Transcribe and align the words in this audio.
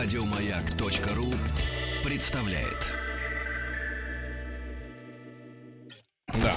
Радиомаяк.ру 0.00 1.34
представляет. 2.04 2.86
Да. 6.40 6.54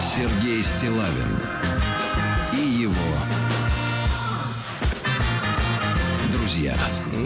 Сергей 0.00 0.62
Стилавин 0.62 1.49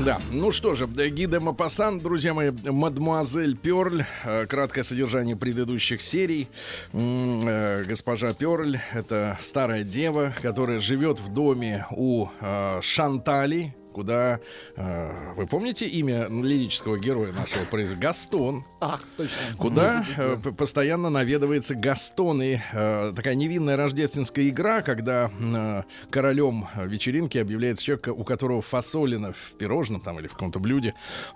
Да, 0.05 0.21
ну 0.31 0.51
что 0.51 0.75
же, 0.75 0.87
Гиде 0.87 1.41
Мапасан, 1.41 1.99
друзья 1.99 2.35
мои, 2.35 2.51
мадмуазель 2.51 3.57
Перль, 3.57 4.05
э, 4.25 4.45
краткое 4.45 4.83
содержание 4.83 5.35
предыдущих 5.35 6.03
серий. 6.03 6.51
Э, 6.93 7.85
Госпожа 7.85 8.35
Перль— 8.35 8.77
это 8.93 9.39
старая 9.41 9.83
дева, 9.83 10.35
которая 10.43 10.81
живет 10.81 11.21
в 11.21 11.33
доме 11.33 11.87
у 11.91 12.29
э, 12.39 12.81
Шантали, 12.83 13.75
куда, 13.95 14.41
э, 14.77 15.33
вы 15.37 15.47
помните 15.47 15.87
имя 15.87 16.27
лирического 16.29 16.99
героя 16.99 17.33
нашего 17.33 17.65
произведения? 17.65 18.09
Гастон. 18.09 18.65
Ах, 18.81 19.03
точно. 19.17 19.39
Куда 19.57 20.05
э, 20.17 20.37
постоянно 20.37 21.11
наведывается 21.11 21.75
Гастон. 21.75 22.43
И 22.43 22.59
э, 22.73 23.13
такая 23.15 23.35
невинная 23.35 23.77
рождественская 23.77 24.49
игра, 24.49 24.83
когда 24.83 25.31
э, 25.41 25.83
королем 26.11 26.67
вечеринки 26.77 27.39
объявляется 27.39 27.85
человек, 27.85 28.09
у 28.09 28.25
которого 28.25 28.63
фасолина 28.63 29.33
в 29.33 29.57
пирожном 29.59 30.01
там 30.01 30.19
или 30.19 30.27
в 30.27 30.33
каком-то 30.33 30.59
блюде, 30.59 30.95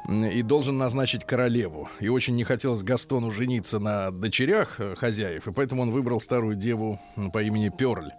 и 0.09 0.43
должен 0.43 0.79
назначить 0.79 1.25
королеву. 1.25 1.89
И 2.01 2.09
очень 2.09 2.35
не 2.35 2.45
хотелось 2.45 2.83
Гастону 2.83 3.31
жениться 3.31 3.79
на 3.79 4.11
дочерях 4.11 4.81
э, 4.81 4.97
хозяев, 4.97 5.47
и 5.47 5.53
поэтому 5.53 5.83
он 5.83 5.91
выбрал 5.93 6.21
старую 6.21 6.57
деву 6.57 7.01
по 7.33 7.43
имени 7.43 7.69
Перль, 7.69 8.11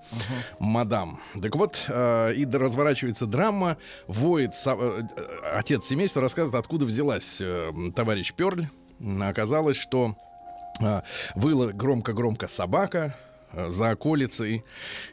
мадам. 0.60 1.20
Так 1.42 1.56
вот, 1.56 1.82
э, 1.88 2.34
и 2.36 2.46
разворачивается 2.46 3.26
драма, 3.26 3.78
воет 4.30 4.54
э, 4.66 5.04
э, 5.16 5.26
отец 5.54 5.88
семейства, 5.88 6.22
рассказывает, 6.22 6.60
откуда 6.60 6.86
взялась 6.86 7.38
э, 7.42 7.72
товарищ 7.96 8.34
Перль. 8.34 8.66
Оказалось, 9.22 9.78
что 9.78 10.18
а, 10.82 11.04
выла 11.36 11.68
громко-громко 11.72 12.48
собака 12.48 13.16
за 13.54 13.92
околицей, 13.92 14.66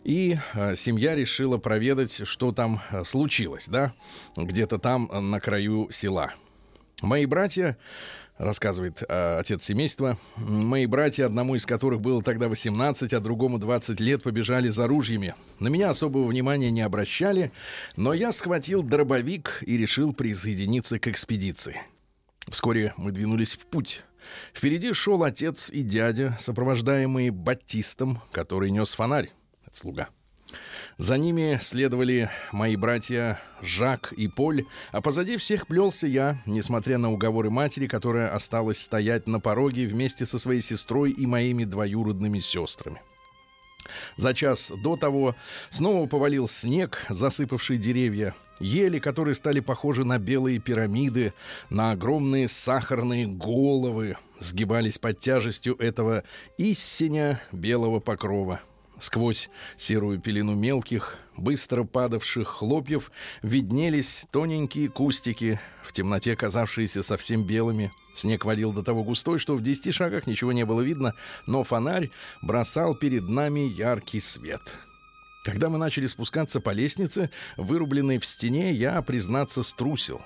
и 0.03 0.37
семья 0.75 1.15
решила 1.15 1.57
проведать, 1.59 2.27
что 2.27 2.51
там 2.51 2.83
случилось, 3.05 3.67
да, 3.69 3.93
где-то 4.37 4.79
там 4.79 5.09
на 5.31 5.39
краю 5.39 5.89
села. 5.93 6.35
Мои 7.01 7.27
братья, 7.27 7.79
рассказывает 8.39 9.03
а, 9.09 9.39
отец 9.39 9.65
семейства, 9.65 10.19
мои 10.37 10.87
братья, 10.87 11.27
одному 11.27 11.55
из 11.55 11.67
которых 11.67 12.01
было 12.01 12.23
тогда 12.23 12.49
18, 12.49 13.13
а 13.13 13.21
другому 13.21 13.59
20 13.59 14.01
лет, 14.01 14.23
побежали 14.23 14.69
за 14.69 14.87
ружьями. 14.87 15.35
На 15.59 15.69
меня 15.69 15.91
особого 15.91 16.27
внимания 16.27 16.71
не 16.71 16.83
обращали, 16.83 17.53
но 17.97 18.13
я 18.13 18.33
схватил 18.33 18.83
дробовик 18.83 19.63
и 19.67 19.77
решил 19.77 20.13
присоединиться 20.13 20.99
к 20.99 21.09
экспедиции. 21.09 21.81
Вскоре 22.49 22.95
мы 22.97 23.13
двинулись 23.13 23.55
в 23.55 23.67
путь. 23.67 24.05
Впереди 24.55 24.93
шел 24.93 25.23
отец 25.23 25.71
и 25.71 25.83
дядя, 25.83 26.37
сопровождаемые 26.41 27.31
Батистом, 27.31 28.21
который 28.33 28.71
нес 28.71 28.93
фонарь. 28.93 29.31
Это 29.67 29.79
слуга. 29.79 30.09
За 30.99 31.19
ними 31.19 31.61
следовали 31.63 32.31
мои 32.53 32.75
братья 32.75 33.39
Жак 33.61 34.15
и 34.15 34.29
Поль, 34.29 34.65
а 34.93 35.03
позади 35.03 35.37
всех 35.37 35.67
плелся 35.67 36.07
я, 36.07 36.43
несмотря 36.47 36.97
на 36.97 37.13
уговоры 37.13 37.51
матери, 37.51 37.87
которая 37.87 38.35
осталась 38.35 38.79
стоять 38.79 39.27
на 39.27 39.39
пороге 39.39 39.87
вместе 39.87 40.25
со 40.25 40.39
своей 40.39 40.63
сестрой 40.63 41.11
и 41.11 41.27
моими 41.27 41.65
двоюродными 41.65 42.39
сестрами. 42.39 43.03
За 44.17 44.33
час 44.33 44.73
до 44.83 44.97
того 44.97 45.37
снова 45.69 46.07
повалил 46.07 46.49
снег, 46.49 47.05
засыпавший 47.11 47.77
деревья. 47.77 48.35
Ели, 48.59 48.99
которые 48.99 49.35
стали 49.35 49.61
похожи 49.61 50.03
на 50.03 50.19
белые 50.19 50.59
пирамиды, 50.61 51.35
на 51.69 51.91
огромные 51.91 52.49
сахарные 52.49 53.27
головы, 53.27 54.17
сгибались 54.41 54.97
под 54.97 55.21
тяжестью 55.21 55.77
этого 55.77 56.25
истиня 56.57 57.39
белого 57.53 58.01
покрова. 58.01 58.63
Сквозь 58.99 59.51
серую 59.77 60.19
пелену 60.19 60.55
мелких, 60.55 61.19
быстро 61.37 61.85
падавших 61.85 62.49
хлопьев 62.49 63.11
виднелись 63.43 64.27
тоненькие 64.31 64.89
кустики, 64.89 65.61
в 65.83 65.93
темноте 65.93 66.35
казавшиеся 66.35 67.03
совсем 67.03 67.45
белыми. 67.45 67.93
Снег 68.15 68.47
валил 68.47 68.73
до 68.73 68.83
того 68.83 69.05
густой, 69.05 69.39
что 69.39 69.55
в 69.55 69.63
десяти 69.63 69.93
шагах 69.93 70.27
ничего 70.27 70.53
не 70.53 70.65
было 70.65 70.81
видно, 70.81 71.13
но 71.47 71.63
фонарь 71.63 72.11
бросал 72.41 72.95
перед 72.95 73.29
нами 73.29 73.61
яркий 73.61 74.21
свет. 74.21 74.63
Когда 75.45 75.69
мы 75.69 75.77
начали 75.79 76.07
спускаться 76.07 76.61
по 76.61 76.71
лестнице, 76.71 77.31
вырубленной 77.59 78.19
в 78.19 78.25
стене, 78.25 78.73
я, 78.73 79.01
признаться, 79.03 79.63
струсил. 79.63 80.23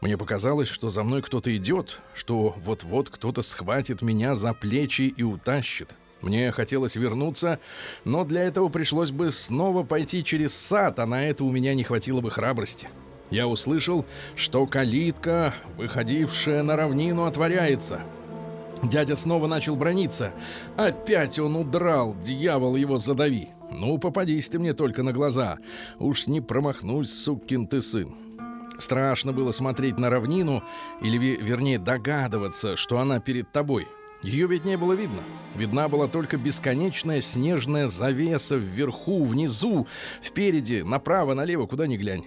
Мне 0.00 0.18
показалось, 0.18 0.68
что 0.68 0.90
за 0.90 1.02
мной 1.02 1.22
кто-то 1.22 1.54
идет, 1.56 1.98
что 2.14 2.54
вот-вот 2.58 3.08
кто-то 3.08 3.40
схватит 3.42 4.02
меня 4.02 4.34
за 4.34 4.52
плечи 4.52 5.12
и 5.16 5.22
утащит. 5.22 5.96
Мне 6.22 6.52
хотелось 6.52 6.96
вернуться, 6.96 7.58
но 8.04 8.24
для 8.24 8.42
этого 8.42 8.68
пришлось 8.68 9.10
бы 9.10 9.32
снова 9.32 9.82
пойти 9.82 10.22
через 10.22 10.54
сад, 10.54 10.98
а 10.98 11.06
на 11.06 11.26
это 11.26 11.44
у 11.44 11.50
меня 11.50 11.74
не 11.74 11.82
хватило 11.82 12.20
бы 12.20 12.30
храбрости. 12.30 12.88
Я 13.30 13.46
услышал, 13.46 14.04
что 14.34 14.66
калитка, 14.66 15.54
выходившая 15.76 16.62
на 16.62 16.76
равнину, 16.76 17.24
отворяется. 17.24 18.00
Дядя 18.82 19.14
снова 19.14 19.46
начал 19.46 19.76
брониться. 19.76 20.32
Опять 20.76 21.38
он 21.38 21.54
удрал, 21.56 22.16
дьявол 22.24 22.76
его 22.76 22.98
задави. 22.98 23.50
Ну, 23.70 23.98
попадись 23.98 24.48
ты 24.48 24.58
мне 24.58 24.72
только 24.72 25.02
на 25.02 25.12
глаза. 25.12 25.58
Уж 25.98 26.26
не 26.26 26.40
промахнусь, 26.40 27.12
сукин 27.12 27.66
ты 27.66 27.82
сын. 27.82 28.14
Страшно 28.78 29.32
было 29.32 29.52
смотреть 29.52 29.98
на 29.98 30.08
равнину, 30.10 30.62
или, 31.02 31.18
ве- 31.18 31.40
вернее, 31.40 31.78
догадываться, 31.78 32.76
что 32.76 32.98
она 32.98 33.20
перед 33.20 33.52
тобой. 33.52 33.86
Ее 34.22 34.46
ведь 34.46 34.64
не 34.64 34.76
было 34.76 34.92
видно. 34.92 35.22
Видна 35.56 35.88
была 35.88 36.06
только 36.06 36.36
бесконечная 36.36 37.20
снежная 37.20 37.88
завеса 37.88 38.56
вверху, 38.56 39.24
внизу, 39.24 39.86
впереди, 40.22 40.82
направо, 40.82 41.34
налево, 41.34 41.66
куда 41.66 41.86
ни 41.86 41.96
глянь. 41.96 42.26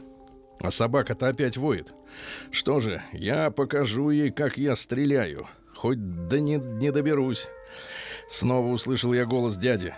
А 0.60 0.72
собака-то 0.72 1.28
опять 1.28 1.58
воет. 1.58 1.94
Что 2.52 2.80
же, 2.80 3.02
я 3.12 3.52
покажу 3.52 4.10
ей, 4.10 4.32
как 4.32 4.58
я 4.58 4.76
стреляю. 4.76 5.48
Хоть 5.76 6.28
да 6.28 6.40
не, 6.40 6.56
не 6.56 6.92
доберусь. 6.92 7.48
Снова 8.30 8.68
услышал 8.68 9.14
я 9.14 9.26
голос 9.26 9.58
дяди. 9.58 9.94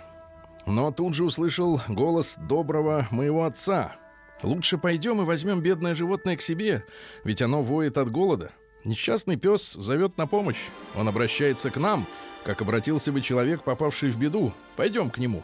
Но 0.66 0.90
тут 0.90 1.14
же 1.14 1.24
услышал 1.24 1.80
голос 1.88 2.36
доброго 2.36 3.06
моего 3.10 3.44
отца. 3.44 3.96
Лучше 4.42 4.76
пойдем 4.78 5.22
и 5.22 5.24
возьмем 5.24 5.62
бедное 5.62 5.94
животное 5.94 6.36
к 6.36 6.42
себе, 6.42 6.84
ведь 7.24 7.40
оно 7.40 7.62
воет 7.62 7.96
от 7.96 8.10
голода. 8.10 8.50
Несчастный 8.86 9.36
пес 9.36 9.72
зовет 9.72 10.16
на 10.16 10.28
помощь. 10.28 10.60
Он 10.94 11.08
обращается 11.08 11.70
к 11.70 11.76
нам, 11.76 12.06
как 12.44 12.62
обратился 12.62 13.10
бы 13.10 13.20
человек, 13.20 13.64
попавший 13.64 14.12
в 14.12 14.16
беду. 14.16 14.52
Пойдем 14.76 15.10
к 15.10 15.18
нему. 15.18 15.42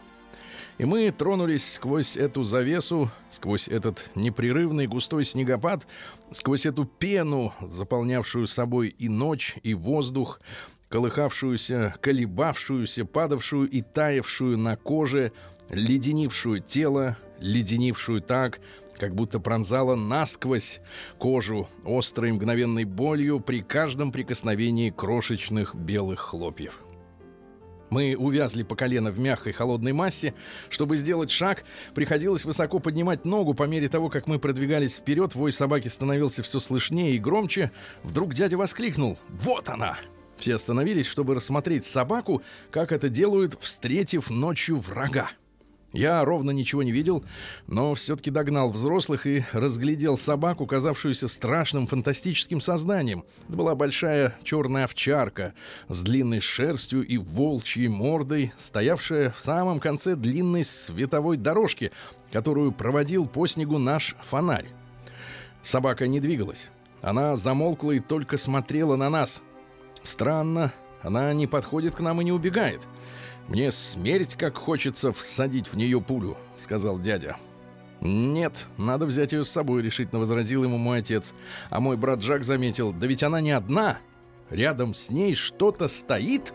И 0.77 0.85
мы 0.85 1.11
тронулись 1.11 1.73
сквозь 1.73 2.15
эту 2.15 2.45
завесу, 2.45 3.11
сквозь 3.31 3.67
этот 3.67 4.09
непрерывный 4.15 4.87
густой 4.87 5.25
снегопад, 5.25 5.85
сквозь 6.31 6.65
эту 6.65 6.85
пену, 6.85 7.53
заполнявшую 7.59 8.47
собой 8.47 8.95
и 8.97 9.09
ночь, 9.09 9.57
и 9.61 9.73
воздух, 9.73 10.39
колыхавшуюся, 10.87 11.95
колебавшуюся, 11.99 13.03
падавшую 13.03 13.69
и 13.69 13.81
таявшую 13.81 14.57
на 14.57 14.77
коже, 14.77 15.33
леденившую 15.69 16.61
тело, 16.61 17.17
леденившую 17.39 18.21
так, 18.21 18.61
как 18.97 19.15
будто 19.15 19.39
пронзала 19.39 19.95
насквозь 19.95 20.79
кожу 21.17 21.67
острой 21.85 22.31
мгновенной 22.31 22.85
болью 22.85 23.39
при 23.39 23.61
каждом 23.61 24.11
прикосновении 24.11 24.89
крошечных 24.89 25.75
белых 25.75 26.19
хлопьев. 26.19 26.81
Мы 27.93 28.15
увязли 28.17 28.63
по 28.63 28.75
колено 28.75 29.11
в 29.11 29.19
мягкой 29.19 29.53
холодной 29.53 29.93
массе. 29.93 30.33
Чтобы 30.69 30.97
сделать 30.97 31.29
шаг, 31.29 31.63
приходилось 31.93 32.43
высоко 32.43 32.79
поднимать 32.79 33.23
ногу. 33.23 33.53
По 33.53 33.65
мере 33.65 33.87
того, 33.87 34.09
как 34.09 34.27
мы 34.27 34.39
продвигались 34.39 34.95
вперед, 34.95 35.35
вой 35.35 35.51
собаки 35.51 35.89
становился 35.89 36.41
все 36.41 36.59
слышнее 36.59 37.11
и 37.11 37.19
громче. 37.19 37.71
Вдруг 38.01 38.33
дядя 38.33 38.57
воскликнул 38.57 39.19
«Вот 39.29 39.69
она!» 39.69 39.99
Все 40.39 40.55
остановились, 40.55 41.05
чтобы 41.05 41.35
рассмотреть 41.35 41.85
собаку, 41.85 42.41
как 42.71 42.91
это 42.91 43.09
делают, 43.09 43.59
встретив 43.61 44.31
ночью 44.31 44.77
врага. 44.77 45.29
Я 45.93 46.25
ровно 46.25 46.49
ничего 46.49 46.81
не 46.81 46.91
видел, 46.91 47.23
но 47.67 47.93
все-таки 47.93 48.31
догнал 48.31 48.69
взрослых 48.69 49.27
и 49.27 49.45
разглядел 49.51 50.17
собаку, 50.17 50.65
казавшуюся 50.65 51.27
страшным 51.27 51.85
фантастическим 51.85 52.61
созданием. 52.61 53.25
Это 53.47 53.55
была 53.55 53.75
большая 53.75 54.35
черная 54.43 54.85
овчарка 54.85 55.53
с 55.89 56.01
длинной 56.01 56.39
шерстью 56.39 57.05
и 57.05 57.19
волчьей 57.19 57.89
мордой, 57.89 58.53
стоявшая 58.57 59.29
в 59.37 59.39
самом 59.39 59.79
конце 59.79 60.15
длинной 60.15 60.63
световой 60.63 61.37
дорожки, 61.37 61.91
которую 62.31 62.71
проводил 62.71 63.27
по 63.27 63.45
снегу 63.45 63.77
наш 63.77 64.15
фонарь. 64.23 64.65
Собака 65.61 66.07
не 66.07 66.19
двигалась. 66.19 66.71
Она 67.03 67.35
замолкла 67.35 67.91
и 67.91 67.99
только 67.99 68.37
смотрела 68.37 68.95
на 68.95 69.09
нас. 69.11 69.43
Странно, 70.01 70.73
Она 71.03 71.33
не 71.33 71.47
подходит 71.47 71.95
к 71.95 71.99
нам 71.99 72.21
и 72.21 72.23
не 72.23 72.31
убегает. 72.31 72.81
Мне 73.47 73.71
смерть, 73.71 74.35
как 74.35 74.57
хочется 74.57 75.11
всадить 75.11 75.67
в 75.67 75.75
нее 75.75 76.01
пулю»,— 76.01 76.37
сказал 76.57 76.99
дядя. 76.99 77.37
«Нет, 78.01 78.53
надо 78.77 79.05
взять 79.05 79.31
ее 79.31 79.43
с 79.43 79.49
собой»,— 79.49 79.81
решительно 79.83 80.19
возразил 80.19 80.63
ему 80.63 80.77
мой 80.77 80.99
отец. 80.99 81.33
А 81.69 81.79
мой 81.79 81.95
брат 81.97 82.21
Жак 82.21 82.43
заметил, 82.43 82.91
«Да 82.91 83.07
ведь 83.07 83.23
она 83.23 83.39
не 83.39 83.51
одна. 83.51 83.99
Рядом 84.49 84.93
с 84.93 85.09
ней 85.09 85.35
что-то 85.35 85.87
стоит». 85.87 86.53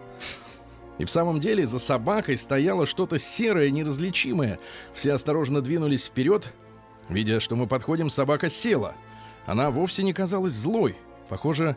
И 0.99 1.05
в 1.05 1.11
самом 1.11 1.41
деле 1.41 1.65
за 1.65 1.79
собакой 1.79 2.37
стояло 2.37 2.85
что-то 2.85 3.19
серое, 3.19 3.71
неразличимое. 3.71 4.59
Все 4.93 5.13
осторожно 5.13 5.63
двинулись 5.63 6.07
вперед. 6.07 6.53
Видя, 7.09 7.41
что 7.41 7.57
мы 7.57 7.67
подходим, 7.67 8.11
собака 8.11 8.51
села. 8.51 8.95
Она 9.47 9.71
вовсе 9.71 10.03
не 10.03 10.13
казалась 10.13 10.53
злой. 10.53 10.97
Похоже, 11.29 11.77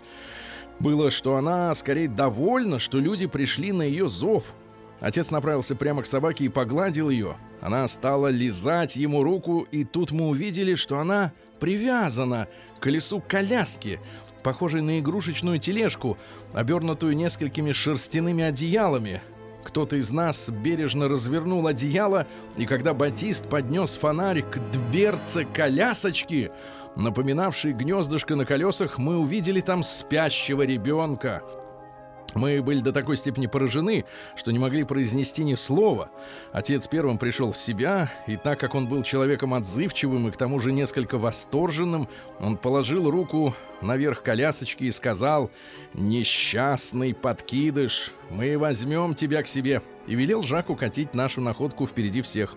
было, 0.79 1.11
что 1.11 1.35
она 1.35 1.73
скорее 1.75 2.09
довольна, 2.09 2.79
что 2.79 2.99
люди 2.99 3.27
пришли 3.27 3.71
на 3.71 3.83
ее 3.83 4.09
зов. 4.09 4.53
Отец 5.01 5.31
направился 5.31 5.75
прямо 5.75 6.03
к 6.03 6.07
собаке 6.07 6.45
и 6.45 6.49
погладил 6.49 7.09
ее. 7.09 7.35
Она 7.59 7.87
стала 7.87 8.27
лизать 8.27 8.95
ему 8.95 9.23
руку, 9.23 9.67
и 9.71 9.83
тут 9.83 10.11
мы 10.11 10.29
увидели, 10.29 10.75
что 10.75 10.99
она 10.99 11.33
привязана 11.59 12.47
к 12.77 12.83
колесу 12.83 13.21
коляски, 13.27 13.99
похожей 14.43 14.81
на 14.81 14.99
игрушечную 14.99 15.57
тележку, 15.57 16.17
обернутую 16.53 17.15
несколькими 17.15 17.71
шерстяными 17.71 18.43
одеялами. 18.43 19.21
Кто-то 19.63 19.95
из 19.95 20.11
нас 20.11 20.49
бережно 20.49 21.07
развернул 21.07 21.65
одеяло, 21.65 22.27
и 22.57 22.65
когда 22.67 22.93
Батист 22.93 23.49
поднес 23.49 23.95
фонарик 23.95 24.51
к 24.51 24.59
дверце 24.71 25.45
колясочки, 25.45 26.51
напоминавшей 26.95 27.73
гнездышко 27.73 28.35
на 28.35 28.45
колесах, 28.45 28.99
мы 28.99 29.17
увидели 29.17 29.61
там 29.61 29.83
спящего 29.83 30.61
ребенка— 30.61 31.41
мы 32.33 32.61
были 32.61 32.79
до 32.79 32.91
такой 32.91 33.17
степени 33.17 33.47
поражены, 33.47 34.05
что 34.35 34.51
не 34.51 34.59
могли 34.59 34.83
произнести 34.83 35.43
ни 35.43 35.55
слова. 35.55 36.09
Отец 36.51 36.87
первым 36.87 37.17
пришел 37.17 37.51
в 37.51 37.57
себя, 37.57 38.11
и 38.27 38.37
так 38.37 38.59
как 38.59 38.75
он 38.75 38.87
был 38.87 39.03
человеком 39.03 39.53
отзывчивым 39.53 40.27
и 40.27 40.31
к 40.31 40.37
тому 40.37 40.59
же 40.59 40.71
несколько 40.71 41.17
восторженным, 41.17 42.07
он 42.39 42.57
положил 42.57 43.09
руку 43.09 43.55
наверх 43.81 44.23
колясочки 44.23 44.85
и 44.85 44.91
сказал 44.91 45.51
«Несчастный 45.93 47.13
подкидыш, 47.13 48.11
мы 48.29 48.57
возьмем 48.57 49.15
тебя 49.15 49.43
к 49.43 49.47
себе», 49.47 49.81
и 50.07 50.15
велел 50.15 50.43
Жаку 50.43 50.75
катить 50.75 51.13
нашу 51.13 51.41
находку 51.41 51.85
впереди 51.85 52.21
всех. 52.21 52.55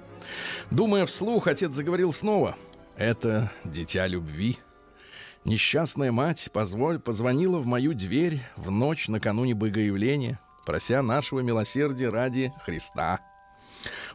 Думая 0.70 1.06
вслух, 1.06 1.46
отец 1.46 1.72
заговорил 1.72 2.12
снова 2.12 2.56
«Это 2.96 3.50
дитя 3.64 4.06
любви». 4.06 4.58
Несчастная 5.44 6.10
мать 6.10 6.48
позволь, 6.52 6.98
позвонила 6.98 7.58
в 7.58 7.66
мою 7.66 7.92
дверь 7.92 8.40
в 8.56 8.70
ночь 8.70 9.08
накануне 9.08 9.54
Богоявления, 9.54 10.40
прося 10.64 11.02
нашего 11.02 11.40
милосердия 11.40 12.08
ради 12.08 12.50
Христа. 12.64 13.20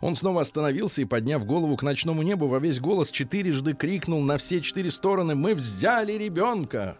Он 0.01 0.15
снова 0.15 0.41
остановился 0.41 1.03
и, 1.03 1.05
подняв 1.05 1.45
голову 1.45 1.77
к 1.77 1.83
ночному 1.83 2.23
небу, 2.23 2.47
во 2.47 2.57
весь 2.57 2.79
голос 2.79 3.11
четырежды 3.11 3.75
крикнул 3.75 4.21
на 4.21 4.37
все 4.37 4.59
четыре 4.59 4.89
стороны 4.89 5.35
«Мы 5.35 5.53
взяли 5.53 6.13
ребенка!» 6.13 6.97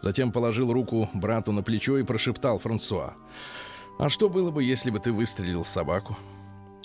Затем 0.00 0.30
положил 0.30 0.72
руку 0.72 1.10
брату 1.12 1.50
на 1.50 1.64
плечо 1.64 1.98
и 1.98 2.04
прошептал 2.04 2.60
Франсуа 2.60 3.14
«А 3.98 4.08
что 4.10 4.28
было 4.28 4.52
бы, 4.52 4.62
если 4.62 4.90
бы 4.90 5.00
ты 5.00 5.10
выстрелил 5.10 5.64
в 5.64 5.68
собаку?» 5.68 6.16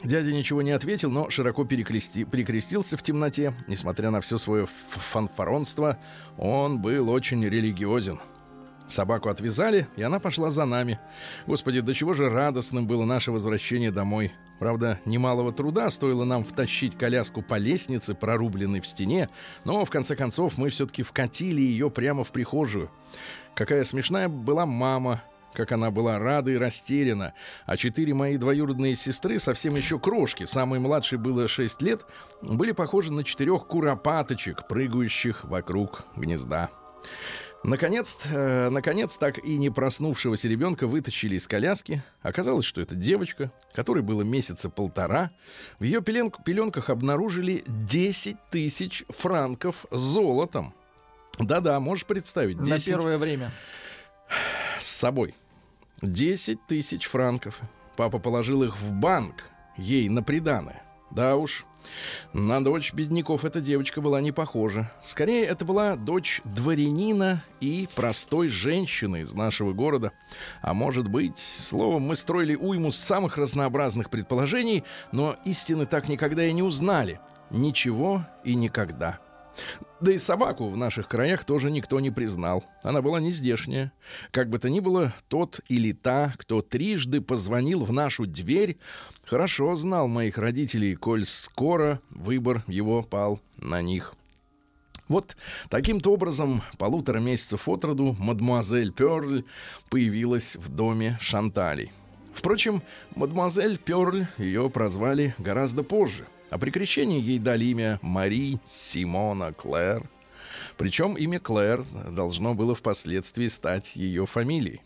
Дядя 0.03 0.31
ничего 0.31 0.61
не 0.61 0.71
ответил, 0.71 1.09
но 1.09 1.29
широко 1.29 1.65
перекрести, 1.65 2.23
перекрестился 2.23 2.97
в 2.97 3.03
темноте. 3.03 3.53
Несмотря 3.67 4.11
на 4.11 4.21
все 4.21 4.37
свое 4.37 4.67
фанфаронство, 4.89 5.97
он 6.37 6.79
был 6.79 7.09
очень 7.09 7.43
религиозен. 7.43 8.19
Собаку 8.87 9.29
отвязали, 9.29 9.87
и 9.97 10.03
она 10.03 10.19
пошла 10.19 10.49
за 10.49 10.65
нами. 10.65 10.99
Господи, 11.45 11.81
до 11.81 11.93
чего 11.93 12.13
же 12.13 12.29
радостным 12.29 12.87
было 12.87 13.05
наше 13.05 13.31
возвращение 13.31 13.91
домой. 13.91 14.31
Правда, 14.59 14.99
немалого 15.05 15.51
труда 15.51 15.89
стоило 15.89 16.23
нам 16.23 16.43
втащить 16.43 16.97
коляску 16.97 17.41
по 17.41 17.55
лестнице, 17.55 18.15
прорубленной 18.15 18.79
в 18.79 18.87
стене, 18.87 19.29
но 19.65 19.83
в 19.83 19.89
конце 19.89 20.15
концов 20.15 20.57
мы 20.57 20.69
все-таки 20.69 21.03
вкатили 21.03 21.61
ее 21.61 21.91
прямо 21.91 22.23
в 22.23 22.31
прихожую. 22.31 22.89
Какая 23.55 23.83
смешная 23.83 24.29
была 24.29 24.65
мама, 24.65 25.21
как 25.53 25.71
она 25.71 25.91
была 25.91 26.19
рада 26.19 26.51
и 26.51 26.57
растеряна. 26.57 27.33
А 27.65 27.77
четыре 27.77 28.13
мои 28.13 28.37
двоюродные 28.37 28.95
сестры, 28.95 29.39
совсем 29.39 29.75
еще 29.75 29.99
крошки, 29.99 30.45
самой 30.45 30.79
младшей 30.79 31.17
было 31.17 31.47
шесть 31.47 31.81
лет, 31.81 32.05
были 32.41 32.71
похожи 32.71 33.11
на 33.11 33.23
четырех 33.23 33.67
куропаточек, 33.67 34.67
прыгающих 34.67 35.45
вокруг 35.45 36.05
гнезда. 36.15 36.69
Наконец, 37.63 38.17
э, 38.25 38.69
наконец, 38.69 39.17
так 39.17 39.43
и 39.43 39.57
не 39.57 39.69
проснувшегося 39.69 40.47
ребенка 40.47 40.87
вытащили 40.87 41.35
из 41.35 41.47
коляски. 41.47 42.03
Оказалось, 42.21 42.65
что 42.65 42.81
это 42.81 42.95
девочка, 42.95 43.51
которой 43.73 44.03
было 44.03 44.21
месяца 44.21 44.69
полтора. 44.69 45.31
В 45.79 45.83
ее 45.83 46.01
пеленк, 46.01 46.43
пеленках 46.43 46.89
обнаружили 46.89 47.63
10 47.67 48.37
тысяч 48.51 49.03
франков 49.09 49.85
золотом. 49.91 50.73
Да-да, 51.39 51.79
можешь 51.79 52.05
представить. 52.05 52.57
10... 52.59 52.69
На 52.69 52.79
первое 52.79 53.17
время. 53.17 53.51
С 54.79 54.87
собой. 54.87 55.35
10 56.01 56.67
тысяч 56.67 57.05
франков. 57.05 57.59
Папа 57.95 58.19
положил 58.19 58.63
их 58.63 58.77
в 58.77 58.93
банк, 58.93 59.49
ей 59.75 60.07
на 60.09 60.21
приданое. 60.21 60.83
Да 61.09 61.35
уж, 61.35 61.65
на 62.33 62.63
дочь 62.63 62.93
бедняков 62.93 63.45
эта 63.45 63.61
девочка 63.61 64.01
была 64.01 64.21
не 64.21 64.31
похожа. 64.31 64.91
Скорее, 65.01 65.45
это 65.45 65.65
была 65.65 65.95
дочь 65.95 66.41
дворянина 66.43 67.43
и 67.59 67.87
простой 67.95 68.49
женщины 68.49 69.21
из 69.21 69.33
нашего 69.33 69.73
города. 69.73 70.11
А 70.61 70.73
может 70.73 71.07
быть, 71.07 71.39
словом, 71.39 72.03
мы 72.03 72.15
строили 72.15 72.55
уйму 72.55 72.91
самых 72.91 73.37
разнообразных 73.37 74.09
предположений, 74.09 74.83
но 75.11 75.37
истины 75.45 75.85
так 75.85 76.09
никогда 76.09 76.45
и 76.45 76.53
не 76.53 76.63
узнали. 76.63 77.19
Ничего 77.49 78.25
и 78.43 78.55
никогда. 78.55 79.19
Да 79.99 80.11
и 80.11 80.17
собаку 80.19 80.69
в 80.69 80.77
наших 80.77 81.07
краях 81.07 81.43
тоже 81.43 81.71
никто 81.71 81.99
не 81.99 82.11
признал. 82.11 82.63
Она 82.83 83.01
была 83.01 83.19
не 83.19 83.31
здешняя. 83.31 83.91
Как 84.29 84.49
бы 84.49 84.59
то 84.59 84.69
ни 84.69 84.79
было, 84.79 85.13
тот 85.27 85.59
или 85.69 85.91
та, 85.91 86.33
кто 86.37 86.61
трижды 86.61 87.19
позвонил 87.19 87.83
в 87.83 87.91
нашу 87.91 88.27
дверь, 88.27 88.77
хорошо 89.25 89.75
знал 89.75 90.07
моих 90.07 90.37
родителей, 90.37 90.95
коль 90.95 91.25
скоро 91.25 91.99
выбор 92.11 92.63
его 92.67 93.01
пал 93.01 93.39
на 93.57 93.81
них. 93.81 94.13
Вот 95.07 95.35
таким-то 95.69 96.11
образом 96.11 96.61
полутора 96.77 97.19
месяцев 97.19 97.67
от 97.67 97.83
роду 97.83 98.15
мадемуазель 98.19 98.91
Перль 98.91 99.45
появилась 99.89 100.57
в 100.57 100.69
доме 100.69 101.17
Шанталей. 101.21 101.91
Впрочем, 102.35 102.83
мадемуазель 103.15 103.79
Перль 103.79 104.27
ее 104.37 104.69
прозвали 104.69 105.33
гораздо 105.39 105.81
позже— 105.81 106.27
а 106.49 106.57
при 106.57 106.71
крещении 106.71 107.21
ей 107.21 107.39
дали 107.39 107.65
имя 107.65 107.99
Мари 108.01 108.59
Симона 108.65 109.53
Клэр. 109.53 110.09
Причем 110.77 111.15
имя 111.15 111.39
Клэр 111.39 111.83
должно 112.11 112.53
было 112.53 112.75
впоследствии 112.75 113.47
стать 113.47 113.95
ее 113.95 114.25
фамилией. 114.25 114.81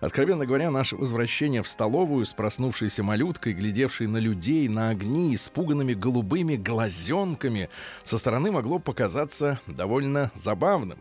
Откровенно 0.00 0.46
говоря, 0.46 0.70
наше 0.70 0.96
возвращение 0.96 1.62
в 1.62 1.68
столовую 1.68 2.24
с 2.24 2.32
проснувшейся 2.32 3.02
малюткой, 3.02 3.52
глядевшей 3.52 4.06
на 4.06 4.18
людей, 4.18 4.68
на 4.68 4.90
огни, 4.90 5.34
испуганными 5.34 5.94
голубыми 5.94 6.56
глазенками, 6.56 7.68
со 8.04 8.18
стороны 8.18 8.52
могло 8.52 8.78
показаться 8.78 9.60
довольно 9.66 10.30
забавным. 10.34 10.98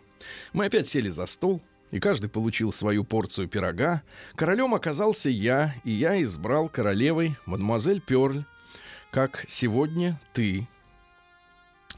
Мы 0.54 0.66
опять 0.66 0.88
сели 0.88 1.10
за 1.10 1.26
стол, 1.28 1.62
и 1.92 2.00
каждый 2.00 2.30
получил 2.30 2.72
свою 2.72 3.04
порцию 3.04 3.48
пирога. 3.48 4.02
Королем 4.36 4.74
оказался 4.74 5.30
я, 5.30 5.76
и 5.84 5.92
я 5.92 6.22
избрал 6.24 6.68
королевой 6.68 7.36
мадемуазель 7.46 8.02
Перль, 8.02 8.44
как 9.16 9.46
сегодня 9.48 10.20
ты. 10.34 10.68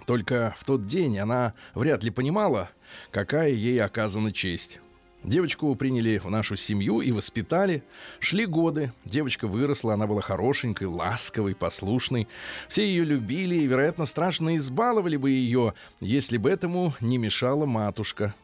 Только 0.05 0.53
в 0.59 0.65
тот 0.65 0.85
день 0.85 1.17
она 1.17 1.55
вряд 1.73 2.03
ли 2.03 2.11
понимала, 2.11 2.69
какая 3.09 3.49
ей 3.49 3.81
оказана 3.81 4.31
честь. 4.31 4.79
Девочку 5.23 5.73
приняли 5.73 6.19
в 6.19 6.29
нашу 6.29 6.55
семью 6.55 7.01
и 7.01 7.11
воспитали. 7.11 7.83
Шли 8.19 8.45
годы. 8.45 8.93
Девочка 9.03 9.47
выросла, 9.47 9.95
она 9.95 10.05
была 10.05 10.21
хорошенькой, 10.21 10.89
ласковой, 10.89 11.55
послушной. 11.55 12.27
Все 12.69 12.85
ее 12.87 13.03
любили 13.03 13.55
и, 13.55 13.65
вероятно, 13.65 14.05
страшно 14.05 14.55
избаловали 14.55 15.17
бы 15.17 15.31
ее, 15.31 15.73
если 15.99 16.37
бы 16.37 16.51
этому 16.51 16.93
не 17.01 17.17
мешала 17.17 17.65
матушка, 17.65 18.35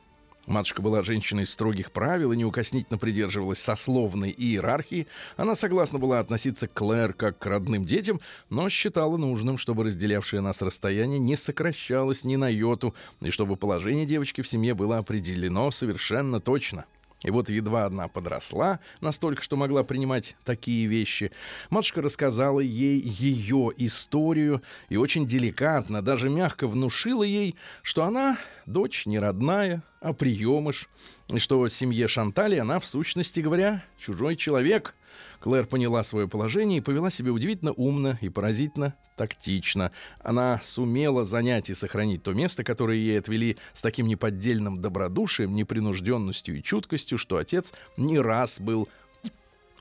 Матушка 0.45 0.81
была 0.81 1.03
женщиной 1.03 1.47
строгих 1.47 1.93
правил 1.93 2.33
и 2.33 2.37
неукоснительно 2.37 2.97
придерживалась 2.97 3.59
сословной 3.59 4.29
иерархии. 4.29 5.07
Она 5.37 5.55
согласна 5.55 5.99
была 5.99 6.19
относиться 6.19 6.67
к 6.67 6.73
Клэр 6.73 7.13
как 7.13 7.39
к 7.39 7.45
родным 7.45 7.85
детям, 7.85 8.19
но 8.49 8.67
считала 8.67 9.15
нужным, 9.15 9.57
чтобы 9.57 9.85
разделявшее 9.85 10.41
нас 10.41 10.61
расстояние 10.61 11.19
не 11.19 11.37
сокращалось 11.37 12.25
ни 12.25 12.35
на 12.35 12.49
йоту, 12.49 12.93
и 13.21 13.29
чтобы 13.29 13.55
положение 13.55 14.05
девочки 14.05 14.41
в 14.41 14.47
семье 14.47 14.73
было 14.73 14.97
определено 14.97 15.71
совершенно 15.71 16.41
точно. 16.41 16.85
И 17.23 17.31
вот 17.31 17.49
едва 17.49 17.85
она 17.85 18.07
подросла 18.07 18.79
настолько, 19.01 19.41
что 19.41 19.55
могла 19.55 19.83
принимать 19.83 20.35
такие 20.43 20.87
вещи, 20.87 21.31
матушка 21.69 22.01
рассказала 22.01 22.59
ей 22.59 22.99
ее 22.99 23.71
историю 23.77 24.61
и 24.89 24.97
очень 24.97 25.25
деликатно, 25.25 26.01
даже 26.01 26.29
мягко 26.29 26.67
внушила 26.67 27.23
ей, 27.23 27.55
что 27.81 28.03
она 28.03 28.37
дочь 28.65 29.05
не 29.05 29.19
родная, 29.19 29.83
а 30.01 30.13
приемыш, 30.13 30.89
и 31.29 31.39
что 31.39 31.61
в 31.61 31.69
семье 31.69 32.07
Шантали 32.07 32.57
она, 32.57 32.79
в 32.79 32.85
сущности 32.85 33.39
говоря, 33.39 33.83
чужой 33.97 34.35
человек. 34.35 34.93
Клэр 35.39 35.65
поняла 35.65 36.03
свое 36.03 36.27
положение 36.27 36.77
и 36.79 36.81
повела 36.81 37.09
себя 37.09 37.31
удивительно 37.31 37.71
умно 37.73 38.17
и 38.21 38.29
поразительно 38.29 38.95
тактично. 39.15 39.91
Она 40.19 40.59
сумела 40.63 41.23
занять 41.23 41.69
и 41.69 41.73
сохранить 41.73 42.23
то 42.23 42.33
место, 42.33 42.63
которое 42.63 42.97
ей 42.97 43.19
отвели 43.19 43.57
с 43.73 43.81
таким 43.81 44.07
неподдельным 44.07 44.81
добродушием, 44.81 45.55
непринужденностью 45.55 46.57
и 46.57 46.63
чуткостью, 46.63 47.17
что 47.17 47.37
отец 47.37 47.73
не 47.97 48.19
раз 48.19 48.59
был, 48.59 48.89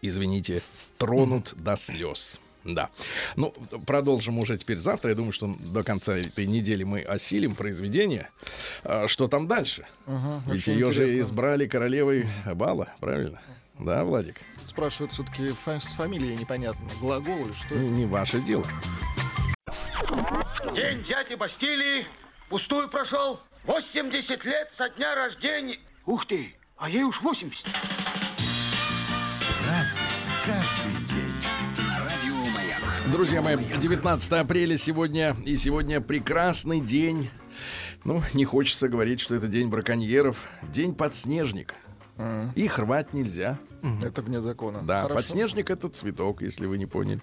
извините, 0.03 0.63
тронут 0.99 1.53
до 1.57 1.77
слез. 1.77 2.39
Да. 2.65 2.91
Ну, 3.35 3.53
продолжим 3.87 4.39
уже 4.39 4.57
теперь 4.57 4.77
завтра. 4.79 5.11
Я 5.11 5.17
думаю, 5.17 5.33
что 5.33 5.53
до 5.59 5.83
конца 5.83 6.17
этой 6.17 6.47
недели 6.47 6.85
мы 6.85 7.01
осилим 7.03 7.57
произведение. 7.57 8.31
А, 8.85 9.09
что 9.09 9.27
там 9.27 9.49
дальше? 9.49 9.85
Ага, 10.07 10.45
Ведь 10.47 10.69
ее 10.69 10.93
же 10.93 11.03
интересно. 11.05 11.21
избрали 11.23 11.67
королевой 11.67 12.27
бала, 12.55 12.95
правильно? 13.01 13.41
Да, 13.85 14.05
Владик? 14.05 14.37
Спрашивают 14.67 15.13
все-таки 15.13 15.49
с 15.49 15.95
фамилией 15.95 16.37
непонятно. 16.37 16.89
Глагол 17.01 17.45
или 17.45 17.53
что? 17.53 17.75
Не, 17.75 17.91
не 17.91 18.07
ваше 18.07 18.41
дело. 18.41 18.65
День 20.75 20.99
взятия 21.01 21.37
Бастилии 21.37 22.07
пустую 22.49 22.89
прошел. 22.89 23.41
80 23.65 24.45
лет 24.45 24.71
со 24.73 24.89
дня 24.89 25.15
рождения. 25.15 25.79
Ух 26.07 26.27
ты, 26.27 26.55
а 26.77 26.89
ей 26.89 27.05
уж 27.05 27.23
80. 27.23 27.67
Разный, 29.67 30.03
каждый 30.45 31.15
день. 31.15 31.87
На 31.89 31.99
радио 32.05 32.51
Маяк. 32.51 33.13
Друзья 33.13 33.43
мои, 33.43 33.57
19 33.57 34.33
апреля 34.33 34.77
сегодня, 34.77 35.37
и 35.45 35.57
сегодня 35.57 36.01
прекрасный 36.01 36.81
день. 36.81 37.31
Ну, 38.05 38.23
не 38.33 38.45
хочется 38.45 38.89
говорить, 38.89 39.21
что 39.21 39.35
это 39.35 39.47
день 39.47 39.69
браконьеров. 39.69 40.37
День 40.63 40.95
подснежника. 40.95 41.77
Их 42.55 42.79
рвать 42.79 43.13
нельзя. 43.15 43.59
Это 44.03 44.23
вне 44.23 44.41
закона. 44.41 44.83
Да, 44.83 45.03
Хорошо. 45.03 45.15
подснежник 45.17 45.69
это 45.71 45.89
цветок, 45.89 46.41
если 46.43 46.67
вы 46.67 46.79
не 46.79 46.87
поняли. 46.87 47.21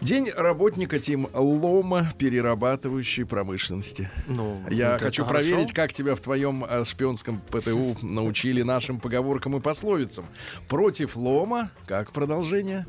День 0.00 0.30
работника 0.34 0.98
Тим 0.98 1.28
лома 1.34 2.08
перерабатывающей 2.16 3.26
промышленности. 3.26 4.10
Ну, 4.26 4.62
Я 4.70 4.98
хочу 4.98 5.24
хорошо. 5.24 5.48
проверить, 5.50 5.72
как 5.74 5.92
тебя 5.92 6.14
в 6.14 6.20
твоем 6.20 6.64
э, 6.64 6.84
шпионском 6.84 7.38
ПТУ 7.50 7.96
научили 8.00 8.62
нашим 8.62 8.98
поговоркам 8.98 9.56
и 9.56 9.60
пословицам. 9.60 10.24
Против 10.68 11.16
лома, 11.16 11.70
как 11.86 12.12
продолжение? 12.12 12.86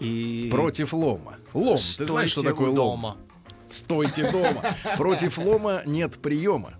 И 0.00 0.48
Против 0.50 0.92
лома. 0.94 1.36
Лом. 1.52 1.76
Ты 1.76 2.04
знаешь, 2.06 2.30
что 2.30 2.40
стойте 2.40 2.48
такое 2.50 2.68
лом? 2.70 2.76
дома. 3.00 3.16
Стойте 3.70 4.28
дома. 4.30 4.74
Против 4.96 5.38
лома 5.38 5.82
нет 5.86 6.18
приема. 6.18 6.74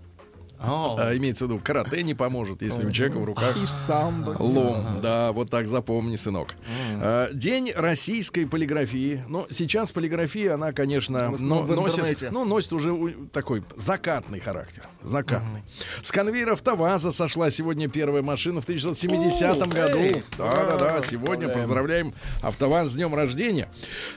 А, 0.61 1.15
имеется 1.15 1.45
в 1.45 1.49
виду, 1.49 1.61
карате 1.63 2.03
не 2.03 2.13
поможет, 2.13 2.61
если 2.61 2.85
у 2.85 2.91
человека 2.91 3.19
в 3.19 3.23
руках 3.23 3.57
И 3.57 3.65
самбо. 3.65 4.35
Лом, 4.39 4.99
да, 5.01 5.31
вот 5.31 5.49
так 5.49 5.67
запомни, 5.67 6.15
сынок. 6.15 6.55
А, 7.01 7.29
День 7.33 7.71
российской 7.75 8.45
полиграфии. 8.45 9.23
Ну, 9.27 9.47
сейчас 9.49 9.91
полиграфия, 9.91 10.53
она, 10.55 10.71
конечно, 10.73 11.31
но- 11.39 11.63
носит, 11.65 12.31
ну, 12.31 12.45
носит 12.45 12.73
уже 12.73 13.13
такой 13.31 13.63
закатный 13.77 14.39
характер. 14.39 14.83
Закатный. 15.03 15.61
С 16.01 16.11
конвейеров 16.11 16.61
ТАВАЗа 16.61 17.11
сошла 17.11 17.49
сегодня 17.49 17.87
первая 17.87 18.21
машина 18.21 18.61
в 18.61 18.65
1970 18.65 19.57
Ух, 19.57 19.67
году. 19.73 19.99
Да-да-да, 20.37 21.01
сегодня 21.01 21.47
Поздравляем. 21.49 22.13
АвтоВАЗ 22.41 22.89
с 22.89 22.93
днем 22.95 23.15
рождения. 23.15 23.69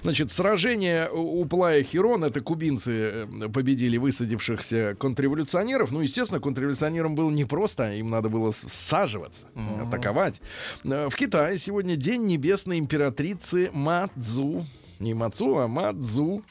Значит, 0.03 0.33
сражение 0.33 1.09
у 1.11 1.45
Плая 1.45 1.83
Хирон, 1.83 2.25
это 2.25 2.41
кубинцы 2.41 2.93
э, 2.93 3.49
победили 3.53 3.97
высадившихся 3.97 4.97
контрреволюционеров. 4.99 5.91
Ну, 5.93 6.01
естественно, 6.01 6.32
контрреволюционерам 6.41 7.15
было 7.15 7.31
непросто, 7.31 7.93
им 7.93 8.11
надо 8.11 8.29
было 8.29 8.51
с- 8.51 8.65
всаживаться, 8.67 9.49
атаковать. 9.81 10.41
Э, 10.85 11.09
В 11.11 11.17
Китае 11.17 11.59
сегодня 11.59 11.97
день 11.97 12.25
небесной 12.27 12.79
императрицы 12.79 13.71
Мадзу. 13.73 14.65
Не 14.99 15.15
Мацу, 15.15 15.59
а 15.59 15.67
Мадзу. 15.67 16.45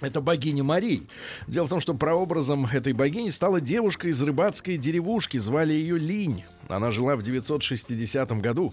Это 0.00 0.20
богиня 0.20 0.62
Марий. 0.62 1.08
Дело 1.48 1.66
в 1.66 1.70
том, 1.70 1.80
что 1.80 1.92
прообразом 1.94 2.64
этой 2.66 2.92
богини 2.92 3.30
стала 3.30 3.60
девушка 3.60 4.06
из 4.08 4.22
рыбацкой 4.22 4.76
деревушки. 4.76 5.38
Звали 5.38 5.72
ее 5.72 5.98
Линь. 5.98 6.44
Она 6.68 6.92
жила 6.92 7.16
в 7.16 7.22
960 7.22 8.30
году. 8.40 8.72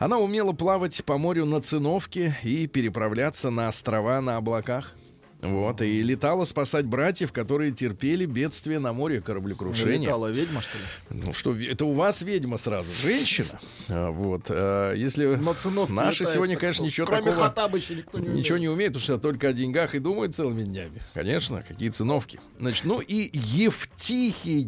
Она 0.00 0.18
умела 0.18 0.50
плавать 0.52 1.04
по 1.04 1.18
морю 1.18 1.44
на 1.44 1.60
циновке 1.60 2.36
и 2.42 2.66
переправляться 2.66 3.50
на 3.50 3.68
острова 3.68 4.20
на 4.20 4.36
облаках. 4.38 4.96
Вот, 5.40 5.80
и 5.82 6.02
летала 6.02 6.44
спасать 6.44 6.86
братьев, 6.86 7.30
которые 7.32 7.70
терпели 7.70 8.26
бедствие 8.26 8.80
на 8.80 8.92
море 8.92 9.20
кораблекрушения. 9.20 10.00
Летала 10.06 10.26
ведьма, 10.28 10.62
что 10.62 10.78
ли? 10.78 10.84
Ну 11.10 11.32
что, 11.32 11.54
это 11.56 11.84
у 11.84 11.92
вас 11.92 12.22
ведьма 12.22 12.58
сразу, 12.58 12.92
женщина. 13.00 13.60
А, 13.88 14.10
Вот, 14.10 14.46
а, 14.48 14.92
если 14.94 15.26
На 15.36 15.54
циновке 15.54 15.92
наши 15.92 16.22
летает, 16.22 16.34
сегодня, 16.34 16.56
конечно, 16.56 16.82
ничего 16.82 17.06
Кроме 17.06 17.26
такого 17.30 17.44
Хаттабыча 17.46 17.94
никто 17.94 18.18
не 18.18 18.28
Ничего 18.28 18.56
умеет. 18.56 18.60
не 18.60 18.68
умеет, 18.68 18.88
потому 18.94 19.02
что 19.04 19.18
только 19.18 19.48
о 19.48 19.52
деньгах 19.52 19.94
и 19.94 20.00
думают 20.00 20.34
целыми 20.34 20.64
днями. 20.64 21.00
Конечно, 21.14 21.62
какие 21.66 21.90
циновки. 21.90 22.40
Значит, 22.58 22.84
ну 22.84 23.00
и 23.00 23.30
Евтихий 23.32 24.64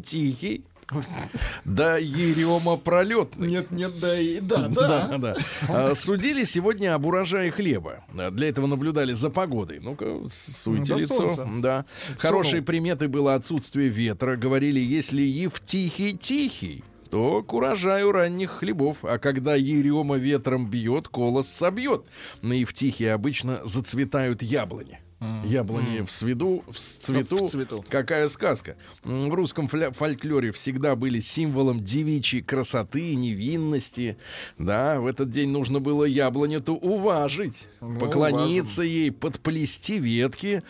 Да 1.65 1.97
Ерема 1.99 2.77
Пролетный. 2.77 3.49
Нет, 3.49 3.71
нет, 3.71 3.99
да 4.01 4.19
и 4.19 4.41
да, 4.41 4.69
да. 4.69 5.09
Да, 5.09 5.19
да. 5.19 5.37
А, 5.69 5.95
Судили 5.95 6.45
сегодня 6.45 6.95
об 6.95 7.07
урожае 7.07 7.51
хлеба. 7.51 8.05
Для 8.13 8.49
этого 8.49 8.67
наблюдали 8.67 9.13
за 9.13 9.31
погодой. 9.31 9.81
Ну-ка, 9.81 10.21
суйте 10.29 10.95
До 10.95 10.99
лицо. 10.99 11.15
солнца. 11.15 11.49
Да. 11.59 11.85
Хорошей 12.19 12.63
приметой 12.63 13.09
было 13.09 13.35
отсутствие 13.35 13.89
ветра. 13.89 14.37
Говорили, 14.37 14.81
если 14.81 15.23
Евтихий 15.23 16.17
тихий, 16.17 16.85
то 17.11 17.43
к 17.43 17.53
урожаю 17.53 18.13
ранних 18.13 18.51
хлебов. 18.51 18.99
А 19.03 19.19
когда 19.19 19.55
ерема 19.57 20.17
ветром 20.17 20.69
бьет, 20.69 21.09
колос 21.09 21.49
собьет. 21.49 22.05
На 22.43 22.53
Евтихе 22.53 23.13
обычно 23.13 23.61
зацветают 23.65 24.43
яблони. 24.43 25.01
Яблони 25.45 26.01
в 26.05 26.11
сведу, 26.11 26.65
в 26.67 26.79
цвету. 26.79 27.45
В 27.47 27.51
цвету. 27.51 27.85
Какая 27.91 28.27
сказка. 28.29 28.77
В 29.05 29.29
русском 29.35 29.67
фля- 29.67 29.93
фольклоре 29.93 30.51
всегда 30.53 30.97
были 30.97 31.21
символом 31.21 31.85
девичьей 31.85 32.43
красоты 32.43 33.15
невинности. 33.15 34.17
Да, 34.57 34.99
в 34.99 35.07
этот 35.07 35.29
день 35.31 35.51
нужно 35.51 35.79
было 35.79 36.05
яблоню-то 36.05 36.73
уважить, 36.75 37.69
Ну, 37.83 37.99
поклониться 37.99 38.81
ей, 38.83 39.13
подплести 39.13 39.99
ветки, 39.99 40.63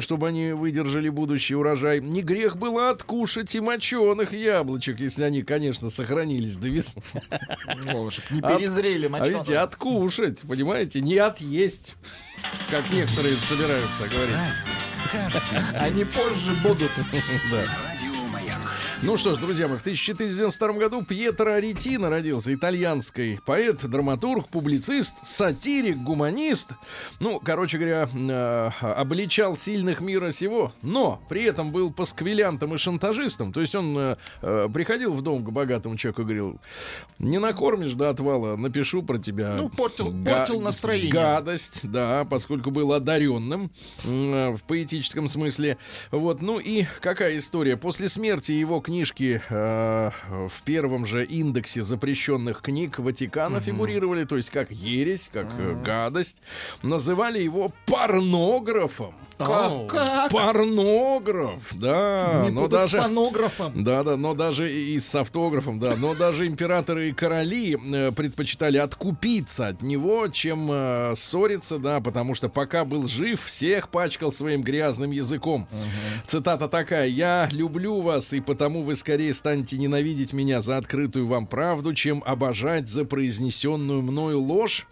чтобы 0.00 0.28
они 0.28 0.52
выдержали 0.52 1.08
будущий 1.08 1.54
урожай. 1.54 2.00
Не 2.02 2.20
грех 2.20 2.56
было 2.58 2.90
откушать 2.90 3.54
и 3.54 3.60
моченых 3.60 4.34
яблочек, 4.34 5.00
если 5.00 5.22
они, 5.22 5.42
конечно, 5.42 5.88
сохранились 5.88 6.56
до 6.56 6.68
весны. 6.68 7.02
Не 8.30 8.40
А- 8.40 8.56
перезрели 8.58 9.06
А 9.06 9.08
моченые. 9.08 9.32
видите, 9.38 9.58
откушать, 9.58 10.40
понимаете, 10.40 11.00
не 11.00 11.16
отъесть, 11.16 11.94
как 12.70 12.82
некоторые 12.92 13.34
собираются 13.36 13.93
каждый 15.12 15.78
Они 15.80 16.04
позже 16.04 16.52
будут. 16.62 16.90
Да. 17.50 17.64
Ну 19.06 19.18
что 19.18 19.34
ж, 19.34 19.38
друзья 19.38 19.68
мои, 19.68 19.76
в 19.76 19.82
1492 19.82 20.72
году 20.72 21.04
Пьетро 21.04 21.52
Аретино 21.52 22.08
родился, 22.08 22.54
итальянский 22.54 23.38
поэт, 23.44 23.84
драматург, 23.84 24.48
публицист, 24.48 25.14
сатирик, 25.22 25.98
гуманист. 25.98 26.70
Ну, 27.20 27.38
короче 27.38 27.76
говоря, 27.76 28.08
э, 28.14 28.70
обличал 28.80 29.58
сильных 29.58 30.00
мира 30.00 30.30
сего, 30.32 30.72
но 30.80 31.20
при 31.28 31.42
этом 31.42 31.70
был 31.70 31.92
пасквилянтом 31.92 32.74
и 32.74 32.78
шантажистом. 32.78 33.52
То 33.52 33.60
есть 33.60 33.74
он 33.74 33.94
э, 33.98 34.16
э, 34.40 34.68
приходил 34.72 35.12
в 35.12 35.20
дом 35.20 35.44
к 35.44 35.50
богатому 35.50 35.98
человеку 35.98 36.22
и 36.22 36.24
говорил, 36.24 36.60
не 37.18 37.38
накормишь 37.38 37.92
до 37.92 38.08
отвала, 38.08 38.56
напишу 38.56 39.02
про 39.02 39.18
тебя. 39.18 39.54
Ну, 39.54 39.68
портил- 39.68 40.14
портил 40.24 40.62
настроение. 40.62 41.12
Гадость, 41.12 41.80
да, 41.90 42.24
поскольку 42.24 42.70
был 42.70 42.94
одаренным 42.94 43.70
э, 44.04 44.56
в 44.56 44.62
поэтическом 44.62 45.28
смысле. 45.28 45.76
Вот, 46.10 46.40
ну 46.40 46.58
и 46.58 46.86
какая 47.02 47.36
история? 47.36 47.76
После 47.76 48.08
смерти 48.08 48.52
его 48.52 48.80
книжки 48.94 49.42
э, 49.48 50.10
в 50.30 50.62
первом 50.64 51.04
же 51.04 51.24
индексе 51.24 51.82
запрещенных 51.82 52.62
книг 52.62 53.00
Ватикана 53.00 53.60
фигурировали, 53.60 54.24
то 54.24 54.36
есть 54.36 54.50
как 54.50 54.70
ересь, 54.70 55.30
как 55.32 55.48
э, 55.58 55.74
гадость. 55.84 56.36
Называли 56.82 57.42
его 57.42 57.72
порнографом. 57.86 59.14
Как? 59.38 59.88
Как? 59.88 60.30
Порнограф, 60.30 61.72
да. 61.74 62.42
Не 62.44 62.50
но 62.50 62.62
путать 62.62 62.88
с 62.88 62.92
даже... 62.92 63.02
фонографом. 63.02 63.84
Да, 63.84 64.02
да, 64.02 64.16
но 64.16 64.34
даже 64.34 64.72
и 64.72 64.98
с 64.98 65.14
автографом, 65.14 65.78
да, 65.78 65.94
но 65.96 66.14
даже 66.14 66.46
императоры 66.46 67.08
и 67.08 67.12
короли 67.12 67.76
э, 67.76 68.12
предпочитали 68.12 68.78
откупиться 68.78 69.68
от 69.68 69.82
него, 69.82 70.28
чем 70.28 70.68
э, 70.70 71.14
ссориться, 71.16 71.78
да, 71.78 72.00
потому 72.00 72.34
что 72.34 72.48
пока 72.48 72.84
был 72.84 73.06
жив, 73.06 73.44
всех 73.44 73.88
пачкал 73.88 74.32
своим 74.32 74.62
грязным 74.62 75.10
языком. 75.10 75.66
Цитата 76.26 76.68
такая: 76.68 77.06
"Я 77.08 77.48
люблю 77.50 78.00
вас 78.00 78.32
и 78.32 78.40
потому 78.40 78.82
вы 78.82 78.94
скорее 78.96 79.32
станете 79.34 79.76
ненавидеть 79.78 80.32
меня 80.32 80.60
за 80.60 80.76
открытую 80.76 81.26
вам 81.26 81.46
правду, 81.46 81.94
чем 81.94 82.22
обожать 82.24 82.88
за 82.88 83.04
произнесенную 83.04 84.02
мною 84.02 84.40
ложь. 84.40 84.86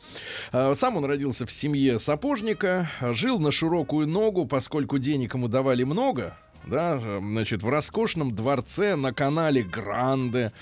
А, 0.52 0.74
Сам 0.74 0.96
он 0.96 1.04
родился 1.04 1.46
в 1.46 1.52
семье 1.52 1.98
сапожника, 1.98 2.90
жил 3.00 3.38
на 3.38 3.52
широкую 3.52 4.08
ногу, 4.08 4.31
поскольку 4.46 4.98
денег 4.98 5.34
ему 5.34 5.48
давали 5.48 5.84
много, 5.84 6.36
да, 6.66 6.98
значит, 6.98 7.62
в 7.62 7.68
роскошном 7.68 8.34
дворце 8.34 8.96
на 8.96 9.12
канале 9.12 9.62
Гранде, 9.62 10.52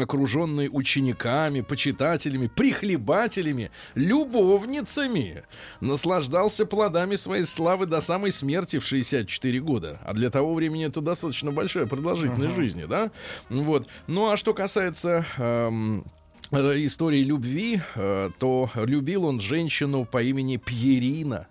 окруженный 0.00 0.68
учениками, 0.70 1.60
почитателями, 1.60 2.46
прихлебателями, 2.46 3.70
любовницами, 3.94 5.44
наслаждался 5.80 6.66
плодами 6.66 7.16
своей 7.16 7.44
славы 7.44 7.86
до 7.86 8.00
самой 8.00 8.32
смерти 8.32 8.78
в 8.78 8.84
64 8.84 9.60
года. 9.60 10.00
А 10.04 10.14
для 10.14 10.30
того 10.30 10.54
времени 10.54 10.86
это 10.86 11.00
достаточно 11.00 11.52
большая 11.52 11.86
продолжительность 11.86 12.56
жизни, 12.56 12.84
да? 12.84 13.10
Вот. 13.48 13.86
Ну, 14.06 14.30
а 14.30 14.36
что 14.36 14.54
касается... 14.54 15.26
эм, 15.36 16.04
э, 16.50 16.84
истории 16.84 17.22
любви, 17.22 17.80
э, 17.94 18.30
то 18.38 18.70
любил 18.74 19.24
он 19.24 19.40
женщину 19.40 20.04
по 20.04 20.22
имени 20.22 20.56
Пьерина. 20.56 21.46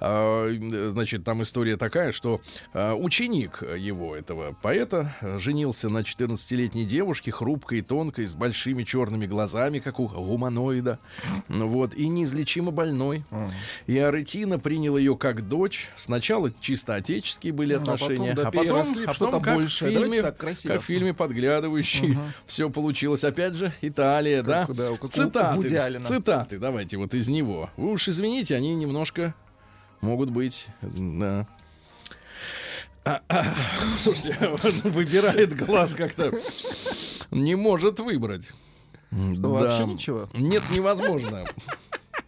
А, 0.00 0.48
Значит, 0.90 1.24
там 1.24 1.42
история 1.42 1.76
такая, 1.76 2.12
что 2.12 2.40
а, 2.72 2.94
ученик 2.94 3.62
его, 3.62 4.16
этого 4.16 4.56
поэта, 4.60 5.14
женился 5.38 5.88
на 5.88 5.98
14-летней 5.98 6.84
девушке, 6.84 7.30
хрупкой, 7.30 7.82
тонкой, 7.82 8.26
с 8.26 8.34
большими 8.34 8.84
черными 8.84 9.26
глазами, 9.26 9.78
как 9.78 10.00
у 10.00 10.08
гуманоида, 10.08 10.98
вот, 11.48 11.94
и 11.94 12.08
неизлечимо 12.08 12.70
больной. 12.70 13.24
И 13.86 13.98
Аретина 13.98 14.58
принял 14.58 14.96
ее 14.96 15.16
как 15.16 15.46
дочь. 15.48 15.90
Сначала 15.96 16.50
чисто 16.60 16.94
отеческие 16.94 17.52
были 17.52 17.74
Ну, 17.74 17.80
а 17.80 17.84
потом, 17.84 17.94
отношения, 17.94 18.34
да, 18.34 18.48
а 18.48 18.50
потом, 18.50 18.82
в 18.82 19.08
а 19.08 19.12
что-то 19.12 19.26
потом 19.26 19.42
как 19.42 19.54
в 19.54 19.56
большее. 19.56 19.94
Давайте 19.94 20.12
фильме, 20.12 20.22
так 20.22 20.36
красиво. 20.36 20.72
как 20.72 20.82
в 20.82 20.84
фильме 20.84 21.14
«Подглядывающий», 21.14 22.18
все 22.46 22.70
получилось. 22.70 23.24
Опять 23.24 23.54
же, 23.54 23.72
Италия? 23.80 24.42
Как, 24.42 24.74
да, 24.74 24.90
как 24.90 25.04
у 25.04 25.08
цитаты, 25.08 26.00
цитаты, 26.02 26.58
давайте 26.58 26.96
вот 26.96 27.14
из 27.14 27.28
него. 27.28 27.70
Вы 27.76 27.92
уж 27.92 28.08
извините, 28.08 28.56
они 28.56 28.74
немножко 28.74 29.34
могут 30.00 30.30
быть, 30.30 30.68
да. 30.82 31.46
А, 33.02 33.22
а, 33.28 33.44
Слушайте, 33.96 34.36
выбирает 34.84 35.56
глаз 35.56 35.94
как-то. 35.94 36.38
Не 37.30 37.54
может 37.54 37.98
выбрать. 37.98 38.52
Что, 39.10 39.50
вообще 39.50 39.84
ничего? 39.84 40.28
Нет, 40.34 40.62
невозможно. 40.70 41.46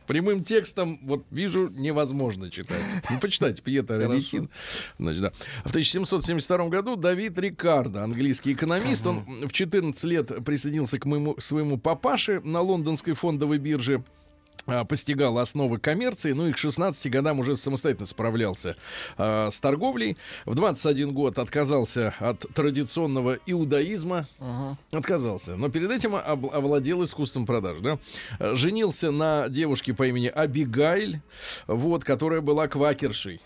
Прямым 0.06 0.42
текстом, 0.42 0.98
вот 1.02 1.24
вижу, 1.30 1.68
невозможно 1.68 2.50
читать. 2.50 2.80
Ну, 3.08 3.20
почитайте, 3.20 3.62
Пьетро. 3.62 3.96
Аретин. 3.96 4.50
Значит, 4.98 5.22
да. 5.22 5.32
В 5.64 5.70
1772 5.70 6.68
году 6.68 6.96
Давид 6.96 7.38
Рикардо, 7.38 8.02
английский 8.02 8.52
экономист, 8.52 9.06
он 9.06 9.24
в 9.46 9.52
14 9.52 10.04
лет 10.04 10.44
присоединился 10.44 10.98
к 10.98 11.04
моему, 11.04 11.36
своему 11.38 11.78
папаше 11.78 12.40
на 12.40 12.60
лондонской 12.60 13.14
фондовой 13.14 13.58
бирже 13.58 14.02
постигал 14.88 15.38
основы 15.38 15.78
коммерции, 15.78 16.32
ну 16.32 16.46
и 16.46 16.52
к 16.52 16.58
16 16.58 17.10
годам 17.10 17.40
уже 17.40 17.56
самостоятельно 17.56 18.06
справлялся 18.06 18.76
а, 19.16 19.50
с 19.50 19.58
торговлей. 19.58 20.16
В 20.44 20.54
21 20.54 21.12
год 21.12 21.38
отказался 21.38 22.14
от 22.18 22.40
традиционного 22.54 23.38
иудаизма, 23.46 24.26
отказался, 24.92 25.56
но 25.56 25.68
перед 25.68 25.90
этим 25.90 26.14
об- 26.14 26.46
овладел 26.46 27.02
искусством 27.04 27.46
продаж, 27.46 27.78
да. 27.80 27.98
А, 28.38 28.54
Женился 28.54 29.10
на 29.10 29.48
девушке 29.48 29.94
по 29.94 30.06
имени 30.06 30.28
Абигайль, 30.28 31.20
вот, 31.66 32.04
которая 32.04 32.40
была 32.40 32.68
квакершей. 32.68 33.40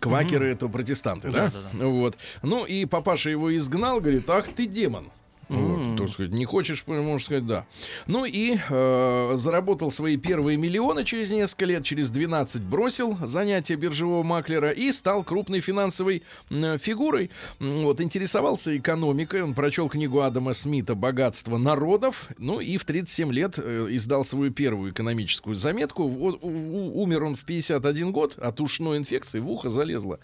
Квакеры 0.00 0.52
это 0.52 0.68
протестанты, 0.68 1.30
да? 1.30 1.52
Вот. 1.72 2.16
Ну 2.42 2.64
и 2.64 2.84
папаша 2.84 3.30
его 3.30 3.56
изгнал, 3.56 4.00
говорит, 4.00 4.30
ах 4.30 4.46
ты 4.48 4.66
демон. 4.66 5.08
Вот, 5.48 5.96
так 5.96 6.08
сказать, 6.12 6.32
не 6.32 6.44
хочешь, 6.44 6.84
можно 6.86 7.18
сказать, 7.18 7.46
да. 7.46 7.66
Ну 8.06 8.24
и 8.24 8.56
э, 8.68 9.32
заработал 9.36 9.90
свои 9.90 10.16
первые 10.16 10.58
миллионы 10.58 11.04
через 11.04 11.30
несколько 11.30 11.64
лет, 11.64 11.84
через 11.84 12.10
12 12.10 12.62
бросил 12.62 13.16
занятия 13.26 13.76
биржевого 13.76 14.22
маклера 14.22 14.70
и 14.70 14.92
стал 14.92 15.22
крупной 15.24 15.60
финансовой 15.60 16.22
м, 16.50 16.78
фигурой. 16.78 17.30
Вот, 17.60 18.00
интересовался 18.00 18.76
экономикой, 18.76 19.42
он 19.42 19.54
прочел 19.54 19.88
книгу 19.88 20.20
Адама 20.20 20.52
Смита 20.52 20.94
«Богатство 20.94 21.56
народов», 21.58 22.28
ну 22.38 22.60
и 22.60 22.76
в 22.76 22.84
37 22.84 23.32
лет 23.32 23.54
э, 23.58 23.86
издал 23.90 24.24
свою 24.24 24.50
первую 24.52 24.92
экономическую 24.92 25.54
заметку. 25.56 26.04
У- 26.04 26.38
у- 26.40 27.02
умер 27.02 27.24
он 27.24 27.36
в 27.36 27.44
51 27.44 28.12
год 28.12 28.36
от 28.38 28.60
ушной 28.60 28.98
инфекции, 28.98 29.38
в 29.40 29.50
ухо 29.50 29.68
залезла 29.68 30.18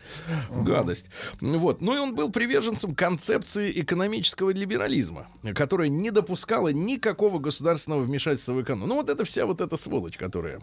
гадость. 0.51 1.07
Вот. 1.41 1.81
Ну 1.81 1.95
и 1.95 1.99
он 1.99 2.15
был 2.15 2.31
приверженцем 2.31 2.95
концепции 2.95 3.73
экономического 3.81 4.51
либерализма, 4.51 5.14
которая 5.55 5.89
не 5.89 6.11
допускала 6.11 6.69
никакого 6.69 7.39
государственного 7.39 8.03
вмешательства 8.03 8.53
в 8.53 8.63
экономику. 8.63 8.89
Ну 8.89 8.95
вот 8.97 9.09
это 9.11 9.25
вся 9.25 9.47
вот 9.47 9.61
эта 9.61 9.77
сволочь, 9.77 10.17
которая 10.17 10.61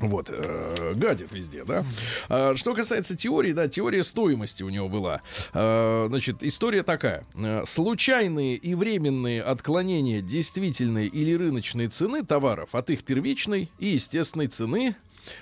вот, 0.00 0.28
э, 0.30 0.92
гадит 0.96 1.32
везде, 1.32 1.64
да. 1.64 1.84
А, 2.28 2.56
что 2.56 2.74
касается 2.74 3.16
теории, 3.16 3.52
да, 3.52 3.68
теория 3.68 4.02
стоимости 4.02 4.62
у 4.62 4.68
него 4.68 4.88
была. 4.88 5.22
А, 5.52 6.06
значит, 6.08 6.42
история 6.42 6.82
такая. 6.82 7.24
Э, 7.34 7.62
Случайные 7.66 8.56
и 8.56 8.74
временные 8.74 9.42
отклонения 9.42 10.20
действительной 10.20 11.06
или 11.06 11.34
рыночной 11.34 11.88
цены 11.88 12.24
товаров 12.24 12.74
от 12.74 12.90
их 12.90 13.04
первичной 13.04 13.70
и 13.78 13.88
естественной 13.88 14.48
цены, 14.48 14.96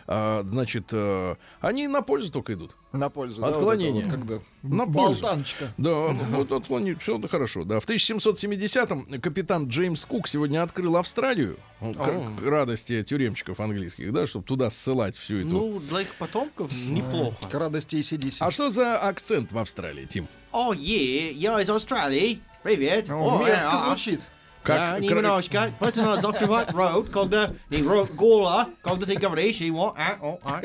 а, 0.07 0.43
значит, 0.49 0.89
э, 0.93 1.37
они 1.61 1.89
на 1.89 2.03
пользу 2.03 2.33
только 2.33 2.55
идут. 2.55 2.77
На 2.93 3.09
пользу. 3.09 3.41
да, 3.41 3.49
Отклонение. 3.49 4.05
вот 4.05 4.13
это 4.13 4.17
вот 4.17 4.29
когда 4.29 4.43
На 4.63 4.85
пользу. 4.85 5.23
Болтаночка. 5.23 5.73
Да, 5.79 6.09
вот 6.09 6.53
отклонить, 6.53 7.01
все 7.01 7.19
это 7.19 7.29
хорошо. 7.29 7.65
Да. 7.65 7.81
В 7.81 7.89
1770-м 7.89 9.21
капитан 9.21 9.69
Джеймс 9.69 10.05
Кук 10.05 10.29
сегодня 10.29 10.63
открыл 10.63 10.97
Австралию, 10.97 11.59
ну, 11.81 11.95
к, 11.95 12.43
радости 12.43 13.03
тюремщиков 13.03 13.61
английских, 13.61 14.13
да, 14.13 14.27
чтобы 14.27 14.45
туда 14.45 14.69
ссылать 14.71 15.17
всю 15.17 15.39
эту... 15.39 15.49
Ну, 15.49 15.81
для 15.81 16.03
их 16.03 16.15
потомков 16.17 16.71
неплохо. 16.91 17.49
К 17.49 17.55
радости 17.55 17.97
и 17.97 18.03
сиди 18.03 18.31
а 18.41 18.51
что 18.51 18.71
за 18.71 18.99
акцент 18.99 19.53
в 19.53 19.59
Австралии, 19.59 20.05
Тим? 20.05 20.29
О, 20.53 20.73
е, 20.73 21.33
я 21.33 21.61
из 21.61 21.71
Австралии. 21.71 22.41
Привет. 22.63 23.09
О, 23.11 23.43
Мерзко 23.45 23.73
а, 23.73 23.87
звучит. 23.87 24.21
Как 24.63 24.97
кра- 24.97 24.99
немножко. 25.01 25.73
Просто 25.79 26.03
надо 26.03 26.21
закрывать 26.21 26.71
рот, 26.73 27.09
когда 27.11 27.49
не 27.71 27.83
рот 27.83 28.11
гола, 28.13 28.69
когда 28.83 29.07
ты 29.07 29.17
говоришь 29.17 29.57
его. 29.57 29.95
А, 29.99 30.17
о, 30.21 30.39
а. 30.45 30.63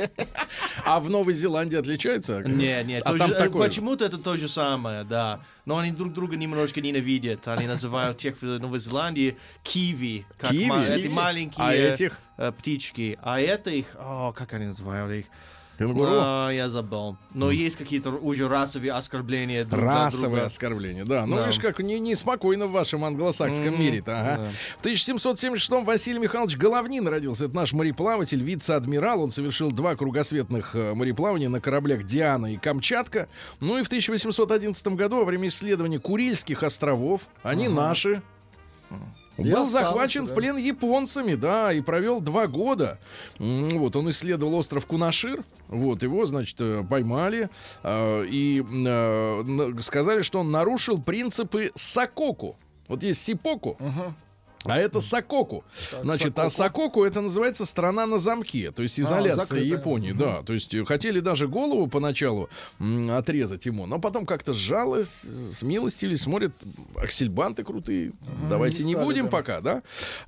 А 0.86 1.00
в 1.00 1.10
Новой 1.10 1.34
Зеландии 1.34 1.78
отличается? 1.78 2.42
Нет, 2.44 2.86
нет, 2.86 3.04
А 3.06 3.18
там 3.18 3.32
э, 3.32 3.34
такое 3.34 3.68
почему-то 3.68 4.06
это 4.06 4.18
то 4.18 4.38
же 4.38 4.48
самое, 4.48 5.04
да. 5.04 5.42
Но 5.66 5.78
они 5.80 5.92
друг 5.92 6.14
друга 6.14 6.36
немножко 6.38 6.80
ненавидят. 6.80 7.48
Они 7.48 7.66
называют 7.68 8.18
тех 8.20 8.42
в 8.42 8.44
Новой 8.60 8.80
Зеландии 8.80 9.36
киви. 9.64 10.26
Как 10.38 10.52
Киви? 10.52 10.66
ма- 10.68 10.84
эти 10.84 11.08
маленькие 11.08 11.66
А 11.66 11.74
этих? 11.74 12.20
э, 12.38 12.52
птички. 12.52 13.18
А 13.22 13.40
это 13.42 13.70
их, 13.72 13.96
о, 14.00 14.32
как 14.32 14.54
они 14.54 14.68
называют 14.68 15.12
их? 15.12 15.26
Кенгуру? 15.78 16.10
А, 16.12 16.50
я 16.50 16.70
забыл. 16.70 17.18
Но 17.34 17.52
есть 17.52 17.76
какие-то 17.76 18.10
уже 18.10 18.48
расовые 18.48 18.94
оскорбления 18.94 19.64
друг 19.64 19.84
для 19.84 20.06
Расовое 20.06 20.30
друга. 20.32 20.46
оскорбление, 20.46 21.06
да. 21.06 21.26
Ну, 21.26 21.36
Да. 21.36 21.46
видишь, 21.46 21.60
как 21.62 21.80
не, 21.80 22.00
неспокойно 22.00 22.66
в 22.68 22.72
вашем 22.72 23.06
англосакском 23.06 23.80
мире-то, 23.80 24.20
ага. 24.20 24.50
В 24.80 24.86
1776-м 24.86 25.86
Василий 25.86 26.20
Михайлович 26.20 26.58
Головнин 26.58 27.08
родился. 27.08 27.46
Это 27.46 27.56
наш 27.56 27.74
мореплаватель, 27.74 28.42
вице-адмирал. 28.44 29.22
Он 29.22 29.32
совершил 29.32 29.72
два 29.72 29.96
кругосветных 29.96 30.76
э, 30.76 30.94
мореплавания 30.94 31.50
на 31.50 31.62
кораблях 31.62 32.04
«Диана» 32.04 32.54
и 32.54 32.58
«Камчатка». 32.58 33.28
Ну 33.60 33.78
и 33.78 33.84
в 33.84 33.88
1811 33.88 34.88
году, 34.90 35.18
во 35.18 35.26
время 35.26 35.48
исследования 35.50 36.00
Курильских 36.00 36.64
островов, 36.64 37.22
они 37.44 37.68
наши, 37.68 38.22
И 39.38 39.52
был 39.52 39.66
захвачен 39.66 40.26
да. 40.26 40.32
в 40.32 40.36
плен 40.36 40.58
японцами, 40.58 41.36
да, 41.36 41.72
и 41.72 41.82
провел 41.82 42.22
два 42.22 42.48
года. 42.48 43.00
Вот, 43.38 43.96
он 43.96 44.10
исследовал 44.10 44.56
остров 44.56 44.86
Кунашир. 44.86 45.44
Вот, 45.68 46.02
его, 46.02 46.26
значит, 46.26 46.56
э, 46.60 46.84
поймали 46.90 47.50
э, 47.84 48.26
и 48.28 48.64
э, 48.64 49.82
сказали, 49.82 50.22
что 50.22 50.40
он 50.40 50.52
нарушил 50.52 51.02
принципы 51.02 51.72
Сококу. 51.76 52.58
Вот 52.88 53.04
есть 53.04 53.24
Сипоку, 53.24 53.78
а 54.68 54.78
это 54.78 55.00
Сококу. 55.00 55.64
Так, 55.92 56.04
Значит, 56.04 56.38
а 56.40 56.50
Сококу 56.50 57.04
это 57.04 57.22
называется 57.22 57.66
страна 57.66 58.06
на 58.06 58.18
замке, 58.18 58.72
то 58.72 58.84
есть 58.84 59.00
изоляция 59.00 59.46
закрытая. 59.46 59.68
Японии, 59.68 60.12
да. 60.12 60.44
То 60.44 60.54
есть 60.54 60.74
э, 60.74 60.86
хотели 60.86 61.20
даже 61.20 61.48
голову 61.48 61.88
поначалу 61.88 62.50
м, 62.80 63.12
отрезать 63.12 63.66
ему, 63.66 63.86
но 63.86 64.00
потом 64.00 64.26
как-то 64.26 64.54
сжалось, 64.54 65.24
смилостились, 65.58 66.22
смотрят, 66.22 66.54
аксельбанты 66.96 67.64
крутые, 67.64 68.14
давайте 68.50 68.80
не 68.84 68.88
не 68.88 68.94
стали, 68.94 69.06
будем 69.06 69.26
да. 69.26 69.32
пока, 69.32 69.62
да. 69.62 69.84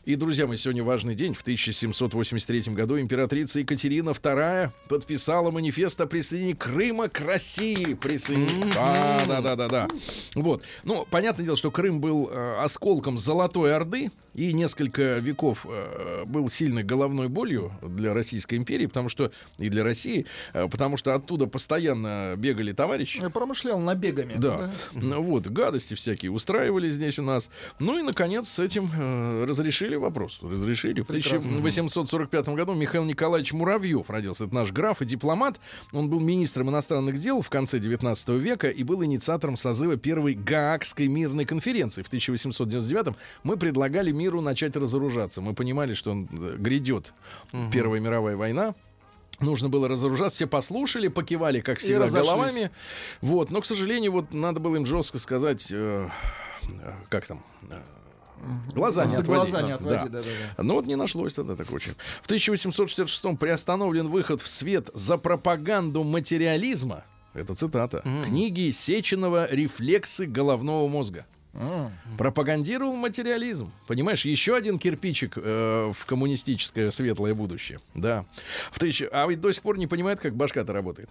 И, 0.05 0.15
друзья 0.15 0.47
мои, 0.47 0.57
сегодня 0.57 0.83
важный 0.83 1.15
день. 1.15 1.33
В 1.33 1.41
1783 1.41 2.73
году 2.73 2.99
императрица 2.99 3.59
Екатерина 3.59 4.11
II 4.11 4.71
подписала 4.87 5.51
манифест 5.51 5.99
о 6.01 6.05
присоединении 6.07 6.53
Крыма 6.53 7.09
к 7.09 7.19
России. 7.21 7.93
Присоединение. 7.93 8.73
Да, 8.73 9.23
да, 9.27 9.41
да, 9.41 9.55
да, 9.55 9.67
да. 9.67 9.87
Вот. 10.35 10.63
Ну, 10.83 11.05
понятное 11.09 11.45
дело, 11.45 11.57
что 11.57 11.71
Крым 11.71 11.99
был 12.01 12.29
э, 12.29 12.55
осколком 12.63 13.19
Золотой 13.19 13.75
Орды. 13.75 14.11
И 14.33 14.53
несколько 14.53 15.19
веков 15.19 15.65
э, 15.69 16.23
был 16.25 16.49
сильной 16.49 16.83
головной 16.83 17.27
болью 17.27 17.71
для 17.81 18.13
Российской 18.13 18.55
империи, 18.55 18.85
потому 18.85 19.09
что 19.09 19.31
и 19.57 19.69
для 19.69 19.83
России, 19.83 20.25
э, 20.53 20.67
потому 20.69 20.97
что 20.97 21.13
оттуда 21.13 21.47
постоянно 21.47 22.35
бегали 22.37 22.71
товарищи. 22.71 23.19
Я 23.21 23.29
промышлял 23.29 23.79
набегами. 23.79 24.35
Да. 24.37 24.71
Ну, 24.93 25.21
вот, 25.21 25.47
гадости 25.47 25.93
всякие 25.93 26.31
устраивали 26.31 26.89
здесь 26.89 27.19
у 27.19 27.23
нас. 27.23 27.49
Ну 27.79 27.97
и, 27.97 28.01
наконец, 28.01 28.49
с 28.49 28.59
этим 28.59 28.89
э, 28.93 29.45
разрешили 29.45 29.95
вопрос. 29.95 30.39
Разрешили. 30.41 31.01
В 31.01 31.07
Прекрасно. 31.07 31.57
1845 31.57 32.49
году 32.49 32.73
Михаил 32.73 33.05
Николаевич 33.05 33.53
Муравьев 33.53 34.09
родился. 34.09 34.45
Это 34.45 34.55
наш 34.55 34.71
граф 34.71 35.01
и 35.01 35.05
дипломат. 35.05 35.59
Он 35.91 36.09
был 36.09 36.19
министром 36.19 36.69
иностранных 36.69 37.17
дел 37.17 37.41
в 37.41 37.49
конце 37.49 37.79
19 37.79 38.29
века 38.29 38.69
и 38.69 38.83
был 38.83 39.03
инициатором 39.03 39.57
созыва 39.57 39.97
первой 39.97 40.33
Гаагской 40.33 41.07
мирной 41.07 41.45
конференции 41.45 42.01
в 42.01 42.07
1899 42.07 43.15
Мы 43.43 43.57
предлагали 43.57 44.11
миру 44.29 44.41
начать 44.41 44.75
разоружаться. 44.75 45.41
Мы 45.41 45.53
понимали, 45.53 45.93
что 45.95 46.11
он, 46.11 46.29
э, 46.31 46.55
грядет 46.57 47.13
Первая 47.71 47.99
мировая 47.99 48.35
война. 48.37 48.75
Нужно 49.39 49.69
было 49.69 49.87
разоружаться, 49.87 50.35
все 50.35 50.47
послушали, 50.47 51.07
покивали, 51.07 51.61
как 51.61 51.79
всегда, 51.79 52.07
головами. 52.07 52.71
Вот, 53.21 53.51
но, 53.51 53.61
к 53.61 53.65
сожалению, 53.65 54.11
вот 54.11 54.33
надо 54.33 54.59
было 54.59 54.75
им 54.75 54.85
жестко 54.85 55.17
сказать, 55.17 55.67
э, 55.71 56.09
э, 56.67 56.93
как 57.09 57.25
там, 57.25 57.41
э, 57.69 57.79
глаза 58.75 59.05
не 59.05 59.15
Да, 59.15 59.21
отводить. 59.21 59.49
глаза 59.51 59.61
не 59.65 59.69
Да. 59.69 59.75
отводи, 59.75 60.09
да, 60.09 60.21
да, 60.21 60.27
да. 60.57 60.63
Ну 60.63 60.73
вот 60.75 60.85
не 60.87 60.95
нашлось 60.95 61.33
тогда 61.33 61.55
такого 61.55 61.77
очень. 61.77 61.93
В 62.21 62.25
1866 62.27 63.37
приостановлен 63.37 64.09
выход 64.09 64.41
в 64.41 64.47
свет 64.49 64.89
за 64.93 65.17
пропаганду 65.17 66.03
материализма. 66.03 67.03
Это 67.33 67.55
цитата. 67.55 68.03
Книги 68.25 68.71
Сеченова 68.71 69.47
«Рефлексы 69.49 70.25
головного 70.25 70.87
мозга». 70.89 71.25
Пропагандировал 72.17 72.95
материализм. 72.95 73.71
Понимаешь, 73.87 74.25
еще 74.25 74.55
один 74.55 74.79
кирпичик 74.79 75.33
э, 75.35 75.91
в 75.93 76.05
коммунистическое 76.05 76.91
светлое 76.91 77.33
будущее. 77.33 77.79
Да. 77.95 78.25
В 78.71 78.79
тысячу... 78.79 79.07
А 79.11 79.27
ведь 79.27 79.41
до 79.41 79.51
сих 79.51 79.63
пор 79.63 79.77
не 79.77 79.87
понимает, 79.87 80.19
как 80.19 80.35
башка-то 80.35 80.73
работает. 80.73 81.09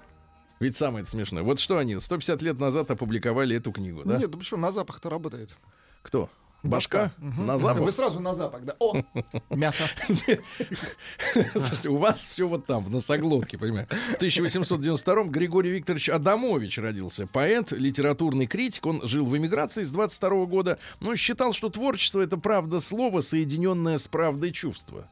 Ведь 0.60 0.76
самое 0.76 1.04
смешное. 1.04 1.42
Вот 1.42 1.60
что 1.60 1.78
они 1.78 1.98
150 1.98 2.42
лет 2.42 2.58
назад 2.58 2.90
опубликовали 2.90 3.56
эту 3.56 3.72
книгу, 3.72 4.02
да? 4.04 4.16
Нет, 4.16 4.30
ну 4.30 4.38
почему, 4.38 4.60
на 4.60 4.70
запах-то 4.70 5.10
работает. 5.10 5.54
Кто? 6.02 6.30
Башка? 6.62 7.12
Мгм. 7.18 7.46
На 7.46 7.58
запах? 7.58 7.82
Вы 7.82 7.92
сразу 7.92 8.20
на 8.20 8.34
запах, 8.34 8.64
да. 8.64 8.74
О, 8.80 8.94
мясо. 9.50 9.84
Слушайте, 11.52 11.88
у 11.88 11.96
вас 11.96 12.20
все 12.20 12.48
вот 12.48 12.66
там, 12.66 12.84
в 12.84 12.90
носоглотке, 12.90 13.58
понимаешь. 13.58 13.88
В 13.88 14.16
1892 14.16 15.24
Григорий 15.24 15.70
Викторович 15.70 16.08
Адамович 16.08 16.78
родился. 16.78 17.26
Поэт, 17.26 17.70
литературный 17.70 18.46
критик. 18.46 18.86
Он 18.86 19.06
жил 19.06 19.24
в 19.24 19.36
эмиграции 19.36 19.84
с 19.84 19.90
22 19.90 20.46
года, 20.46 20.78
но 21.00 21.14
считал, 21.14 21.52
что 21.52 21.68
творчество— 21.68 22.20
это 22.22 22.36
правда 22.36 22.80
слова, 22.80 23.20
соединенное 23.20 23.98
с 23.98 24.08
правдой 24.08 24.50
чувства. 24.50 25.08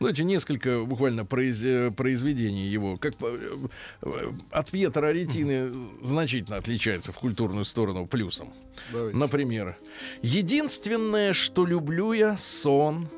Ну, 0.00 0.08
эти 0.08 0.22
несколько 0.22 0.84
буквально 0.84 1.22
произ- 1.22 1.90
произведений 1.92 2.66
его, 2.68 2.96
как 2.96 3.14
э, 3.20 3.66
э, 4.02 4.32
от 4.50 4.70
Пьетра 4.70 5.08
Аретины 5.08 5.72
значительно 6.02 6.56
отличается 6.56 7.12
в 7.12 7.18
культурную 7.18 7.64
сторону 7.64 8.06
плюсом. 8.06 8.52
Давайте. 8.92 9.16
Например, 9.16 9.76
единственное, 10.22 11.32
что 11.32 11.64
люблю 11.66 12.12
я, 12.12 12.36
сон. 12.36 13.08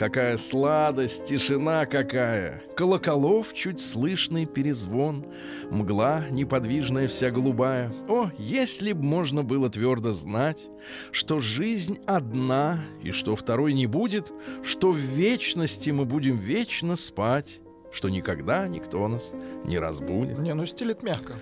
Какая 0.00 0.38
сладость, 0.38 1.26
тишина 1.26 1.84
какая. 1.84 2.62
Колоколов 2.74 3.52
чуть 3.52 3.82
слышный 3.82 4.46
перезвон. 4.46 5.26
Мгла 5.70 6.24
неподвижная 6.30 7.06
вся 7.06 7.30
голубая. 7.30 7.92
О, 8.08 8.30
если 8.38 8.94
б 8.94 9.04
можно 9.04 9.42
было 9.42 9.68
твердо 9.68 10.12
знать, 10.12 10.70
что 11.12 11.40
жизнь 11.40 11.98
одна, 12.06 12.82
и 13.02 13.10
что 13.10 13.36
второй 13.36 13.74
не 13.74 13.86
будет, 13.86 14.32
что 14.64 14.90
в 14.90 14.96
вечности 14.96 15.90
мы 15.90 16.06
будем 16.06 16.38
вечно 16.38 16.96
спать, 16.96 17.60
что 17.92 18.08
никогда 18.08 18.66
никто 18.68 19.06
нас 19.08 19.34
не 19.64 19.78
разбудит. 19.78 20.38
Не, 20.38 20.54
ну 20.54 20.66
стилит 20.66 21.02
мягко. 21.02 21.34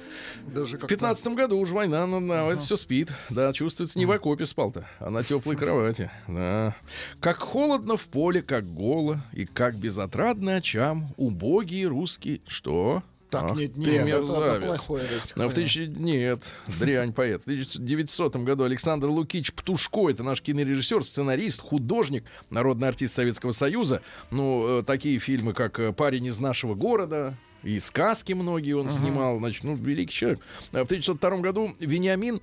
Даже 0.47 0.79
В 0.79 0.87
15 0.87 1.29
году 1.29 1.59
уж 1.59 1.71
война, 1.71 2.07
ну, 2.07 2.27
да, 2.27 2.47
это 2.47 2.63
все 2.63 2.77
спит. 2.77 3.13
Да, 3.31 3.53
чувствуется, 3.53 3.99
не 3.99 4.07
в 4.07 4.11
окопе 4.11 4.47
спал-то, 4.47 4.87
а 4.99 5.11
на 5.11 5.23
теплой 5.23 5.57
кровати. 5.57 6.11
Да. 6.27 6.75
Как 7.21 7.39
холодно 7.39 7.97
в 7.97 8.09
поле, 8.09 8.43
как 8.43 8.67
голо, 8.73 9.23
и 9.33 9.45
как 9.45 9.77
безотрадно 9.77 10.57
очам 10.57 11.15
убогие 11.17 11.87
русские... 11.87 12.41
Что? 12.47 13.03
Так, 13.31 13.45
Ах 13.45 13.57
нет, 13.57 13.75
ты 13.75 13.81
нет, 13.81 14.07
это- 14.09 14.43
это 14.45 14.67
плохое 14.67 15.05
А 15.37 15.49
в 15.49 15.55
тысячи... 15.55 15.81
Нет, 15.81 16.43
дрянь 16.79 17.13
поэт. 17.13 17.43
В 17.43 17.47
1900 17.47 18.37
году 18.37 18.65
Александр 18.65 19.09
Лукич 19.09 19.53
Птушко, 19.53 20.09
это 20.09 20.23
наш 20.23 20.41
кинорежиссер, 20.41 21.05
сценарист, 21.05 21.61
художник, 21.61 22.25
народный 22.49 22.89
артист 22.89 23.15
Советского 23.15 23.53
Союза. 23.53 24.01
Ну, 24.31 24.79
э, 24.79 24.83
такие 24.83 25.19
фильмы, 25.19 25.53
как 25.53 25.79
э, 25.79 25.93
«Парень 25.93 26.27
из 26.27 26.39
нашего 26.39 26.75
города», 26.75 27.35
и 27.63 27.79
сказки 27.81 28.33
многие 28.33 28.75
он 28.75 28.89
снимал, 28.89 29.39
значит, 29.41 29.65
ну, 29.65 29.75
великий 29.75 30.15
человек. 30.15 30.41
А 30.73 30.85
В 30.85 30.87
1902 30.87 31.39
году 31.39 31.69
Вениамин 31.81 32.41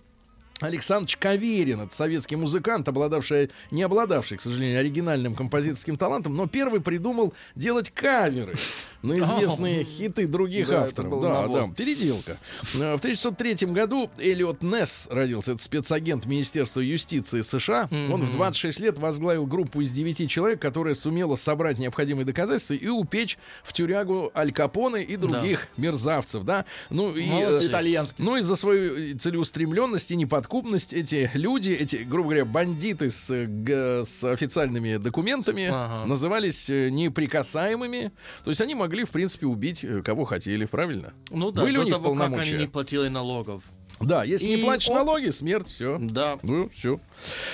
Александрович 0.62 1.18
Каверин, 1.18 1.82
это 1.82 1.94
советский 1.94 2.38
музыкант, 2.38 2.88
обладавший, 2.88 3.50
не 3.72 3.84
обладавший, 3.84 4.38
к 4.38 4.42
сожалению, 4.42 4.80
оригинальным 4.80 5.36
композиторским 5.36 5.98
талантом, 5.98 6.36
но 6.36 6.48
первый 6.48 6.80
придумал 6.80 7.34
делать 7.56 7.90
каверы 7.90 8.56
на 9.06 9.20
известные 9.20 9.84
хиты 9.84 10.28
других 10.28 10.68
Да, 10.70 10.84
авторов. 10.84 11.22
Да, 11.22 11.42
набор. 11.44 11.68
да, 11.70 11.74
переделка. 11.76 12.38
Э, 12.74 12.96
В 12.96 13.00
1903 13.00 13.68
году 13.74 14.10
Эллиот 14.20 14.62
Несс 14.64 15.08
родился. 15.12 15.54
Это 15.54 15.64
спецагент 15.64 16.26
Министерства 16.26 16.82
юстиции 16.82 17.42
США. 17.42 17.88
Он 17.92 18.24
в 18.24 18.32
26 18.32 18.80
лет 18.80 18.98
возглавил 19.00 19.46
группу 19.46 19.82
из 19.82 19.92
9 19.92 20.30
человек, 20.30 20.62
которая 20.62 20.94
сумела 20.96 21.36
собрать 21.36 21.78
необходимые 21.78 22.26
доказательства 22.26 22.74
и 22.74 22.88
упечь 22.88 23.38
в 23.64 23.74
тюрягу 23.74 24.32
Аль 24.36 24.52
Капоне 24.52 25.04
и 25.04 25.16
других 25.18 25.68
мерзавцев. 25.78 26.44
Да? 26.44 26.66
Ну, 26.90 27.16
и, 27.16 27.26
Молодцы, 27.28 27.66
э, 27.66 27.70
итальянский. 27.70 28.24
ну 28.24 28.38
и 28.38 28.42
за 28.42 28.56
свою 28.56 28.96
э, 28.98 29.14
целеустремленность 29.14 30.12
и 30.12 30.16
неподкупность 30.16 30.94
эти 30.94 31.30
люди, 31.34 31.72
эти, 31.72 31.98
грубо 31.98 32.30
говоря, 32.30 32.46
бандиты 32.46 33.10
с, 33.10 33.28
э, 33.30 34.04
с 34.06 34.24
официальными 34.24 34.98
документами 34.98 35.70
Ага. 35.72 36.06
назывались 36.08 36.70
э, 36.70 36.90
неприкасаемыми. 36.90 38.12
То 38.44 38.50
есть 38.52 38.62
они 38.62 38.76
могли, 38.76 38.95
в 39.04 39.10
принципе, 39.12 39.46
убить 39.46 39.84
э, 39.84 40.02
кого 40.02 40.26
хотели, 40.26 40.66
правильно? 40.66 41.14
Ну 41.30 41.52
да, 41.52 41.64
Были 41.64 41.78
у 41.78 41.80
до 41.82 41.86
них 41.86 41.94
того, 41.94 42.14
как 42.14 42.22
они 42.22 42.30
полномочия. 42.30 42.58
не 42.58 42.68
платили 42.68 43.08
налогов. 43.08 43.64
Да, 44.02 44.24
если 44.24 44.48
не 44.48 44.56
И 44.58 44.62
платишь 44.64 44.90
он- 44.90 44.96
налоги, 44.96 45.30
смерть, 45.30 45.70
все. 45.70 45.98
Да. 46.00 46.38
Ну, 46.44 46.70
все. 46.76 47.00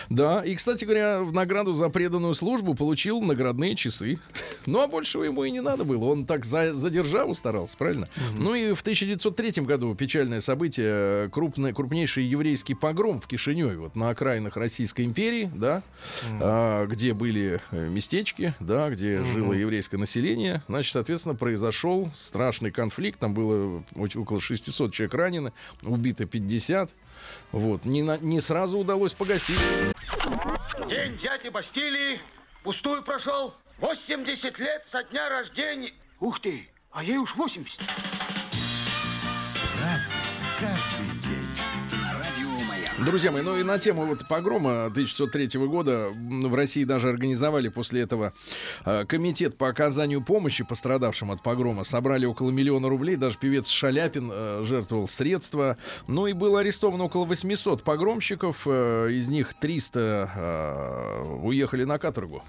Да, 0.10 0.42
и, 0.44 0.56
кстати 0.56 0.86
говоря, 0.86 1.22
в 1.22 1.32
награду 1.32 1.74
за 1.74 1.90
преданную 1.90 2.34
службу 2.34 2.74
получил 2.74 3.22
наградные 3.22 3.76
часы. 3.76 4.18
Ну, 4.66 4.80
а 4.82 4.88
большего 4.88 5.24
ему 5.24 5.44
и 5.44 5.52
не 5.52 5.62
надо 5.62 5.84
было. 5.84 6.06
Он 6.06 6.26
так 6.26 6.46
за, 6.46 6.74
за 6.74 6.90
державу 6.90 7.36
старался, 7.36 7.78
правильно? 7.78 8.10
Ну 8.38 8.56
и 8.56 8.74
в 8.74 8.82
1903 8.82 9.64
году 9.64 9.94
печальное 9.94 10.42
событие, 10.42 11.30
крупный, 11.30 11.74
крупнейший 11.74 12.24
еврейский 12.24 12.74
погром 12.74 13.22
в 13.22 13.28
Кишиневе, 13.28 13.78
вот 13.78 13.96
на 13.96 14.10
окраинах 14.10 14.58
Российской 14.58 15.06
империи, 15.06 15.52
да, 15.54 15.84
а, 16.40 16.86
где 16.88 17.14
были 17.14 17.62
э, 17.72 17.88
местечки, 17.90 18.54
да, 18.60 18.90
где 18.90 19.24
жило 19.24 19.54
еврейское 19.54 19.98
население. 19.98 20.64
Значит, 20.68 20.94
соответственно, 20.94 21.36
произошел 21.36 22.10
страшный 22.16 22.72
конфликт. 22.72 23.20
Там 23.20 23.34
было 23.34 23.84
оч- 23.94 24.18
около 24.20 24.42
600 24.42 24.92
человек 24.94 25.14
ранены, 25.14 25.54
убито 25.84 26.26
50. 26.32 26.90
Вот. 27.52 27.86
Не, 27.86 28.02
на- 28.02 28.18
не 28.18 28.42
сразу 28.42 28.78
удалось 28.80 29.14
погасить. 29.14 29.60
День 30.90 31.18
дяди 31.18 31.50
Бастилии 31.50 32.20
пустую 32.64 33.04
прошел. 33.04 33.54
80 33.80 34.58
лет 34.60 34.84
со 34.88 35.04
дня 35.04 35.30
рождения. 35.30 35.92
Ух 36.20 36.40
ты, 36.40 36.70
а 36.92 37.04
ей 37.04 37.18
уж 37.18 37.36
80. 37.36 37.80
Разный, 39.80 40.16
Друзья 43.06 43.32
мои, 43.32 43.42
ну 43.42 43.58
и 43.58 43.64
на 43.64 43.80
тему 43.80 44.06
вот 44.06 44.28
погрома 44.28 44.86
1903 44.86 45.60
года 45.66 46.10
в 46.14 46.54
России 46.54 46.84
даже 46.84 47.10
организовали 47.10 47.68
после 47.68 48.02
этого 48.02 48.32
э, 48.86 49.06
комитет 49.06 49.58
по 49.58 49.70
оказанию 49.70 50.22
помощи 50.22 50.64
пострадавшим 50.64 51.32
от 51.32 51.42
погрома. 51.42 51.84
Собрали 51.84 52.28
около 52.28 52.52
миллиона 52.52 52.90
рублей, 52.90 53.16
даже 53.16 53.40
певец 53.40 53.70
Шаляпин 53.70 54.30
э, 54.32 54.64
жертвовал 54.66 55.08
средства. 55.08 55.78
Ну 56.08 56.28
и 56.28 56.34
было 56.34 56.60
арестовано 56.60 57.06
около 57.06 57.26
800 57.26 57.82
погромщиков, 57.82 58.62
э, 58.68 59.10
из 59.14 59.28
них 59.30 59.56
300 59.56 60.32
э, 60.36 61.24
уехали 61.42 61.86
на 61.86 61.98
каторгу. 61.98 62.44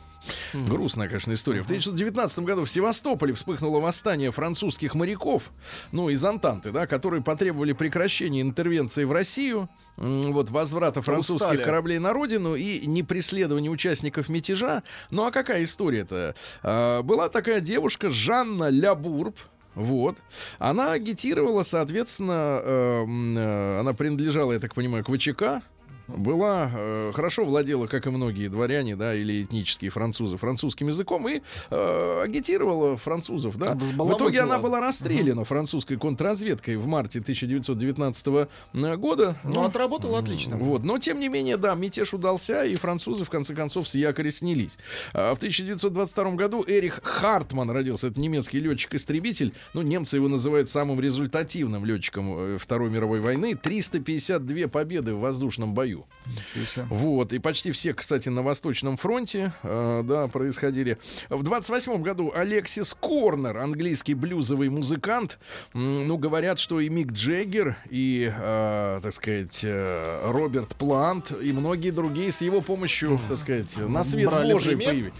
Грустная, 0.53 1.09
конечно, 1.09 1.33
история. 1.33 1.63
В 1.63 1.67
1919 1.67 2.41
году 2.41 2.65
в 2.65 2.71
Севастополе 2.71 3.35
вспыхнуло 3.35 3.81
восстание 3.81 4.31
французских 4.31 4.95
моряков, 4.95 5.51
ну, 5.91 6.11
из 6.11 6.25
Антанты, 6.25 6.71
да, 6.71 6.87
которые 6.87 7.23
потребовали 7.23 7.73
прекращения 7.73 8.41
интервенции 8.41 9.05
в 9.05 9.13
Россию, 9.13 9.69
вот, 9.97 10.51
возврата 10.51 11.03
французских 11.03 11.51
Устали. 11.51 11.63
кораблей 11.63 11.99
на 11.99 12.13
родину 12.13 12.55
и 12.55 12.87
непреследования 12.87 13.71
участников 13.71 14.29
мятежа. 14.29 14.83
Ну, 15.11 15.25
а 15.25 15.31
какая 15.31 15.65
история-то? 15.65 16.35
А, 16.63 17.03
была 17.03 17.29
такая 17.29 17.61
девушка 17.61 18.11
Жанна 18.11 18.69
Лябурб, 18.69 19.37
вот. 19.75 20.19
Она 20.59 20.93
агитировала, 20.93 21.63
соответственно, 21.63 22.61
э, 22.63 23.07
э, 23.07 23.81
она 23.81 23.95
принадлежала, 23.95 24.53
я 24.53 24.59
так 24.61 24.75
понимаю, 24.75 25.05
к 25.05 25.09
ВЧК, 25.09 25.63
была, 26.09 26.71
э, 26.75 27.13
хорошо 27.15 27.45
владела, 27.45 27.87
как 27.87 28.07
и 28.07 28.11
многие 28.11 28.49
дворяне, 28.49 28.97
да, 28.97 29.15
или 29.15 29.43
этнические 29.43 29.91
французы, 29.91 30.37
французским 30.37 30.89
языком 30.89 31.29
и 31.29 31.41
э, 31.71 32.23
агитировала 32.25 32.97
французов, 32.97 33.57
да. 33.57 33.75
В 33.75 34.15
итоге 34.15 34.41
она 34.41 34.59
была 34.59 34.81
расстреляна 34.81 35.45
французской 35.45 35.97
контрразведкой 35.97 36.77
в 36.77 36.87
марте 36.87 37.21
1919 37.21 38.49
года. 38.97 39.37
Ну, 39.45 39.63
отработал 39.65 40.17
отлично. 40.17 40.57
Вот. 40.57 40.85
Но, 40.85 40.99
тем 40.99 41.21
не 41.21 41.29
менее, 41.29 41.57
да, 41.57 41.75
мятеж 41.75 42.15
удался, 42.15 42.65
и 42.65 42.77
французы, 42.77 43.25
в 43.25 43.31
конце 43.31 43.55
концов, 43.55 43.89
с 43.89 43.95
якоря 43.95 44.31
снялись. 44.31 44.79
А 45.13 45.35
в 45.35 45.39
1922 45.39 46.33
году 46.33 46.65
Эрих 46.67 47.01
Хартман 47.03 47.71
родился. 47.71 48.09
Это 48.09 48.21
немецкий 48.21 48.61
летчик-истребитель. 48.61 49.53
Ну, 49.75 49.83
немцы 49.83 50.17
его 50.17 50.29
называют 50.29 50.69
самым 50.69 51.01
результативным 51.01 51.85
летчиком 51.85 52.55
э, 52.55 52.59
Второй 52.59 52.91
мировой 52.91 53.21
войны. 53.21 53.55
352 53.55 54.69
победы 54.69 55.15
в 55.15 55.21
воздушном 55.21 55.75
бою. 55.75 55.92
Себе. 55.95 56.87
Вот, 56.89 57.33
и 57.33 57.39
почти 57.39 57.73
все, 57.73 57.95
кстати, 57.95 58.29
на 58.29 58.43
Восточном 58.43 58.97
фронте, 58.97 59.53
э, 59.63 60.03
да, 60.05 60.29
происходили. 60.29 60.99
В 61.29 61.43
28 61.43 62.03
году 62.03 62.33
Алексис 62.35 62.95
Корнер, 62.95 63.59
английский 63.59 64.15
блюзовый 64.15 64.69
музыкант, 64.69 65.39
ну, 65.73 66.17
говорят, 66.17 66.59
что 66.59 66.81
и 66.81 66.89
Мик 66.89 67.13
Джеггер, 67.13 67.77
и, 67.91 68.33
э, 68.35 69.01
так 69.03 69.13
сказать, 69.13 69.61
э, 69.65 70.31
Роберт 70.31 70.77
Плант, 70.77 71.33
и 71.43 71.53
многие 71.53 71.91
другие 71.91 72.31
с 72.31 72.41
его 72.41 72.61
помощью, 72.61 73.19
так 73.29 73.39
сказать, 73.39 73.77
на 73.77 74.05
свет 74.05 74.31
Брали 74.31 74.53
Божий 74.53 74.77
появились. 74.77 75.13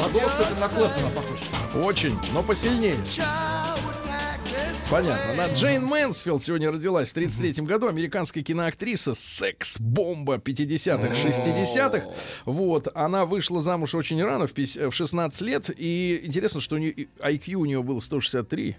А 0.00 0.08
голос 0.10 0.38
это 0.38 0.60
на 0.60 0.68
Клэптона 0.68 1.10
похож. 1.10 1.84
Очень, 1.84 2.18
но 2.32 2.42
посильнее. 2.42 2.96
Понятно. 4.90 5.34
Да, 5.36 5.54
Джейн 5.54 5.84
Мэнсфилд 5.84 6.42
сегодня 6.42 6.70
родилась 6.70 7.08
в 7.08 7.12
1933 7.12 7.66
году. 7.66 7.88
Американская 7.88 8.42
киноактриса, 8.42 9.12
секс-бомба 9.14 10.36
50-х, 10.36 11.28
60-х. 11.28 12.06
Вот. 12.46 12.88
Она 12.94 13.26
вышла 13.26 13.60
замуж 13.60 13.94
очень 13.94 14.22
рано, 14.22 14.46
в, 14.46 14.52
пяти- 14.52 14.88
в 14.88 14.92
16 14.92 15.40
лет. 15.42 15.70
И 15.76 16.22
интересно, 16.24 16.62
что 16.62 16.76
у 16.76 16.78
нее, 16.78 17.08
IQ 17.18 17.54
у 17.54 17.64
нее 17.66 17.82
было 17.82 18.00
163. 18.00 18.76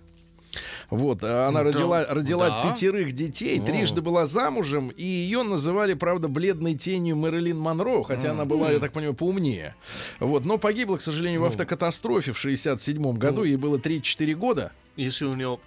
Вот, 0.90 1.24
а 1.24 1.48
она 1.48 1.62
родила, 1.62 2.04
родила 2.10 2.50
да. 2.50 2.64
пятерых 2.72 3.12
детей, 3.12 3.60
трижды 3.60 4.02
была 4.02 4.26
замужем, 4.26 4.90
и 4.90 5.04
ее 5.04 5.44
называли, 5.44 5.94
правда, 5.94 6.28
бледной 6.28 6.74
тенью 6.74 7.18
Мэрилин 7.18 7.60
Монро, 7.60 8.04
хотя 8.04 8.32
она 8.32 8.46
была, 8.46 8.72
я 8.72 8.80
так 8.80 8.92
понимаю, 8.92 9.14
поумнее. 9.14 9.76
Вот, 10.20 10.46
но 10.46 10.58
погибла, 10.58 10.98
к 10.98 11.02
сожалению, 11.02 11.42
в 11.42 11.46
автокатастрофе 11.46 12.32
в 12.32 12.40
67 12.40 13.18
году, 13.20 13.44
ей 13.44 13.58
было 13.58 13.78
34 13.78 14.34
года. 14.34 14.72
Если 14.96 15.26
у 15.26 15.36
него 15.36 15.60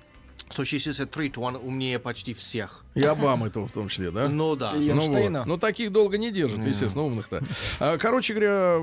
163, 0.52 1.30
то 1.30 1.42
он 1.42 1.56
умнее 1.56 1.98
почти 1.98 2.34
всех. 2.34 2.84
И 2.94 3.02
Обамы 3.02 3.50
то 3.50 3.66
в 3.66 3.72
том 3.72 3.88
числе, 3.88 4.10
да? 4.10 4.28
Ну 4.28 4.56
да. 4.56 4.70
И 4.70 4.92
Ну 4.92 5.00
вот. 5.00 5.46
Но 5.46 5.56
таких 5.58 5.92
долго 5.92 6.18
не 6.18 6.30
держат, 6.30 6.64
естественно, 6.64 7.04
умных-то. 7.04 7.42
А, 7.80 7.98
Короче 7.98 8.34
говоря, 8.34 8.78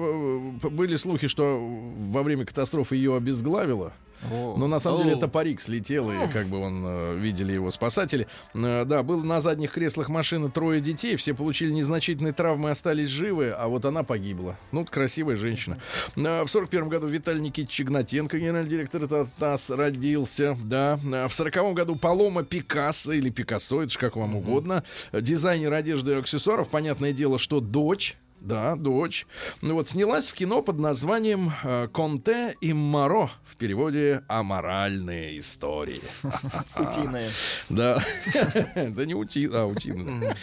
были 0.70 0.96
слухи, 0.96 1.28
что 1.28 1.60
во 1.60 2.24
время 2.24 2.46
катастрофы 2.46 2.96
ее 2.96 3.16
обезглавило. 3.16 3.94
Но 4.30 4.68
на 4.68 4.80
самом 4.80 5.04
деле 5.04 5.16
это 5.18 5.28
парик 5.28 5.62
слетел, 5.62 6.12
и 6.12 6.28
как 6.28 6.48
бы 6.48 6.60
он 6.60 6.84
э, 6.86 7.16
видели 7.18 7.54
его 7.54 7.72
спасатели. 7.72 8.28
Э, 8.54 8.84
Да, 8.86 9.02
был 9.04 9.24
на 9.24 9.40
задних 9.42 9.72
креслах 9.72 10.10
машины 10.10 10.50
трое 10.52 10.82
детей, 10.82 11.16
все 11.16 11.34
получили 11.34 11.72
незначительные 11.72 12.34
травмы 12.34 12.70
и 12.70 12.72
остались 12.72 13.08
живы, 13.10 13.50
а 13.52 13.68
вот 13.68 13.86
она 13.86 14.04
погибла. 14.04 14.58
Ну, 14.72 14.86
красивая 14.86 15.36
женщина. 15.36 15.78
Э, 16.16 16.44
В 16.44 16.48
41 16.50 16.90
году 16.90 17.08
Виталий 17.08 17.42
Никитич 17.42 17.82
Игнатенко, 17.82 18.38
генеральный 18.40 18.70
директор 18.70 19.08
ТА- 19.08 19.28
ТАСС, 19.40 19.70
родился. 19.70 20.58
Да. 20.64 20.98
В 21.04 21.32
40 21.34 21.74
году 21.74 21.96
Палома 21.96 22.44
Пикассо, 22.44 23.14
или 23.14 23.30
Пикассо, 23.30 23.84
это 23.84 23.94
ж 23.94 23.98
как 23.98 24.16
вам 24.18 24.36
угодно, 24.36 24.84
дизайнер 25.14 25.72
одежды 25.74 26.12
и 26.12 26.16
аксессуаров. 26.16 26.70
Понятное 26.70 27.12
дело, 27.14 27.40
что 27.40 27.60
дочь 27.60 28.18
да, 28.42 28.76
дочь. 28.76 29.28
Ну 29.62 29.74
вот 29.76 29.90
снялась 29.90 30.30
в 30.30 30.34
кино 30.34 30.62
под 30.62 30.80
названием 30.80 31.52
э, 31.64 31.88
«Конте 31.92 32.56
и 32.62 32.74
Моро». 32.74 33.30
В 33.46 33.56
переводе 33.58 34.24
«Аморальные 34.28 35.40
истории». 35.40 36.02
Утиная. 36.78 37.30
Да. 37.70 38.00
Да 38.90 39.06
не 39.06 39.14
ути, 39.14 39.50
а 39.52 39.66
утиные. 39.66 40.36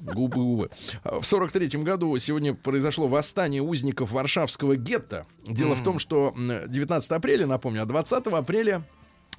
Губы, 0.00 0.36
губы. 0.36 0.70
В 1.04 1.22
сорок 1.22 1.52
третьем 1.52 1.84
году 1.84 2.16
сегодня 2.18 2.54
произошло 2.54 3.06
восстание 3.06 3.62
узников 3.62 4.10
Варшавского 4.12 4.76
гетто. 4.76 5.26
Дело 5.46 5.74
в 5.74 5.82
том, 5.82 5.98
что 5.98 6.32
м, 6.36 6.70
19 6.70 7.10
апреля, 7.12 7.46
напомню, 7.46 7.82
а 7.82 7.86
20 7.86 8.26
апреля 8.26 8.84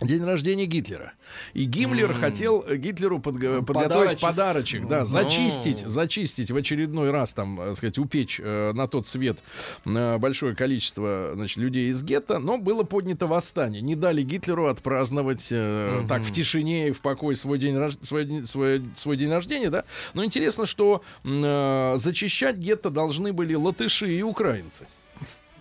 День 0.01 0.23
рождения 0.23 0.65
Гитлера. 0.65 1.11
И 1.53 1.65
Гиммлер 1.65 2.13
хотел 2.13 2.63
э, 2.65 2.77
Гитлеру 2.77 3.17
подго- 3.19 3.63
подготовить 3.63 4.19
Подарочек. 4.21 4.21
подарочек, 4.21 4.87
да, 4.87 5.03
зачистить, 5.05 5.79
зачистить 5.79 6.51
в 6.51 6.55
очередной 6.55 7.11
раз, 7.11 7.33
там, 7.33 7.57
так 7.57 7.75
сказать, 7.75 7.97
упечь 7.97 8.39
э, 8.41 8.71
на 8.73 8.87
тот 8.87 9.07
свет 9.07 9.39
э, 9.85 10.17
большое 10.17 10.55
количество, 10.55 11.31
значит, 11.35 11.57
людей 11.57 11.89
из 11.89 12.01
гетто, 12.01 12.39
но 12.39 12.57
было 12.57 12.83
поднято 12.83 13.27
восстание. 13.27 13.81
Не 13.81 13.95
дали 13.95 14.21
Гитлеру 14.21 14.67
отпраздновать 14.67 15.47
э, 15.51 16.03
так 16.07 16.21
в 16.21 16.31
тишине 16.31 16.89
и 16.89 16.91
в 16.91 17.01
покое 17.01 17.35
свой 17.35 17.57
день, 17.57 17.75
рож- 17.75 17.97
свой, 18.01 18.23
день- 18.25 18.47
свой, 18.47 18.81
свой 18.95 19.17
день 19.17 19.29
рождения, 19.31 19.69
да. 19.69 19.83
Но 20.13 20.23
интересно, 20.23 20.65
что 20.65 21.03
э, 21.25 21.93
зачищать 21.97 22.55
гетто 22.55 22.89
должны 22.89 23.33
были 23.33 23.53
латыши 23.53 24.11
и 24.13 24.21
украинцы. 24.23 24.87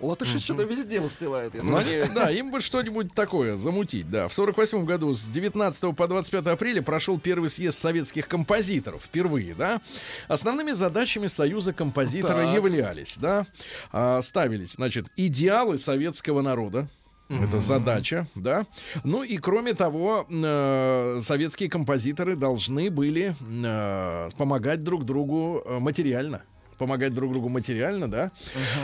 Латыши 0.00 0.38
что-то 0.38 0.62
везде 0.62 1.00
успевают. 1.00 1.54
я 1.54 1.62
смотрю. 1.62 2.04
они- 2.04 2.14
да, 2.14 2.30
им 2.30 2.50
бы 2.50 2.60
что-нибудь 2.60 3.12
такое 3.14 3.56
замутить, 3.56 4.10
да. 4.10 4.28
В 4.28 4.32
48 4.34 4.84
году 4.84 5.12
с 5.14 5.24
19 5.24 5.94
по 5.94 6.06
25 6.08 6.46
апреля 6.46 6.82
прошел 6.82 7.18
первый 7.18 7.48
съезд 7.48 7.78
советских 7.78 8.28
композиторов, 8.28 9.02
впервые, 9.04 9.54
да. 9.54 9.80
Основными 10.28 10.72
задачами 10.72 11.26
Союза 11.26 11.72
композитора 11.72 12.44
Так. 12.44 12.54
являлись, 12.54 13.16
да, 13.20 13.46
а, 13.92 14.22
ставились, 14.22 14.72
значит, 14.72 15.06
идеалы 15.16 15.78
советского 15.78 16.42
народа, 16.42 16.88
это 17.28 17.58
задача, 17.58 18.26
да. 18.34 18.64
Ну 19.04 19.22
и 19.22 19.36
кроме 19.36 19.74
того, 19.74 20.26
э, 20.30 21.18
советские 21.22 21.68
композиторы 21.68 22.36
должны 22.36 22.90
были 22.90 23.34
э, 23.64 24.28
помогать 24.38 24.82
друг 24.82 25.04
другу 25.04 25.62
э, 25.64 25.78
материально. 25.78 26.42
Помогать 26.78 27.14
друг 27.14 27.32
другу 27.32 27.48
материально, 27.48 28.08
да. 28.10 28.30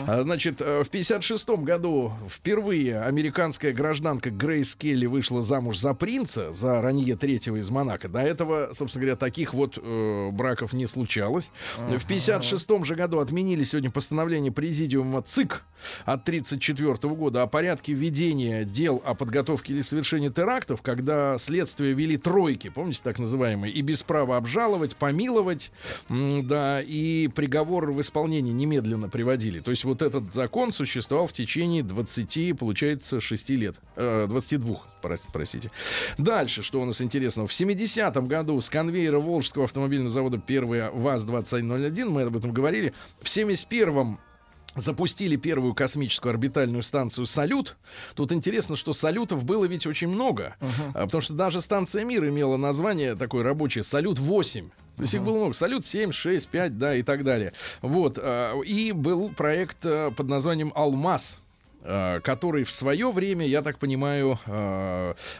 А, 0.06 0.22
Значит, 0.22 0.60
э, 0.60 0.82
в 0.82 0.90
56 0.90 1.48
году 1.62 2.12
впервые 2.28 3.00
американская 3.00 3.72
гражданка 3.72 4.30
Грейс 4.30 4.74
Келли 4.74 5.06
вышла 5.06 5.42
замуж 5.42 5.78
за 5.78 5.94
принца, 5.94 6.52
за 6.52 6.80
Ранье 6.82 7.16
третьего 7.16 7.56
из 7.56 7.70
Монако. 7.70 8.08
До 8.08 8.20
этого, 8.20 8.70
собственно 8.72 9.02
говоря, 9.02 9.16
таких 9.16 9.54
вот 9.54 9.78
э, 9.80 10.30
браков 10.32 10.72
не 10.72 10.86
случалось. 10.86 11.50
В 11.78 12.06
56 12.06 12.84
же 12.84 12.94
году 12.94 13.20
отменили 13.20 13.64
сегодня 13.64 13.90
постановление 13.90 14.52
президиума 14.52 15.22
ЦИК 15.22 15.64
от 16.04 16.24
34 16.24 16.94
года 17.14 17.42
о 17.42 17.46
порядке 17.46 17.92
ведения 17.92 18.64
дел 18.64 19.02
о 19.04 19.14
подготовке 19.14 19.72
или 19.72 19.82
совершении 19.82 20.28
терактов, 20.28 20.82
когда 20.82 21.36
следствие 21.38 21.92
вели 21.92 22.16
тройки, 22.16 22.68
помните, 22.68 23.00
так 23.02 23.18
называемые, 23.18 23.72
и 23.72 23.82
без 23.82 24.02
права 24.02 24.36
обжаловать, 24.36 24.96
помиловать, 24.96 25.70
да, 26.08 26.80
и 26.80 27.28
приговор 27.28 27.83
в 27.92 28.00
исполнение 28.00 28.54
немедленно 28.54 29.08
приводили. 29.08 29.60
То 29.60 29.70
есть 29.70 29.84
вот 29.84 30.02
этот 30.02 30.32
закон 30.34 30.72
существовал 30.72 31.26
в 31.26 31.32
течение 31.32 31.82
20, 31.82 32.58
получается, 32.58 33.20
6 33.20 33.50
лет. 33.50 33.76
Э, 33.96 34.26
22, 34.28 34.82
прос- 35.02 35.22
простите. 35.32 35.70
Дальше, 36.18 36.62
что 36.62 36.80
у 36.80 36.84
нас 36.84 37.00
интересного. 37.00 37.46
В 37.48 37.52
70-м 37.52 38.26
году 38.28 38.60
с 38.60 38.70
конвейера 38.70 39.18
Волжского 39.18 39.64
автомобильного 39.64 40.10
завода 40.10 40.38
первый 40.38 40.90
ВАЗ-2101, 40.90 42.08
мы 42.08 42.22
об 42.22 42.36
этом 42.36 42.52
говорили, 42.52 42.92
в 43.20 43.26
71-м 43.26 44.18
запустили 44.76 45.36
первую 45.36 45.74
космическую 45.74 46.30
орбитальную 46.30 46.82
станцию 46.82 47.26
«Салют». 47.26 47.76
Тут 48.14 48.32
интересно, 48.32 48.76
что 48.76 48.92
«Салютов» 48.92 49.44
было 49.44 49.64
ведь 49.64 49.86
очень 49.86 50.08
много. 50.08 50.56
А, 50.94 51.06
Потому 51.06 51.22
что 51.22 51.34
даже 51.34 51.60
станция 51.60 52.04
«Мир» 52.04 52.26
имела 52.28 52.56
название 52.56 53.14
такое 53.14 53.44
рабочее 53.44 53.84
«Салют-8». 53.84 54.70
То 54.96 55.02
есть 55.02 55.14
их 55.14 55.22
было 55.22 55.36
много. 55.36 55.54
«Салют 55.54 55.84
7», 55.84 56.10
«6», 56.10 56.48
«5», 56.52 56.68
да, 56.70 56.94
и 56.94 57.02
так 57.02 57.24
далее. 57.24 57.52
Вот. 57.82 58.18
а, 58.20 58.60
И 58.62 58.92
был 58.92 59.30
проект 59.30 59.78
а, 59.84 60.10
под 60.10 60.28
названием 60.28 60.72
«Алмаз» 60.74 61.38
который 62.22 62.64
в 62.64 62.70
свое 62.70 63.10
время, 63.10 63.46
я 63.46 63.60
так 63.60 63.78
понимаю, 63.78 64.38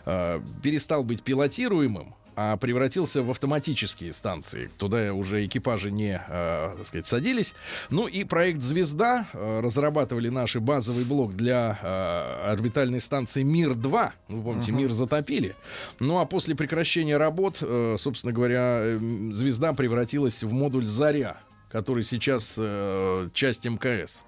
перестал 0.05 1.03
быть 1.03 1.23
пилотируемым, 1.23 2.14
а 2.37 2.57
превратился 2.57 3.23
в 3.23 3.31
автоматические 3.31 4.12
станции. 4.12 4.70
Туда 4.79 5.12
уже 5.12 5.44
экипажи 5.47 5.90
не, 5.90 6.20
а, 6.29 6.77
так 6.77 6.87
сказать, 6.87 7.07
садились. 7.07 7.55
Ну 7.90 8.07
и 8.07 8.25
проект 8.25 8.61
«Звезда» 8.62 9.27
а, 9.33 9.61
разрабатывали 9.61 10.29
наши 10.29 10.61
базовый 10.61 11.05
блок 11.05 11.35
для 11.35 11.79
а, 11.83 12.53
орбитальной 12.53 13.01
станции 13.01 13.42
«Мир-2». 13.42 14.11
Вы 14.29 14.42
помните, 14.42 14.73
«Мир» 14.73 14.92
затопили. 14.92 15.55
Ну 16.01 16.18
а 16.18 16.27
после 16.27 16.55
прекращения 16.55 17.16
работ, 17.16 17.59
э, 17.61 17.97
собственно 17.99 18.33
говоря, 18.33 18.81
э, 18.83 18.97
м, 18.97 19.33
«Звезда» 19.33 19.73
превратилась 19.73 20.42
в 20.42 20.53
модуль 20.53 20.87
«Заря», 20.87 21.38
который 21.70 22.03
сейчас 22.05 22.55
э, 22.59 23.29
часть 23.33 23.64
МКС. 23.66 24.25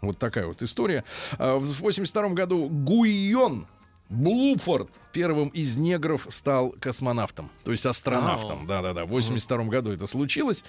Вот 0.00 0.18
такая 0.18 0.46
вот 0.46 0.62
история. 0.62 1.02
В 1.38 1.64
82 1.80 2.30
году 2.30 2.68
Гуйон 2.68 3.66
Блуфорд 4.10 4.90
первым 5.12 5.48
из 5.48 5.76
негров 5.76 6.26
стал 6.28 6.74
космонавтом, 6.78 7.50
то 7.64 7.72
есть 7.72 7.86
астронавтом. 7.86 8.66
Да-да-да, 8.66 9.06
в 9.06 9.08
82 9.08 9.64
году 9.64 9.92
это 9.92 10.06
случилось. 10.06 10.64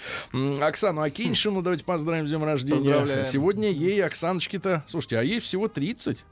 Оксану 0.62 1.02
Акиньшину 1.02 1.62
давайте 1.62 1.84
поздравим 1.84 2.28
с 2.28 2.30
днем 2.30 2.44
рождения. 2.44 3.24
Сегодня 3.26 3.70
ей, 3.70 4.04
Оксаночке-то, 4.04 4.84
слушайте, 4.88 5.20
а 5.20 5.24
ей 5.24 5.40
всего 5.40 5.68
30. 5.68 6.26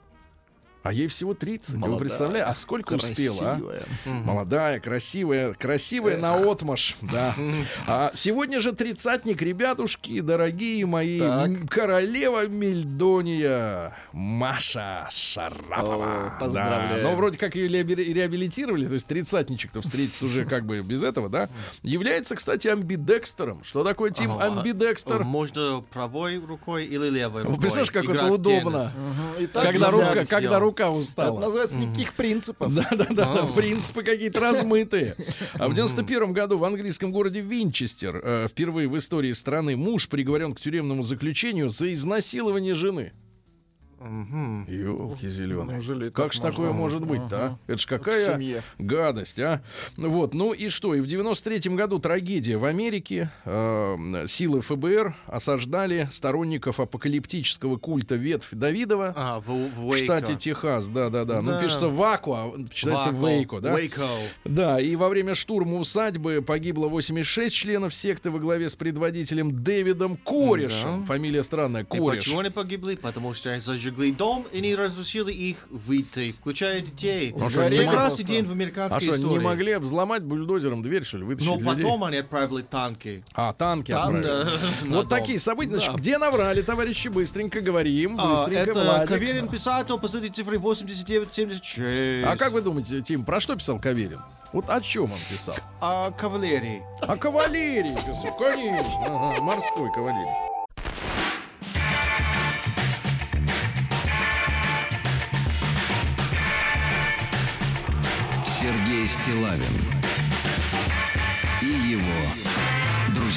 А 0.83 0.91
ей 0.91 1.07
всего 1.07 1.33
30. 1.33 1.69
Вы 1.71 1.77
Молодая, 1.79 1.99
представляете? 1.99 2.45
А 2.49 2.55
сколько 2.55 2.93
успела, 2.95 3.37
а? 3.39 3.55
Красивая. 3.55 3.81
Молодая, 4.05 4.79
красивая, 4.81 5.53
красивая 5.53 6.17
на 6.17 6.35
отмаш, 6.35 6.95
да. 7.01 7.33
А 7.87 8.11
сегодня 8.13 8.59
же 8.59 8.73
тридцатник, 8.73 9.41
ребятушки, 9.41 10.19
дорогие 10.19 10.85
мои, 10.85 11.19
Так. 11.19 11.51
королева 11.69 12.47
Мельдония 12.47 13.95
Маша 14.11 15.07
Шарапова. 15.11 16.27
О, 16.35 16.39
поздравляю. 16.39 17.01
Да. 17.03 17.09
Но 17.09 17.15
вроде 17.15 17.37
как 17.37 17.55
ее 17.55 17.67
реаби- 17.69 17.95
реабилитировали, 18.13 18.85
то 18.85 18.93
есть 18.93 19.07
тридцатничек-то 19.07 19.81
встретит 19.81 20.21
уже 20.21 20.45
как 20.53 20.65
бы 20.65 20.81
без 20.81 21.01
этого, 21.03 21.29
да. 21.29 21.49
Является, 21.81 22.35
кстати, 22.35 22.67
амбидекстером. 22.67 23.63
Что 23.63 23.83
такое 23.83 24.11
Тим 24.11 24.31
Ага. 24.33 24.59
амбидекстер? 24.59 25.23
Можно 25.23 25.83
правой 25.91 26.39
рукой 26.39 26.85
или 26.85 27.09
левой 27.09 27.43
Вы 27.43 27.47
рукой. 27.51 27.61
представляешь, 27.61 27.91
как 27.91 28.03
играть 28.05 28.17
это 28.25 28.33
удобно, 28.33 28.91
так 29.53 29.63
когда 29.71 29.89
рука, 29.91 30.13
когда 30.25 30.39
делал. 30.41 30.59
Рука 30.73 30.83
Это 30.85 30.91
устала. 30.93 31.39
называется 31.39 31.77
никаких 31.77 32.13
принципов. 32.13 32.73
Да, 32.73 32.87
да, 32.91 33.05
да, 33.09 33.33
А. 33.43 33.47
принципы 33.47 34.03
какие-то 34.03 34.39
размытые. 34.39 35.15
А 35.53 35.67
в 35.69 35.73
91 35.73 36.33
году 36.33 36.57
в 36.57 36.63
английском 36.63 37.11
городе 37.11 37.41
Винчестер 37.41 38.19
э, 38.23 38.47
впервые 38.49 38.87
в 38.87 38.97
истории 38.97 39.31
страны 39.33 39.77
муж 39.77 40.09
приговорен 40.09 40.53
к 40.53 40.59
тюремному 40.59 41.03
заключению 41.03 41.69
за 41.69 41.93
изнасилование 41.93 42.73
жены. 42.73 43.13
Елки 44.67 45.27
зеленые. 45.27 45.75
Неужели 45.77 46.09
Как 46.09 46.25
так 46.25 46.33
ж 46.33 46.39
такое 46.39 46.71
может 46.71 47.05
быть-то, 47.05 47.35
а? 47.37 47.45
Ага. 47.45 47.59
Это 47.67 47.79
ж 47.79 47.85
какая 47.85 48.61
гадость, 48.77 49.39
а? 49.39 49.61
Вот, 49.97 50.33
ну 50.33 50.51
и 50.53 50.69
что? 50.69 50.93
И 50.95 51.01
в 51.01 51.07
93 51.07 51.75
году 51.75 51.99
трагедия 51.99 52.57
в 52.57 52.65
Америке. 52.65 53.29
Э, 53.45 54.25
силы 54.27 54.61
ФБР 54.61 55.15
осаждали 55.27 56.07
сторонников 56.11 56.79
апокалиптического 56.79 57.77
культа 57.77 58.15
ветвь 58.15 58.49
Давидова. 58.51 59.13
А, 59.15 59.39
в, 59.39 59.47
в 59.47 59.89
В 59.89 59.97
штате. 59.97 60.35
Техас, 60.35 60.87
да-да-да. 60.87 61.41
Ну, 61.41 61.51
Да. 61.51 61.61
пишется 61.61 61.87
Ваку, 61.89 62.33
а 62.33 62.53
читается. 62.73 63.11
Вейко, 63.11 63.59
да? 63.61 63.73
Уэйко. 63.73 64.07
Да, 64.45 64.79
и 64.79 64.95
во 64.95 65.09
время 65.09 65.35
штурма 65.35 65.77
усадьбы 65.77 66.41
погибло 66.41 66.87
86 66.87 67.53
членов 67.55 67.93
секты 67.93 68.31
во 68.31 68.39
главе 68.39 68.69
с 68.69 68.75
предводителем 68.75 69.63
Дэвидом 69.63 70.17
Корешем. 70.17 71.01
Да. 71.01 71.05
Фамилия 71.05 71.43
странная, 71.43 71.81
И 71.83 71.85
Кореш. 71.85 72.23
почему 72.23 72.39
они 72.39 72.49
погибли? 72.49 72.95
Потому 72.95 73.33
что 73.33 73.51
они 73.51 73.61
зажгли 73.93 74.11
дом 74.11 74.45
и 74.51 74.61
не 74.61 74.75
разрешили 74.75 75.31
их 75.31 75.67
выйти, 75.69 76.33
включая 76.39 76.81
детей. 76.81 77.33
А 77.39 77.49
что, 77.49 77.69
не 77.69 77.77
Прекрасный 77.77 78.23
день 78.25 78.45
в 78.45 78.49
А 78.49 78.53
американской 78.53 79.01
что, 79.01 79.15
истории. 79.15 79.33
не 79.33 79.39
могли 79.39 79.75
взломать 79.77 80.23
бульдозером 80.23 80.81
дверь, 80.81 81.03
что 81.03 81.17
ли, 81.17 81.23
вытащить 81.23 81.49
Но 81.49 81.55
людей? 81.71 81.85
потом 81.85 82.03
они 82.03 82.17
отправили 82.17 82.61
танки. 82.63 83.23
А, 83.33 83.53
танки 83.53 83.91
Там, 83.91 84.15
отправили. 84.15 84.27
Да, 84.27 84.87
на 84.87 84.95
Вот 84.97 85.09
такие 85.09 85.39
события. 85.39 85.71
Значит, 85.73 85.91
Да. 85.91 85.97
где 85.97 86.17
наврали, 86.17 86.61
товарищи? 86.61 87.07
Быстренько 87.07 87.61
говорим. 87.61 88.15
А, 88.19 88.31
Быстренько, 88.35 88.71
это 88.71 88.83
Владик. 88.83 89.09
Каверин 89.09 89.47
писатель, 89.47 89.97
последней 89.99 90.29
цифры 90.31 90.57
8976. 90.59 92.23
А 92.25 92.35
как 92.37 92.51
вы 92.53 92.61
думаете, 92.61 93.01
Тим, 93.01 93.25
про 93.25 93.39
что 93.39 93.55
писал 93.55 93.79
Каверин? 93.79 94.19
Вот 94.51 94.69
о 94.69 94.79
чем 94.81 95.05
он 95.05 95.17
писал? 95.31 95.55
О 95.81 96.11
кавалерии. 96.11 96.83
О 97.01 97.17
кавалерии 97.17 97.95
писал, 97.95 98.37
конечно. 98.37 98.93
Ага, 99.05 99.41
морской 99.41 99.91
кавалерии. 99.91 100.52
Стилавин 109.07 109.92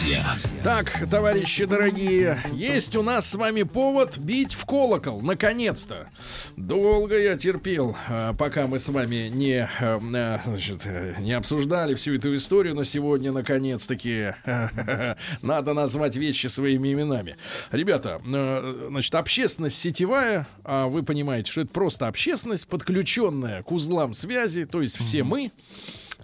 друзья. 0.06 0.36
Так, 0.62 1.08
товарищи 1.10 1.64
дорогие, 1.64 2.38
есть 2.52 2.94
у 2.96 3.02
нас 3.02 3.28
с 3.28 3.34
вами 3.34 3.64
повод 3.64 4.18
бить 4.18 4.54
в 4.54 4.64
колокол, 4.64 5.20
наконец-то. 5.20 6.08
Долго 6.56 7.18
я 7.18 7.36
терпел, 7.36 7.96
а, 8.08 8.32
пока 8.32 8.66
мы 8.66 8.78
с 8.78 8.88
вами 8.88 9.28
не, 9.28 9.68
э, 9.68 9.68
э, 9.80 10.38
значит, 10.44 10.82
э, 10.84 11.14
не 11.18 11.32
обсуждали 11.32 11.94
всю 11.94 12.14
эту 12.14 12.34
историю, 12.36 12.74
но 12.74 12.84
сегодня, 12.84 13.32
наконец-таки, 13.32 14.34
надо 15.42 15.72
назвать 15.72 16.16
вещи 16.16 16.46
своими 16.46 16.92
именами. 16.92 17.36
Ребята, 17.72 18.20
значит, 18.24 19.14
общественность 19.14 19.78
сетевая, 19.78 20.46
а 20.64 20.86
вы 20.86 21.02
понимаете, 21.02 21.50
что 21.50 21.62
это 21.62 21.72
просто 21.72 22.06
общественность, 22.06 22.68
подключенная 22.68 23.62
к 23.62 23.72
узлам 23.72 24.14
связи, 24.14 24.66
то 24.66 24.82
есть 24.82 24.96
все 24.96 25.24
мы, 25.24 25.50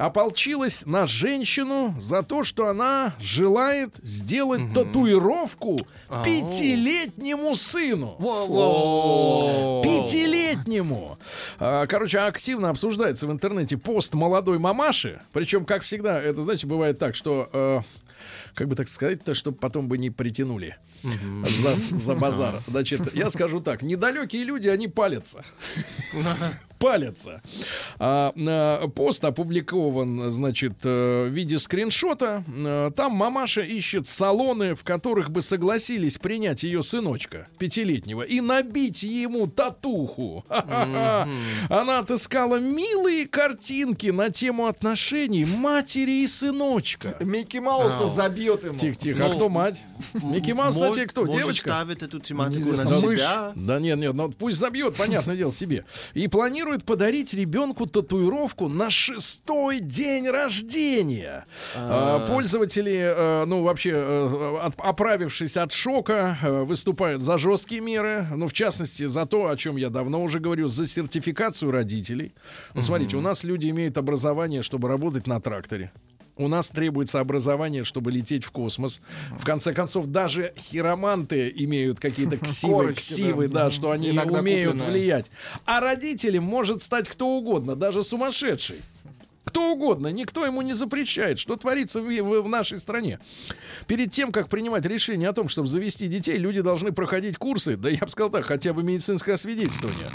ополчилась 0.06 0.84
на 0.84 1.06
женщину 1.06 1.94
за 2.00 2.22
то, 2.24 2.42
что 2.42 2.66
она 2.66 3.14
желает 3.20 3.94
сделать 4.02 4.74
татуировку 4.74 5.78
пятилетнему 6.24 7.54
сыну. 7.54 8.16
Пятилетнему. 9.84 11.18
А, 11.58 11.86
Короче, 11.86 12.18
активно 12.18 12.70
обсуждается 12.70 13.26
в 13.28 13.32
интернете 13.32 13.76
пост 13.76 14.14
молодой 14.14 14.58
мамаши. 14.58 15.20
Причем, 15.32 15.64
как 15.64 15.82
всегда, 15.82 16.20
это, 16.20 16.42
знаете, 16.42 16.66
бывает 16.66 16.98
так, 16.98 17.14
что... 17.14 17.48
э, 17.52 17.80
как 18.54 18.68
бы 18.68 18.74
так 18.74 18.88
сказать-то, 18.88 19.34
чтобы 19.34 19.56
потом 19.56 19.88
бы 19.88 19.98
не 19.98 20.10
притянули 20.10 20.76
за, 21.02 21.74
за 21.76 22.14
базар. 22.14 22.60
Значит, 22.66 23.14
я 23.14 23.30
скажу 23.30 23.60
так: 23.60 23.82
недалекие 23.82 24.44
люди, 24.44 24.68
они 24.68 24.88
палятся. 24.88 25.42
Палятся. 26.82 27.40
А, 28.00 28.32
а, 28.36 28.88
пост 28.88 29.24
опубликован, 29.24 30.30
значит, 30.32 30.72
э, 30.82 31.28
в 31.28 31.32
виде 31.32 31.60
скриншота. 31.60 32.42
Э, 32.48 32.90
Там 32.96 33.12
мамаша 33.12 33.60
ищет 33.60 34.08
салоны, 34.08 34.74
в 34.74 34.82
которых 34.82 35.30
бы 35.30 35.42
согласились 35.42 36.18
принять 36.18 36.64
ее 36.64 36.82
сыночка 36.82 37.46
пятилетнего 37.58 38.22
и 38.22 38.40
набить 38.40 39.04
ему 39.04 39.46
татуху. 39.46 40.44
Ха-ха-ха. 40.48 41.28
Она 41.70 42.00
отыскала 42.00 42.56
милые 42.56 43.28
картинки 43.28 44.08
на 44.08 44.30
тему 44.30 44.66
отношений 44.66 45.44
матери 45.44 46.24
и 46.24 46.26
сыночка. 46.26 47.14
Микки 47.20 47.58
Мауса 47.58 48.04
Ау. 48.04 48.10
забьет 48.10 48.64
ему. 48.64 48.76
Тихо, 48.76 48.96
тихо. 48.96 49.26
А 49.26 49.34
кто 49.34 49.48
мать? 49.48 49.84
Микки 50.14 50.50
Маус, 50.50 50.74
кстати, 50.74 51.06
кто? 51.06 51.26
Девочка? 51.28 51.68
ставит 51.68 52.02
эту 52.02 52.18
тематику 52.18 52.72
на 52.72 52.86
себя. 52.86 53.52
Да 53.54 53.78
нет, 53.78 53.98
нет, 53.98 54.14
ну 54.14 54.30
пусть 54.32 54.58
забьет, 54.58 54.96
понятное 54.96 55.36
дело, 55.36 55.52
себе. 55.52 55.84
И 56.14 56.26
планирует 56.26 56.71
подарить 56.80 57.34
ребенку 57.34 57.86
татуировку 57.86 58.68
на 58.68 58.90
шестой 58.90 59.80
день 59.80 60.28
рождения. 60.28 61.44
А, 61.76 62.26
Пользователи, 62.26 62.92
э, 63.16 63.44
ну 63.46 63.62
вообще, 63.62 63.90
э, 63.94 64.58
от- 64.62 64.74
оправившись 64.78 65.56
от 65.56 65.72
шока, 65.72 66.38
э, 66.42 66.62
выступают 66.62 67.22
за 67.22 67.38
жесткие 67.38 67.80
меры. 67.80 68.26
Ну, 68.34 68.48
в 68.48 68.52
частности, 68.52 69.06
за 69.06 69.26
то, 69.26 69.48
о 69.48 69.56
чем 69.56 69.76
я 69.76 69.90
давно 69.90 70.22
уже 70.22 70.38
говорю, 70.40 70.68
за 70.68 70.86
сертификацию 70.86 71.70
родителей. 71.70 72.32
Вот 72.74 72.84
смотрите, 72.84 73.16
у 73.16 73.20
нас 73.20 73.44
люди 73.44 73.68
имеют 73.70 73.98
образование, 73.98 74.62
чтобы 74.62 74.88
работать 74.88 75.26
на 75.26 75.40
тракторе. 75.40 75.92
У 76.36 76.48
нас 76.48 76.70
требуется 76.70 77.20
образование, 77.20 77.84
чтобы 77.84 78.10
лететь 78.10 78.44
в 78.44 78.50
космос. 78.50 79.00
В 79.38 79.44
конце 79.44 79.74
концов, 79.74 80.06
даже 80.06 80.54
хироманты 80.56 81.52
имеют 81.54 82.00
какие-то 82.00 82.36
ксивы, 82.44 82.94
ксивы, 82.94 83.48
да. 83.48 83.64
да, 83.64 83.70
что 83.70 83.90
они 83.90 84.10
Иногда 84.10 84.40
умеют 84.40 84.72
купленные. 84.72 84.98
влиять. 85.00 85.26
А 85.66 85.80
родителем 85.80 86.44
может 86.44 86.82
стать 86.82 87.08
кто 87.08 87.28
угодно, 87.28 87.76
даже 87.76 88.02
сумасшедший. 88.02 88.80
Кто 89.44 89.72
угодно, 89.72 90.08
никто 90.08 90.46
ему 90.46 90.62
не 90.62 90.74
запрещает, 90.74 91.38
что 91.38 91.56
творится 91.56 92.00
в, 92.00 92.04
в- 92.06 92.42
в 92.42 92.48
нашей 92.48 92.78
стране. 92.78 93.18
Перед 93.86 94.10
тем, 94.12 94.30
как 94.30 94.48
принимать 94.48 94.86
решение 94.86 95.28
о 95.28 95.32
том, 95.32 95.48
чтобы 95.48 95.68
завести 95.68 96.06
детей, 96.06 96.36
люди 96.36 96.60
должны 96.60 96.92
проходить 96.92 97.36
курсы, 97.36 97.76
да 97.76 97.90
я 97.90 97.98
бы 97.98 98.08
сказал 98.08 98.30
так, 98.30 98.44
хотя 98.44 98.72
бы 98.72 98.82
медицинское 98.82 99.32
освидетельствование. 99.32 100.06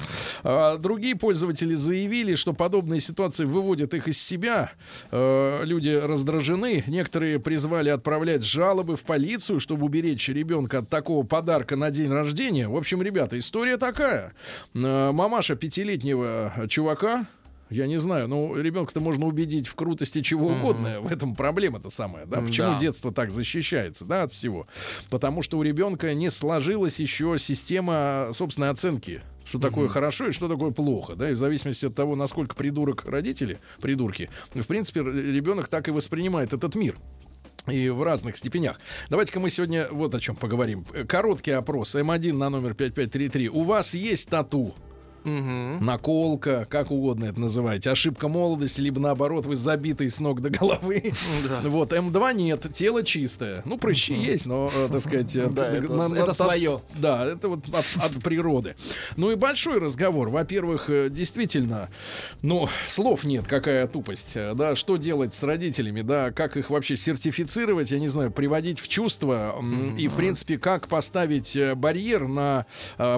А, 0.43 0.77
другие 0.77 1.15
пользователи 1.15 1.75
заявили, 1.75 2.35
что 2.35 2.53
подобные 2.53 3.01
ситуации 3.01 3.43
выводят 3.45 3.93
их 3.93 4.07
из 4.07 4.21
себя. 4.21 4.71
Э, 5.11 5.61
люди 5.63 5.89
раздражены. 5.89 6.83
Некоторые 6.87 7.39
призвали 7.39 7.89
отправлять 7.89 8.43
жалобы 8.43 8.95
в 8.95 9.03
полицию, 9.03 9.59
чтобы 9.59 9.85
уберечь 9.85 10.29
ребенка 10.29 10.79
от 10.79 10.89
такого 10.89 11.25
подарка 11.25 11.75
на 11.75 11.91
день 11.91 12.11
рождения. 12.11 12.67
В 12.69 12.75
общем, 12.77 13.01
ребята, 13.01 13.37
история 13.37 13.77
такая. 13.77 14.33
Э, 14.73 15.11
мамаша 15.11 15.55
пятилетнего 15.55 16.67
чувака 16.69 17.27
я 17.69 17.87
не 17.87 17.97
знаю, 17.97 18.27
ну, 18.27 18.55
ребенка-то 18.55 18.99
можно 18.99 19.25
убедить 19.25 19.67
в 19.67 19.75
крутости 19.75 20.21
чего 20.21 20.47
угодно. 20.49 21.01
В 21.01 21.11
этом 21.11 21.35
проблема-то 21.35 21.89
самая, 21.89 22.25
да? 22.25 22.41
Почему 22.41 22.71
Да. 22.73 22.79
детство 22.79 23.11
так 23.11 23.31
защищается, 23.31 24.05
да, 24.05 24.23
от 24.23 24.33
всего? 24.33 24.67
Потому 25.09 25.41
что 25.41 25.57
у 25.57 25.63
ребенка 25.63 26.13
не 26.13 26.29
сложилась 26.31 26.99
еще 26.99 27.35
система 27.39 28.29
собственной 28.33 28.69
оценки. 28.69 29.21
Что 29.45 29.59
такое 29.59 29.87
хорошо 29.87 30.27
и 30.27 30.31
что 30.33 30.49
такое 30.49 30.71
плохо, 30.71 31.15
да, 31.15 31.29
и 31.29 31.33
в 31.33 31.37
зависимости 31.37 31.85
от 31.85 31.95
того, 31.95 32.15
насколько 32.15 32.53
придурок 32.55 33.05
родители, 33.05 33.59
придурки, 33.81 34.29
в 34.53 34.65
принципе, 34.65 34.99
ребенок 35.01 35.69
так 35.69 35.87
и 35.87 35.91
воспринимает 35.91 36.51
этот 36.51 36.75
мир. 36.75 36.97
И 37.65 37.89
в 37.89 38.01
разных 38.03 38.37
степенях. 38.37 38.79
Давайте-ка 39.09 39.41
мы 39.41 39.49
сегодня 39.49 39.87
вот 39.91 40.15
о 40.15 40.21
чем 40.21 40.35
поговорим. 40.37 40.85
Короткий 41.07 41.51
опрос 41.51 41.95
М1 41.95 42.31
на 42.33 42.49
номер 42.49 42.73
5533. 42.75 43.49
У 43.49 43.63
вас 43.63 43.93
есть 43.93 44.29
тату? 44.29 44.73
Наколка, 45.31 46.65
как 46.69 46.91
угодно 46.91 47.25
это 47.25 47.39
называете, 47.39 47.89
ошибка 47.91 48.27
молодости, 48.27 48.81
либо 48.81 48.99
наоборот, 48.99 49.45
вы 49.45 49.55
забитый 49.55 50.09
с 50.09 50.19
ног 50.19 50.41
до 50.41 50.49
головы. 50.49 51.13
Вот, 51.63 51.91
М2 51.93 52.33
нет, 52.33 52.65
тело 52.73 53.03
чистое. 53.03 53.61
Ну, 53.65 53.77
прыщи 53.77 54.13
есть, 54.13 54.45
но, 54.45 54.69
э, 54.73 54.87
так 54.91 55.01
сказать... 55.01 55.35
э, 55.35 55.47
Да, 55.51 55.69
это- 55.71 55.91
на- 55.93 56.07
на- 56.07 56.15
это 56.15 56.25
та- 56.27 56.33
своё. 56.33 56.81
Да, 56.95 57.25
это 57.25 57.49
вот 57.49 57.65
от, 57.69 57.85
от 58.03 58.23
природы. 58.23 58.75
Ну 59.15 59.31
и 59.31 59.35
большой 59.35 59.79
разговор. 59.79 60.29
Во-первых, 60.29 60.89
э, 60.89 61.09
действительно, 61.09 61.89
ну, 62.41 62.69
слов 62.87 63.23
нет, 63.23 63.47
какая 63.47 63.87
тупость. 63.87 64.33
Да, 64.55 64.75
что 64.75 64.97
делать 64.97 65.33
с 65.33 65.43
родителями, 65.43 66.01
да, 66.01 66.31
как 66.31 66.57
их 66.57 66.69
вообще 66.69 66.95
сертифицировать, 66.95 67.91
я 67.91 67.99
не 67.99 68.07
знаю, 68.07 68.31
приводить 68.31 68.79
в 68.79 68.87
чувство. 68.87 69.55
И, 69.97 70.07
в 70.07 70.13
принципе, 70.13 70.57
как 70.57 70.87
поставить 70.87 71.57
барьер 71.75 72.27
на 72.27 72.65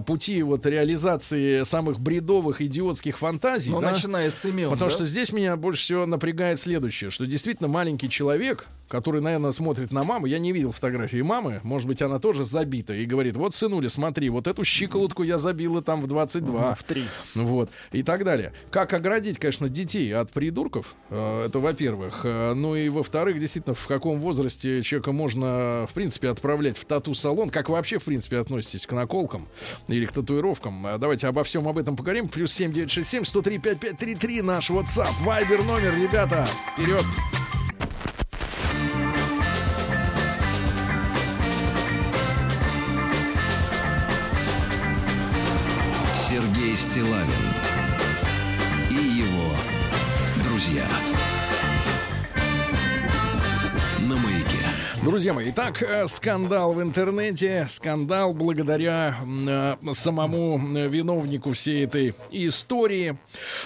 пути 0.05 0.41
вот 0.43 0.65
реализации 0.65 1.63
самых 1.63 1.98
бредовых, 1.99 2.61
идиотских 2.61 3.17
фантазий. 3.17 3.71
Ну, 3.71 3.81
да? 3.81 3.91
начиная 3.91 4.31
с 4.31 4.43
имен. 4.45 4.69
Потому 4.69 4.89
да? 4.89 4.95
что 4.95 5.05
здесь 5.05 5.31
меня 5.31 5.55
больше 5.55 5.83
всего 5.83 6.05
напрягает 6.05 6.59
следующее, 6.59 7.11
что 7.11 7.25
действительно 7.25 7.67
маленький 7.67 8.09
человек, 8.09 8.67
который, 8.89 9.21
наверное, 9.21 9.53
смотрит 9.53 9.93
на 9.93 10.03
маму, 10.03 10.25
я 10.25 10.39
не 10.39 10.51
видел 10.51 10.73
фотографии 10.73 11.21
мамы, 11.21 11.61
может 11.63 11.87
быть, 11.87 12.01
она 12.01 12.19
тоже 12.19 12.43
забита, 12.43 12.93
и 12.93 13.05
говорит, 13.05 13.37
вот, 13.37 13.55
сынуля, 13.55 13.87
смотри, 13.89 14.29
вот 14.29 14.47
эту 14.47 14.65
щиколотку 14.65 15.23
я 15.23 15.37
забила 15.37 15.81
там 15.81 16.01
в 16.01 16.07
22. 16.07 16.75
В 16.75 16.83
три. 16.83 17.05
Вот, 17.35 17.69
и 17.93 18.03
так 18.03 18.25
далее. 18.25 18.51
Как 18.71 18.91
оградить, 18.93 19.37
конечно, 19.37 19.69
детей 19.69 20.13
от 20.13 20.31
придурков, 20.31 20.95
э, 21.09 21.45
это 21.45 21.59
во-первых. 21.59 22.21
Э, 22.23 22.53
Ну 22.53 22.75
и 22.75 22.89
во-вторых, 22.89 23.39
действительно, 23.39 23.75
в 23.75 23.87
каком 23.87 24.19
возрасте 24.19 24.81
человека 24.81 25.11
можно, 25.11 25.85
в 25.89 25.93
принципе, 25.93 26.29
отправлять 26.29 26.77
в 26.77 26.85
тату-салон, 26.85 27.51
как 27.51 27.69
вообще, 27.69 27.99
в 27.99 28.03
принципе, 28.03 28.37
относитесь 28.39 28.87
к 28.87 28.91
наколкам 28.91 29.47
или 29.87 30.05
к 30.05 30.11
татуировкам. 30.11 30.87
Э, 30.87 30.97
Давайте 30.97 31.27
обо 31.27 31.43
всем 31.43 31.67
об 31.67 31.77
этом 31.77 31.95
поговорим. 31.95 32.27
Плюс 32.27 32.51
7967 32.53 33.23
103 33.25 33.59
5533 33.59 34.41
наш 34.41 34.69
WhatsApp. 34.71 35.11
Вайбер 35.21 35.63
номер, 35.63 35.95
ребята, 35.95 36.47
вперед! 36.73 37.05
Стилавин 46.99 47.53
и 48.89 49.21
его 49.21 49.53
друзья. 50.43 50.85
На 54.01 54.17
маяке. 54.17 54.57
Друзья 55.01 55.33
мои, 55.33 55.49
итак, 55.49 55.81
э, 55.81 56.07
скандал 56.07 56.73
в 56.73 56.81
интернете, 56.81 57.67
скандал 57.69 58.33
благодаря 58.33 59.15
э, 59.25 59.75
самому 59.93 60.59
э, 60.77 60.89
виновнику 60.89 61.53
всей 61.53 61.85
этой 61.85 62.13
истории. 62.31 63.17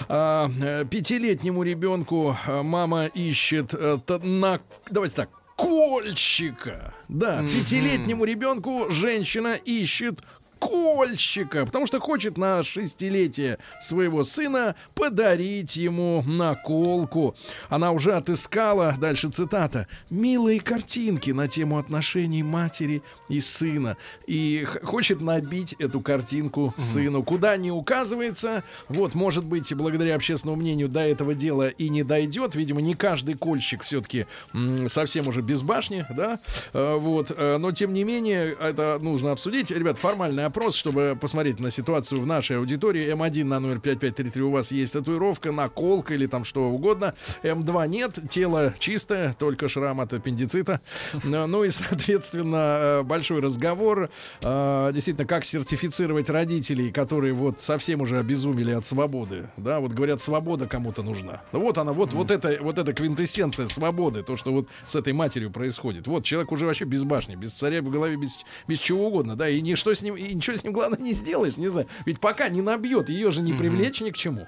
А, 0.08 0.48
э, 0.62 0.84
Пятилетнему 0.88 1.64
ребенку 1.64 2.36
э, 2.46 2.62
мама 2.62 3.06
ищет 3.06 3.74
э, 3.74 3.98
на, 4.22 4.60
давайте 4.88 5.16
так, 5.16 5.30
кольщика. 5.56 6.94
Да, 7.08 7.42
пятилетнему 7.42 8.24
ребенку 8.24 8.90
женщина 8.90 9.54
ищет 9.54 10.20
кольщика, 10.64 11.66
потому 11.66 11.86
что 11.86 12.00
хочет 12.00 12.38
на 12.38 12.62
шестилетие 12.64 13.58
своего 13.80 14.24
сына 14.24 14.74
подарить 14.94 15.76
ему 15.76 16.22
наколку. 16.26 17.34
Она 17.68 17.92
уже 17.92 18.14
отыскала, 18.14 18.96
дальше 18.98 19.28
цитата, 19.28 19.86
милые 20.10 20.60
картинки 20.60 21.30
на 21.30 21.48
тему 21.48 21.78
отношений 21.78 22.42
матери 22.42 23.02
и 23.28 23.40
сына. 23.40 23.96
И 24.26 24.66
хочет 24.82 25.20
набить 25.20 25.74
эту 25.78 26.00
картинку 26.00 26.74
сыну. 26.78 27.22
Куда 27.22 27.56
не 27.56 27.70
указывается, 27.70 28.64
вот, 28.88 29.14
может 29.14 29.44
быть, 29.44 29.72
благодаря 29.74 30.16
общественному 30.16 30.60
мнению 30.60 30.88
до 30.88 31.00
этого 31.00 31.34
дела 31.34 31.68
и 31.68 31.88
не 31.88 32.02
дойдет. 32.02 32.54
Видимо, 32.54 32.80
не 32.80 32.94
каждый 32.94 33.34
кольщик 33.34 33.82
все-таки 33.82 34.26
совсем 34.86 35.28
уже 35.28 35.40
без 35.40 35.62
башни, 35.62 36.06
да, 36.10 36.40
Э, 36.72 36.96
вот, 36.96 37.32
э, 37.36 37.56
но 37.58 37.72
тем 37.72 37.92
не 37.92 38.04
менее, 38.04 38.56
это 38.60 38.98
нужно 39.00 39.32
обсудить. 39.32 39.70
Ребят, 39.70 39.98
формальный 39.98 40.44
опрос, 40.54 40.76
чтобы 40.76 41.18
посмотреть 41.20 41.58
на 41.58 41.72
ситуацию 41.72 42.20
в 42.20 42.26
нашей 42.26 42.58
аудитории. 42.58 43.12
М1 43.12 43.42
на 43.42 43.58
номер 43.58 43.80
5533 43.80 44.42
у 44.42 44.50
вас 44.52 44.70
есть 44.70 44.92
татуировка, 44.92 45.50
наколка 45.50 46.14
или 46.14 46.26
там 46.26 46.44
что 46.44 46.66
угодно. 46.70 47.14
М2 47.42 47.88
нет, 47.88 48.18
тело 48.30 48.72
чистое, 48.78 49.32
только 49.36 49.68
шрам 49.68 50.00
от 50.00 50.12
аппендицита. 50.12 50.80
Э, 51.24 51.46
Ну 51.46 51.64
и, 51.64 51.70
соответственно, 51.70 53.00
э, 53.00 53.02
большой 53.02 53.40
разговор. 53.40 54.10
э, 54.42 54.90
Действительно, 54.94 55.26
как 55.26 55.44
сертифицировать 55.44 56.30
родителей, 56.30 56.92
которые 56.92 57.32
вот 57.32 57.60
совсем 57.60 58.02
уже 58.02 58.20
обезумели 58.20 58.70
от 58.70 58.86
свободы. 58.86 59.50
Да, 59.56 59.80
вот 59.80 59.90
говорят, 59.90 60.20
свобода 60.20 60.68
кому-то 60.68 61.02
нужна. 61.02 61.42
Ну 61.50 61.62
Вот 61.62 61.78
она, 61.78 61.92
вот, 61.92 62.12
вот 62.12 62.30
это, 62.30 62.58
вот 62.60 62.78
эта 62.78 62.92
квинтэссенция 62.92 63.66
свободы, 63.66 64.22
то, 64.22 64.36
что 64.36 64.52
вот 64.52 64.68
с 64.86 64.94
этой 64.94 65.14
матерью 65.14 65.50
происходит. 65.50 66.06
Вот 66.06 66.22
человек 66.24 66.52
уже 66.52 66.64
вообще 66.66 66.84
без 66.84 67.02
башни, 67.02 67.34
без 67.34 67.52
царя 67.54 67.82
в 67.82 67.90
голове, 67.90 68.14
без, 68.14 68.38
без 68.68 68.78
чего 68.78 69.08
угодно, 69.08 69.34
да, 69.34 69.48
и 69.48 69.60
ничто 69.60 69.92
с 69.92 70.00
ним, 70.00 70.14
и 70.14 70.32
ничего 70.44 70.56
с 70.60 70.64
ним, 70.64 70.72
главное, 70.72 70.98
не 70.98 71.14
сделаешь, 71.14 71.56
не 71.56 71.68
знаю. 71.68 71.86
Ведь 72.04 72.20
пока 72.20 72.48
не 72.48 72.62
набьет, 72.62 73.08
ее 73.08 73.30
же 73.30 73.40
не 73.40 73.52
привлечь 73.52 74.00
ни 74.00 74.10
к 74.10 74.16
чему. 74.16 74.46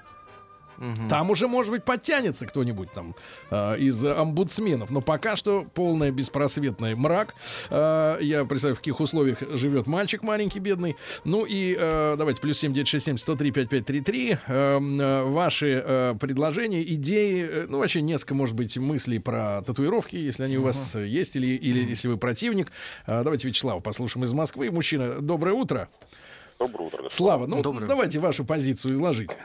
Там 1.09 1.29
уже, 1.29 1.47
может 1.47 1.71
быть, 1.71 1.83
подтянется 1.83 2.45
кто-нибудь 2.45 2.91
там 2.93 3.15
э, 3.49 3.77
из 3.79 4.03
омбудсменов. 4.05 4.89
Но 4.91 5.01
пока 5.01 5.35
что 5.35 5.65
полный 5.73 6.11
беспросветный 6.11 6.95
мрак. 6.95 7.35
Э, 7.69 8.17
я 8.21 8.45
представляю, 8.45 8.75
в 8.75 8.79
каких 8.79 8.99
условиях 8.99 9.39
живет 9.41 9.87
мальчик 9.87 10.23
маленький, 10.23 10.59
бедный. 10.59 10.95
Ну 11.23 11.45
и 11.45 11.75
э, 11.77 12.15
давайте, 12.17 12.41
плюс 12.41 12.57
7967 12.59 13.17
103 13.17 13.51
5533. 13.51 14.31
Э, 14.47 14.79
э, 14.79 15.23
ваши 15.23 15.83
э, 15.83 16.15
предложения, 16.19 16.83
идеи, 16.83 17.47
э, 17.49 17.65
ну, 17.69 17.79
вообще 17.79 18.01
несколько, 18.01 18.35
может 18.35 18.55
быть, 18.55 18.77
мыслей 18.77 19.19
про 19.19 19.61
татуировки, 19.65 20.15
если 20.15 20.43
они 20.43 20.57
у 20.57 20.63
вас 20.63 20.95
есть, 20.95 21.35
или, 21.35 21.47
или 21.47 21.89
если 21.89 22.07
вы 22.07 22.17
противник. 22.17 22.71
Э, 23.05 23.23
давайте 23.23 23.47
Вячеслава 23.47 23.79
послушаем 23.79 24.25
из 24.25 24.33
Москвы. 24.33 24.71
Мужчина, 24.71 25.21
доброе 25.21 25.53
утро. 25.53 25.89
Доброе 26.59 26.87
утро. 26.87 27.03
господин. 27.03 27.11
Слава, 27.11 27.45
ну, 27.45 27.61
Доброе. 27.61 27.87
давайте 27.87 28.19
вашу 28.19 28.43
позицию 28.43 28.93
изложите. 28.93 29.37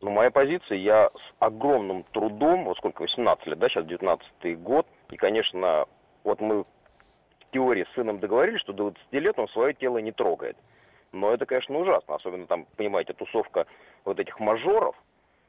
Ну, 0.00 0.10
моя 0.10 0.30
позиция, 0.30 0.78
я 0.78 1.10
с 1.14 1.34
огромным 1.40 2.04
трудом, 2.12 2.64
вот 2.64 2.78
сколько, 2.78 3.02
18 3.02 3.46
лет, 3.46 3.58
да, 3.58 3.68
сейчас 3.68 3.84
19 3.84 4.58
год, 4.60 4.86
и, 5.10 5.16
конечно, 5.16 5.86
вот 6.24 6.40
мы 6.40 6.62
в 6.62 6.66
теории 7.52 7.86
с 7.90 7.94
сыном 7.94 8.18
договорились, 8.18 8.60
что 8.60 8.72
до 8.72 8.90
20 8.90 9.12
лет 9.12 9.38
он 9.38 9.48
свое 9.48 9.74
тело 9.74 9.98
не 9.98 10.12
трогает. 10.12 10.56
Но 11.12 11.32
это, 11.32 11.44
конечно, 11.44 11.76
ужасно, 11.78 12.14
особенно 12.14 12.46
там, 12.46 12.66
понимаете, 12.76 13.12
тусовка 13.12 13.66
вот 14.04 14.18
этих 14.18 14.38
мажоров, 14.40 14.96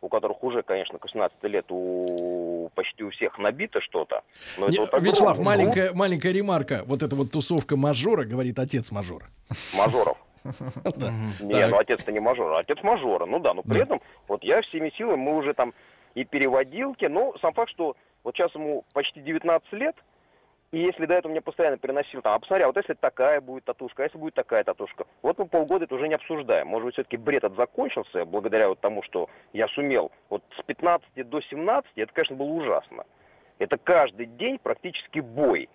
у 0.01 0.09
которых 0.09 0.43
уже, 0.43 0.63
конечно, 0.63 0.97
к 0.97 1.03
18 1.03 1.43
лет 1.43 1.65
у 1.69 2.69
почти 2.73 3.03
у 3.03 3.11
всех 3.11 3.37
набито 3.37 3.79
что-то. 3.81 4.23
Но 4.57 4.67
Не, 4.67 4.77
это 4.79 4.97
вот 4.97 5.03
Вячеслав, 5.03 5.39
маленькая, 5.39 5.93
маленькая 5.93 6.31
ремарка. 6.31 6.83
Вот 6.87 7.03
эта 7.03 7.15
вот 7.15 7.31
тусовка 7.31 7.77
мажора, 7.77 8.25
говорит 8.25 8.57
отец 8.57 8.91
мажора. 8.91 9.27
мажоров. 9.75 10.17
Не, 10.43 11.67
ну 11.67 11.77
отец-то 11.77 12.11
не 12.11 12.19
мажор, 12.19 12.53
а 12.53 12.59
отец 12.59 12.81
мажора. 12.83 13.25
Ну 13.25 13.39
да, 13.39 13.53
но 13.53 13.63
при 13.63 13.81
этом 13.81 14.01
вот 14.27 14.43
я 14.43 14.61
всеми 14.61 14.89
силами, 14.91 15.17
мы 15.17 15.35
уже 15.35 15.53
там 15.53 15.73
и 16.15 16.23
переводилки, 16.23 17.05
но 17.05 17.35
сам 17.41 17.53
факт, 17.53 17.71
что 17.71 17.95
вот 18.23 18.35
сейчас 18.35 18.53
ему 18.55 18.83
почти 18.93 19.21
19 19.21 19.71
лет, 19.73 19.95
и 20.71 20.79
если 20.79 21.05
до 21.05 21.15
этого 21.15 21.31
мне 21.31 21.41
постоянно 21.41 21.77
переносил 21.77 22.21
там, 22.21 22.33
а 22.33 22.39
посмотри, 22.39 22.63
а 22.63 22.67
вот 22.67 22.77
если 22.77 22.93
такая 22.93 23.41
будет 23.41 23.65
татушка, 23.65 24.03
а 24.03 24.05
если 24.05 24.17
будет 24.17 24.35
такая 24.35 24.63
татушка, 24.63 25.05
вот 25.21 25.37
мы 25.37 25.45
полгода 25.45 25.83
это 25.83 25.95
уже 25.95 26.07
не 26.07 26.15
обсуждаем. 26.15 26.67
Может 26.67 26.85
быть, 26.85 26.93
все-таки 26.93 27.17
бред 27.17 27.43
этот 27.43 27.57
закончился, 27.57 28.23
благодаря 28.25 28.69
вот 28.69 28.79
тому, 28.79 29.03
что 29.03 29.29
я 29.51 29.67
сумел 29.67 30.11
вот 30.29 30.43
с 30.57 30.63
15 30.63 31.29
до 31.29 31.41
17, 31.41 31.91
это, 31.95 32.13
конечно, 32.13 32.35
было 32.35 32.47
ужасно. 32.47 33.03
Это 33.59 33.77
каждый 33.77 34.27
день 34.27 34.59
практически 34.63 35.19
бой 35.19 35.69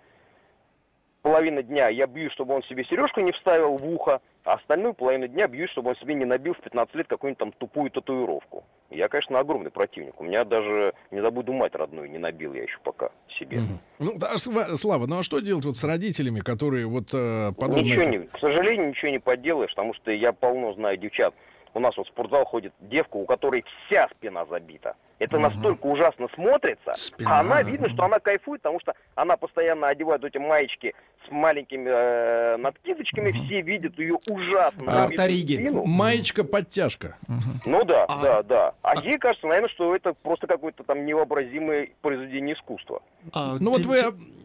половина 1.27 1.61
дня 1.61 1.89
я 1.89 2.07
бьюсь, 2.07 2.33
чтобы 2.35 2.55
он 2.55 2.63
себе 2.63 2.85
сережку 2.85 3.21
не 3.21 3.33
вставил 3.33 3.77
в 3.77 3.85
ухо, 3.85 4.21
а 4.45 4.53
остальную 4.53 4.95
половину 4.95 5.27
дня 5.27 5.49
бьюсь, 5.49 5.71
чтобы 5.71 5.91
он 5.91 5.97
себе 5.97 6.15
не 6.15 6.25
набил 6.25 6.55
в 6.55 6.61
15 6.61 6.95
лет 6.95 7.09
какую-нибудь 7.09 7.39
там 7.39 7.51
тупую 7.51 7.91
татуировку. 7.91 8.63
Я, 8.91 9.09
конечно, 9.09 9.37
огромный 9.41 9.73
противник. 9.73 10.21
У 10.21 10.25
меня 10.25 10.45
даже, 10.45 10.95
не 11.11 11.21
забуду, 11.21 11.53
мать 11.53 11.75
родную 11.75 12.09
не 12.09 12.19
набил 12.19 12.55
я 12.55 12.63
еще 12.63 12.79
пока 12.85 13.11
себе. 13.41 13.59
Ну, 13.99 14.13
да, 14.15 14.39
Слава, 14.39 15.07
ну 15.07 15.19
а 15.19 15.23
что 15.25 15.41
делать 15.41 15.65
вот 15.65 15.77
с 15.77 15.83
родителями, 15.83 16.39
которые 16.39 16.87
вот 16.87 17.09
э, 17.13 17.51
подобно 17.59 17.83
Ничего 17.83 18.05
не, 18.05 18.19
к 18.21 18.39
сожалению, 18.39 18.91
ничего 18.91 19.11
не 19.11 19.19
поделаешь, 19.19 19.71
потому 19.71 19.95
что 19.95 20.13
я 20.13 20.33
полно 20.33 20.75
знаю 20.75 20.97
девчат. 20.97 21.35
У 21.75 21.81
нас 21.81 21.97
вот 21.97 22.07
в 22.07 22.11
спортзал 22.11 22.45
ходит 22.45 22.73
девка, 22.79 23.17
у 23.17 23.27
которой 23.27 23.65
вся 23.89 24.09
спина 24.15 24.47
забита. 24.47 24.95
Это 25.19 25.39
настолько 25.39 25.87
ужасно 25.87 26.29
смотрится, 26.35 26.93
Спина. 26.95 27.39
а 27.39 27.41
она 27.41 27.63
видно, 27.63 27.89
что 27.89 28.05
она 28.05 28.19
кайфует, 28.19 28.61
потому 28.63 28.81
что 28.81 28.93
она 29.15 29.37
постоянно 29.37 29.89
одевает 29.89 30.23
эти 30.25 30.37
маечки 30.39 30.95
с 31.27 31.31
маленькими 31.33 31.89
э, 31.89 32.57
надкидочками, 32.59 33.33
все 33.33 33.61
видят 33.63 33.99
ее 33.99 34.17
ужасно. 34.29 34.85
Как 34.85 34.95
набитую 34.95 35.17
Тариги. 35.17 35.55
спину. 35.55 35.85
Маечка-подтяжка. 35.85 37.17
Ну 37.65 37.85
да, 37.85 38.05
А- 38.05 38.23
да, 38.23 38.43
да. 38.43 38.75
А 38.83 39.01
ей 39.03 39.19
кажется, 39.19 39.47
наверное, 39.47 39.71
что 39.71 39.95
это 39.97 40.13
просто 40.13 40.47
какое-то 40.47 40.85
там 40.85 41.05
невообразимое 41.05 41.89
произведение 42.03 42.55
искусства. 42.55 43.03
А, 43.33 43.57
Ну 43.61 43.71
вот 43.73 43.85
вы- 43.87 43.97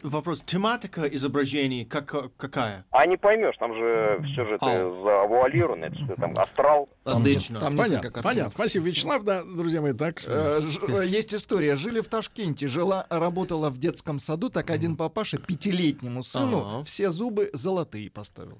Вопрос. 0.02 0.40
Тематика 0.40 1.02
изображений 1.04 1.84
как, 1.84 2.12
какая? 2.36 2.84
А 2.90 3.06
не 3.06 3.16
поймешь, 3.16 3.56
там 3.58 3.72
же 3.72 4.20
все 4.32 4.44
же 4.44 4.54
это 4.56 4.66
Ау. 4.66 5.04
завуалировано, 5.04 5.84
это 5.84 5.94
что 6.04 6.16
там, 6.16 6.32
астрал. 6.36 6.88
Отлично. 7.04 7.60
Там 7.60 7.76
несколько 7.76 8.00
Понятно, 8.10 8.22
понятно. 8.22 8.50
Спасибо, 8.50 8.86
Вячеслав. 8.86 9.22
Да, 9.22 9.44
друзья 9.44 9.80
мои, 9.80 9.92
так. 9.92 10.22
Э, 10.26 10.58
э, 10.58 10.60
Есть 11.06 11.34
история. 11.34 11.76
Жили 11.76 12.00
в 12.00 12.08
Ташкенте, 12.08 12.66
жила, 12.66 13.06
работала 13.10 13.70
в 13.70 13.78
детском 13.78 14.18
саду, 14.18 14.48
так 14.50 14.70
один 14.70 14.96
папаша 14.96 15.38
пятилетнему 15.38 16.22
сыну 16.22 16.66
Ага. 16.66 16.84
все 16.84 17.10
зубы 17.10 17.50
золотые 17.52 18.10
поставил. 18.10 18.58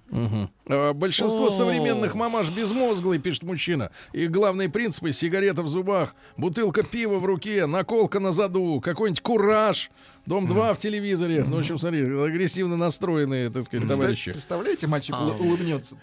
А, 0.69 0.93
Большинство 0.93 1.51
современных 1.51 2.15
мамаш 2.15 2.49
безмозглые, 2.51 3.21
пишет 3.21 3.43
мужчина. 3.43 3.91
И 4.13 4.27
главные 4.27 4.69
принципы— 4.69 5.13
сигарета 5.13 5.63
в 5.63 5.69
зубах, 5.69 6.15
бутылка 6.37 6.83
пива 6.83 7.19
в 7.19 7.25
руке, 7.25 7.67
наколка 7.67 8.21
на 8.21 8.33
заду, 8.33 8.81
какой-нибудь 8.83 9.21
кураж, 9.23 9.91
Дом-2 10.27 10.75
в 10.75 10.79
телевизоре. 10.79 11.43
Ну, 11.45 11.57
в 11.57 11.61
общем, 11.61 11.79
смотри, 11.79 12.03
агрессивно 12.03 12.77
настроенные, 12.77 13.51
так 13.51 13.65
сказать, 13.65 13.89
товарищи. 13.89 14.31
Представляете, 14.33 14.87
мальчик 14.87 15.17
А. 15.19 15.25
улы- 15.25 15.35
улыбнется. 15.49 15.97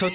вот 0.00 0.12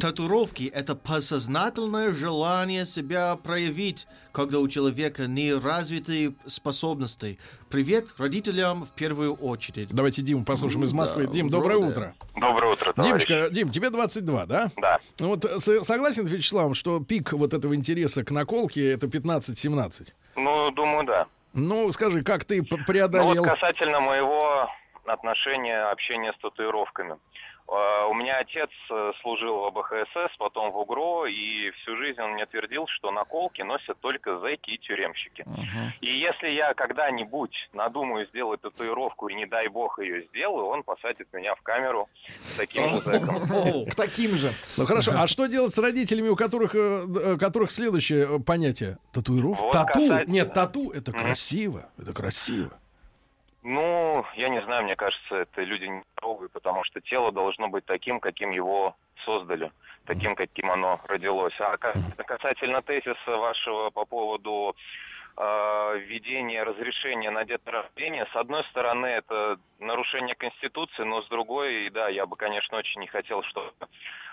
Татуировки— 0.00 0.64
это 0.74 0.96
подсознательное 0.96 2.12
желание 2.12 2.86
себя 2.86 3.36
проявить, 3.36 4.06
когда 4.32 4.58
у 4.58 4.66
человека 4.66 5.26
неразвитые 5.26 6.32
способности. 6.46 7.38
Привет 7.68 8.06
родителям 8.16 8.84
в 8.86 8.92
первую 8.92 9.34
очередь. 9.34 9.90
Давайте 9.90 10.22
Диму 10.22 10.46
послушаем 10.46 10.84
из 10.84 10.92
Да, 10.92 10.96
Москвы. 10.96 11.26
Дим, 11.26 11.50
доброе 11.50 11.76
вроде. 11.76 11.90
утро. 11.90 12.14
Доброе 12.34 12.72
утро, 12.72 12.94
Димочка, 12.96 13.50
Дим, 13.50 13.70
тебе 13.70 13.90
22, 13.90 14.46
да? 14.46 14.70
Да. 14.78 14.98
Ну 15.18 15.28
вот 15.28 15.44
э, 15.44 15.60
согласен 15.60 16.26
с 16.26 16.30
Вячеславом, 16.30 16.72
что 16.72 16.98
пик 17.00 17.34
вот 17.34 17.52
этого 17.52 17.74
интереса 17.76 18.24
к 18.24 18.30
наколке 18.30 18.90
это 18.92 19.06
15-17? 19.06 20.08
Ну, 20.36 20.70
думаю, 20.70 21.06
да. 21.06 21.26
Ну, 21.52 21.92
скажи, 21.92 22.22
как 22.22 22.46
ты 22.46 22.62
п- 22.62 22.76
Ну, 22.78 22.84
преодолел... 22.86 23.44
вот 23.44 23.48
касательно 23.52 24.00
моего 24.00 24.66
отношения, 25.04 25.90
общения 25.90 26.32
с 26.32 26.40
татуировками. 26.40 27.16
Э, 27.70 28.06
У 28.10 28.14
меня 28.14 28.38
отец 28.38 28.70
э, 28.90 29.12
служил 29.22 29.60
в 29.60 29.66
АБХСС, 29.66 30.36
потом 30.38 30.72
в 30.72 30.78
УГРО, 30.78 31.26
и 31.26 31.70
всю 31.70 31.96
жизнь 31.96 32.20
он 32.20 32.32
мне 32.32 32.44
твердил, 32.46 32.86
что 32.88 33.12
наколки 33.12 33.62
носят 33.62 33.98
только 34.00 34.38
зэки 34.40 34.70
и 34.70 34.78
тюремщики. 34.78 35.44
И 36.00 36.10
если 36.10 36.48
я 36.48 36.74
когда-нибудь 36.74 37.54
надумаю 37.72 38.26
сделать 38.26 38.60
татуировку, 38.60 39.28
и 39.28 39.34
не 39.34 39.46
дай 39.46 39.68
бог 39.68 39.98
ее 40.00 40.26
сделаю, 40.28 40.66
он 40.66 40.82
посадит 40.82 41.32
меня 41.32 41.54
в 41.54 41.62
камеру 41.62 42.08
с 42.54 42.56
таким 42.56 42.88
же 42.88 42.96
зэком. 43.02 43.86
К 43.90 43.94
таким 43.94 44.34
же. 44.34 44.50
Ну 44.76 44.86
хорошо, 44.86 45.12
а 45.14 45.28
что 45.28 45.46
делать 45.46 45.72
с 45.72 45.78
родителями, 45.78 46.28
у 46.28 46.36
которых, 46.36 46.74
э, 46.74 46.78
э, 46.78 47.36
которых 47.38 47.70
следующее 47.70 48.40
понятие? 48.40 48.98
Татуировка? 49.12 49.70
Тату? 49.70 50.00
Нет, 50.26 50.52
тату 50.52 50.90
это 50.90 51.12
красиво. 51.12 51.88
Это 51.98 52.12
красиво. 52.12 52.72
Ну, 53.62 54.24
я 54.34 54.48
не 54.48 54.62
знаю, 54.62 54.84
мне 54.84 54.96
кажется, 54.96 55.36
это 55.36 55.62
люди 55.62 55.84
нездоровые, 55.84 56.48
потому 56.48 56.82
что 56.84 57.00
тело 57.00 57.30
должно 57.30 57.68
быть 57.68 57.84
таким, 57.84 58.18
каким 58.18 58.50
его 58.50 58.96
создали, 59.24 59.70
таким, 60.04 60.34
каким 60.34 60.70
оно 60.70 60.98
родилось. 61.04 61.54
А 61.60 61.76
ка- 61.76 61.94
касательно 62.24 62.80
тезиса 62.80 63.36
вашего 63.36 63.90
по 63.90 64.06
поводу 64.06 64.74
э, 65.36 65.98
введения 65.98 66.62
разрешения 66.62 67.30
на 67.30 67.44
деторождение, 67.44 68.26
с 68.32 68.36
одной 68.36 68.64
стороны, 68.64 69.06
это 69.06 69.58
нарушение 69.78 70.34
Конституции, 70.36 71.02
но 71.02 71.20
с 71.20 71.28
другой, 71.28 71.90
да, 71.90 72.08
я 72.08 72.24
бы, 72.24 72.36
конечно, 72.36 72.78
очень 72.78 73.00
не 73.00 73.08
хотел, 73.08 73.42
чтобы 73.42 73.72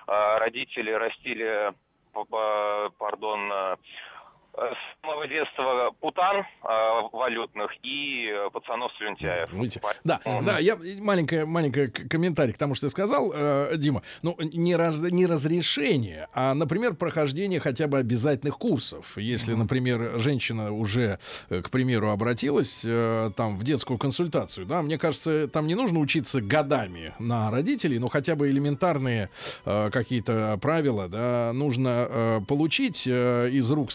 э, 0.07 0.37
родители 0.37 0.91
растили, 0.91 1.73
пардон, 2.97 3.51
э, 3.51 3.75
с 4.57 5.01
самого 5.05 5.27
детства 5.27 5.91
путан 6.01 6.37
э, 6.37 6.45
валютных 7.13 7.71
и 7.83 8.27
э, 8.29 8.49
пацанов-слюнтяев. 8.49 9.53
Видите? 9.53 9.79
По- 9.79 9.93
Да, 10.03 10.19
Мгм. 10.25 10.45
да, 10.45 10.57
я 10.59 10.77
маленькая, 10.99 11.45
маленькая 11.45 11.87
комментарий 11.87 12.53
к 12.53 12.57
тому, 12.57 12.73
что 12.75 12.87
ты 12.87 12.91
сказал, 12.91 13.31
э, 13.35 13.73
Дима. 13.77 14.01
Ну, 14.23 14.35
не, 14.39 14.75
раз, 14.75 14.99
не 14.99 15.25
разрешение, 15.27 16.27
а, 16.33 16.53
например, 16.53 16.95
прохождение 16.95 17.59
хотя 17.59 17.87
бы 17.87 17.99
обязательных 17.99 18.57
курсов. 18.57 19.17
Если, 19.17 19.53
например, 19.53 20.17
женщина 20.19 20.71
уже, 20.73 21.19
э, 21.49 21.61
к 21.61 21.69
примеру, 21.69 22.09
обратилась 22.09 22.81
э, 22.83 23.31
там 23.37 23.57
в 23.59 23.63
детскую 23.63 23.97
консультацию, 23.99 24.65
да, 24.65 24.81
мне 24.81 24.97
кажется, 24.97 25.47
там 25.47 25.67
не 25.67 25.75
нужно 25.75 25.99
учиться 25.99 26.41
годами 26.41 27.13
на 27.19 27.51
родителей, 27.51 27.99
но 27.99 28.09
хотя 28.09 28.35
бы 28.35 28.49
элементарные 28.49 29.29
э, 29.65 29.89
какие-то 29.91 30.57
правила, 30.61 31.07
да, 31.07 31.51
нужно 31.53 32.07
э, 32.09 32.39
получить 32.47 33.03
э, 33.05 33.49
из 33.51 33.69
рук 33.71 33.91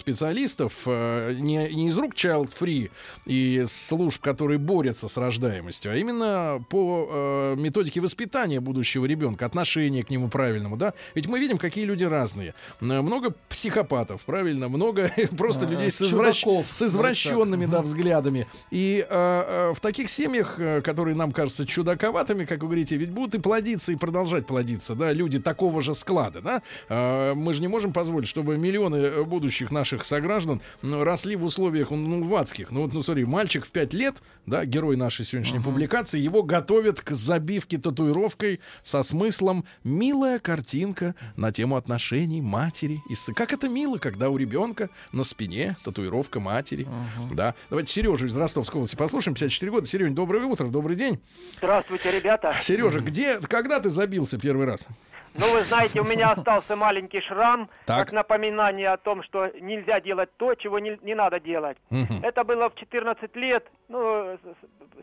специалистов, 0.53 0.72
э, 0.86 1.34
не, 1.38 1.68
не 1.72 1.88
из 1.88 1.98
рук 1.98 2.14
Child 2.14 2.50
Free 2.59 2.90
и 3.26 3.64
служб, 3.66 4.20
которые 4.20 4.59
борются 4.59 5.09
с 5.09 5.16
рождаемостью, 5.16 5.92
а 5.92 5.96
именно 5.96 6.64
по 6.68 7.09
э, 7.11 7.57
методике 7.59 8.00
воспитания 8.00 8.61
будущего 8.61 9.07
ребенка, 9.07 9.46
отношения 9.46 10.05
к 10.05 10.11
нему 10.11 10.28
правильному, 10.28 10.76
да. 10.76 10.94
Ведь 11.14 11.26
мы 11.26 11.40
видим, 11.40 11.59
какие 11.59 11.84
люди 11.84 12.05
разные. 12.05 12.55
Много 12.80 13.34
психопатов, 13.48 14.22
правильно, 14.22 14.68
много 14.68 15.11
просто 15.38 15.66
А, 15.66 15.70
людей 15.70 15.90
с, 15.90 16.00
извращ- 16.03 16.64
с 16.64 16.82
извращенными 16.82 17.66
да, 17.66 17.82
взглядами. 17.82 18.46
И 18.70 19.05
э, 19.09 19.09
э, 19.09 19.74
в 19.74 19.80
таких 19.80 20.11
семьях, 20.11 20.57
э, 20.59 20.80
которые 20.82 21.16
нам 21.16 21.32
кажутся 21.32 21.66
чудаковатыми, 21.66 22.44
как 22.44 22.61
вы 22.61 22.68
говорите, 22.68 22.96
ведь 22.96 23.11
будут 23.11 23.34
и 23.34 23.38
плодиться, 23.38 23.92
и 23.92 23.96
продолжать 23.96 24.46
плодиться, 24.46 24.94
да, 24.94 25.12
люди 25.12 25.38
такого 25.38 25.82
же 25.82 25.94
склада, 25.94 26.40
да. 26.40 26.62
Э, 26.88 27.34
мы 27.34 27.53
же 27.53 27.61
не 27.61 27.68
можем 27.68 27.92
позволить, 27.92 28.28
чтобы 28.28 28.59
миллионы 28.59 29.24
будущих 29.24 29.70
наших 29.70 30.05
сограждан 30.05 30.41
ну, 30.82 31.05
росли 31.05 31.36
в 31.36 31.45
условиях, 31.45 31.90
ну, 31.90 32.22
в 32.24 32.34
адских. 32.34 32.70
Ну, 32.70 32.82
вот, 32.82 32.93
ну, 32.95 33.03
смотри, 33.03 33.24
мальчик 33.24 33.64
в 33.66 33.70
5 33.70 33.93
лет, 33.95 34.16
да, 34.47 34.64
герой 34.64 34.97
нашей 34.97 35.24
сегодняшней 35.24 35.61
публикации, 35.61 36.18
его 36.18 36.43
готовят 36.43 37.01
к 37.01 37.11
забивке 37.12 37.78
татуировкой 37.78 38.61
со 38.82 39.03
смыслом 39.03 39.64
«милая 39.84 40.38
картинка 40.38 41.14
на 41.36 41.53
тему 41.53 41.76
отношений 41.76 42.40
матери». 42.40 43.01
И 43.09 43.14
с- 43.14 43.32
как 43.34 43.53
это 43.53 43.68
мило, 43.68 43.99
когда 43.99 44.30
у 44.30 44.36
ребенка 44.36 44.90
на 45.12 45.24
спине 45.24 45.76
татуировка 45.84 46.40
матери. 46.40 46.86
Да. 47.32 47.55
Давайте 47.70 47.93
Сережу 47.93 48.26
из 48.26 48.36
Ростовской 48.36 48.78
области 48.78 48.97
послушаем, 48.97 49.34
54 49.34 49.70
года. 49.70 49.86
Сереж, 49.86 50.11
доброе 50.12 50.45
утро, 50.45 50.66
добрый 50.68 50.97
день. 50.97 51.20
Здравствуйте, 51.59 52.11
ребята. 52.11 52.55
Сережа, 52.62 53.01
где, 53.01 53.38
когда 53.38 53.80
ты 53.80 53.90
забился 53.90 54.38
первый 54.38 54.66
раз? 54.66 54.86
Ну, 55.35 55.51
вы 55.53 55.62
знаете, 55.62 56.01
у 56.01 56.05
меня 56.05 56.30
остался 56.33 56.76
маленький 56.76 57.20
шрам, 57.22 57.68
Так. 57.87 57.99
как 57.99 58.12
напоминание 58.12 58.91
о 58.91 58.97
том, 58.97 59.22
что 59.22 59.51
нельзя 59.61 60.01
делать 60.01 60.30
то, 60.37 60.55
чего 60.55 60.78
не, 60.78 60.99
не 61.03 61.14
надо 61.14 61.41
делать. 61.41 61.78
Мгм. 61.91 62.20
Это 62.22 62.45
было 62.45 62.68
в 62.68 62.74
14 62.74 63.35
лет, 63.37 63.66
ну, 63.89 64.37
с, 64.37 64.41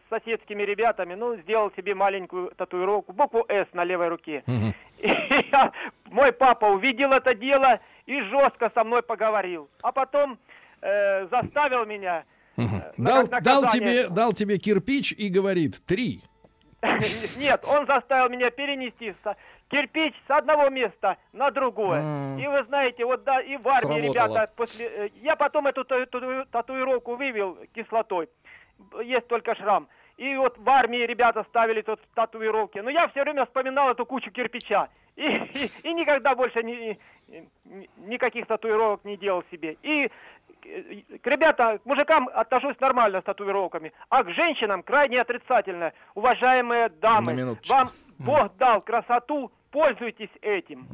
соседскими 0.09 0.63
ребятами, 0.63 1.15
ну, 1.15 1.35
сделал 1.37 1.71
себе 1.75 1.95
маленькую 1.95 2.51
татуировку, 2.55 3.13
букву 3.13 3.45
«С» 3.49 3.67
на 3.73 3.83
левой 3.83 4.09
руке. 4.09 4.43
Мгм. 4.47 4.73
И 4.99 5.07
я- 5.51 5.71
мой 6.05 6.31
папа 6.31 6.65
увидел 6.65 7.11
это 7.11 7.33
дело 7.33 7.79
и 8.05 8.21
жестко 8.21 8.71
со 8.73 8.83
мной 8.83 9.01
поговорил. 9.03 9.69
А 9.81 9.91
потом 9.91 10.37
э, 10.81 11.27
заставил 11.27 11.85
меня... 11.85 12.23
э, 12.57 12.61
Дал, 12.97 13.27
дал, 13.27 13.67
тебе, 13.67 14.07
дал 14.09 14.33
тебе 14.33 14.57
кирпич 14.59 15.11
и 15.13 15.29
говорит 15.29 15.83
«три». 15.85 16.21
Нет, 17.37 17.65
он 17.67 17.85
заставил 17.87 18.29
меня 18.29 18.49
перенести 18.51 19.13
кирпич 19.69 20.13
с 20.27 20.31
одного 20.31 20.69
места 20.69 21.17
на 21.33 21.51
другое. 21.51 22.37
И 22.37 22.47
вы 22.47 22.63
знаете, 22.65 23.05
вот 23.05 23.23
да, 23.23 23.39
и 23.41 23.55
в 23.57 23.67
армии, 23.67 24.01
Сработало. 24.11 24.27
ребята, 24.27 24.51
после... 24.55 24.85
э, 24.87 25.09
Я 25.21 25.35
потом 25.35 25.67
эту 25.67 25.83
та- 25.85 26.05
тату- 26.05 26.45
татуировку 26.51 27.15
вывел 27.15 27.57
кислотой. 27.73 28.29
Есть 29.03 29.27
только 29.27 29.55
шрам. 29.55 29.87
И 30.17 30.35
вот 30.35 30.57
в 30.57 30.69
армии 30.69 30.97
ребята 31.05 31.43
ставили 31.49 31.81
тут 31.81 31.99
татуировки. 32.15 32.79
Но 32.79 32.89
я 32.89 33.07
все 33.07 33.21
время 33.21 33.45
вспоминал 33.45 33.89
эту 33.91 34.05
кучу 34.05 34.31
кирпича. 34.31 34.89
И, 35.15 35.23
и- 35.25 35.71
и 35.83 35.93
никогда 35.93 36.33
больше 36.35 36.63
ни- 36.63 36.97
ни- 37.27 37.89
никаких 37.97 38.47
татуировок 38.47 39.03
не 39.05 39.17
делал 39.17 39.43
себе. 39.51 39.77
И 39.83 40.09
к 40.61 41.27
ребята, 41.27 41.77
к 41.77 41.85
мужикам 41.85 42.29
отношусь 42.33 42.79
нормально 42.79 43.21
с 43.21 43.23
татуировками, 43.23 43.93
а 44.09 44.23
к 44.23 44.29
женщинам 44.31 44.83
крайне 44.83 45.21
отрицательно. 45.21 45.93
Уважаемые 46.15 46.89
дамы, 46.89 47.33
вам 47.69 47.89
Бог 48.19 48.55
дал 48.57 48.81
красоту, 48.81 49.51
пользуйтесь 49.71 50.29
этим. 50.41 50.87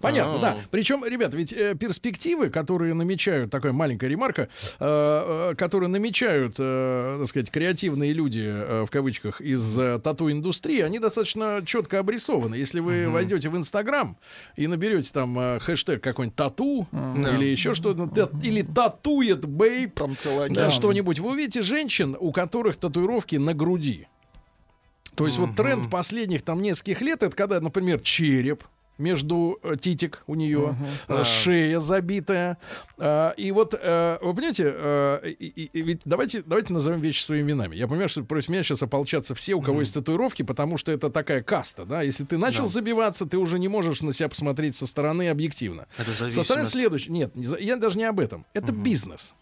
Понятно, 0.00 0.34
А. 0.36 0.38
да. 0.40 0.56
Причем, 0.70 1.04
ребят, 1.04 1.34
ведь 1.34 1.52
э, 1.52 1.74
перспективы, 1.74 2.50
которые 2.50 2.94
намечают, 2.94 3.50
такая 3.50 3.72
маленькая 3.72 4.08
ремарка, 4.08 4.42
э, 4.42 4.48
э, 4.80 5.54
которые 5.56 5.88
намечают, 5.88 6.56
э, 6.58 7.16
так 7.20 7.28
сказать, 7.28 7.50
креативные 7.50 8.12
люди, 8.12 8.42
э, 8.44 8.84
в 8.86 8.90
кавычках, 8.90 9.40
из 9.40 9.78
э, 9.78 9.98
тату-индустрии, 10.02 10.80
они 10.80 10.98
достаточно 10.98 11.62
четко 11.64 11.98
обрисованы. 11.98 12.54
Если 12.56 12.80
вы 12.80 13.08
войдете 13.08 13.48
в 13.48 13.56
Инстаграм 13.56 14.16
и 14.56 14.66
наберете 14.66 15.10
там 15.12 15.38
э, 15.38 15.58
хэштег 15.60 16.02
какой-нибудь 16.02 16.36
тату 16.36 16.86
или 16.92 17.44
еще 17.46 17.74
что-то, 17.74 18.06
та- 18.08 18.28
или 18.42 18.62
татует 18.62 19.44
бейб, 19.46 19.94
Там 19.94 20.16
целый 20.16 20.50
да, 20.50 20.70
что-нибудь, 20.70 21.18
вы 21.18 21.30
увидите 21.30 21.62
женщин, 21.62 22.16
у 22.18 22.32
которых 22.32 22.76
татуировки 22.76 23.36
на 23.36 23.54
груди. 23.54 24.06
То 25.18 25.26
есть 25.26 25.38
вот 25.38 25.54
тренд 25.56 25.90
последних 25.90 26.42
там 26.42 26.62
нескольких 26.62 27.00
лет, 27.02 27.22
это 27.22 27.34
когда, 27.36 27.60
например, 27.60 28.00
череп, 28.00 28.64
между 28.98 29.60
э, 29.62 29.76
титик 29.80 30.24
у 30.26 30.34
нее, 30.34 30.76
э, 31.06 31.22
шея 31.22 31.78
забитая. 31.78 32.58
А, 32.98 33.30
и 33.36 33.52
вот, 33.52 33.72
э, 33.80 34.18
вы 34.20 34.34
понимаете, 34.34 35.20
и- 35.38 35.46
и- 35.46 35.70
и 35.72 35.82
ведь 35.82 36.00
давайте, 36.04 36.42
давайте 36.44 36.72
назовем 36.72 37.00
вещи 37.00 37.22
своими 37.22 37.52
именами. 37.52 37.76
Я 37.76 37.86
понимаю, 37.86 38.08
что 38.08 38.24
против 38.24 38.48
меня 38.48 38.64
сейчас 38.64 38.82
ополчатся 38.82 39.36
все, 39.36 39.54
у 39.54 39.62
кого 39.62 39.82
есть 39.82 39.94
татуировки, 39.94 40.42
потому 40.42 40.78
что 40.78 40.90
это 40.90 41.10
такая 41.10 41.44
каста, 41.44 41.84
да. 41.84 42.02
Если 42.02 42.24
ты 42.24 42.38
начал 42.38 42.66
забиваться, 42.68 43.24
ты 43.26 43.38
уже 43.38 43.60
не 43.60 43.68
можешь 43.68 44.00
на 44.00 44.12
себя 44.12 44.28
посмотреть 44.30 44.74
со 44.74 44.84
стороны 44.86 45.28
объективно. 45.28 45.86
Это 45.96 46.10
Со 46.10 46.14
стороны 46.16 46.32
зависимость. 46.32 46.70
следующей. 46.72 47.10
Нет, 47.12 47.32
я 47.60 47.76
даже 47.76 47.98
не 47.98 48.04
об 48.04 48.18
этом. 48.18 48.46
Это 48.52 48.72
бизнес. 48.72 49.32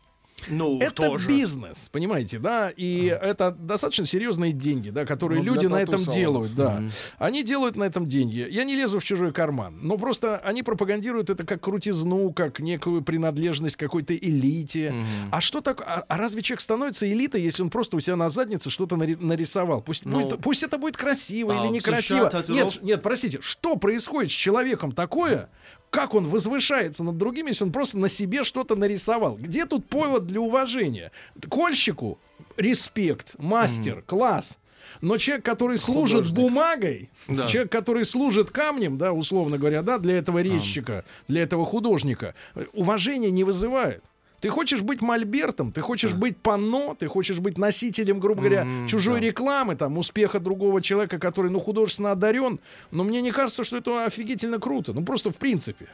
Ну, 0.48 0.78
Это 0.80 0.92
тоже. 1.08 1.28
бизнес, 1.28 1.88
понимаете, 1.90 2.38
да, 2.38 2.70
и 2.70 3.06
это 3.06 3.50
достаточно 3.58 4.06
серьезные 4.06 4.52
деньги, 4.52 4.90
да, 4.90 5.04
которые 5.04 5.38
Ну, 5.42 5.54
люди 5.54 5.66
на 5.66 5.76
этом 5.80 6.02
делают, 6.04 6.54
да. 6.54 6.82
Они 7.18 7.42
делают 7.42 7.74
на 7.76 7.84
этом 7.84 8.06
деньги. 8.06 8.46
Я 8.50 8.64
не 8.64 8.76
лезу 8.76 9.00
в 9.00 9.04
чужой 9.04 9.32
карман, 9.32 9.78
но 9.82 9.96
просто 9.96 10.36
они 10.38 10.62
пропагандируют 10.62 11.30
это 11.30 11.44
как 11.44 11.62
крутизну, 11.62 12.32
как 12.32 12.60
некую 12.60 13.02
принадлежность 13.02 13.76
к 13.76 13.80
какой-то 13.80 14.14
элите. 14.14 14.94
А 15.30 15.40
что 15.40 15.60
так? 15.62 15.80
А, 15.80 16.04
а 16.06 16.16
разве 16.16 16.42
человек 16.42 16.60
становится 16.60 17.10
элитой, 17.10 17.42
если 17.42 17.62
он 17.62 17.70
просто 17.70 17.96
у 17.96 18.00
себя 18.00 18.16
на 18.16 18.28
заднице 18.28 18.70
что-то 18.70 18.96
нари- 18.96 19.16
нарисовал? 19.18 19.80
Пусть, 19.80 20.04
Ну, 20.04 20.20
будет- 20.22 20.40
пусть 20.40 20.62
это 20.62 20.78
будет 20.78 20.96
красиво 20.96 21.54
а 21.58 21.64
или 21.64 21.72
некрасиво. 21.72 22.30
Нет, 22.48 22.82
нет, 22.82 23.02
простите, 23.02 23.38
что 23.40 23.76
происходит 23.76 24.30
с 24.30 24.34
человеком 24.34 24.92
такое? 24.92 25.48
Как 25.96 26.14
он 26.14 26.28
возвышается 26.28 27.02
над 27.02 27.16
другими, 27.16 27.48
если 27.48 27.64
он 27.64 27.72
просто 27.72 27.98
на 27.98 28.08
себе 28.08 28.44
что-то 28.44 28.76
нарисовал? 28.76 29.36
Где 29.36 29.66
тут 29.66 29.86
повод 29.86 30.26
для 30.26 30.40
уважения? 30.40 31.10
Кольщику 31.48 32.18
респект, 32.56 33.34
мастер, 33.38 34.02
класс. 34.06 34.58
Но 35.00 35.18
человек, 35.18 35.44
который 35.44 35.78
служит 35.78 36.26
Художник. 36.28 36.36
бумагой, 36.38 37.10
Да. 37.28 37.48
человек, 37.48 37.72
который 37.72 38.04
служит 38.04 38.50
камнем, 38.50 38.98
да, 38.98 39.12
условно 39.12 39.58
говоря, 39.58 39.82
да, 39.82 39.98
для 39.98 40.16
этого 40.18 40.40
резчика, 40.42 41.04
для 41.28 41.42
этого 41.42 41.66
художника, 41.66 42.34
э, 42.54 42.64
уважения 42.72 43.30
не 43.30 43.44
вызывает. 43.44 44.02
Ты 44.46 44.50
хочешь 44.50 44.80
быть 44.80 45.02
мольбертом, 45.02 45.72
ты 45.72 45.80
хочешь 45.80 46.14
быть 46.14 46.36
панно, 46.36 46.94
ты 46.96 47.08
хочешь 47.08 47.40
быть 47.40 47.58
носителем, 47.58 48.20
грубо 48.20 48.42
говоря, 48.42 48.64
чужой 48.88 49.20
рекламы, 49.20 49.74
там, 49.74 49.98
успеха 49.98 50.38
другого 50.38 50.80
человека, 50.80 51.18
который, 51.18 51.50
ну, 51.50 51.58
художественно 51.58 52.12
одарен. 52.12 52.60
Но 52.92 53.02
мне 53.02 53.22
не 53.22 53.32
кажется, 53.32 53.64
что 53.64 53.78
это 53.78 54.04
офигительно 54.04 54.60
круто. 54.60 54.92
Ну, 54.92 55.04
просто 55.04 55.32
в 55.32 55.36
принципе. 55.36 55.88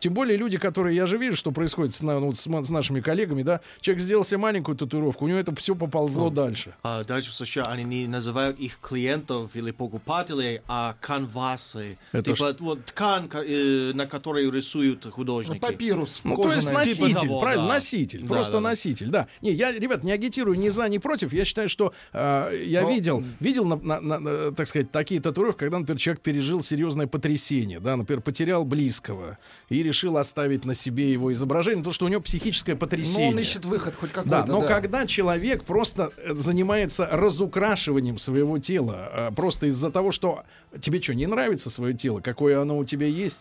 Тем 0.00 0.14
более 0.14 0.36
люди, 0.36 0.58
которые, 0.58 0.94
я 0.94 1.06
же 1.06 1.18
вижу, 1.18 1.36
что 1.36 1.50
происходит 1.50 1.94
с, 1.94 2.00
ну, 2.02 2.18
вот 2.20 2.38
с 2.38 2.42
с 2.48 2.70
нашими 2.70 3.00
коллегами, 3.00 3.42
да, 3.42 3.60
человек 3.80 4.02
сделал 4.02 4.24
себе 4.24 4.38
маленькую 4.38 4.76
татуировку, 4.76 5.24
у 5.24 5.28
него 5.28 5.38
это 5.38 5.54
все 5.56 5.74
поползло 5.74 6.30
дальше. 6.30 6.74
А 6.82 7.02
дальше 7.04 7.30
в 7.30 7.34
США 7.34 7.64
они 7.64 7.84
не 7.84 8.06
называют 8.06 8.58
их 8.60 8.78
клиентов 8.80 9.54
или 9.56 9.70
покупателей, 9.72 10.60
а 10.68 10.94
канвасы. 11.00 11.98
Это 12.12 12.32
типа 12.32 12.54
вот 12.60 12.84
ткань, 12.86 13.28
ка- 13.28 13.42
э, 13.44 13.92
на 13.94 14.06
которой 14.06 14.50
рисуют 14.50 15.04
Ну, 15.04 15.10
художники. 15.10 15.58
папирус. 15.58 16.20
Ну, 16.24 16.36
то 16.36 16.52
есть 16.52 16.70
носитель, 16.72 17.08
Типа 17.08 17.20
того, 17.20 17.40
правильно, 17.40 17.66
да. 17.66 17.74
носитель, 17.74 18.22
Да, 18.22 18.26
просто 18.34 18.52
да, 18.54 18.60
носитель, 18.60 19.08
да. 19.10 19.26
Не, 19.42 19.52
я, 19.52 19.72
ребят, 19.72 20.04
не 20.04 20.12
агитирую 20.12 20.58
ни 20.58 20.68
за, 20.68 20.88
ни 20.88 20.98
против. 20.98 21.32
Я 21.32 21.44
считаю, 21.44 21.68
что 21.68 21.92
э, 22.12 22.64
я 22.66 22.82
Но- 22.82 22.90
видел, 22.90 23.24
видел, 23.40 23.64
на- 23.66 23.76
на- 23.76 24.00
на- 24.00 24.18
на, 24.20 24.52
так 24.52 24.66
сказать, 24.68 24.90
такие 24.92 25.20
татуировки, 25.20 25.60
когда, 25.60 25.78
например, 25.78 25.98
человек 26.00 26.22
пережил 26.22 26.62
серьезное 26.62 27.06
потрясение, 27.06 27.80
да, 27.80 27.96
например, 27.96 28.22
потерял 28.22 28.64
близкого 28.64 29.38
и 29.68 29.82
решил 29.88 30.16
оставить 30.18 30.64
на 30.64 30.74
себе 30.74 31.10
его 31.12 31.32
изображение, 31.32 31.78
потому 31.78 31.94
что 31.94 32.06
у 32.06 32.08
него 32.08 32.20
психическое 32.20 32.74
Но 32.74 32.78
потрясение. 32.78 33.30
он 33.30 33.38
ищет 33.38 33.64
выход 33.64 33.94
хоть 33.96 34.12
какой-то. 34.12 34.44
Да, 34.44 34.44
но 34.46 34.62
когда 34.62 35.06
человек 35.06 35.64
просто 35.64 36.12
э, 36.16 36.34
занимается 36.34 37.08
разукрашиванием 37.10 38.18
своего 38.18 38.58
тела, 38.58 39.28
э, 39.30 39.34
просто 39.34 39.66
из-за 39.66 39.90
того, 39.90 40.12
что 40.12 40.44
тебе 40.80 41.00
что, 41.00 41.14
не 41.14 41.26
нравится 41.26 41.70
свое 41.70 41.94
тело, 41.94 42.20
какое 42.20 42.60
оно 42.60 42.78
у 42.78 42.84
тебя 42.84 43.06
есть? 43.06 43.40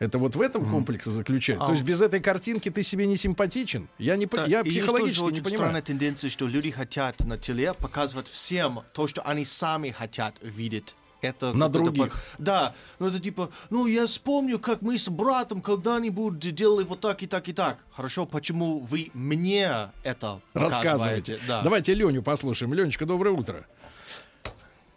Это 0.00 0.18
вот 0.18 0.34
в 0.36 0.40
этом 0.40 0.68
комплексе 0.68 1.10
заключается. 1.10 1.64
А 1.64 1.66
То 1.68 1.72
есть 1.72 1.84
без 1.84 2.02
этой 2.02 2.20
картинки 2.20 2.68
ты 2.68 2.82
себе 2.82 3.06
не 3.06 3.16
симпатичен. 3.16 3.88
Я, 3.98 4.16
не, 4.16 4.26
Да, 4.26 4.44
я 4.46 4.60
есть 4.60 4.70
психологически 4.70 5.20
тоже 5.20 5.34
не 5.34 5.40
понимаю. 5.40 5.58
странная 5.58 5.82
тенденция, 5.82 6.30
что 6.30 6.46
люди 6.46 6.70
хотят 6.70 7.20
на 7.24 7.38
теле 7.38 7.74
показывать 7.74 8.28
всем 8.28 8.80
то, 8.92 9.06
что 9.06 9.22
они 9.22 9.44
сами 9.44 9.90
хотят 9.90 10.34
видеть. 10.42 10.94
Это 11.20 11.52
На 11.54 11.68
других. 11.70 12.12
пар- 12.12 12.20
Да, 12.38 12.74
ну 12.98 13.06
это 13.08 13.18
типа, 13.20 13.48
ну 13.70 13.86
я 13.86 14.06
вспомню, 14.06 14.58
как 14.58 14.82
мы 14.82 14.98
с 14.98 15.08
братом 15.08 15.62
когда-нибудь 15.62 16.38
делали 16.38 16.84
вот 16.84 17.00
так 17.00 17.22
и 17.22 17.26
так 17.26 17.48
и 17.48 17.52
так. 17.54 17.78
Хорошо, 17.92 18.26
почему 18.26 18.80
вы 18.80 19.10
мне 19.14 19.90
это 20.02 20.40
Рассказывайте. 20.52 21.34
показываете? 21.34 21.40
Да. 21.48 21.62
Давайте 21.62 21.94
Леню 21.94 22.22
послушаем. 22.22 22.74
Ленечка, 22.74 23.06
доброе 23.06 23.30
утро. 23.30 23.62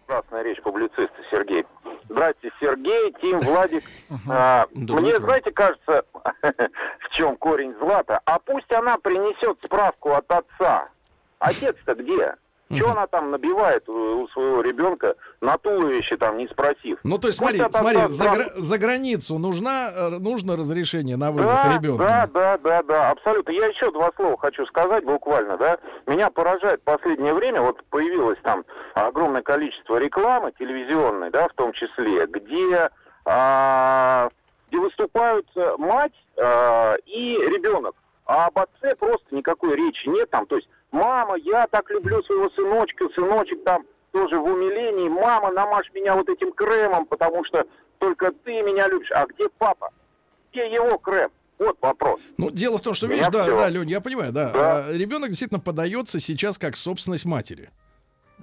Красная 0.05 0.43
речь, 0.43 0.61
публицист 0.61 1.11
Сергей. 1.31 1.65
Здрасте, 2.09 2.49
Сергей, 2.61 3.13
Тим, 3.21 3.39
Владик. 3.39 3.83
А, 4.29 4.65
мне, 4.73 5.19
знаете, 5.19 5.51
кажется, 5.51 6.03
в 6.99 7.09
чем 7.11 7.35
корень 7.37 7.73
злата? 7.79 8.21
А 8.25 8.39
пусть 8.39 8.71
она 8.71 8.97
принесет 8.97 9.57
справку 9.63 10.11
от 10.13 10.29
отца. 10.31 10.89
Отец-то 11.39 11.93
где? 11.95 12.35
Что 12.75 12.91
она 12.91 13.07
там 13.07 13.31
набивает 13.31 13.87
у, 13.87 14.23
у 14.23 14.27
своего 14.29 14.61
ребенка 14.61 15.15
на 15.39 15.57
туловище, 15.57 16.17
там, 16.17 16.37
не 16.37 16.47
спросив? 16.47 16.99
Ну, 17.03 17.17
то 17.17 17.27
есть, 17.27 17.39
Пусть 17.39 17.49
смотри, 17.55 17.59
от 17.61 17.67
отца 17.67 17.79
смотри, 17.79 18.07
за, 18.07 18.23
справку- 18.23 18.35
гра- 18.37 18.51
за 18.61 18.77
границу 18.77 19.37
нужна, 19.39 19.89
э, 19.95 20.09
нужно 20.09 20.57
разрешение 20.57 21.15
на 21.15 21.31
вывоз 21.31 21.61
Да, 21.63 21.73
ребенка. 21.73 22.03
да, 22.03 22.27
да, 22.33 22.57
да, 22.57 22.83
да, 22.83 23.09
абсолютно. 23.11 23.51
Я 23.51 23.67
еще 23.67 23.89
два 23.91 24.11
слова 24.15 24.37
хочу 24.37 24.65
сказать 24.65 25.05
буквально, 25.05 25.57
да. 25.57 25.77
Меня 26.07 26.29
поражает 26.29 26.81
в 26.81 26.83
последнее 26.83 27.33
время, 27.33 27.61
вот 27.61 27.81
появилось 27.85 28.39
там 28.43 28.65
огромное 28.95 29.43
количество 29.43 29.97
рекламы 29.97 30.51
телевизионной, 30.59 31.29
да, 31.31 31.47
в 31.47 31.53
том 31.53 31.71
числе, 31.71 32.25
где, 32.27 32.89
а, 33.25 34.29
где 34.69 34.79
выступают 34.79 35.47
э, 35.55 35.75
мать 35.77 36.13
а, 36.37 36.95
и 37.05 37.37
ребенок. 37.37 37.95
А 38.25 38.47
об 38.47 38.59
отце 38.59 38.93
просто 38.97 39.33
никакой 39.33 39.75
речи 39.77 40.09
нет 40.09 40.29
там. 40.31 40.45
То 40.47 40.57
есть, 40.57 40.67
мама, 40.91 41.35
я 41.37 41.67
так 41.67 41.89
люблю 41.89 42.21
своего 42.23 42.49
сыночка, 42.51 43.07
сыночек 43.15 43.63
там 43.63 43.85
тоже 44.11 44.39
в 44.39 44.45
умилении. 44.45 45.09
Мама, 45.09 45.51
намажь 45.51 45.89
меня 45.93 46.15
вот 46.15 46.29
этим 46.29 46.51
кремом, 46.51 47.05
потому 47.05 47.43
что 47.45 47.65
только 47.99 48.31
ты 48.43 48.61
меня 48.61 48.87
любишь. 48.87 49.11
А 49.11 49.25
где 49.25 49.47
папа? 49.57 49.89
Где 50.51 50.71
его 50.73 50.97
крем? 50.97 51.29
Вот 51.59 51.77
вопрос. 51.81 52.19
Ну, 52.37 52.51
дело 52.51 52.77
в 52.77 52.81
том, 52.81 52.93
что, 52.93 53.07
видишь, 53.07 53.27
да, 53.31 53.43
всё. 53.43 53.57
да, 53.57 53.69
Лень, 53.69 53.89
я 53.89 53.99
понимаю, 53.99 54.31
да. 54.31 54.51
Да. 54.51 54.85
А, 54.85 54.93
ребенок 54.93 55.29
действительно 55.29 55.59
подается 55.59 56.19
сейчас 56.19 56.57
как 56.59 56.77
собственность 56.77 57.25
матери. 57.25 57.69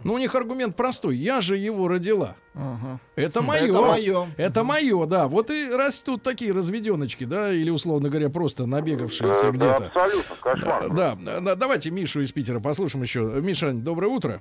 Ну, 0.03 0.15
у 0.15 0.19
них 0.19 0.35
аргумент 0.35 0.75
простой. 0.77 1.17
Я 1.17 1.41
же 1.41 1.57
его 1.57 1.87
родила. 1.89 2.35
Ага. 2.55 2.99
Это 3.15 3.41
мое. 3.43 3.69
Это 3.71 3.81
мое. 3.81 4.27
Это 4.37 4.65
мое, 4.65 5.07
да. 5.07 5.29
Вот 5.29 5.51
и 5.51 5.71
растут 5.71 6.23
такие 6.23 6.53
разведеночки, 6.53 7.25
да, 7.25 7.53
или, 7.53 7.71
условно 7.71 8.09
говоря, 8.11 8.29
просто 8.29 8.67
набегавшиеся 8.67 9.45
Да, 9.45 9.51
где-то. 9.53 9.87
абсолютно, 9.87 10.37
кошмар. 10.41 10.89
Да, 10.93 11.17
да, 11.21 11.41
да, 11.41 11.55
давайте 11.55 11.91
Мишу 11.91 12.21
из 12.21 12.33
Питера 12.33 12.59
послушаем 12.61 13.03
еще. 13.05 13.21
Миша, 13.21 13.73
доброе 13.73 14.09
утро. 14.09 14.41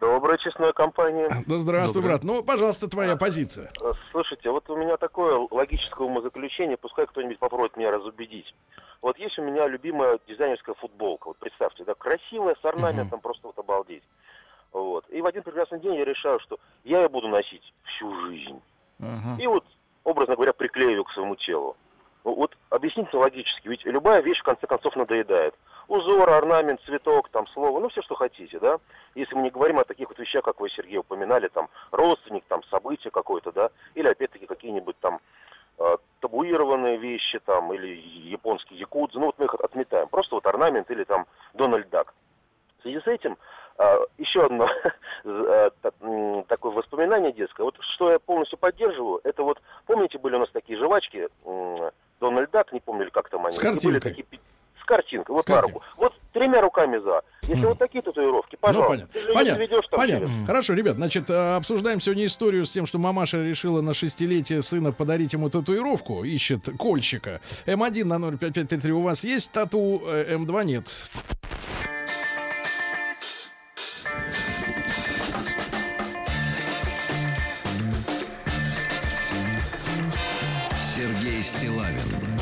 Добрая 0.00 0.36
честная 0.38 0.72
компания. 0.72 1.28
Да 1.46 1.58
здравствуй, 1.58 2.02
Доброе. 2.02 2.18
брат. 2.18 2.24
Ну, 2.24 2.42
пожалуйста, 2.42 2.86
твоя 2.88 3.16
позиция. 3.16 3.70
Э, 3.82 3.92
Слушайте, 4.12 4.50
вот 4.50 4.68
у 4.68 4.76
меня 4.76 4.96
такое 4.98 5.48
логическое 5.50 6.04
умозаключение, 6.06 6.76
пускай 6.76 7.06
кто-нибудь 7.06 7.38
попробует 7.38 7.76
меня 7.78 7.90
разубедить. 7.90 8.54
Вот 9.00 9.18
есть 9.18 9.38
у 9.38 9.42
меня 9.42 9.66
любимая 9.68 10.18
дизайнерская 10.28 10.74
футболка, 10.74 11.28
вот 11.28 11.38
представьте, 11.38 11.84
да, 11.84 11.94
красивая, 11.94 12.56
с 12.60 12.64
орнаментом, 12.64 13.20
просто 13.20 13.46
вот 13.46 13.58
обалдеть. 13.58 14.02
Вот. 14.76 15.06
И 15.08 15.22
в 15.22 15.26
один 15.26 15.42
прекрасный 15.42 15.80
день 15.80 15.94
я 15.94 16.04
решаю, 16.04 16.38
что 16.40 16.58
я 16.84 17.00
ее 17.00 17.08
буду 17.08 17.28
носить 17.28 17.72
всю 17.84 18.14
жизнь. 18.26 18.60
Ага. 19.00 19.42
И 19.42 19.46
вот, 19.46 19.64
образно 20.04 20.34
говоря, 20.34 20.52
приклею 20.52 20.90
ее 20.90 21.04
к 21.04 21.10
своему 21.12 21.34
телу. 21.36 21.76
Ну, 22.24 22.34
Вот 22.34 22.54
объясните 22.68 23.16
логически, 23.16 23.68
ведь 23.68 23.86
любая 23.86 24.20
вещь 24.20 24.40
в 24.40 24.44
конце 24.44 24.66
концов 24.66 24.94
надоедает. 24.94 25.54
Узор, 25.88 26.28
орнамент, 26.28 26.82
цветок, 26.82 27.30
там 27.30 27.46
слово, 27.48 27.80
ну 27.80 27.88
все, 27.88 28.02
что 28.02 28.16
хотите, 28.16 28.58
да. 28.58 28.78
Если 29.14 29.34
мы 29.34 29.42
не 29.42 29.50
говорим 29.50 29.78
о 29.78 29.84
таких 29.84 30.08
вот 30.08 30.18
вещах, 30.18 30.44
как 30.44 30.60
вы, 30.60 30.68
Сергей, 30.68 30.98
упоминали, 30.98 31.48
там 31.48 31.70
родственник, 31.90 32.44
там 32.48 32.62
событие 32.64 33.10
какое-то, 33.10 33.52
да, 33.52 33.70
или 33.94 34.08
опять-таки 34.08 34.44
какие-нибудь 34.44 34.98
там 34.98 35.20
э, 35.78 35.96
табуированные 36.20 36.98
вещи, 36.98 37.38
там, 37.38 37.72
или 37.72 37.96
японские 38.28 38.78
якудзы, 38.80 39.18
ну 39.18 39.26
вот 39.26 39.38
мы 39.38 39.46
их 39.46 39.54
отметаем. 39.54 40.08
Просто 40.08 40.34
вот 40.34 40.44
орнамент 40.44 40.90
или 40.90 41.04
там 41.04 41.26
Дональд 41.54 41.88
Дак. 41.88 42.12
В 42.80 42.82
связи 42.82 43.00
с 43.00 43.06
этим 43.06 43.38
еще 44.18 44.44
одно 44.46 44.68
э, 45.24 45.70
такое 46.48 46.72
воспоминание 46.72 47.32
детское. 47.32 47.64
Вот 47.64 47.76
что 47.94 48.10
я 48.10 48.18
полностью 48.18 48.58
поддерживаю, 48.58 49.20
это 49.24 49.42
вот, 49.42 49.60
помните, 49.86 50.18
были 50.18 50.36
у 50.36 50.40
нас 50.40 50.48
такие 50.52 50.78
жвачки, 50.78 51.28
Дональд 52.20 52.50
Дак, 52.50 52.72
не 52.72 52.80
помню, 52.80 53.10
как 53.12 53.28
там 53.28 53.44
они. 53.46 53.56
С 53.56 53.58
Они 53.64 53.78
были 53.80 53.98
картинкой. 53.98 54.24
такие 54.24 54.40
с 54.80 54.84
картинкой, 54.86 55.34
вот 55.34 55.44
С 55.44 55.48
на 55.48 55.54
картинкой. 55.56 55.82
руку. 55.82 55.86
Вот 55.96 56.12
тремя 56.32 56.60
руками 56.60 56.98
за. 56.98 57.22
Если 57.42 57.64
вот 57.66 57.78
такие 57.78 58.02
татуировки, 58.02 58.54
Ну, 58.54 58.58
пожалуйста. 58.60 58.88
понятно. 58.90 59.18
Её 59.18 59.34
Понятно. 59.34 59.54
заведёшь 59.56 59.88
там 59.88 60.00
Понятно. 60.00 60.28
через- 60.28 60.46
Хорошо, 60.46 60.74
ребят, 60.74 60.96
значит, 60.96 61.30
э, 61.30 61.56
обсуждаем 61.56 62.00
сегодня 62.00 62.26
историю 62.26 62.64
с 62.66 62.72
тем, 62.72 62.86
что 62.86 62.98
мамаша 62.98 63.42
решила 63.42 63.82
на 63.82 63.94
шестилетие 63.94 64.62
сына 64.62 64.92
подарить 64.92 65.32
ему 65.32 65.50
татуировку, 65.50 66.24
ищет 66.24 66.68
кольщика. 66.78 67.40
М1 67.66 68.04
на 68.04 68.18
05533 68.18 68.92
у 68.92 69.02
вас 69.02 69.24
есть 69.24 69.50
тату, 69.52 70.02
э, 70.06 70.34
М2 70.36 70.64
нет. 70.64 70.84
Стилавин 81.46 82.35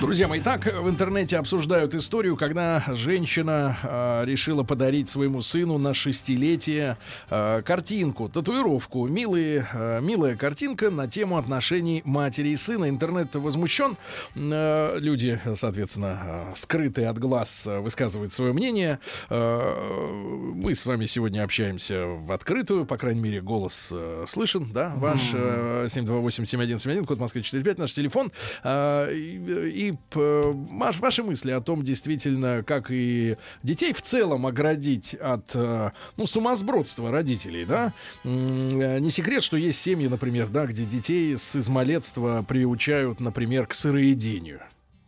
Друзья 0.00 0.28
мои, 0.28 0.40
так 0.40 0.64
в 0.64 0.88
интернете 0.88 1.36
обсуждают 1.36 1.94
историю, 1.94 2.34
когда 2.34 2.82
женщина 2.88 3.76
э, 3.82 4.24
решила 4.24 4.62
подарить 4.62 5.10
своему 5.10 5.42
сыну 5.42 5.76
на 5.76 5.92
шестилетие 5.92 6.96
э, 7.28 7.60
картинку, 7.62 8.30
татуировку. 8.30 9.06
Милые, 9.06 9.68
э, 9.70 10.00
милая 10.00 10.36
картинка 10.36 10.88
на 10.88 11.06
тему 11.06 11.36
отношений 11.36 12.00
матери 12.06 12.48
и 12.48 12.56
сына. 12.56 12.88
Интернет 12.88 13.34
возмущен. 13.34 13.98
Э, 14.34 14.96
люди, 14.98 15.38
соответственно, 15.54 16.18
э, 16.22 16.52
скрытые 16.54 17.08
от 17.08 17.18
глаз, 17.18 17.64
э, 17.66 17.80
высказывают 17.80 18.32
свое 18.32 18.54
мнение. 18.54 19.00
Э, 19.28 20.52
мы 20.54 20.74
с 20.74 20.86
вами 20.86 21.04
сегодня 21.04 21.44
общаемся 21.44 22.06
в 22.06 22.32
открытую, 22.32 22.86
по 22.86 22.96
крайней 22.96 23.20
мере, 23.20 23.42
голос 23.42 23.90
э, 23.92 24.24
слышен, 24.26 24.70
да, 24.72 24.94
ваш 24.96 25.20
э, 25.34 25.88
728-7171, 25.90 27.04
код 27.04 27.20
Москвы 27.20 27.42
45, 27.42 27.76
наш 27.76 27.92
телефон. 27.92 28.32
Э, 28.64 29.12
и 29.12 29.89
п- 30.10 30.52
Маш, 30.70 30.98
ваши 30.98 31.22
мысли 31.22 31.50
о 31.50 31.60
том, 31.60 31.82
действительно, 31.82 32.62
как 32.66 32.90
и 32.90 33.36
детей 33.62 33.92
в 33.92 34.02
целом 34.02 34.46
оградить 34.46 35.14
от, 35.14 35.50
э, 35.54 35.90
ну, 36.16 36.26
сумасбродства 36.26 37.10
родителей, 37.10 37.64
да? 37.64 37.92
Э, 38.24 38.98
Не 39.00 39.10
секрет, 39.10 39.42
что 39.42 39.56
есть 39.56 39.80
семьи, 39.80 40.08
например, 40.08 40.48
да, 40.48 40.66
где 40.66 40.84
детей 40.84 41.36
с 41.36 41.56
измалетства 41.56 42.44
приучают, 42.48 43.20
например, 43.20 43.66
к 43.66 43.74
сыроедению. 43.74 44.60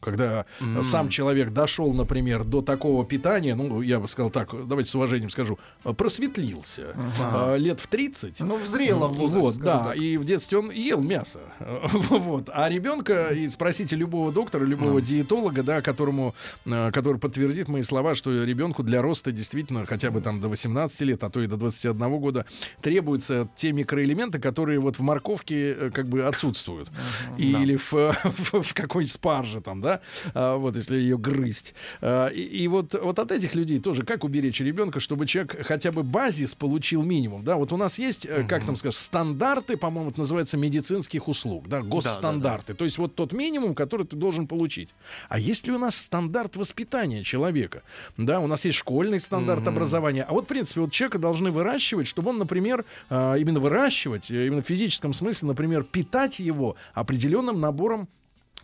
Когда 0.03 0.47
э, 0.61 0.83
сам 0.83 1.09
человек 1.09 1.51
дошел, 1.51 1.93
например, 1.93 2.45
до 2.45 2.61
такого 2.61 3.05
питания, 3.05 3.55
ну, 3.55 3.81
я 3.83 4.01
бы 4.01 4.09
сказал 4.09 4.31
так, 4.31 4.51
давайте 4.67 4.91
с 4.91 4.95
уважением 4.95 5.31
скажу, 5.31 5.59
просветлился 5.97 6.97
э, 7.21 7.57
лет 7.59 7.81
в 7.81 7.87
30. 7.87 8.41
Ну, 8.41 8.57
в 8.57 8.67
зрелом 8.67 9.13
возрасте, 9.13 9.41
Вот, 9.41 9.57
да, 9.59 9.85
так. 9.87 9.97
и 9.97 10.17
в 10.17 10.25
детстве 10.25 10.59
он 10.59 10.71
ел 10.71 11.01
мясо. 11.01 11.41
Вот. 12.23 12.51
А 12.53 12.69
ребенка, 12.69 13.29
и 13.29 13.49
спросите 13.49 13.97
любого 13.97 14.33
доктора, 14.33 14.65
любого 14.65 15.01
диетолога, 15.01 15.63
да, 15.63 15.83
которому, 15.83 16.35
э, 16.67 16.91
который 16.93 17.19
подтвердит 17.19 17.69
мои 17.69 17.83
слова, 17.83 18.15
что 18.15 18.45
ребенку 18.45 18.83
для 18.83 19.03
роста 19.03 19.31
действительно 19.33 19.87
хотя 19.87 20.11
бы 20.11 20.21
там 20.21 20.41
до 20.41 20.49
18 20.49 21.01
лет, 21.03 21.23
а 21.25 21.31
то 21.31 21.41
и 21.43 21.47
до 21.47 21.57
21 21.57 22.19
года 22.19 22.45
требуются 22.81 23.49
те 23.57 23.73
микроэлементы, 23.73 24.39
которые 24.41 24.81
вот 24.81 24.99
в 24.99 25.03
морковке 25.03 25.73
э, 25.73 25.91
как 25.93 26.09
бы 26.09 26.25
отсутствуют. 26.25 26.91
Или 27.39 27.77
в, 27.91 27.93
в, 27.93 28.63
в 28.63 28.75
какой-нибудь 28.75 29.13
спарже 29.13 29.61
там, 29.61 29.81
да, 29.81 29.92
А, 30.35 30.57
вот 30.57 30.77
если 30.77 30.97
ее 30.97 31.19
грызть. 31.19 31.75
А, 32.01 32.29
И, 32.29 32.41
и 32.43 32.69
вот, 32.69 32.95
вот 33.01 33.19
от 33.19 33.33
этих 33.33 33.55
людей 33.55 33.81
тоже 33.81 34.05
как 34.05 34.25
уберечь 34.25 34.61
ребенка, 34.61 35.01
чтобы 35.01 35.27
человек 35.27 35.67
хотя 35.67 35.93
бы 35.93 36.03
базис 36.03 36.55
получил 36.55 37.03
минимум, 37.03 37.45
да, 37.45 37.57
вот 37.57 37.73
у 37.73 37.77
нас 37.77 37.99
есть, 37.99 38.27
э, 38.27 38.45
как 38.49 38.65
там 38.65 38.77
скажешь, 38.77 39.01
стандарты, 39.01 39.77
по-моему, 39.77 40.11
это 40.11 40.21
называется 40.21 40.57
медицинских 40.57 41.29
услуг, 41.29 41.69
да, 41.69 41.83
госстандарты, 41.83 42.75
то 42.75 42.85
есть 42.85 42.99
вот 42.99 43.15
тот 43.15 43.33
минимум, 43.33 43.75
который 43.75 44.07
ты 44.07 44.17
должен 44.17 44.47
получить. 44.47 44.89
А 45.29 45.39
есть 45.39 45.67
ли 45.67 45.73
у 45.73 45.79
нас 45.79 45.97
стандарт 45.97 46.57
воспитания 46.57 47.23
человека? 47.23 47.83
Да, 48.17 48.41
у 48.41 48.47
нас 48.47 48.65
есть 48.65 48.79
школьный 48.79 49.21
стандарт 49.21 49.67
образования, 49.67 50.25
а 50.29 50.33
вот, 50.33 50.45
в 50.45 50.49
принципе, 50.49 50.81
вот 50.81 50.93
человека 50.93 51.19
должны 51.19 51.51
выращивать, 51.51 52.07
чтобы 52.07 52.31
он, 52.31 52.39
например, 52.39 52.85
а, 53.11 53.35
именно 53.35 53.61
выращивать, 53.61 54.31
э, 54.31 54.47
именно 54.47 54.63
в 54.63 54.67
физическом 54.67 55.15
смысле, 55.15 55.49
например, 55.49 55.85
питать 55.85 56.41
его 56.41 56.77
определенным 56.95 57.61
набором 57.61 58.09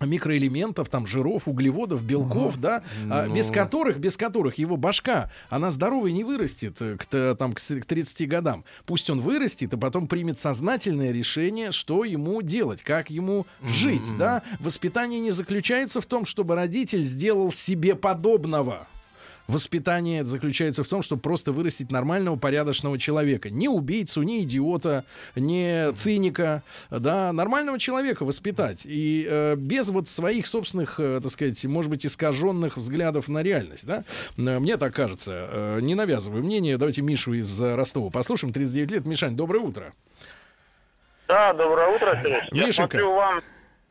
микроэлементов, 0.01 0.89
там, 0.89 1.07
жиров, 1.07 1.49
углеводов, 1.49 2.03
белков, 2.03 2.59
да, 2.59 2.83
а, 3.11 3.29
без 3.29 3.51
которых, 3.51 3.99
без 3.99 4.17
которых 4.17 4.59
его 4.59 4.77
башка, 4.77 5.31
она 5.49 5.71
здоровой 5.71 6.13
не 6.13 6.25
вырастет 6.25 6.77
э, 6.81 6.97
к, 6.97 7.35
там, 7.37 7.53
к 7.55 7.59
с- 7.59 7.81
к 7.81 7.85
30 7.85 8.27
годам. 8.27 8.65
Пусть 8.87 9.11
он 9.11 9.21
вырастет 9.21 9.73
и 9.73 9.77
потом 9.77 10.07
примет 10.07 10.39
сознательное 10.39 11.13
решение, 11.13 11.73
что 11.73 12.05
ему 12.05 12.43
делать, 12.43 12.83
как 12.83 13.11
ему 13.11 13.47
жить, 13.63 14.17
да. 14.19 14.43
Воспитание 14.61 15.21
не 15.21 15.31
заключается 15.31 16.01
в 16.01 16.07
том, 16.07 16.27
чтобы 16.27 16.55
родитель 16.55 17.03
сделал 17.03 17.53
себе 17.53 17.95
подобного. 17.95 18.87
Воспитание 19.49 20.27
заключается 20.27 20.85
в 20.85 20.89
том, 20.89 21.03
чтобы 21.03 21.23
просто 21.23 21.53
вырастить 21.53 21.91
нормального, 21.91 22.37
порядочного 22.37 22.99
человека. 22.99 23.49
Не 23.49 23.67
убийцу, 23.71 24.23
не 24.23 24.43
идиота, 24.43 25.07
не 25.35 25.91
циника, 25.95 26.63
да, 26.91 27.33
нормального 27.33 27.79
человека 27.79 28.27
воспитать. 28.27 28.83
И 28.85 29.27
э, 29.27 29.57
без 29.57 29.89
вот 29.89 30.07
своих 30.07 30.47
собственных, 30.47 31.01
э, 31.01 31.21
так 31.23 31.33
сказать, 31.33 31.65
может 31.65 31.91
быть, 31.91 32.05
искаженных 32.05 32.77
взглядов 32.77 33.29
на 33.29 33.43
реальность, 33.43 33.87
да. 33.87 34.05
Э, 34.37 34.59
Мне 34.59 34.77
так 34.77 34.95
кажется. 34.95 35.49
Э, 35.51 35.79
не 35.81 35.95
навязываю 35.95 36.45
мнение. 36.45 36.77
Давайте 36.77 37.01
Мишу 37.01 37.33
из 37.33 37.61
э, 37.63 37.75
Ростова 37.75 38.11
послушаем. 38.11 38.53
39 38.53 38.91
лет. 38.91 39.07
Мишань, 39.07 39.35
доброе 39.35 39.61
утро. 39.61 39.95
Да, 41.27 41.55
доброе 41.55 41.89
утро, 41.97 42.21
Сереж. 42.23 42.49
Я 42.53 42.67
Мишенька. 42.67 42.99
смотрю, 42.99 43.15
вам, 43.15 43.41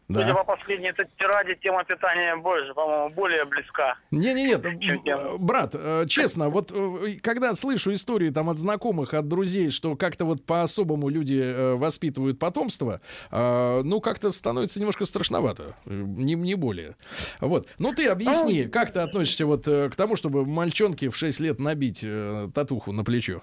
Да. 0.08 0.22
судя 0.22 0.36
по 0.36 0.46
последней 0.46 0.88
этой 0.88 1.06
тираде, 1.20 1.56
тема 1.56 1.84
питания 1.84 2.38
больше, 2.38 2.74
по-моему, 2.74 3.10
более 3.10 3.44
близка. 3.44 3.98
Не-не-нет, 4.12 4.64
Чем 4.80 5.04
тема. 5.04 5.22
э, 5.22 5.38
брат, 5.38 5.72
э, 5.74 6.06
честно, 6.08 6.48
вот 6.48 6.72
э, 6.74 7.18
когда 7.22 7.54
слышу 7.56 7.92
истории 7.94 8.30
там 8.30 8.50
от 8.50 8.58
знакомых, 8.58 9.14
от 9.14 9.28
друзей, 9.28 9.70
что 9.70 9.98
как-то 9.98 10.24
вот 10.24 10.46
по-особому 10.46 11.10
люди 11.10 11.76
воспитывают 11.76 12.40
потомство, 12.40 13.02
ну 13.32 14.00
как-то 14.00 14.32
становится 14.32 14.80
немножко 14.80 15.06
страшновато, 15.06 15.76
не, 15.86 16.36
не 16.36 16.56
более. 16.56 16.96
Вот. 17.42 17.68
Ну 17.78 17.94
ты 17.94 18.08
объясни, 18.08 18.64
как 18.64 18.92
ты 18.92 19.02
относишься 19.02 19.46
вот 19.46 19.66
к 19.66 19.92
тому, 19.96 20.16
чтобы 20.16 20.46
мальчонке 20.46 21.10
в 21.10 21.18
6 21.18 21.40
лет 21.42 21.60
набить 21.60 22.06
татуху 22.54 22.94
на 22.94 23.04
плечо? 23.04 23.42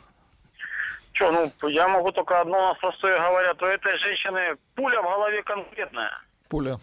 Че, 1.13 1.31
ну, 1.31 1.69
я 1.69 1.89
могу 1.89 2.11
только 2.11 2.41
одно 2.41 2.69
на 2.69 2.75
простое 2.75 3.19
говоря, 3.19 3.55
то 3.55 3.67
этой 3.67 3.99
женщины 3.99 4.57
пуля 4.75 5.01
в 5.01 5.05
голове 5.05 5.43
конкретная. 5.43 6.11
Пуля. 6.55 6.79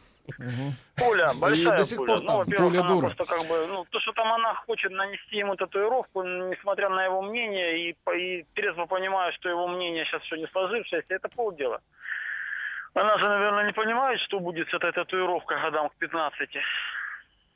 Пуля, 0.97 1.31
большая 1.39 1.77
до 1.77 1.83
сих 1.85 1.97
пуля. 1.97 2.15
пор 2.15 2.23
ну, 2.23 2.37
во-первых, 2.37 2.73
она 2.73 2.87
дура. 2.89 3.05
просто 3.07 3.25
как 3.25 3.47
бы, 3.47 3.67
ну, 3.67 3.85
то, 3.89 3.99
что 4.01 4.11
там 4.11 4.33
она 4.33 4.53
хочет 4.55 4.91
нанести 4.91 5.37
ему 5.37 5.55
татуировку, 5.55 6.23
несмотря 6.23 6.89
на 6.89 7.05
его 7.05 7.21
мнение, 7.21 7.89
и, 7.89 7.95
и 8.17 8.45
трезво 8.53 8.85
понимая, 8.85 9.31
что 9.31 9.47
его 9.49 9.67
мнение 9.67 10.03
сейчас 10.05 10.23
еще 10.23 10.37
не 10.37 10.47
сложившееся, 10.47 11.05
это 11.07 11.29
полдела. 11.29 11.79
Она 12.93 13.17
же, 13.17 13.29
наверное, 13.29 13.65
не 13.65 13.73
понимает, 13.73 14.19
что 14.19 14.41
будет 14.41 14.67
с 14.69 14.73
этой 14.73 14.91
татуировкой 14.91 15.61
годам 15.61 15.87
к 15.87 15.95
15. 15.95 16.49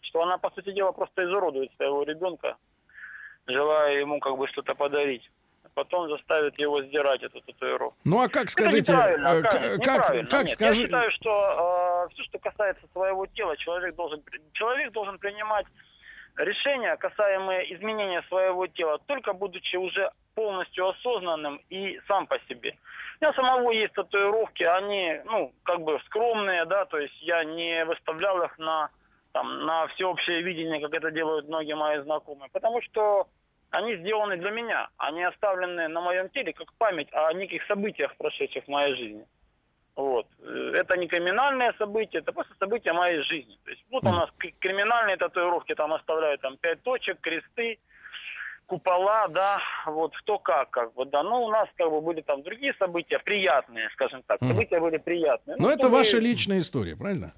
Что 0.01 0.23
она, 0.23 0.37
по 0.37 0.49
сути 0.51 0.71
дела, 0.71 0.93
просто 0.93 1.25
изуродует 1.25 1.71
своего 1.75 2.03
ребенка, 2.03 2.55
желая 3.45 3.99
ему 3.99 4.21
как 4.21 4.37
бы 4.37 4.47
что-то 4.47 4.73
подарить. 4.73 5.29
А 5.75 5.83
потом 5.83 6.09
заставит 6.09 6.57
его 6.57 6.81
сдирать 6.83 7.21
эту 7.21 7.41
татуировку. 7.41 7.97
Ну 8.05 8.21
а 8.21 8.29
как 8.29 8.49
скажите, 8.49 8.93
неправильно, 8.93 9.27
э, 9.27 9.41
к- 9.41 9.43
как, 9.43 9.77
неправильно. 9.77 10.29
как 10.29 10.41
Нет, 10.43 10.49
скажи... 10.51 10.79
Я 10.81 10.85
считаю, 10.85 11.11
что 11.11 12.07
все, 12.13 12.23
что 12.23 12.39
касается 12.39 12.87
своего 12.93 13.25
тела, 13.25 13.57
человек 13.57 13.95
должен, 13.95 14.23
человек 14.53 14.93
должен 14.93 15.19
принимать 15.19 15.65
решения, 16.37 16.95
касаемые 16.95 17.75
изменения 17.75 18.23
своего 18.29 18.67
тела, 18.67 18.99
только 19.05 19.33
будучи 19.33 19.75
уже 19.75 20.11
полностью 20.33 20.87
осознанным 20.87 21.61
и 21.69 21.99
сам 22.07 22.27
по 22.27 22.39
себе. 22.47 22.75
У 23.19 23.25
меня 23.25 23.33
самого 23.33 23.71
есть 23.71 23.93
татуировки, 23.93 24.63
они, 24.63 25.21
ну, 25.25 25.53
как 25.63 25.81
бы 25.81 25.99
скромные, 26.05 26.65
да, 26.65 26.85
то 26.85 26.97
есть 26.99 27.21
я 27.21 27.43
не 27.43 27.83
выставлял 27.85 28.41
их 28.43 28.57
на, 28.59 28.89
там, 29.33 29.65
на 29.65 29.87
всеобщее 29.87 30.41
видение, 30.41 30.81
как 30.81 30.93
это 30.93 31.11
делают 31.11 31.47
многие 31.47 31.75
мои 31.75 31.99
знакомые, 31.99 32.49
потому 32.51 32.81
что 32.81 33.27
они 33.71 33.95
сделаны 33.97 34.37
для 34.37 34.51
меня, 34.51 34.87
они 34.97 35.23
оставлены 35.23 35.87
на 35.87 36.01
моем 36.01 36.29
теле 36.29 36.53
как 36.53 36.71
память 36.73 37.09
о 37.11 37.31
неких 37.33 37.65
событиях, 37.67 38.15
прошедших 38.17 38.65
в 38.65 38.67
моей 38.69 38.95
жизни. 38.95 39.25
Вот. 39.95 40.27
Э, 40.41 40.71
Это 40.75 40.97
не 40.97 41.07
криминальное 41.07 41.73
событие, 41.77 42.21
это 42.21 42.31
просто 42.33 42.53
события 42.59 42.93
моей 42.93 43.21
жизни. 43.23 43.57
То 43.63 43.71
есть 43.71 43.83
вот 43.89 44.03
у 44.05 44.11
нас 44.11 44.29
криминальные 44.59 45.17
татуировки 45.17 45.73
там 45.75 45.93
оставляют 45.93 46.41
там 46.41 46.57
пять 46.57 46.81
точек, 46.83 47.19
кресты, 47.21 47.79
купола, 48.65 49.27
да, 49.27 49.59
вот 49.85 50.15
кто 50.17 50.39
как, 50.39 50.69
как 50.71 50.93
бы, 50.95 51.05
да. 51.05 51.23
Ну, 51.23 51.43
у 51.43 51.49
нас 51.51 51.69
как 51.75 51.89
бы 51.89 52.01
были 52.01 52.21
там 52.21 52.41
другие 52.43 52.73
события, 52.79 53.19
приятные, 53.19 53.89
скажем 53.91 54.23
так. 54.23 54.39
События 54.39 54.79
были 54.79 54.97
приятные. 54.97 55.55
Ну 55.59 55.69
это 55.69 55.83
чтобы- 55.83 55.97
ваша 55.97 56.17
личная 56.19 56.59
история, 56.59 56.95
правильно? 56.95 57.33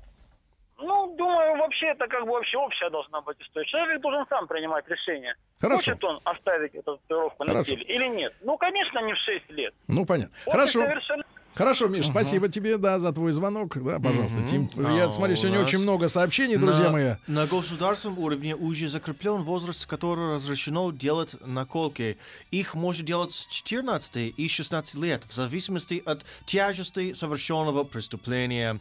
Ну, 0.80 1.16
думаю, 1.18 1.58
вообще 1.58 1.88
это 1.88 2.08
как 2.08 2.24
бы 2.26 2.32
вообще 2.34 2.58
общая 2.58 2.90
должна 2.90 3.22
быть 3.22 3.40
история. 3.42 3.66
Человек 3.66 4.02
должен 4.02 4.26
сам 4.28 4.48
принимать 4.48 4.88
решение. 4.88 5.36
Хорошо. 5.60 5.78
Хочет 5.78 6.04
он 6.04 6.20
оставить 6.24 6.76
эту 6.76 6.98
татуировку 6.98 7.44
на 7.46 7.52
Хорошо. 7.54 7.72
теле 7.72 7.84
или 7.84 8.08
нет. 8.08 8.34
Ну, 8.42 8.58
конечно, 8.58 9.00
не 9.00 9.14
в 9.14 9.18
6 9.18 9.50
лет. 9.52 9.74
Ну, 9.88 10.06
понятно. 10.06 10.36
После 10.46 10.52
Хорошо. 10.52 10.82
совершенно- 10.84 11.24
Хорошо, 11.58 11.88
Миш, 11.88 12.06
спасибо 12.06 12.50
тебе, 12.50 12.78
да, 12.78 13.00
за 13.00 13.12
твой 13.12 13.32
звонок. 13.32 13.78
Да, 13.84 13.98
пожалуйста, 14.00 14.44
Тим. 14.48 14.70
Я 14.96 15.10
смотрю, 15.10 15.36
сегодня 15.36 15.62
очень 15.62 15.80
много 15.80 16.08
сообщений, 16.08 16.56
друзья 16.56 16.86
на, 16.86 16.92
мои. 16.92 17.16
На 17.26 17.48
государственном 17.48 18.20
уровне 18.20 18.56
уже 18.56 18.88
закреплен 18.88 19.42
возраст, 19.42 19.88
который 19.88 20.36
разрешено 20.36 20.92
делать 20.92 21.36
наколки. 21.44 22.18
Их 22.52 22.76
можно 22.76 23.04
делать 23.04 23.32
с 23.34 23.48
14 23.48 24.36
и 24.38 24.48
16 24.48 24.96
лет, 24.96 25.24
в 25.28 25.34
зависимости 25.34 26.04
от 26.06 26.24
тяжести 26.46 27.14
совершенного 27.14 27.84
преступления. 27.86 28.80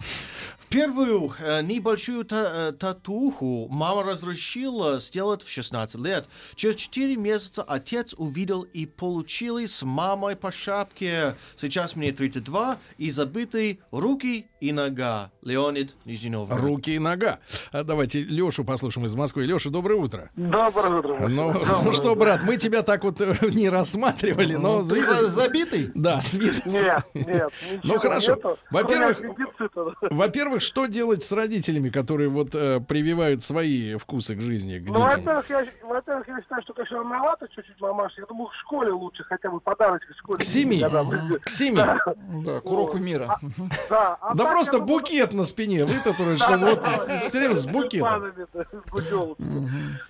Первую 0.68 1.33
э, 1.39 1.62
небольшую 1.62 2.24
та- 2.24 2.68
э, 2.68 2.72
татуху 2.72 3.68
мама 3.70 4.03
разрешила 4.03 5.01
сделать 5.01 5.43
в 5.43 5.49
16 5.49 5.97
лет. 6.03 6.29
Через 6.57 6.77
4 6.77 7.16
месяца 7.16 7.62
отец 7.62 8.14
увидел 8.18 8.62
и 8.62 8.85
получили 8.85 9.64
с 9.64 9.83
мамой 9.83 10.37
по 10.37 10.53
шапке. 10.53 11.35
Сейчас 11.57 11.97
мне 11.97 12.12
32 12.12 12.66
и 12.99 13.11
забытые 13.11 13.79
руки 13.91 14.47
и 14.61 14.73
нога. 14.73 15.31
Леонид 15.43 15.95
Нижний 16.05 16.31
Новгород. 16.31 16.62
Руки 16.64 16.95
и 16.95 16.99
нога. 16.99 17.39
А 17.73 17.85
Давайте 17.85 18.23
Лешу 18.23 18.64
послушаем 18.64 19.07
из 19.07 19.14
Москвы. 19.14 19.45
Леша, 19.45 19.71
доброе 19.71 19.97
утро. 20.01 20.31
Доброе 20.35 20.99
утро. 20.99 21.29
Ну, 21.29 21.53
Доброе 21.53 21.83
ну 21.85 21.93
что, 21.93 22.14
брат, 22.17 22.43
мы 22.43 22.57
тебя 22.57 22.83
так 22.83 23.05
вот 23.05 23.21
э, 23.21 23.35
не 23.51 23.69
рассматривали, 23.69 24.55
но... 24.55 24.83
Ты 24.85 25.03
за- 25.03 25.29
забитый? 25.29 25.91
Да, 25.95 26.21
с 26.21 26.35
виду. 26.35 26.59
Нет, 26.64 27.05
нет, 27.14 27.51
Ну 27.83 27.99
хорошо. 27.99 28.39
Во-первых, 28.71 29.21
во-первых, 30.11 30.62
что 30.62 30.87
делать 30.87 31.23
с 31.23 31.33
родителями, 31.33 31.91
которые 31.91 32.29
вот 32.29 32.55
э, 32.55 32.81
прививают 32.81 33.43
свои 33.43 33.97
вкусы 33.97 34.35
к 34.37 34.41
жизни, 34.41 34.79
к 34.79 34.89
Ну, 34.89 34.95
детям? 35.05 35.23
во-первых, 35.23 35.51
я, 35.51 35.67
во-первых, 35.85 36.29
я 36.29 36.41
считаю, 36.43 36.62
что, 36.62 36.73
конечно, 36.75 36.99
рановато 36.99 37.49
чуть-чуть, 37.49 37.81
мамаша. 37.81 38.21
Я 38.21 38.27
думаю, 38.27 38.49
в 38.49 38.55
школе 38.62 38.93
лучше 38.93 39.23
хотя 39.25 39.51
бы 39.51 39.61
подарочек 39.61 40.11
в 40.14 40.19
школе. 40.19 40.39
К 40.39 40.45
семи. 40.45 40.81
К 41.45 41.51
семи. 41.51 41.77
Да. 41.77 42.55
Да, 42.57 42.68
к 42.68 42.72
уроку 42.72 42.98
мира. 42.98 43.38
Да, 43.90 44.18
а 44.20 44.34
Да 44.34 44.44
так, 44.44 44.52
просто 44.52 44.72
думаю, 44.78 44.86
букет 44.86 45.32
на 45.32 45.44
спине 45.44 45.78
Да, 45.80 45.86
чтобы 45.86 46.36
да, 46.36 47.48
вот 47.48 47.59
с 47.59 47.66
букетом. 47.66 48.32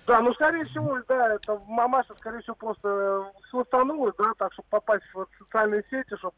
да, 0.07 0.21
ну, 0.21 0.33
скорее 0.33 0.65
всего, 0.65 0.97
да, 1.07 1.35
это 1.35 1.59
мамаша, 1.67 2.13
скорее 2.17 2.41
всего, 2.41 2.55
просто 2.55 2.87
э, 3.35 3.39
схватанула, 3.47 4.13
да, 4.17 4.33
так, 4.37 4.53
чтобы 4.53 4.67
попасть 4.69 5.03
в 5.13 5.25
социальные 5.39 5.83
сети, 5.89 6.15
чтобы 6.17 6.33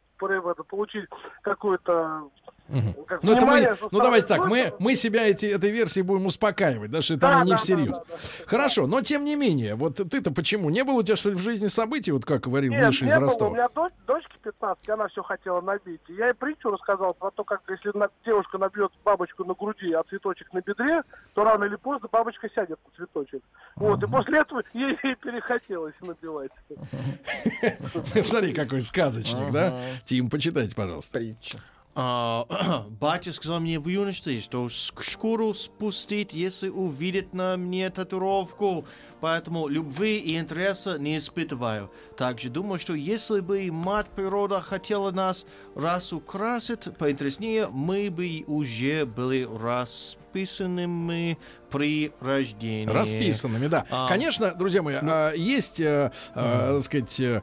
получить 0.64 1.05
какую-то... 1.41 2.30
как 3.08 3.24
Ну, 3.24 3.32
это 3.34 3.46
мы, 3.46 3.76
ну 3.92 4.00
давайте 4.00 4.28
так, 4.28 4.46
мы, 4.48 4.74
мы 4.80 4.96
себя 4.96 5.28
эти, 5.28 5.46
этой 5.48 5.72
версией 5.72 6.04
будем 6.06 6.26
успокаивать, 6.28 6.92
да, 6.92 7.02
что 7.02 7.16
это 7.16 7.22
Да, 7.22 7.44
не 7.44 7.52
да, 7.52 7.58
всерьез. 7.58 7.90
да, 7.98 8.04
да, 8.08 8.46
Хорошо, 8.46 8.88
но 8.88 9.02
тем 9.02 9.24
не 9.24 9.36
менее, 9.36 9.76
вот 9.76 9.96
ты-то 9.96 10.32
почему? 10.32 10.70
Не 10.70 10.84
было 10.84 10.96
у 11.00 11.04
тебя, 11.04 11.16
что 11.16 11.30
ли, 11.30 11.36
в 11.36 11.40
жизни 11.40 11.68
событий, 11.68 12.12
вот 12.12 12.26
как 12.26 12.42
говорил 12.42 12.72
Нет, 12.72 12.88
Миша 12.88 13.06
из 13.06 13.12
не 13.12 13.16
было. 13.20 13.26
У 13.26 13.30
Ростова? 13.30 13.56
меня 13.56 13.68
дочь, 13.74 13.94
дочке 14.06 14.34
15, 14.44 14.90
она 14.90 15.08
все 15.08 15.24
хотела 15.24 15.62
набить. 15.62 16.02
И 16.08 16.14
я 16.14 16.28
ей 16.28 16.34
притчу 16.34 16.70
рассказал 16.70 17.14
про 17.14 17.32
то, 17.32 17.44
как 17.44 17.62
если 17.70 17.92
девушка 18.26 18.58
набьет 18.58 18.92
бабочку 19.04 19.44
на 19.44 19.54
груди, 19.54 19.92
а 19.94 20.04
цветочек 20.04 20.52
на 20.54 20.62
бедре, 20.62 21.02
то 21.34 21.44
рано 21.44 21.64
или 21.66 21.76
поздно 21.76 22.08
бабочка 22.12 22.50
сядет 22.54 22.80
на 22.86 22.96
цветочек. 22.96 23.42
Вот, 23.76 24.02
и 24.04 24.08
после 24.08 24.40
этого 24.40 24.64
ей, 24.74 24.98
ей 25.04 25.16
перехотелось 25.16 25.96
набивать. 26.02 26.52
Смотри, 28.24 28.54
какой 28.54 28.82
сказочник, 28.82 29.52
да? 29.52 29.74
Тим, 30.06 30.30
почитайте, 30.30 30.76
пожалуйста. 30.76 31.20
Притча. 31.20 31.58
А, 32.02 32.86
батя 33.02 33.34
сказал 33.34 33.60
мне 33.60 33.78
в 33.78 33.89
юности, 33.89 34.39
что 34.39 34.70
с- 34.70 34.93
шкуру 35.02 35.54
спустить, 35.54 36.34
если 36.34 36.70
увидит 36.70 37.34
на 37.34 37.58
мне 37.58 37.89
татуировку. 37.89 38.86
Поэтому 39.22 39.68
любви 39.68 40.18
и 40.18 40.38
интереса 40.38 40.98
не 40.98 41.18
испытываю. 41.18 41.92
Также 42.18 42.50
думаю, 42.50 42.80
что 42.80 42.94
если 42.94 43.42
бы 43.42 43.70
мать 43.72 44.08
природа 44.16 44.62
хотела 44.62 45.12
нас 45.12 45.46
разукрасить 45.76 46.96
поинтереснее, 46.98 47.68
мы 47.72 48.10
бы 48.10 48.44
уже 48.48 49.06
были 49.06 49.48
расписанными 49.62 51.38
при 51.70 52.12
рождении. 52.20 52.92
Расписанными, 52.92 53.68
да. 53.68 53.86
А, 53.90 54.08
Конечно, 54.08 54.54
друзья 54.56 54.82
мои, 54.82 54.96
а, 55.02 55.34
есть, 55.34 55.80
э, 55.80 56.12
э, 56.34 56.80
сказать, 56.84 57.20
э, 57.20 57.42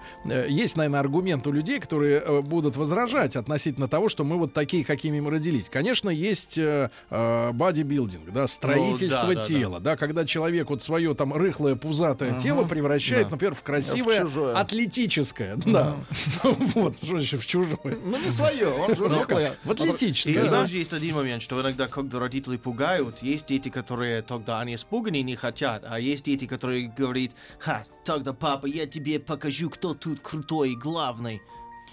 есть, 0.49 0.77
наверное, 0.77 1.01
аргумент 1.01 1.47
у 1.47 1.53
людей, 1.53 1.79
которые 1.79 2.20
э, 2.20 2.41
будут 2.43 2.77
возражать 2.77 3.37
относительно 3.37 3.89
того, 3.89 4.09
что 4.09 4.24
мы 4.24 4.37
вот 4.37 4.53
такие, 4.53 4.85
какими 4.85 5.20
мы 5.20 5.31
родились. 5.31 5.68
Конечно, 5.68 6.11
есть 6.11 6.59
э, 6.59 6.91
бодибилдинг, 7.11 8.33
да, 8.33 8.47
строительство 8.49 9.27
Ну, 9.27 9.35
да, 9.35 9.41
да, 9.41 9.43
тела, 9.43 9.81
да. 9.81 9.97
когда 9.97 10.24
человек 10.24 10.70
вот 10.70 10.83
свое 10.83 11.14
там 11.14 11.33
рыхлое, 11.66 11.76
пузатое 11.76 12.30
Ага, 12.32 12.40
тело 12.40 12.64
превращает, 12.64 13.26
да. 13.26 13.30
например, 13.32 13.54
в 13.54 13.62
красивое, 13.62 14.20
В 14.24 14.28
чужое. 14.28 14.54
атлетическое, 14.56 15.56
да. 15.56 15.96
Вот, 16.42 16.96
что 17.02 17.18
еще 17.18 17.38
в 17.38 17.46
чужое. 17.46 17.98
Ну, 18.04 18.18
не 18.22 18.30
свое, 18.30 18.68
он 18.68 18.94
же 18.94 19.08
Ну, 19.08 19.18
рыхлый. 19.18 19.50
В 19.64 19.70
атлетическое, 19.70 20.32
И 20.34 20.36
да. 20.38 20.50
даже 20.62 20.76
есть 20.76 20.92
один 20.92 21.16
момент, 21.16 21.42
что 21.42 21.60
иногда, 21.60 21.88
когда 21.88 22.18
родители 22.18 22.56
пугают, 22.56 23.22
есть 23.22 23.46
дети, 23.46 23.68
которые 23.68 24.22
тогда 24.22 24.60
они 24.60 24.74
испуганы 24.74 25.16
и 25.16 25.22
не 25.22 25.36
хотят, 25.36 25.84
а 25.88 25.98
есть 26.00 26.24
дети, 26.24 26.46
которые 26.46 26.88
говорят, 26.88 27.32
ха, 27.58 27.84
тогда 28.04 28.32
папа, 28.32 28.66
я 28.66 28.86
тебе 28.86 29.18
покажу, 29.18 29.70
кто 29.70 29.94
тут 29.94 30.20
крутой 30.20 30.72
и 30.72 30.76
главный. 30.76 31.40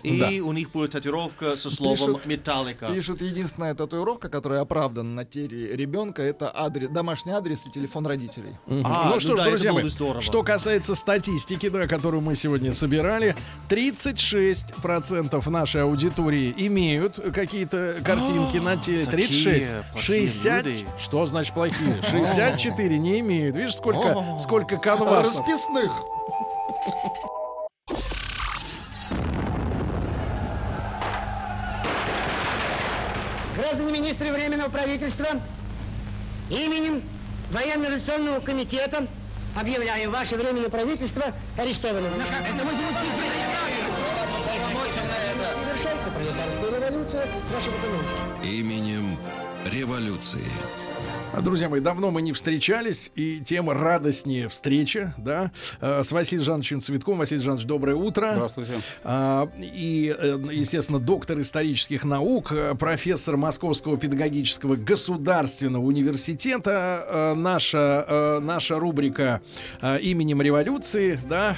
И 0.04 0.20
Да. 0.20 0.28
у 0.46 0.52
них 0.52 0.70
будет 0.72 0.92
татуировка 0.92 1.56
со 1.56 1.70
словом 1.70 1.96
Пишут- 1.96 2.26
металлика. 2.26 2.88
Пишут, 2.94 3.22
единственная 3.22 3.74
татуировка, 3.74 4.28
которая 4.30 4.62
оправдана 4.62 5.10
на 5.14 5.26
теле 5.26 5.76
ребенка, 5.76 6.22
это 6.22 6.52
адрес, 6.54 6.90
домашний 6.90 7.32
адрес 7.32 7.66
и 7.66 7.72
телефон 7.72 8.06
родителей. 8.06 8.58
А, 8.68 9.08
ну 9.08 9.14
ну 9.16 9.20
что 9.22 9.36
ж, 9.36 9.40
да, 9.40 9.50
друзья 9.50 9.72
мои, 9.74 9.88
здорово. 9.88 10.22
что 10.22 10.44
касается 10.44 10.96
статистики, 10.96 11.70
да, 11.70 11.88
которую 11.88 12.22
мы 12.22 12.36
сегодня 12.36 12.74
собирали, 12.74 13.36
36% 13.70 15.48
нашей 15.50 15.84
аудитории 15.84 16.54
имеют 16.58 17.16
какие-то 17.34 17.96
картинки 18.04 18.58
на 18.58 18.76
теле. 18.78 19.04
А, 19.04 19.12
такие 19.12 19.28
36. 19.28 19.68
плохие 19.94 20.28
60. 20.28 20.66
люди. 20.66 20.86
Что 21.00 21.26
значит 21.26 21.54
плохие? 21.54 21.96
64 22.12 22.98
не 23.00 23.20
имеют. 23.22 23.56
Видишь, 23.56 23.76
сколько, 23.76 24.38
сколько 24.40 24.78
канвасов. 24.78 25.40
Расписных. 25.48 25.92
Граждане 33.64 33.94
министры 33.94 34.34
Временного 34.34 34.70
правительства, 34.70 35.28
именем 36.50 37.02
Военно-революционного 37.50 38.42
комитета 38.42 39.08
объявляю 39.56 40.12
ваше 40.12 40.36
Временное 40.36 40.68
правительство 40.70 41.24
арестованным. 41.58 42.12
Это 42.14 42.66
мы 42.66 42.72
пролетарская 46.12 46.90
революция, 46.90 47.26
документика. 47.26 48.44
Именем 48.44 49.18
революции. 49.72 50.44
А, 51.36 51.42
Друзья 51.42 51.68
мои, 51.68 51.80
давно 51.80 52.12
мы 52.12 52.22
не 52.22 52.32
встречались, 52.32 53.12
и 53.16 53.40
тем 53.40 53.70
радостнее 53.70 54.50
встреча, 54.50 55.16
да, 55.18 55.52
э, 55.82 56.04
с 56.04 56.12
Василием 56.12 56.46
Жановичем 56.46 56.80
Цветком. 56.80 57.18
Василий 57.18 57.42
Жанович, 57.42 57.66
доброе 57.66 57.96
утро. 57.96 58.34
Здравствуйте. 58.34 58.74
А, 59.04 59.50
И, 59.58 60.16
э, 60.16 60.40
естественно, 60.52 61.00
доктор 61.00 61.42
исторических 61.42 62.04
наук, 62.04 62.52
э, 62.52 62.76
профессор 62.76 63.38
Московского 63.38 63.98
педагогического 63.98 64.76
государственного 64.76 65.84
университета. 65.84 67.06
Э, 67.10 67.34
Наша, 67.34 68.40
наша 68.42 68.80
рубрика 68.80 69.42
именем 69.82 70.42
революции, 70.42 71.20
да, 71.28 71.58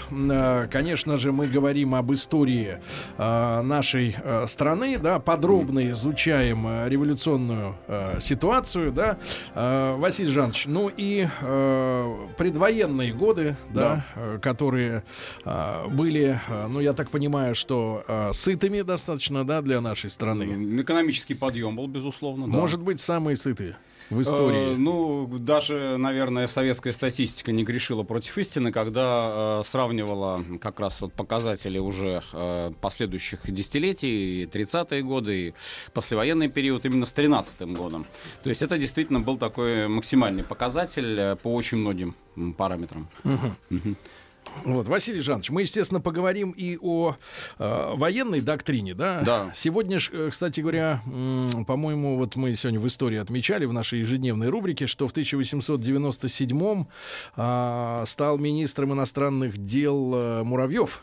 конечно 0.72 1.18
же, 1.18 1.32
мы 1.32 1.48
говорим 1.48 1.96
об 1.96 2.14
истории 2.14 2.80
нашей 3.18 4.16
страны, 4.48 4.98
да, 4.98 5.20
подробно 5.20 5.90
изучаем 5.92 6.88
революционную 6.88 7.76
ситуацию, 8.20 8.92
да. 8.92 9.18
Э, 9.66 9.96
Василий 9.98 10.32
Жанович, 10.32 10.66
ну 10.68 10.92
и 10.96 11.28
э, 11.42 12.28
предвоенные 12.38 13.14
годы, 13.14 13.56
да, 13.74 14.06
э, 14.16 14.40
которые 14.42 15.04
э, 15.44 15.88
были, 15.90 16.40
э, 16.48 16.68
ну 16.68 16.80
я 16.80 16.94
так 16.94 17.10
понимаю, 17.10 17.56
что 17.56 18.04
э, 18.08 18.32
сытыми 18.34 18.82
достаточно, 18.82 19.46
да, 19.46 19.62
для 19.62 19.82
нашей 19.82 20.10
страны. 20.10 20.82
Экономический 20.82 21.34
подъем 21.34 21.76
был, 21.76 21.88
безусловно. 21.88 22.46
да. 22.48 22.58
Может 22.58 22.82
быть, 22.82 23.00
самые 23.02 23.36
сытые 23.38 23.76
в 24.10 24.20
Э, 24.20 24.22
истории. 24.22 24.76
ну, 24.76 25.28
даже, 25.40 25.98
наверное, 25.98 26.48
советская 26.48 26.94
статистика 26.94 27.52
не 27.52 27.64
грешила 27.64 28.04
против 28.04 28.38
истины, 28.38 28.72
когда 28.72 29.60
э, 29.62 29.64
сравнивала 29.66 30.44
как 30.62 30.80
раз 30.80 31.02
вот 31.02 31.14
показатели 31.14 31.78
уже 31.80 32.22
э, 32.34 32.72
последующих 32.82 33.40
десятилетий, 33.52 34.44
и 34.44 34.46
30-е 34.46 35.02
годы, 35.04 35.48
и 35.50 35.54
послевоенный 35.94 36.50
период 36.50 36.86
именно 36.86 37.06
с 37.06 37.14
13 37.14 37.62
годом. 37.76 38.06
То 38.44 38.50
есть 38.50 38.62
это 38.62 38.78
действительно 38.78 39.20
был 39.20 39.38
такой 39.38 39.88
максимальный 39.88 40.44
показатель 40.44 41.20
э, 41.20 41.36
по 41.36 41.54
очень 41.54 41.78
многим 41.78 42.16
параметрам. 42.58 43.08
Мгм. 43.24 43.56
Мгм. 43.70 43.98
Вот, 44.64 44.88
Василий 44.88 45.22
Жанович, 45.22 45.50
мы, 45.50 45.62
естественно, 45.62 46.00
поговорим 46.00 46.52
и 46.52 46.78
о 46.82 47.16
э, 47.60 47.94
военной 47.96 48.42
доктрине, 48.42 48.94
да? 48.94 49.22
Да. 49.22 49.52
Сегодня, 49.54 50.00
э, 50.12 50.30
кстати 50.32 50.62
говоря, 50.62 51.02
по-моему, 51.68 52.18
вот 52.18 52.36
мы 52.36 52.56
сегодня 52.56 52.80
в 52.80 52.88
истории 52.88 53.18
отмечали 53.18 53.66
в 53.66 53.74
нашей 53.74 54.00
ежедневной 54.00 54.50
рубрике, 54.50 54.88
что 54.88 55.08
в 55.08 55.14
1897-м 55.14 56.88
э, 57.36 58.04
стал 58.06 58.38
министром 58.38 58.94
иностранных 58.94 59.58
дел 59.58 60.14
э, 60.16 60.44
Муравьев. 60.44 61.02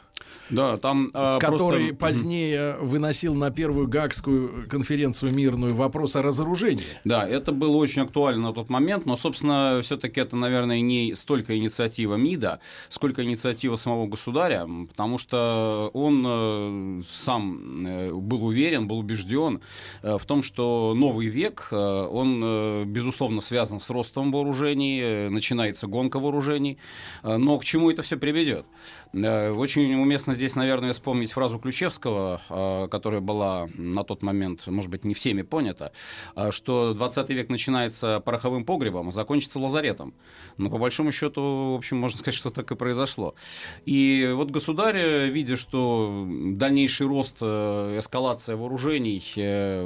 Да, 0.53 0.76
там 0.76 1.11
э, 1.14 1.38
который 1.40 1.88
просто... 1.88 1.94
позднее 1.96 2.76
выносил 2.76 3.34
на 3.34 3.50
первую 3.50 3.88
Гаагскую 3.88 4.68
конференцию 4.68 5.32
мирную 5.32 5.74
вопрос 5.74 6.14
о 6.14 6.22
разоружении. 6.22 6.84
Да, 7.05 7.26
это 7.26 7.53
было 7.53 7.76
очень 7.76 8.03
актуально 8.03 8.48
на 8.48 8.53
тот 8.53 8.68
момент, 8.68 9.07
но, 9.07 9.16
собственно, 9.16 9.80
все-таки 9.82 10.20
это, 10.20 10.36
наверное, 10.36 10.80
не 10.80 11.14
столько 11.14 11.57
инициатива 11.57 12.16
МИДа, 12.16 12.61
сколько 12.90 13.24
инициатива 13.24 13.76
самого 13.76 14.07
государя, 14.07 14.68
потому 14.88 15.16
что 15.18 15.90
он 15.94 16.24
э, 16.26 17.03
сам 17.11 17.86
э, 17.86 18.12
был 18.12 18.44
уверен, 18.44 18.86
был 18.86 18.98
убежден 18.98 19.61
э, 20.03 20.18
в 20.18 20.26
том, 20.26 20.42
что 20.42 20.92
новый 20.94 21.28
век, 21.28 21.68
он, 21.72 22.84
безусловно, 22.86 23.40
связан 23.40 23.80
с 23.80 23.88
ростом 23.88 24.32
вооружений, 24.32 25.28
начинается 25.30 25.86
гонка 25.86 26.18
вооружений, 26.18 26.78
но 27.22 27.59
к 27.59 27.64
чему 27.64 27.90
это 27.90 28.03
все 28.03 28.16
приведет? 28.16 28.66
Э, 29.12 29.52
Очень 29.52 29.94
уместно 29.94 30.34
здесь, 30.34 30.56
наверное, 30.56 30.92
вспомнить 30.92 31.32
фразу 31.32 31.58
Ключевского, 31.58 32.40
э, 32.48 32.88
которая 32.90 33.20
была 33.20 33.68
на 33.74 34.04
тот 34.04 34.22
момент, 34.22 34.66
может 34.66 34.90
быть, 34.90 35.04
не 35.04 35.14
всеми 35.14 35.42
понята, 35.42 35.92
э, 36.34 36.50
что 36.50 36.94
20 36.94 37.28
век 37.30 37.48
начинается 37.48 38.20
пороховым 38.24 38.64
погребом, 38.64 39.08
а 39.08 39.12
закончится 39.12 39.58
лазаретом. 39.58 40.14
Но 40.56 40.70
по 40.70 40.78
большому 40.78 41.12
счету, 41.12 41.72
в 41.74 41.76
общем, 41.76 41.98
можно 41.98 42.18
сказать, 42.18 42.34
что 42.34 42.50
так 42.50 42.70
и 42.72 42.74
произошло. 42.74 43.34
И 43.84 44.32
вот 44.34 44.50
государь, 44.50 45.28
видя, 45.28 45.56
что 45.56 46.26
дальнейший 46.28 47.06
рост, 47.06 47.42
эскалация 47.42 48.56
вооружений 48.56 49.22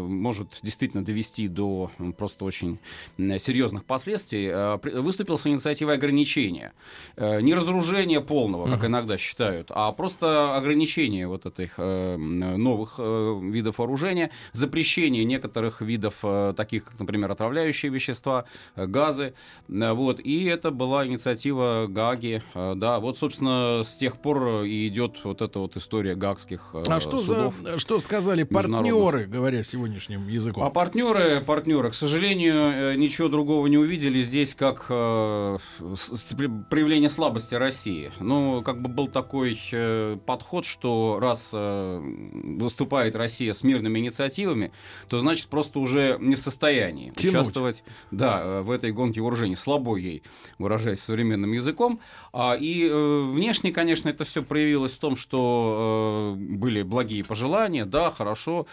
может 0.07 0.59
действительно 0.63 1.05
довести 1.05 1.49
до 1.49 1.91
просто 2.17 2.45
очень 2.45 2.79
серьезных 3.19 3.85
последствий, 3.85 4.53
выступил 5.01 5.39
с 5.39 5.47
инициативой 5.47 5.95
ограничения. 5.95 6.73
Не 7.17 7.55
разоружения 7.55 8.21
полного, 8.21 8.71
как 8.71 8.85
иногда 8.85 9.16
считают, 9.19 9.71
а 9.71 9.93
просто 9.93 10.57
ограничения 10.57 11.27
вот 11.27 11.47
этих 11.47 11.75
э, 11.79 12.15
м, 12.15 12.63
новых 12.63 12.95
э, 12.99 13.41
видов 13.43 13.79
вооружения, 13.79 14.31
запрещение 14.53 15.25
некоторых 15.25 15.81
видов, 15.81 16.15
э, 16.23 16.55
таких 16.57 16.85
как, 16.85 16.99
например, 17.01 17.31
отравляющие 17.31 17.91
вещества, 17.93 18.45
э, 18.75 18.87
газы. 18.87 19.35
Э, 19.69 19.93
Вот. 19.93 20.21
И 20.21 20.45
это 20.45 20.71
была 20.71 21.07
инициатива 21.07 21.87
Гаги. 21.89 22.43
Э, 22.55 22.75
Да, 22.77 23.01
вот, 23.01 23.19
собственно, 23.19 23.83
с 23.85 23.97
тех 23.97 24.17
пор 24.19 24.63
и 24.65 24.89
идет 24.89 25.25
вот 25.25 25.41
эта 25.43 25.59
вот 25.59 25.77
история 25.77 26.15
гагских 26.15 26.71
э, 26.75 26.85
А 26.89 27.01
что, 27.01 27.19
судов. 27.19 27.55
за, 27.63 27.79
что 27.79 28.01
сказали 28.01 28.43
партнеры, 28.45 29.27
говоря 29.27 29.63
сегодняшним 29.65 30.29
языком? 30.29 30.63
А 30.63 30.71
партнеры, 30.71 31.41
партнеры, 31.41 31.91
к 31.91 31.95
сожалению, 31.95 32.55
э, 32.55 32.95
ничего 32.97 33.29
другого 33.29 33.67
не 33.67 33.79
увидели 33.79 34.23
здесь, 34.23 34.55
как 34.55 34.87
э, 34.91 35.59
с- 35.97 36.17
с- 36.17 36.35
при- 36.35 36.51
проявление 36.71 37.09
слабости 37.11 37.55
России. 37.55 38.11
Ну, 38.21 38.63
как 38.63 38.81
бы 38.83 38.89
был 38.89 39.06
такой 39.07 39.61
э, 39.73 40.19
подход, 40.25 40.65
что 40.65 41.19
раз 41.21 41.51
э, 41.53 42.01
выступает 42.01 43.17
Россия 43.17 43.53
с 43.53 43.63
мирными 43.63 43.99
инициативами, 43.99 44.73
то 45.09 45.19
значит 45.19 45.49
просто 45.49 45.79
уже 45.79 46.17
не 46.21 46.37
в 46.37 46.39
состоянии 46.39 47.11
Тянуть. 47.11 47.35
участвовать 47.35 47.85
да, 48.11 48.41
э, 48.43 48.61
в 48.63 48.71
этой 48.71 48.93
гонке 48.93 49.21
вооружений. 49.21 49.57
Слабо 49.57 49.97
ей, 49.97 50.23
выражаясь 50.59 51.01
современным 51.01 51.53
языком. 51.53 52.01
А, 52.33 52.57
и 52.59 52.89
э, 52.89 53.23
внешне, 53.31 53.73
конечно, 53.73 54.09
это 54.09 54.25
все 54.25 54.43
проявилось 54.43 54.93
в 54.93 54.99
том, 54.99 55.17
что 55.17 56.37
э, 56.37 56.39
были 56.39 56.83
благие 56.83 57.25
пожелания, 57.25 57.85
да, 57.85 58.11
хорошо, 58.11 58.67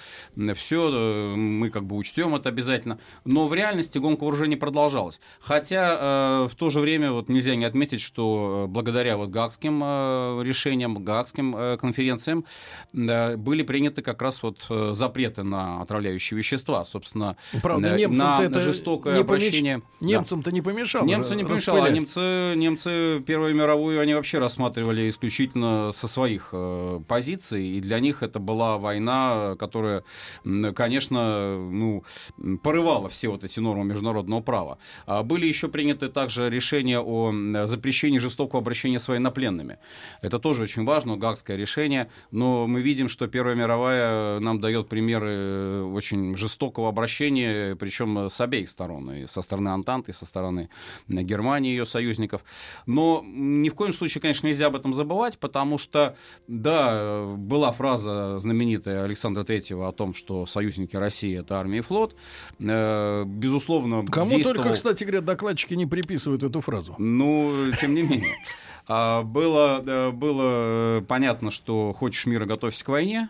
все, 0.56 1.36
мы 1.36 1.70
как 1.70 1.86
бы 1.86 1.96
учтем 1.96 2.36
это 2.36 2.50
обязательно. 2.50 3.00
Но 3.26 3.48
в 3.48 3.54
реальности 3.54 3.98
гонка 3.98 4.24
вооружений 4.24 4.56
продолжалась. 4.56 5.20
Хотя 5.40 5.98
э, 6.00 6.48
в 6.50 6.56
то 6.56 6.70
же 6.70 6.80
время 6.80 7.12
вот 7.12 7.30
нельзя 7.30 7.56
не 7.56 7.66
отметить, 7.66 8.02
что 8.02 8.66
э, 8.66 8.68
благодаря 8.68 9.18
вот 9.18 9.30
гаагским 9.30 9.82
э, 9.84 9.88
решениям, 10.44 11.04
гаагским 11.04 11.56
э, 11.56 11.78
конференциям 11.78 12.46
были 12.94 13.64
приняты 13.64 14.02
как 14.02 14.22
раз 14.22 14.44
вот 14.44 14.66
э, 14.70 14.92
запреты 14.94 15.44
на 15.44 15.82
отравляющие 15.82 16.38
вещества, 16.38 16.86
собственно, 16.86 17.38
Правда, 17.62 17.98
э, 17.98 18.08
на 18.08 18.44
это 18.44 18.60
жестокое 18.60 19.16
не 19.16 19.22
помеш- 19.22 19.24
обращение. 19.24 19.82
Да. 20.00 20.08
Немцам-то 20.08 20.52
не 20.52 20.62
помешало. 20.62 21.06
Немцам 21.06 21.38
не 21.38 21.44
помешало, 21.44 21.86
а 21.86 21.90
немцы, 21.90 22.54
немцы 22.56 23.22
Первую 23.26 23.56
мировую 23.56 24.00
они 24.00 24.14
вообще 24.14 24.40
рассматривали 24.40 25.10
исключительно 25.10 25.92
со 25.92 26.08
своих 26.08 26.50
э, 26.52 27.00
позиций, 27.08 27.68
и 27.68 27.82
для 27.82 28.00
них 28.00 28.24
это 28.24 28.40
была 28.40 28.78
война, 28.78 29.56
которая, 29.58 30.04
конечно, 30.76 31.58
ну, 31.58 32.04
порывала 32.64 33.10
все 33.10 33.30
вот 33.30 33.44
эти 33.44 33.60
нормы 33.60 33.86
международного 33.86 34.42
права. 34.42 34.78
А 35.06 35.24
были 35.24 35.46
еще 35.46 35.68
приняты 35.68 36.10
также 36.10 36.50
решения 36.50 37.00
о 37.00 37.34
запрещении 37.66 38.20
жестокого 38.20 38.62
обращения 38.62 39.00
с 39.00 39.08
военнопленными. 39.08 39.78
Это 40.22 40.40
тоже 40.40 40.64
очень 40.64 40.86
важно, 40.86 41.18
гаагское 41.18 41.58
решение, 41.58 42.10
но 42.32 42.68
мы 42.68 42.82
видим, 42.82 43.10
что 43.10 43.28
Первая 43.28 43.56
мировая 43.56 44.40
нам 44.40 44.60
дает 44.60 44.90
примеры 44.90 45.30
э, 45.32 45.82
очень 45.94 46.36
жестокого 46.36 46.90
обращения, 46.90 47.76
причем 47.76 48.30
с 48.30 48.40
обеих 48.42 48.70
сторон, 48.70 49.12
и 49.12 49.28
со 49.28 49.42
стороны 49.42 49.70
Антанты, 49.70 50.12
и 50.12 50.14
со 50.14 50.26
стороны 50.26 50.70
э, 51.10 51.14
Германии 51.22 51.72
и 51.72 51.76
ее 51.76 51.86
союзников. 51.86 52.44
Но 52.86 53.24
ни 53.26 53.70
в 53.70 53.76
коем 53.76 53.94
случае, 53.94 54.22
конечно, 54.22 54.48
нельзя 54.48 54.68
об 54.68 54.76
этом 54.76 54.94
забывать, 54.94 55.38
потому 55.40 55.78
что, 55.78 56.16
да, 56.48 56.90
э, 56.94 57.36
была 57.38 57.72
фраза 57.72 58.38
знаменитая 58.40 59.04
Александра 59.04 59.44
Третьего 59.44 59.88
о 59.88 59.92
том, 59.92 60.14
что 60.14 60.46
союзники 60.46 60.96
России— 60.96 61.38
это 61.40 61.60
армия 61.60 61.80
и 61.80 61.82
флот. 61.82 62.16
Э, 62.60 63.24
Безусловно, 63.26 64.06
Кому 64.06 64.30
действовал- 64.30 64.56
только, 64.56 64.74
кстати 64.74 65.04
говоря, 65.04 65.22
докладчики 65.22 65.74
не 65.74 65.86
приписывают 65.86 66.44
эту 66.44 66.62
фразу. 66.62 66.96
ну, 66.98 67.72
тем 67.80 67.94
не 67.94 68.02
менее. 68.04 68.36
А, 68.88 69.24
Было, 69.24 70.12
было 70.12 71.00
э, 71.00 71.02
понятно, 71.08 71.52
что 71.52 71.94
хочешь 71.94 72.26
мира, 72.26 72.46
готовься 72.46 72.84
к 72.84 72.90
войне. 72.90 73.30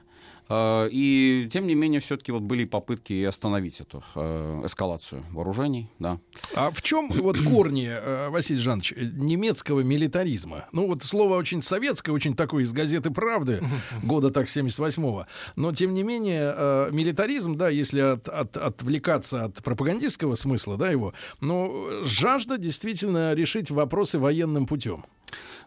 А, 0.50 0.88
И, 0.91 1.48
тем 1.52 1.68
не 1.68 1.76
менее, 1.76 2.00
все-таки 2.00 2.32
вот 2.32 2.41
были 2.44 2.66
попытки 2.66 3.24
остановить 3.24 3.80
эту 3.82 4.04
э, 4.16 4.62
эскалацию 4.66 5.24
вооружений. 5.32 5.89
Да. 6.00 6.20
А 6.56 6.70
в 6.72 6.82
чем 6.82 7.10
вот 7.10 7.39
корни, 7.39 7.88
э, 7.89 8.30
Василий 8.30 8.60
Жанович, 8.60 8.94
э, 8.94 9.04
немецкого 9.14 9.82
милитаризма? 9.82 10.66
Ну 10.72 10.88
вот 10.88 11.04
слово 11.04 11.38
очень 11.38 11.62
советское, 11.62 12.12
очень 12.12 12.36
такое 12.36 12.64
из 12.64 12.74
газеты 12.74 13.10
«Правды» 13.12 13.62
года 14.04 14.32
так 14.32 14.48
78-го. 14.48 15.26
Но 15.56 15.74
тем 15.74 15.94
не 15.94 16.04
менее 16.04 16.54
э, 16.56 16.89
милитаризм, 16.91 17.56
да, 17.56 17.70
если 17.70 18.00
от- 18.02 18.28
от- 18.30 18.58
отвлекаться 18.58 19.46
от 19.46 19.56
пропагандистского 19.64 20.36
смысла, 20.36 20.78
да, 20.78 20.89
его, 20.89 21.14
но 21.41 22.04
жажда 22.04 22.58
действительно 22.58 23.34
решить 23.34 23.72
вопросы 23.72 24.20
военным 24.20 24.66
путем. 24.68 25.06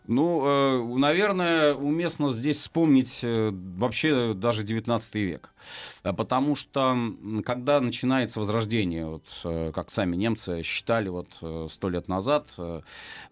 Ну, 0.08 0.42
э, 0.46 0.98
наверное, 0.98 1.74
уместно 1.74 2.32
здесь 2.32 2.58
вспомнить 2.58 3.20
э, 3.22 3.50
вообще 3.52 4.34
даже 4.34 4.62
19 4.62 5.14
век. 5.16 5.52
А 6.02 6.12
Потому 6.12 6.56
что, 6.56 6.96
когда 7.44 7.80
начинается 7.80 8.40
возрождение, 8.40 9.06
вот, 9.06 9.22
э, 9.44 9.72
как 9.74 9.90
сами 9.90 10.16
немцы 10.16 10.62
считали 10.62 11.08
вот 11.08 11.28
э, 11.42 11.66
сто 11.70 11.88
лет 11.88 12.08
назад, 12.08 12.46
э, 12.58 12.80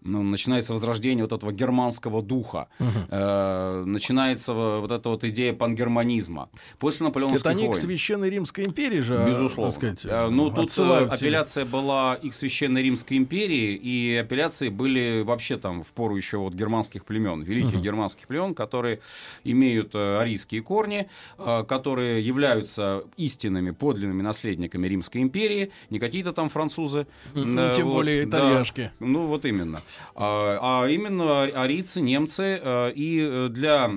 ну, 0.01 0.23
начинается 0.23 0.73
возрождение 0.73 1.23
вот 1.23 1.31
этого 1.33 1.51
германского 1.51 2.21
духа, 2.21 2.67
э, 2.79 3.83
начинается 3.85 4.53
во- 4.53 4.81
вот 4.81 4.91
эта 4.91 5.09
вот 5.09 5.23
идея 5.23 5.53
пангерманизма. 5.53 6.49
После 6.79 7.05
наполеоновских 7.05 7.41
Это 7.41 7.49
они 7.49 7.63
к 7.63 7.67
войн. 7.67 7.79
Священной 7.81 8.29
Римской 8.29 8.65
империи 8.65 8.99
же, 8.99 9.25
Безусловно. 9.27 9.63
так 9.63 9.73
сказать, 9.73 10.05
Э, 10.05 10.27
Ну, 10.29 10.49
тут 10.49 10.69
э, 10.69 10.73
себя. 10.73 10.97
апелляция 10.99 11.65
была 11.65 12.15
и 12.15 12.29
к 12.29 12.33
Священной 12.33 12.81
Римской 12.81 13.17
империи, 13.17 13.75
и 13.75 14.15
апелляции 14.15 14.69
были 14.69 15.21
вообще 15.23 15.57
там 15.57 15.83
в 15.83 15.87
пору 15.87 16.15
еще 16.15 16.37
вот 16.37 16.53
германских 16.53 17.05
племен, 17.05 17.41
великих 17.43 17.73
Мгм. 17.75 17.81
германских 17.81 18.27
племен, 18.27 18.53
которые 18.53 18.99
имеют 19.43 19.91
э, 19.95 20.17
арийские 20.19 20.61
корни, 20.61 21.07
э, 21.37 21.63
которые 21.67 22.24
являются 22.25 23.03
истинными, 23.17 23.71
подлинными 23.71 24.21
наследниками 24.21 24.87
Римской 24.87 25.21
империи, 25.21 25.71
не 25.89 25.99
какие-то 25.99 26.33
там 26.33 26.49
французы. 26.49 27.07
Ну, 27.33 27.61
Э, 27.61 27.73
тем 27.75 27.87
вот, 27.87 27.95
более 27.95 28.25
да. 28.25 28.39
итальяшки. 28.39 28.91
Ну, 28.99 29.27
вот 29.27 29.45
именно. 29.45 29.81
А, 30.15 30.83
а 30.83 30.87
именно 30.87 31.43
арийцы, 31.43 32.01
немцы. 32.01 32.59
э, 32.61 32.91
И 32.95 33.19
э, 33.21 33.49
для 33.49 33.89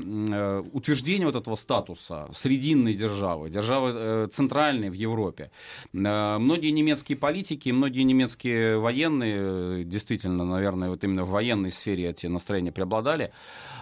утверждения 0.72 1.26
вот 1.26 1.36
этого 1.36 1.56
статуса 1.56 2.28
срединной 2.32 2.94
державы, 2.94 3.50
державы 3.50 4.28
центральной 4.30 4.90
в 4.90 4.94
Европе, 4.94 5.50
многие 5.92 6.70
немецкие 6.70 7.16
политики, 7.16 7.70
многие 7.70 8.02
немецкие 8.02 8.78
военные, 8.78 9.84
действительно, 9.84 10.44
наверное, 10.44 10.90
вот 10.90 11.04
именно 11.04 11.24
в 11.24 11.30
военной 11.30 11.70
сфере 11.70 12.10
эти 12.10 12.26
настроения 12.26 12.72
преобладали, 12.72 13.32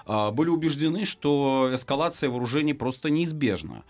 а, 0.07 0.31
были 0.31 0.49
убеждены, 0.51 1.05
что 1.05 1.71
эскалация 1.73 2.31
вооружений 2.31 2.75
просто 2.75 3.11
неизбежна. 3.11 3.85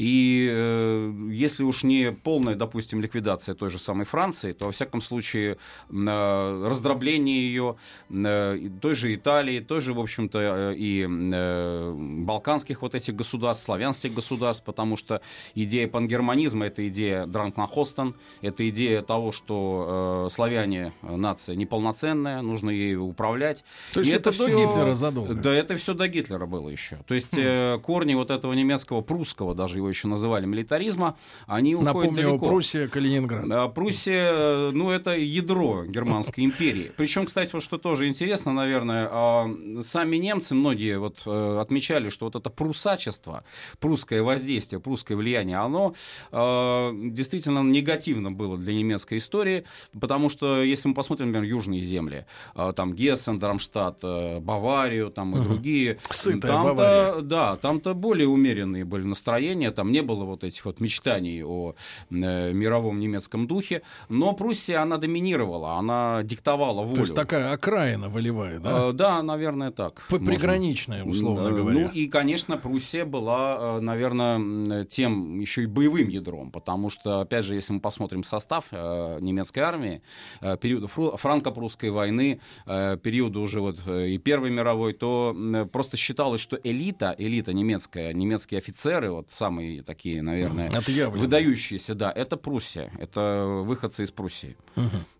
И 0.00 0.48
э, 0.50 1.12
если 1.30 1.62
уж 1.62 1.84
не 1.84 2.10
полная, 2.10 2.54
допустим, 2.54 3.02
ликвидация 3.02 3.54
той 3.54 3.68
же 3.68 3.78
самой 3.78 4.06
Франции, 4.06 4.52
то, 4.52 4.64
во 4.64 4.72
всяком 4.72 5.02
случае, 5.02 5.58
э, 5.90 6.66
раздробление 6.66 7.42
ее, 7.42 7.76
э, 8.08 8.58
той 8.80 8.94
же 8.94 9.14
Италии, 9.14 9.60
той 9.60 9.82
же, 9.82 9.92
в 9.92 10.00
общем-то, 10.00 10.38
э, 10.40 10.74
и 10.74 11.06
э, 11.06 11.94
балканских 12.24 12.80
вот 12.80 12.94
этих 12.94 13.14
государств, 13.14 13.66
славянских 13.66 14.14
государств, 14.14 14.64
потому 14.64 14.96
что 14.96 15.20
идея 15.54 15.86
пангерманизма— 15.86 16.64
это 16.66 16.88
идея 16.88 17.26
Дранкнахостен, 17.26 18.14
это 18.40 18.66
идея 18.70 19.02
того, 19.02 19.32
что 19.32 20.26
э, 20.28 20.32
славяне 20.32 20.94
э, 21.02 21.14
нация 21.14 21.56
неполноценная, 21.56 22.40
нужно 22.40 22.70
ею 22.70 23.04
управлять. 23.04 23.64
То 23.92 24.00
есть 24.00 24.12
И 24.12 24.16
это 24.16 24.30
до 24.30 24.32
всё- 24.32 24.46
Гитлера 24.46 24.94
задолго? 24.94 25.34
Да, 25.34 25.52
это 25.52 25.76
все 25.76 25.92
до 25.92 26.08
Гитлера 26.08 26.46
было 26.46 26.70
еще. 26.70 26.96
То 27.06 27.12
есть 27.12 27.36
э, 27.36 27.78
корни 27.82 28.14
вот 28.14 28.30
этого 28.30 28.54
немецкого, 28.54 29.02
прусского, 29.02 29.54
даже 29.54 29.78
его 29.80 29.88
еще 29.88 30.08
называли, 30.08 30.46
милитаризма, 30.46 31.16
они 31.46 31.74
уходят 31.74 31.94
Напомню, 31.94 32.22
далеко. 32.22 32.46
Пруссия, 32.46 32.88
Калининград. 32.88 33.48
Да, 33.48 33.68
Пруссия, 33.68 34.70
ну, 34.70 34.90
это 34.90 35.16
ядро 35.16 35.84
германской 35.84 36.44
империи. 36.44 36.92
Причем, 36.96 37.26
кстати, 37.26 37.50
вот 37.52 37.62
что 37.62 37.78
тоже 37.78 38.08
интересно, 38.08 38.52
наверное, 38.52 39.08
а, 39.10 39.50
сами 39.82 40.16
немцы, 40.16 40.54
многие 40.54 40.98
вот 40.98 41.22
э, 41.26 41.58
отмечали, 41.60 42.08
что 42.08 42.26
вот 42.26 42.36
это 42.36 42.50
прусачество, 42.50 43.44
прусское 43.78 44.22
воздействие, 44.22 44.80
прусское 44.80 45.16
влияние, 45.16 45.58
оно 45.58 45.94
э, 46.32 46.90
действительно 46.94 47.62
негативно 47.62 48.30
было 48.30 48.56
для 48.56 48.74
немецкой 48.74 49.18
истории, 49.18 49.64
потому 49.98 50.28
что, 50.28 50.62
если 50.62 50.88
мы 50.88 50.94
посмотрим, 50.94 51.28
например, 51.28 51.48
южные 51.48 51.82
земли, 51.82 52.26
э, 52.54 52.72
там 52.76 52.94
Гессен, 52.94 53.38
Дармштадт, 53.38 53.98
э, 54.02 54.40
Баварию, 54.40 55.10
там 55.10 55.36
и 55.36 55.40
другие, 55.42 55.98
там-то, 56.40 57.20
да, 57.22 57.56
там-то 57.56 57.94
более 57.94 58.28
умеренные 58.28 58.84
были 58.84 59.04
настроения, 59.04 59.69
там 59.70 59.92
не 59.92 60.02
было 60.02 60.24
вот 60.24 60.44
этих 60.44 60.64
вот 60.64 60.80
мечтаний 60.80 61.42
о 61.44 61.74
э, 62.10 62.52
мировом 62.52 63.00
немецком 63.00 63.46
духе, 63.46 63.82
но 64.08 64.32
Пруссия, 64.32 64.80
она 64.82 64.96
доминировала, 64.96 65.74
она 65.74 66.22
диктовала 66.24 66.82
волю. 66.82 66.94
То 66.96 67.00
есть 67.02 67.14
такая 67.14 67.52
окраина 67.52 68.08
волевая, 68.08 68.58
да? 68.58 68.88
Э, 68.88 68.92
Да, 68.92 69.22
наверное, 69.22 69.70
так. 69.70 70.06
П- 70.08 70.18
можно. 70.18 70.26
приграничная, 70.26 71.04
условно 71.04 71.48
Э, 71.48 71.52
говоря. 71.52 71.78
Ну 71.80 71.88
и, 71.88 72.06
конечно, 72.08 72.56
Пруссия 72.56 73.04
была, 73.04 73.80
наверное, 73.80 74.84
тем 74.84 75.38
еще 75.40 75.62
и 75.62 75.66
боевым 75.66 76.08
ядром, 76.08 76.50
потому 76.50 76.90
что, 76.90 77.20
опять 77.20 77.44
же, 77.44 77.54
если 77.54 77.72
мы 77.74 77.80
посмотрим 77.80 78.24
состав 78.24 78.64
э, 78.70 79.18
немецкой 79.20 79.60
армии, 79.60 80.02
э, 80.40 80.56
периода 80.56 80.88
франко-прусской 81.16 81.90
войны, 81.90 82.40
э, 82.66 82.96
периода 83.02 83.38
уже 83.40 83.60
вот 83.60 83.78
э, 83.86 84.08
и 84.08 84.18
Первой 84.18 84.50
мировой, 84.50 84.92
то 84.92 85.34
просто 85.72 85.96
считалось, 85.96 86.40
что 86.40 86.58
элита, 86.62 87.14
элита 87.18 87.52
немецкая, 87.52 88.12
немецкие 88.12 88.58
офицеры, 88.58 89.10
вот 89.10 89.30
самые 89.30 89.59
такие, 89.84 90.22
наверное, 90.22 90.68
Отъявленные. 90.68 91.20
выдающиеся, 91.20 91.94
да, 91.94 92.12
это 92.12 92.36
Пруссия, 92.36 92.90
это 92.98 93.62
выходцы 93.64 94.04
из 94.04 94.10
Пруссии. 94.10 94.56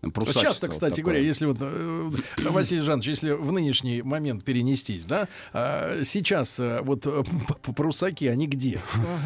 Вот 0.03 0.15
Прусачество 0.15 0.43
Часто, 0.43 0.67
вот 0.67 0.73
кстати 0.73 0.97
такое. 0.97 1.05
говоря, 1.05 1.21
если 1.21 1.47
вот, 1.47 1.59
э, 1.61 2.11
Василий 2.39 2.81
Жанович, 2.81 3.09
если 3.09 3.33
в 3.33 3.53
нынешний 3.53 4.03
момент 4.03 4.45
перенестись, 4.45 5.05
да, 5.05 5.29
а, 5.53 6.03
сейчас 6.05 6.59
э, 6.59 6.81
вот 6.83 7.07
э, 7.07 7.23
прусаки, 7.77 8.27
они 8.27 8.47
где? 8.47 8.81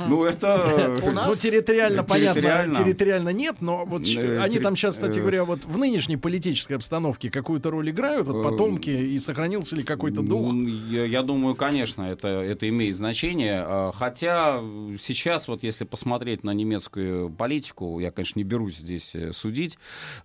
Ну, 0.09 0.25
это... 0.25 0.97
Ну, 1.05 1.35
территориально, 1.35 2.05
понятно, 2.05 2.75
Территориально. 2.75 3.29
нет, 3.31 3.57
но 3.61 3.85
вот 3.85 4.05
Э, 4.17 4.41
они 4.41 4.59
там 4.59 4.77
сейчас, 4.77 4.95
кстати 4.95 5.19
э. 5.19 5.23
говоря, 5.23 5.45
вот 5.45 5.65
в 5.65 5.79
нынешней 5.79 6.17
политической 6.17 6.75
обстановке 6.75 7.31
какую-то 7.31 7.71
роль 7.71 7.91
играют, 7.91 8.27
вот 8.29 8.35
Э, 8.35 8.43
потомки, 8.43 8.91
и 8.91 9.19
сохранился 9.19 9.77
ли 9.77 9.83
какой-то 9.83 10.23
дух? 10.23 10.53
Я, 10.55 11.23
думаю, 11.23 11.55
конечно, 11.55 12.03
это, 12.03 12.29
это 12.29 12.69
имеет 12.69 12.97
значение. 12.97 13.65
А, 13.65 13.93
Хотя 13.95 14.61
э, 14.61 14.97
сейчас, 15.05 15.49
вот 15.49 15.63
если 15.63 15.85
посмотреть 15.85 16.45
на 16.45 16.51
немецкую 16.51 17.31
политику, 17.31 18.01
я, 18.01 18.11
конечно, 18.11 18.39
не 18.39 18.45
берусь 18.45 18.77
здесь 18.77 19.15
э, 19.15 19.33
судить, 19.33 19.79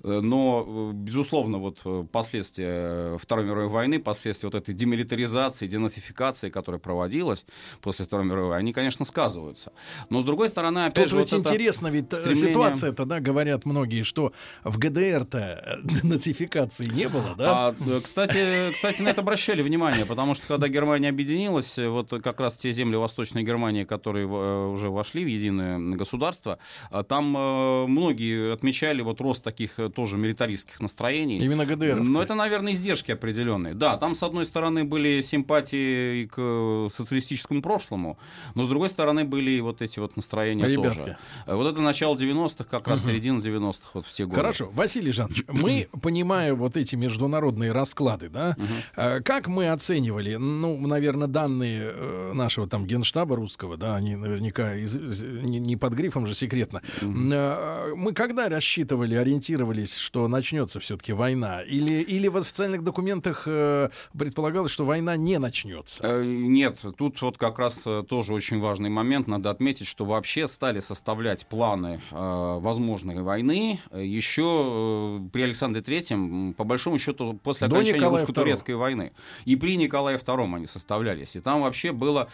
э, 0.03 0.19
но, 0.21 0.65
э, 0.67 0.91
безусловно, 0.93 1.57
вот 1.57 2.09
последствия 2.11 3.17
Второй 3.17 3.45
мировой 3.45 3.67
войны, 3.67 3.99
последствия 3.99 4.47
вот 4.47 4.55
этой 4.55 4.73
демилитаризации, 4.73 5.67
денацификации, 5.67 6.49
которая 6.49 6.80
проводилась 6.80 7.45
после 7.82 8.05
Второй 8.05 8.25
мировой, 8.25 8.57
они, 8.57 8.73
конечно, 8.73 9.05
сказываются. 9.05 9.71
Но, 10.09 10.21
с 10.21 10.23
другой 10.23 10.49
стороны, 10.49 10.86
опять 10.86 11.05
Тут 11.05 11.09
же, 11.09 11.17
вот 11.17 11.27
это 11.27 11.38
интересно, 11.38 11.88
ведь 11.88 12.05
стремление- 12.05 12.49
ситуация-то, 12.49 13.05
да, 13.05 13.19
говорят 13.19 13.65
многие, 13.65 14.03
что 14.03 14.34
в 14.63 14.77
ГДР-то 14.77 15.38
э, 15.38 15.77
нацификации 16.03 16.86
не 16.86 17.07
было, 17.09 17.36
да? 17.38 17.67
А, 17.67 17.75
кстати, 18.01 18.71
кстати, 18.73 19.01
на 19.01 19.09
это 19.09 19.21
обращали 19.21 19.61
внимание, 19.61 20.05
потому 20.05 20.36
что 20.36 20.47
когда 20.47 20.67
Германия 20.67 21.09
объединилась, 21.09 21.77
вот 21.77 22.09
как 22.09 22.39
раз 22.39 22.57
те 22.57 22.71
земли 22.71 22.95
Восточной 22.97 23.43
Германии, 23.43 23.84
которые 23.84 24.27
уже 24.70 24.89
вошли 24.89 25.24
в 25.24 25.28
единое 25.28 25.80
государство, 25.95 26.59
а 26.91 27.03
там 27.03 27.36
э, 27.38 27.86
многие 27.88 28.53
отмечали 28.53 29.01
вот 29.01 29.22
рост 29.22 29.43
таких 29.43 29.80
э, 29.80 29.89
тоже 29.89 30.17
милитаристских 30.17 30.80
настроений. 30.80 31.38
Именно 31.38 31.65
ГДРовцы. 31.65 32.09
Но 32.11 32.22
это, 32.22 32.36
наверное, 32.36 32.74
издержки 32.74 33.11
определенные. 33.11 33.74
Да, 33.74 33.97
там, 33.97 34.15
с 34.15 34.24
одной 34.24 34.45
стороны, 34.45 34.84
были 34.84 35.22
симпатии 35.22 36.26
к 36.26 36.36
э, 36.38 36.88
социалистическому 36.91 37.61
прошлому, 37.61 38.17
но, 38.55 38.63
с 38.63 38.67
другой 38.67 38.89
стороны, 38.89 39.24
были 39.26 39.51
и 39.51 39.61
вот 39.61 39.82
эти 39.82 39.99
вот 39.99 40.15
настроения 40.15 40.67
Ребятки. 40.67 40.97
тоже. 40.99 41.17
Вот 41.47 41.67
это 41.72 41.82
начало 41.82 42.15
90-х, 42.15 42.63
как 42.65 42.88
раз 42.88 43.03
Мгм. 43.03 43.11
середина 43.11 43.38
90-х, 43.39 43.89
вот 43.93 44.05
в 44.05 44.11
те 44.11 44.26
годы. 44.26 44.36
Хорошо, 44.38 44.70
Василий 44.74 45.11
Жанович, 45.11 45.43
мы, 45.47 45.88
понимая 46.01 46.53
вот 46.53 46.78
эти 46.78 46.95
международные 46.95 47.72
расклады, 47.72 48.30
да, 48.30 48.55
э, 48.95 49.22
как 49.22 49.47
мы 49.47 49.70
оценивали, 49.70 50.36
ну, 50.36 50.78
наверное, 50.88 51.28
данные 51.28 52.34
нашего 52.34 52.67
там 52.67 52.86
генштаба 52.86 53.36
русского, 53.36 53.78
да, 53.78 53.95
они 53.95 54.15
наверняка 54.15 54.59
из- 54.60 54.95
из- 54.97 55.24
не, 55.24 55.60
не 55.60 55.76
под 55.78 55.93
грифом 55.93 56.28
же 56.28 56.36
секретно. 56.36 56.82
Э, 57.01 57.93
Мы 57.95 58.14
когда 58.14 58.49
рассчитывали, 58.49 59.16
ориентировались, 59.16 59.95
что 59.97 60.28
начнется 60.28 60.80
все-таки 60.80 61.14
война? 61.14 61.62
Или, 61.62 62.01
или 62.01 62.28
в 62.28 62.38
официальных 62.38 62.84
документах 62.84 63.43
э, 63.45 63.89
предполагалось, 64.18 64.72
что 64.72 64.86
война 64.86 65.16
не 65.18 65.39
начнется? 65.39 66.01
Э, 66.03 66.24
Нет, 66.24 66.80
тут 66.97 67.22
вот 67.22 67.38
как 67.38 67.60
раз 67.60 67.82
э, 67.86 68.03
тоже 68.07 68.34
очень 68.34 68.60
важный 68.60 68.89
момент. 68.89 69.28
Надо 69.28 69.49
отметить, 69.49 69.88
что 69.88 70.05
вообще 70.05 70.47
стали 70.47 70.80
составлять 70.80 71.45
планы 71.47 72.01
э, 72.12 72.60
возможной 72.60 73.22
войны 73.22 73.80
еще 73.93 75.20
э, 75.26 75.30
при 75.32 75.43
Александре 75.43 75.82
Третьем, 75.82 76.53
по 76.53 76.64
большому 76.64 76.97
счету, 76.97 77.39
после 77.43 77.68
До 77.68 77.76
окончания 77.76 77.99
Николая 77.99 78.22
русско-турецкой 78.26 78.76
войны. 78.76 79.12
И 79.45 79.55
при 79.55 79.76
Николае 79.78 80.18
II 80.18 80.55
они 80.55 80.68
составлялись. 80.68 81.36
И 81.36 81.39
там 81.39 81.62
вообще 81.62 81.91
было 81.91 82.30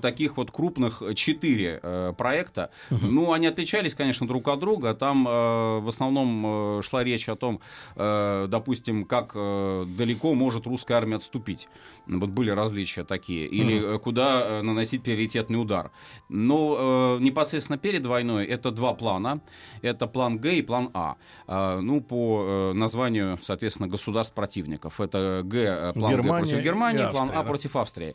таких 0.00 0.36
вот 0.36 0.50
крупных 0.50 1.02
четыре 1.14 1.61
э, 1.82 2.12
проекта. 2.16 2.70
Ну, 2.90 3.32
они 3.32 3.46
отличались, 3.46 3.94
конечно, 3.94 4.26
друг 4.26 4.48
от 4.48 4.60
друга. 4.60 4.94
Там 4.94 5.26
э, 5.28 5.78
в 5.80 5.88
основном 5.88 6.78
э, 6.78 6.82
шла 6.82 7.04
речь 7.04 7.28
о 7.28 7.36
том, 7.36 7.60
э, 7.96 8.46
допустим, 8.48 9.04
как 9.04 9.32
э, 9.34 9.84
далеко 9.96 10.34
может 10.34 10.66
русская 10.66 10.94
армия 10.94 11.16
отступить. 11.16 11.68
Вот 12.06 12.30
были 12.30 12.50
различия 12.50 13.04
такие. 13.04 13.46
Или 13.46 13.94
э, 13.94 13.98
куда 13.98 14.42
э, 14.42 14.62
наносить 14.62 15.02
приоритетный 15.02 15.60
удар. 15.60 15.90
Но 16.28 17.18
э, 17.18 17.22
непосредственно 17.22 17.78
перед 17.78 18.04
войной 18.06 18.46
это 18.46 18.70
два 18.70 18.94
плана. 18.94 19.40
Это 19.82 20.06
план 20.06 20.38
Г 20.38 20.54
и 20.54 20.62
план 20.62 20.90
А. 20.94 21.16
Э, 21.46 21.80
ну, 21.80 22.00
по 22.00 22.44
э, 22.44 22.72
названию, 22.72 23.38
соответственно, 23.40 23.88
государств-противников. 23.88 25.00
Это 25.00 25.42
Г, 25.44 25.58
э, 25.58 25.92
план 25.92 26.10
Германия 26.10 26.32
Г 26.32 26.38
против 26.38 26.64
Германии, 26.64 27.10
план 27.10 27.28
Австрия, 27.28 27.38
А 27.38 27.42
да. 27.42 27.48
против 27.48 27.76
Австрии. 27.76 28.14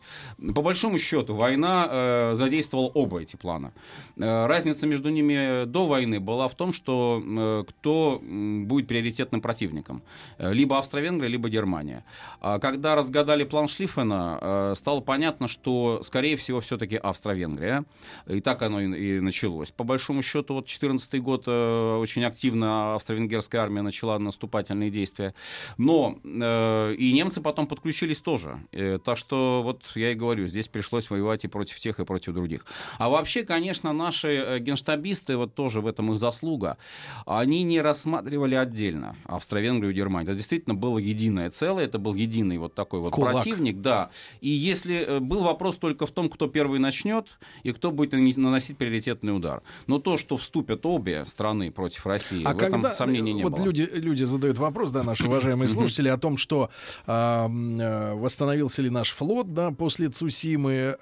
По 0.55 0.61
большому 0.61 0.97
счету, 0.97 1.35
война 1.35 1.87
э, 1.89 2.35
задействовала 2.35 2.87
оба 2.87 3.21
эти 3.21 3.35
плана. 3.37 3.71
Э, 4.17 4.47
разница 4.47 4.87
между 4.87 5.09
ними 5.09 5.65
до 5.65 5.87
войны 5.87 6.19
была 6.19 6.47
в 6.47 6.55
том, 6.55 6.73
что 6.73 7.21
э, 7.25 7.63
кто 7.69 8.21
будет 8.21 8.87
приоритетным 8.87 9.41
противником. 9.41 10.01
Э, 10.37 10.53
либо 10.53 10.77
Австро-Венгрия, 10.77 11.29
либо 11.29 11.49
Германия. 11.49 12.03
А 12.41 12.59
когда 12.59 12.95
разгадали 12.95 13.43
план 13.43 13.67
Шлиффена, 13.67 14.73
стало 14.75 15.01
понятно, 15.01 15.47
что, 15.47 16.01
скорее 16.03 16.35
всего, 16.35 16.59
все-таки 16.59 16.95
Австро-Венгрия. 16.95 17.85
И 18.27 18.41
так 18.41 18.61
оно 18.61 18.81
и, 18.81 19.19
началось. 19.19 19.71
По 19.71 19.83
большому 19.83 20.21
счету, 20.21 20.55
вот 20.55 20.65
2014 20.65 21.21
год 21.21 21.47
очень 21.47 22.23
активно 22.23 22.95
австро-венгерская 22.95 23.61
армия 23.61 23.81
начала 23.81 24.19
наступательные 24.19 24.89
действия. 24.89 25.33
Но 25.77 26.17
и 26.23 27.11
немцы 27.13 27.41
потом 27.41 27.67
подключились 27.67 28.19
тоже. 28.19 28.59
Так 29.05 29.17
что, 29.17 29.61
вот 29.63 29.81
я 29.95 30.11
и 30.11 30.15
говорю, 30.15 30.47
здесь 30.47 30.67
пришлось 30.67 31.09
воевать 31.09 31.43
и 31.45 31.47
против 31.47 31.79
тех, 31.79 31.99
и 31.99 32.05
против 32.05 32.33
других. 32.33 32.65
А 32.97 33.09
вообще, 33.17 33.43
конечно, 33.43 33.93
наши 33.93 34.29
э, 34.29 34.59
генштабисты, 34.59 35.37
вот 35.37 35.53
тоже 35.53 35.81
в 35.81 35.87
этом 35.87 36.11
их 36.13 36.19
заслуга, 36.19 36.77
они 37.25 37.63
не 37.63 37.81
рассматривали 37.81 38.55
отдельно 38.55 39.15
Австро-Венгрию 39.25 39.91
и 39.91 39.95
Германию. 39.95 40.31
Это 40.31 40.37
действительно 40.37 40.75
было 40.75 40.97
единое 40.97 41.49
целое, 41.49 41.85
это 41.85 41.99
был 41.99 42.15
единый 42.15 42.57
вот 42.57 42.73
такой 42.73 42.99
вот 42.99 43.11
Кулак. 43.11 43.35
противник, 43.35 43.81
да. 43.81 44.09
И 44.41 44.49
если 44.49 44.95
э, 44.95 45.19
был 45.19 45.41
вопрос 45.41 45.77
только 45.77 46.05
в 46.05 46.11
том, 46.11 46.29
кто 46.29 46.47
первый 46.47 46.79
начнет 46.79 47.39
и 47.63 47.71
кто 47.71 47.91
будет 47.91 48.13
наносить 48.37 48.77
приоритетный 48.77 49.35
удар. 49.35 49.61
Но 49.87 49.99
то, 49.99 50.17
что 50.17 50.37
вступят 50.37 50.85
обе 50.85 51.25
страны 51.25 51.71
против 51.71 52.05
России, 52.05 52.43
А 52.43 52.53
в 52.53 52.57
когда 52.57 52.79
этом 52.79 52.91
сомнений 52.91 53.33
не 53.33 53.43
вот 53.43 53.53
было. 53.53 53.65
люди 53.65 53.89
люди 53.93 54.23
задают 54.23 54.57
вопрос, 54.57 54.91
да, 54.91 55.03
наши 55.03 55.25
уважаемые 55.25 55.67
слушатели, 55.67 56.09
о 56.09 56.17
том, 56.17 56.37
что 56.37 56.69
э, 57.05 58.13
восстановился 58.15 58.81
ли 58.81 58.89
наш 58.89 59.11
флот, 59.11 59.53
да, 59.53 59.71
после 59.71 60.09
Цусимы 60.09 60.97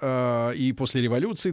и 0.56 0.74
после 0.76 1.02
революции 1.02 1.52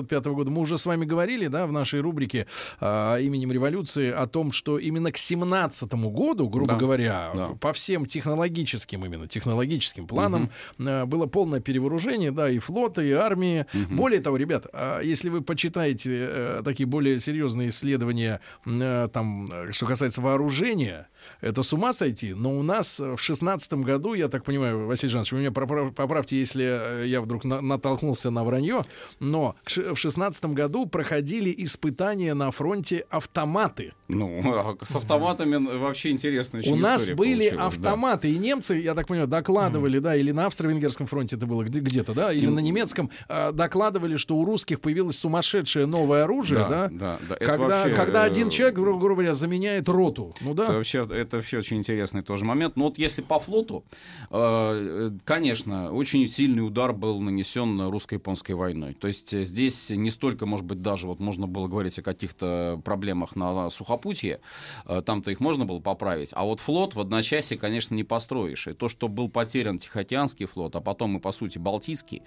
1905 0.00 0.26
года. 0.34 0.50
Мы 0.50 0.60
уже 0.60 0.78
с 0.78 0.86
вами 0.86 1.04
говорили, 1.04 1.46
да, 1.48 1.66
в 1.66 1.72
нашей 1.72 2.00
рубрике 2.00 2.46
а, 2.80 3.16
именем 3.18 3.52
революции 3.52 4.10
о 4.10 4.26
том, 4.26 4.52
что 4.52 4.78
именно 4.78 5.12
к 5.12 5.16
17 5.16 5.92
году, 5.94 6.48
грубо 6.48 6.72
Да. 6.74 6.78
говоря, 6.78 7.32
Да. 7.34 7.48
по 7.60 7.72
всем 7.72 8.06
технологическим 8.06 9.04
именно 9.04 9.26
технологическим 9.28 10.06
планам 10.06 10.50
э, 10.78 11.04
было 11.04 11.26
полное 11.26 11.60
перевооружение, 11.60 12.30
да, 12.30 12.48
и 12.50 12.58
флота, 12.58 13.02
и 13.02 13.12
армии. 13.12 13.66
Более 13.90 14.20
того, 14.20 14.36
ребят, 14.36 14.66
а, 14.72 15.00
если 15.00 15.28
вы 15.28 15.42
почитаете 15.42 16.10
э, 16.28 16.62
такие 16.64 16.86
более 16.86 17.18
серьезные 17.18 17.68
исследования, 17.68 18.40
э, 18.66 19.08
там, 19.12 19.48
э, 19.50 19.72
что 19.72 19.86
касается 19.86 20.20
вооружения, 20.20 21.08
это 21.40 21.62
с 21.62 21.72
ума 21.72 21.92
сойти. 21.92 22.34
Но 22.34 22.56
у 22.58 22.62
нас 22.62 23.00
э, 23.00 23.14
в 23.16 23.20
шестнадцатом 23.20 23.82
году, 23.82 24.14
я 24.14 24.28
так 24.28 24.44
понимаю, 24.44 24.86
Василий 24.86 25.10
Жанович, 25.12 25.32
вы 25.32 25.38
меня 25.38 25.50
поправ- 25.50 25.92
поправьте, 25.92 26.38
если 26.38 26.64
э, 27.02 27.06
я 27.06 27.20
вдруг 27.20 27.44
на- 27.44 27.60
натолкнулся 27.60 28.30
на 28.30 28.44
вранье, 28.44 28.82
но 29.20 29.56
в 29.66 29.96
шестнадцатом 29.96 30.54
году 30.54 30.86
проходили 30.86 31.54
испытания 31.58 32.34
на 32.34 32.50
фронте 32.50 33.04
автоматы. 33.10 33.92
Ну, 34.08 34.40
а 34.44 34.76
с 34.84 34.94
автоматами 34.96 35.56
вообще 35.78 36.10
интересная 36.10 36.60
очень 36.60 36.72
У 36.72 36.76
нас 36.76 37.08
были 37.10 37.48
получилась, 37.50 37.56
да. 37.58 37.66
автоматы, 37.66 38.30
и 38.30 38.38
немцы, 38.38 38.74
я 38.76 38.94
так 38.94 39.06
понимаю, 39.08 39.28
докладывали, 39.28 39.98
да, 39.98 40.14
или 40.16 40.30
на 40.32 40.46
австро-венгерском 40.46 41.06
фронте 41.06 41.36
это 41.36 41.46
было 41.46 41.62
где- 41.64 41.80
где-то, 41.80 42.14
да, 42.14 42.32
или 42.32 42.46
на 42.46 42.60
немецком, 42.60 43.10
а, 43.28 43.52
докладывали, 43.52 44.16
что 44.16 44.36
у 44.36 44.44
русских 44.44 44.80
появилось 44.80 45.18
сумасшедшее 45.18 45.86
новое 45.86 46.24
оружие, 46.24 46.60
да, 46.60 46.68
Да, 46.68 46.88
да, 46.90 47.18
да. 47.28 47.34
Когда, 47.36 47.56
вообще, 47.82 47.94
когда 47.94 48.22
э, 48.24 48.26
один 48.30 48.50
человек, 48.50 48.76
грубо 48.76 48.98
грубо 49.00 49.14
говоря, 49.16 49.34
заменяет 49.34 49.88
роту. 49.88 50.34
Ну 50.40 50.54
да. 50.54 50.64
Это 50.64 50.72
вообще, 50.74 51.06
это 51.16 51.36
вообще 51.36 51.58
очень 51.58 51.78
интересный 51.78 52.22
тоже 52.22 52.44
момент. 52.44 52.76
Но 52.76 52.84
вот 52.84 52.98
если 52.98 53.22
по 53.22 53.38
флоту, 53.38 53.84
э, 54.30 54.36
э, 54.36 55.10
конечно, 55.24 55.92
очень 55.92 56.26
сильный 56.28 56.66
удар 56.66 56.92
был 56.92 57.20
нанесен 57.20 57.80
русско-японской 57.88 58.52
войной. 58.52 58.94
То 58.94 59.08
есть 59.08 59.32
э, 59.34 59.44
здесь 59.44 59.90
не 59.90 60.10
столько, 60.10 60.46
может 60.46 60.66
быть, 60.66 60.82
даже 60.82 61.06
вот 61.06 61.20
можно 61.20 61.46
было 61.46 61.68
говорить 61.68 61.98
о 61.98 62.02
каких-то 62.02 62.80
проблемах 62.84 63.36
на 63.36 63.70
сухопутье, 63.70 64.40
там-то 65.04 65.30
их 65.30 65.40
можно 65.40 65.64
было 65.64 65.80
поправить, 65.80 66.30
а 66.32 66.44
вот 66.44 66.60
флот 66.60 66.94
в 66.94 67.00
одночасье, 67.00 67.56
конечно, 67.56 67.94
не 67.94 68.04
построишь. 68.04 68.66
И 68.68 68.72
то, 68.72 68.88
что 68.88 69.08
был 69.08 69.28
потерян 69.28 69.78
Тихоокеанский 69.78 70.46
флот, 70.46 70.76
а 70.76 70.80
потом 70.80 71.16
и, 71.16 71.20
по 71.20 71.32
сути, 71.32 71.58
Балтийский, 71.58 72.22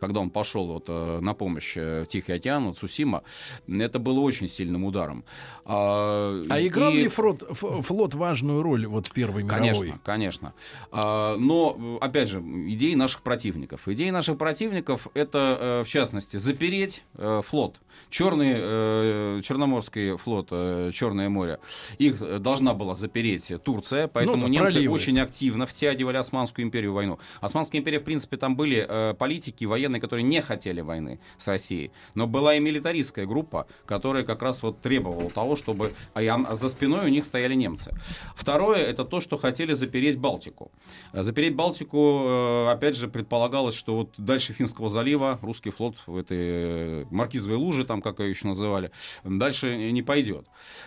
когда 0.00 0.20
он 0.20 0.30
пошел 0.30 0.66
вот, 0.66 0.88
на 0.88 1.34
помощь 1.34 1.74
Тихий 2.08 2.32
океан, 2.32 2.66
вот 2.66 2.78
Цусима, 2.78 3.22
это 3.68 3.98
было 3.98 4.20
очень 4.20 4.48
сильным 4.48 4.84
ударом. 4.84 5.24
А, 5.64 6.42
А 6.50 6.60
играл 6.60 6.92
и- 6.92 7.02
ли 7.02 7.08
флот, 7.08 7.42
флот 7.52 8.14
важную 8.14 8.33
роль 8.42 8.86
вот 8.86 9.06
в 9.06 9.12
Первой 9.12 9.42
мировой? 9.42 9.68
Конечно, 9.68 10.00
конечно. 10.04 10.54
А, 10.90 11.36
Но, 11.36 11.98
опять 12.00 12.28
же, 12.28 12.38
идеи 12.40 12.94
наших 12.94 13.22
противников. 13.22 13.88
Идеи 13.88 14.10
наших 14.10 14.38
противников 14.38 15.08
это, 15.14 15.58
э, 15.60 15.84
в 15.84 15.88
частности, 15.88 16.36
запереть 16.36 17.04
э, 17.14 17.42
флот. 17.46 17.80
Черный, 18.10 18.54
э, 18.56 19.40
Черноморский 19.42 20.16
флот, 20.16 20.48
Черное 20.92 21.28
море, 21.28 21.58
их 21.98 22.40
должна 22.40 22.74
была 22.74 22.94
запереть 22.94 23.52
Турция, 23.62 24.08
поэтому 24.08 24.36
Ну 24.36 24.42
да, 24.44 24.48
немцы 24.48 24.72
проливы. 24.72 24.94
очень 24.94 25.20
активно 25.20 25.66
втягивали 25.66 26.16
Османскую 26.16 26.64
империю 26.64 26.92
в 26.92 26.94
войну. 26.94 27.18
Османская 27.40 27.80
империя, 27.80 28.00
в 28.00 28.04
принципе, 28.04 28.36
там 28.36 28.56
были 28.56 29.14
политики 29.18 29.64
военные, 29.64 30.00
которые 30.00 30.24
не 30.24 30.40
хотели 30.42 30.80
войны 30.80 31.20
с 31.38 31.46
Россией. 31.46 31.92
Но 32.14 32.26
была 32.26 32.54
и 32.54 32.60
милитаристская 32.60 33.26
группа, 33.26 33.66
которая 33.86 34.24
как 34.24 34.42
раз 34.42 34.62
вот 34.62 34.80
требовала 34.80 35.30
того, 35.30 35.56
чтобы... 35.56 35.92
А 36.14 36.54
за 36.54 36.68
спиной 36.68 37.04
у 37.06 37.08
них 37.08 37.24
стояли 37.24 37.54
немцы. 37.54 37.96
Второе, 38.34 38.78
это 38.78 39.04
то, 39.04 39.20
что 39.20 39.36
хотели 39.36 39.72
запереть 39.72 40.18
Балтику. 40.18 40.70
Э, 41.12 41.22
Запереть 41.22 41.54
Балтику, 41.54 42.22
э, 42.24 42.68
опять 42.70 42.96
же, 42.96 43.08
предполагалось, 43.08 43.74
что 43.74 43.96
вот 43.96 44.14
дальше 44.16 44.52
Финского 44.52 44.88
залива 44.88 45.38
русский 45.42 45.70
флот 45.70 45.96
в 46.06 46.16
этой 46.16 46.38
э, 46.38 47.04
Маркизовой 47.10 47.56
луже, 47.56 47.84
там, 47.84 48.02
как 48.02 48.20
ее 48.20 48.30
еще 48.30 48.48
называли, 48.48 48.90
дальше 49.24 49.90
не 49.92 50.02
пойдет. 50.02 50.46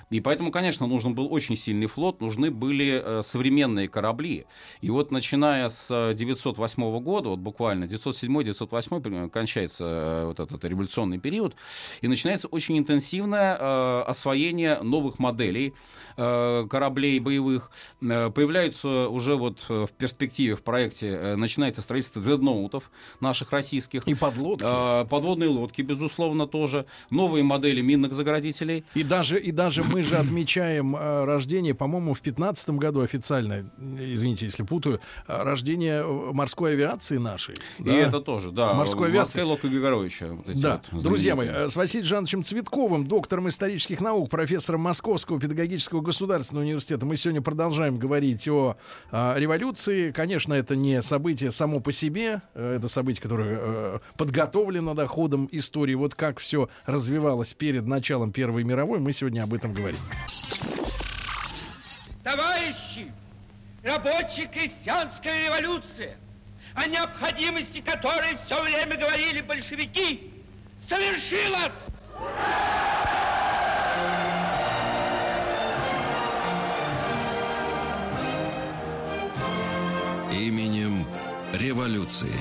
И 0.10 0.22
поэтому, 0.22 0.52
конечно, 0.52 0.88
нужен 0.88 1.14
был 1.14 1.32
очень 1.32 1.58
сильный 1.58 1.88
флот, 1.88 2.22
нужны 2.22 2.52
были 2.52 3.22
современные 3.22 3.88
корабли. 3.88 4.46
И 4.82 4.90
вот 4.90 5.12
начиная 5.12 5.70
с 5.70 6.14
908 6.14 7.00
года, 7.00 7.30
вот 7.30 7.40
буквально 7.40 7.86
907-908 7.86 9.02
примерно, 9.02 9.30
кончается 9.30 10.24
вот 10.26 10.40
этот 10.40 10.64
революционный 10.66 11.20
период, 11.20 11.56
и 12.02 12.08
начинается 12.08 12.48
очень 12.48 12.78
интенсивное 12.78 13.58
э, 13.58 14.02
освоение 14.08 14.80
новых 14.82 15.20
моделей 15.20 15.74
э, 16.16 16.68
кораблей 16.70 17.17
боевых. 17.20 17.72
Э, 18.02 18.30
Появляются 18.30 19.10
уже 19.10 19.36
вот 19.36 19.66
э, 19.70 19.86
в 19.86 19.92
перспективе, 19.92 20.56
в 20.56 20.62
проекте, 20.62 21.08
э, 21.08 21.36
начинается 21.36 21.82
строительство 21.82 22.22
дредноутов 22.22 22.92
наших 23.20 23.52
российских. 23.52 24.08
И 24.08 24.14
подлодки. 24.14 24.66
Э, 24.68 25.06
Подводные 25.06 25.50
лодки, 25.50 25.82
безусловно, 25.82 26.48
тоже. 26.48 26.86
Новые 27.10 27.44
модели 27.44 27.82
минных 27.82 28.14
заградителей. 28.14 28.84
И 28.96 29.04
даже, 29.04 29.40
и 29.40 29.52
даже 29.52 29.84
мы 29.84 30.04
же 30.04 30.18
отмечаем 30.18 30.96
рождение, 30.96 31.74
по-моему, 31.74 32.14
в 32.14 32.22
15 32.22 32.70
году 32.72 33.02
официально, 33.02 33.70
извините, 33.80 34.46
если 34.46 34.64
путаю, 34.64 35.00
рождение 35.28 36.04
морской 36.04 36.74
авиации 36.74 37.18
нашей. 37.18 37.56
И 37.80 37.84
да. 37.84 37.94
это 37.94 38.22
тоже, 38.22 38.52
да. 38.52 38.74
Морской 38.74 39.08
авиации. 39.08 39.40
Морская 39.40 39.46
лодка 39.46 39.68
Григоровича. 39.68 40.28
вот 40.28 40.60
Да, 40.60 40.82
вот 40.92 41.04
друзья 41.04 41.36
мои, 41.36 41.48
с 41.48 41.76
Василием 41.76 42.08
Жановичем 42.08 42.44
Цветковым, 42.44 43.08
доктором 43.08 43.50
исторических 43.50 44.02
наук, 44.02 44.30
профессором 44.30 44.82
Московского 44.82 45.40
педагогического 45.40 46.02
государственного 46.02 46.66
университета, 46.66 47.06
мы 47.08 47.18
сегодня 47.18 47.42
продолжаем 47.42 47.98
говорить 47.98 48.48
о 48.48 48.76
а, 49.12 49.36
революции. 49.36 50.12
Конечно, 50.12 50.54
это 50.54 50.76
не 50.76 51.02
событие 51.02 51.52
само 51.52 51.80
по 51.80 51.92
себе, 51.92 52.42
э, 52.54 52.76
это 52.78 52.90
событие, 52.90 53.22
которое 53.22 53.58
э, 53.60 54.00
подготовлено 54.18 54.94
да, 54.94 55.08
ходом 55.08 55.48
истории. 55.52 55.96
Вот 55.96 56.14
как 56.16 56.40
все 56.40 56.70
развивалось 56.86 57.54
перед 57.54 57.88
началом 57.88 58.32
Первой 58.32 58.64
мировой, 58.64 59.00
мы 59.00 59.14
сегодня 59.14 59.44
об 59.44 59.54
этом 59.54 59.74
говорим. 59.74 59.98
Товарищи, 62.24 63.12
рабочая 63.84 64.48
крестьянская 64.48 65.46
революция, 65.46 66.18
о 66.76 66.88
необходимости 66.88 67.80
которой 67.80 68.38
все 68.46 68.62
время 68.62 68.98
говорили 68.98 69.42
большевики, 69.42 70.30
совершилась! 70.88 71.72
Именем 80.32 81.06
революции. 81.54 82.36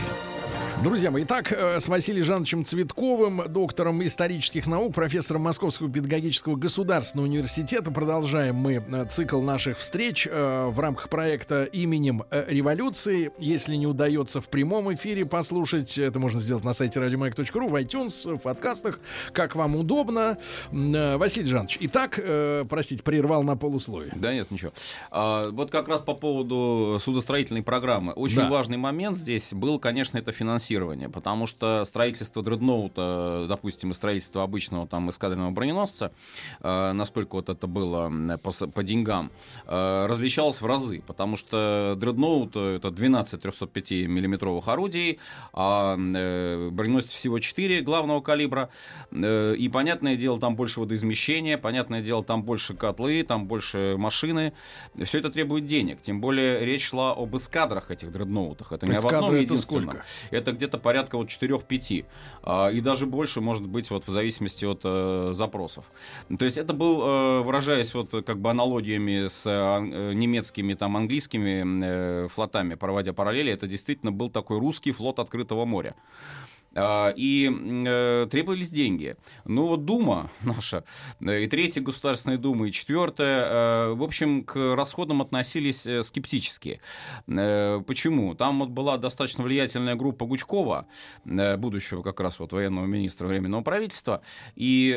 Друзья 0.84 1.10
мои, 1.10 1.24
итак, 1.24 1.52
э, 1.52 1.80
с 1.80 1.88
Василием 1.88 2.22
Жановичем 2.22 2.64
Цветковым, 2.64 3.42
доктором 3.48 4.04
исторических 4.04 4.66
наук, 4.66 4.94
профессором 4.94 5.40
Московского 5.42 5.90
педагогического 5.90 6.54
государственного 6.56 7.26
университета, 7.26 7.90
продолжаем 7.90 8.56
мы 8.56 8.74
э, 8.86 9.06
цикл 9.10 9.40
наших 9.40 9.78
встреч 9.78 10.28
э, 10.30 10.66
в 10.70 10.78
рамках 10.78 11.08
проекта 11.08 11.64
«Именем 11.64 12.24
революции». 12.30 13.32
Если 13.38 13.74
не 13.76 13.86
удается 13.86 14.42
в 14.42 14.48
прямом 14.48 14.92
эфире 14.94 15.24
послушать, 15.24 15.96
это 15.96 16.18
можно 16.20 16.40
сделать 16.40 16.62
на 16.62 16.74
сайте 16.74 17.00
радиомаяк.ру, 17.00 17.68
в 17.68 17.74
iTunes, 17.74 18.36
в 18.36 18.42
подкастах, 18.42 19.00
как 19.32 19.56
вам 19.56 19.76
удобно. 19.76 20.36
Василий 20.70 21.48
Жанович, 21.48 21.78
итак, 21.80 22.20
простите, 22.68 23.02
прервал 23.02 23.42
на 23.42 23.56
полусловие. 23.56 24.12
Да 24.14 24.32
нет, 24.32 24.50
ничего. 24.50 24.72
А, 25.10 25.50
вот 25.50 25.70
как 25.70 25.88
раз 25.88 26.00
по 26.02 26.12
поводу 26.14 26.98
судостроительной 27.00 27.62
программы. 27.62 28.12
Очень 28.12 28.42
Да. 28.42 28.50
важный 28.50 28.76
момент 28.76 29.16
здесь 29.16 29.54
был, 29.54 29.78
конечно, 29.78 30.18
это 30.18 30.32
финансирование, 30.32 30.65
потому 31.08 31.46
что 31.46 31.84
строительство 31.84 32.42
дредноута, 32.42 33.46
допустим, 33.48 33.90
и 33.90 33.94
строительство 33.94 34.42
обычного 34.42 34.86
там 34.86 35.10
эскадренного 35.10 35.50
броненосца, 35.50 36.12
э, 36.60 36.92
насколько 36.92 37.36
вот 37.36 37.48
это 37.48 37.66
было 37.66 38.38
по, 38.38 38.50
по 38.50 38.82
деньгам, 38.82 39.30
э, 39.66 40.06
различалось 40.06 40.60
в 40.60 40.66
разы, 40.66 41.02
потому 41.06 41.36
что 41.36 41.94
дредноут 41.96 42.56
это 42.56 42.90
12 42.90 43.40
305 43.40 43.90
миллиметровых 44.08 44.68
орудий, 44.68 45.18
а 45.52 45.96
э, 45.96 46.70
броненосец 46.70 47.10
всего 47.10 47.38
4 47.38 47.82
главного 47.82 48.20
калибра, 48.20 48.70
Э, 49.12 49.54
и 49.56 49.68
понятное 49.68 50.16
дело, 50.16 50.38
там 50.38 50.56
больше 50.56 50.80
водоизмещения, 50.80 51.58
понятное 51.58 52.02
дело, 52.02 52.24
там 52.24 52.42
больше 52.42 52.74
котлы, 52.74 53.22
там 53.22 53.46
больше 53.46 53.96
машины. 53.98 54.52
Все 55.02 55.18
это 55.18 55.30
требует 55.30 55.66
денег. 55.66 56.02
Тем 56.02 56.20
более 56.20 56.64
речь 56.64 56.86
шла 56.88 57.12
об 57.12 57.36
эскадрах 57.36 57.90
этих 57.90 58.10
дредноутах. 58.10 58.72
Это 58.72 58.86
не 58.86 58.94
об 58.94 59.06
одном 59.06 59.34
это 59.34 59.56
сколько? 59.56 60.04
Это 60.30 60.52
где-то 60.56 60.78
порядка 60.78 61.16
вот 61.16 61.28
4-5. 61.28 62.04
А, 62.42 62.70
И 62.70 62.80
даже 62.80 63.06
больше, 63.06 63.40
может 63.40 63.66
быть, 63.66 63.90
вот 63.90 64.06
в 64.06 64.10
зависимости 64.10 64.64
от 64.64 64.80
э, 64.84 65.30
запросов. 65.32 65.84
То 66.38 66.44
есть 66.44 66.56
это 66.56 66.72
был, 66.72 67.02
э, 67.02 67.40
выражаясь 67.42 67.94
вот 67.94 68.10
как 68.24 68.38
бы 68.38 68.50
аналогиями 68.50 69.28
с 69.28 69.42
э, 69.46 70.12
немецкими, 70.14 70.74
там, 70.74 70.96
английскими 70.96 72.28
флотами, 72.28 72.74
проводя 72.74 73.12
параллели, 73.12 73.52
это 73.52 73.66
действительно 73.66 74.12
был 74.12 74.30
такой 74.30 74.58
русский 74.58 74.92
флот 74.92 75.18
открытого 75.18 75.64
моря. 75.64 75.94
А, 76.76 77.12
и 77.16 77.50
э, 77.86 78.26
требовались 78.30 78.70
деньги. 78.70 79.16
Ну 79.46 79.66
вот 79.66 79.86
Дума 79.86 80.30
наша, 80.42 80.84
э, 81.20 81.42
и 81.42 81.46
Третья 81.46 81.80
Государственная 81.80 82.36
Дума, 82.36 82.68
и 82.68 82.72
Четвертая, 82.72 83.46
э, 83.46 83.94
в 83.94 84.02
общем, 84.02 84.44
к 84.44 84.74
расходам 84.76 85.22
относились 85.22 85.86
скептически. 86.06 86.80
Почему? 87.26 88.34
Там 88.34 88.58
вот 88.60 88.68
была 88.68 88.98
достаточно 88.98 89.44
влиятельная 89.44 89.94
группа 89.94 90.26
Гучкова, 90.26 90.86
будущего 91.24 92.02
как 92.02 92.20
раз 92.20 92.38
вот 92.38 92.52
военного 92.52 92.84
министра 92.84 93.26
Временного 93.26 93.62
правительства, 93.62 94.20
и 94.54 94.92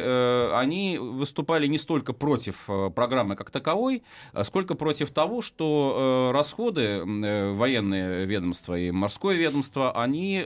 они 0.53 0.97
выступали 0.97 1.67
не 1.67 1.77
столько 1.77 2.13
против 2.13 2.67
программы 2.95 3.35
как 3.35 3.51
таковой, 3.51 4.03
сколько 4.43 4.75
против 4.75 5.11
того, 5.11 5.41
что 5.41 6.31
расходы 6.33 7.03
военные 7.03 8.25
ведомства 8.25 8.77
и 8.77 8.91
морское 8.91 9.35
ведомство, 9.35 9.91
они 10.01 10.43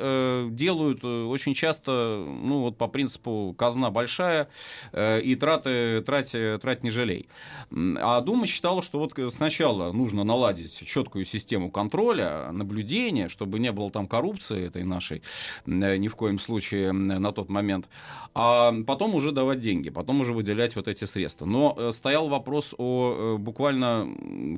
делают 0.51 1.03
очень 1.27 1.53
часто, 1.53 2.25
ну 2.27 2.61
вот 2.61 2.77
по 2.77 2.87
принципу 2.87 3.55
казна 3.57 3.89
большая, 3.89 4.47
э, 4.91 5.21
и 5.21 5.35
траты, 5.35 6.01
трать, 6.01 6.35
трать 6.61 6.83
не 6.83 6.91
жалей. 6.91 7.27
А 7.71 8.21
Дума 8.21 8.47
считала, 8.47 8.81
что 8.81 8.99
вот 8.99 9.13
сначала 9.33 9.91
нужно 9.91 10.23
наладить 10.23 10.85
четкую 10.85 11.25
систему 11.25 11.71
контроля, 11.71 12.51
наблюдения, 12.51 13.29
чтобы 13.29 13.59
не 13.59 13.71
было 13.71 13.89
там 13.89 14.07
коррупции 14.07 14.67
этой 14.67 14.83
нашей 14.83 15.21
э, 15.65 15.97
ни 15.97 16.07
в 16.07 16.15
коем 16.15 16.39
случае 16.39 16.91
на 16.91 17.31
тот 17.31 17.49
момент, 17.49 17.89
а 18.33 18.73
потом 18.85 19.15
уже 19.15 19.31
давать 19.31 19.59
деньги, 19.59 19.89
потом 19.89 20.21
уже 20.21 20.33
выделять 20.33 20.75
вот 20.75 20.87
эти 20.87 21.05
средства. 21.05 21.45
Но 21.45 21.75
э, 21.77 21.91
стоял 21.91 22.27
вопрос 22.27 22.73
о 22.77 23.37
буквально 23.37 24.07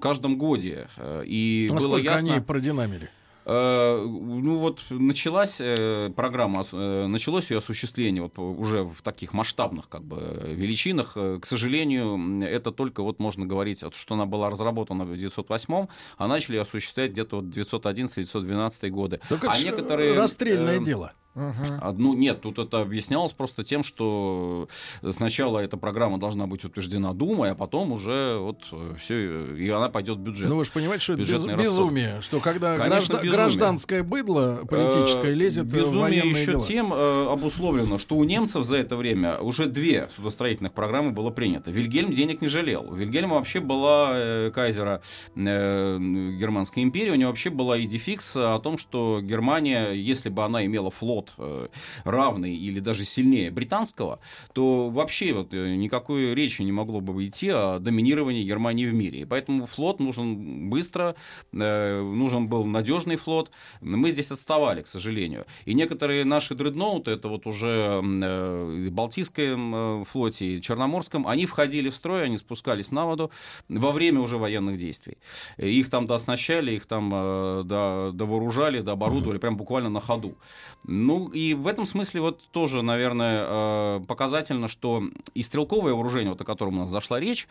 каждом 0.01 0.37
годе, 0.37 0.87
и 1.25 1.69
Насколько 1.71 1.97
было 1.97 2.03
ясно... 2.03 2.33
они 2.33 2.41
продинамили? 2.41 3.09
Э, 3.45 4.03
ну 4.03 4.57
вот 4.57 4.83
началась 4.89 5.57
э, 5.59 6.11
программа, 6.15 6.65
э, 6.71 7.05
началось 7.07 7.51
ее 7.51 7.59
осуществление 7.59 8.23
вот 8.23 8.39
уже 8.39 8.83
в 8.83 9.01
таких 9.03 9.33
масштабных 9.33 9.87
как 9.87 10.03
бы 10.03 10.41
величинах. 10.55 11.13
К 11.13 11.45
сожалению, 11.45 12.43
это 12.43 12.71
только 12.71 13.03
вот 13.03 13.19
можно 13.19 13.45
говорить, 13.45 13.83
что 13.93 14.13
она 14.15 14.25
была 14.25 14.49
разработана 14.49 15.05
в 15.05 15.15
908 15.15 15.87
а 16.17 16.27
начали 16.27 16.57
осуществлять 16.57 17.11
где-то 17.11 17.37
вот 17.37 17.45
911-912 17.45 18.89
годы. 18.89 19.19
Так 19.29 19.43
а 19.43 19.57
некоторые... 19.57 20.15
расстрельное 20.15 20.79
э, 20.79 20.83
дело. 20.83 21.13
Угу. 21.35 21.91
Ну, 21.97 22.13
нет, 22.13 22.41
тут 22.41 22.59
это 22.59 22.81
объяснялось 22.81 23.33
просто 23.33 23.63
тем, 23.63 23.83
что 23.83 24.67
сначала 25.09 25.59
эта 25.59 25.77
программа 25.77 26.17
должна 26.17 26.47
быть 26.47 26.63
утверждена 26.63 27.13
Думой, 27.13 27.51
а 27.51 27.55
потом 27.55 27.91
уже 27.91 28.37
вот 28.39 28.65
все, 28.99 29.55
и 29.55 29.69
она 29.69 29.89
пойдет 29.89 30.17
в 30.17 30.21
бюджет. 30.21 30.49
Ну, 30.49 30.57
вы 30.57 30.63
же 30.63 30.71
понимаете, 30.71 31.03
что 31.03 31.13
это 31.13 31.21
без, 31.21 31.45
безумие, 31.45 32.21
что 32.21 32.39
когда 32.39 32.77
Конечно, 32.77 33.15
граждан, 33.15 33.31
гражданское 33.31 34.03
быдло 34.03 34.61
политическое 34.69 35.31
э, 35.31 35.35
лезет 35.35 35.65
безумие 35.65 36.21
в 36.21 36.25
еще 36.25 36.51
дела. 36.51 36.63
тем 36.65 36.93
э, 36.93 37.27
обусловлено, 37.31 37.97
что 37.97 38.15
у 38.15 38.23
немцев 38.23 38.65
за 38.65 38.77
это 38.77 38.95
время 38.95 39.37
уже 39.39 39.65
две 39.65 40.07
судостроительных 40.15 40.73
программы 40.73 41.11
было 41.11 41.29
принято. 41.29 41.71
Вильгельм 41.71 42.13
денег 42.13 42.41
не 42.41 42.47
жалел. 42.47 42.85
У 42.89 42.95
Вильгельма 42.95 43.35
вообще 43.35 43.59
была 43.59 44.11
э, 44.13 44.51
кайзера 44.53 45.01
э, 45.35 45.97
Германской 46.39 46.83
империи, 46.83 47.11
у 47.11 47.15
него 47.15 47.29
вообще 47.29 47.49
была 47.49 47.81
идификс 47.81 48.35
о 48.35 48.59
том, 48.59 48.77
что 48.77 49.19
Германия, 49.21 49.91
если 49.91 50.29
бы 50.29 50.43
она 50.43 50.65
имела 50.65 50.91
флот 50.91 51.24
флот 51.25 51.33
э, 51.37 51.67
равный 52.03 52.55
или 52.55 52.79
даже 52.79 53.05
сильнее 53.05 53.51
британского, 53.51 54.19
то 54.53 54.89
вообще 54.89 55.33
вот 55.33 55.53
э, 55.53 55.75
никакой 55.75 56.33
речи 56.33 56.61
не 56.61 56.71
могло 56.71 57.01
бы 57.01 57.25
идти 57.25 57.49
о 57.49 57.79
доминировании 57.79 58.43
Германии 58.43 58.85
в 58.85 58.93
мире. 58.93 59.21
И 59.21 59.25
поэтому 59.25 59.65
флот 59.65 59.99
нужен 59.99 60.69
быстро, 60.69 61.15
э, 61.53 62.01
нужен 62.01 62.47
был 62.47 62.65
надежный 62.65 63.15
флот. 63.15 63.51
Мы 63.81 64.11
здесь 64.11 64.31
отставали, 64.31 64.81
к 64.81 64.87
сожалению. 64.87 65.45
И 65.65 65.73
некоторые 65.73 66.25
наши 66.25 66.55
дредноуты, 66.55 67.11
это 67.11 67.27
вот 67.27 67.47
уже 67.47 68.01
в 68.01 68.89
Балтийском 68.91 70.05
флоте 70.05 70.57
и 70.57 70.61
Черноморском, 70.61 71.27
они 71.27 71.45
входили 71.45 71.89
в 71.89 71.95
строй, 71.95 72.25
они 72.25 72.37
спускались 72.37 72.91
на 72.91 73.05
воду 73.05 73.31
во 73.69 73.91
время 73.91 74.19
уже 74.19 74.37
военных 74.37 74.77
действий. 74.77 75.17
Их 75.57 75.89
там 75.89 76.07
дооснащали, 76.07 76.71
их 76.71 76.85
там 76.85 77.09
довооружали, 77.09 78.81
дооборудовали, 78.81 79.37
прям 79.37 79.57
буквально 79.57 79.89
на 79.89 79.99
ходу. 79.99 80.35
Ну, 80.83 81.14
ну, 81.15 81.29
и 81.29 81.53
в 81.53 81.67
этом 81.67 81.85
смысле 81.85 82.19
вот 82.19 82.43
тоже, 82.51 82.81
наверное, 82.81 83.45
э, 83.47 84.01
показательно, 84.05 84.67
что 84.67 85.01
и 85.33 85.43
стрелковое 85.43 85.93
вооружение, 85.93 86.31
вот 86.31 86.41
о 86.41 86.43
котором 86.43 86.77
у 86.77 86.79
нас 86.81 86.89
зашла 86.89 87.21
речь, 87.21 87.47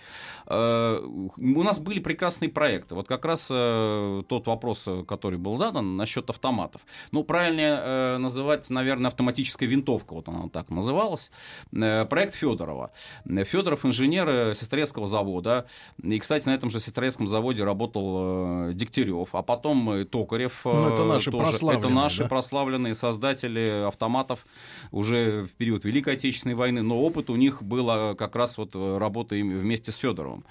э, 0.46 1.00
у 1.02 1.62
нас 1.62 1.78
были 1.78 1.98
прекрасные 1.98 2.50
проекты. 2.50 2.94
Вот 2.94 3.08
как 3.08 3.24
раз 3.24 3.48
э, 3.50 4.22
тот 4.28 4.46
вопрос, 4.46 4.86
который 5.08 5.38
был 5.38 5.56
задан 5.56 5.96
насчет 5.96 6.28
автоматов. 6.28 6.82
Ну, 7.10 7.24
правильнее 7.24 8.18
называть, 8.18 8.68
наверное, 8.68 9.08
автоматическая 9.08 9.66
винтовка, 9.66 10.12
вот 10.12 10.28
она 10.28 10.48
так 10.50 10.68
называлась. 10.68 11.30
Проект 11.70 12.34
Федорова. 12.34 12.90
Федоров 13.24 13.86
инженер 13.86 14.54
Сестрецкого 14.54 15.08
завода. 15.08 15.66
И, 16.02 16.18
кстати, 16.18 16.46
на 16.46 16.54
этом 16.54 16.68
же 16.68 16.80
Сестрецком 16.80 17.28
заводе 17.28 17.64
работал 17.64 18.72
Дегтярев, 18.72 19.34
а 19.34 19.42
потом 19.42 20.04
Токарев. 20.06 20.60
Ну, 20.64 20.88
это 20.92 21.04
наши 21.04 21.30
тоже. 21.30 21.44
прославленные. 21.44 21.86
Это 21.86 21.94
наши 21.94 22.22
да? 22.24 22.28
прославленные 22.28 22.94
создатели 22.94 23.53
производители 23.54 23.86
автоматов 23.86 24.46
уже 24.90 25.44
в 25.44 25.50
период 25.50 25.84
Великой 25.84 26.14
Отечественной 26.14 26.54
войны, 26.54 26.82
но 26.82 27.00
опыт 27.00 27.30
у 27.30 27.36
них 27.36 27.62
был 27.62 27.88
а, 27.90 28.14
как 28.14 28.36
раз 28.36 28.58
вот 28.58 28.70
э, 28.74 28.98
работа 28.98 29.34
вместе 29.34 29.92
с 29.92 29.96
Федоровым. 29.96 30.44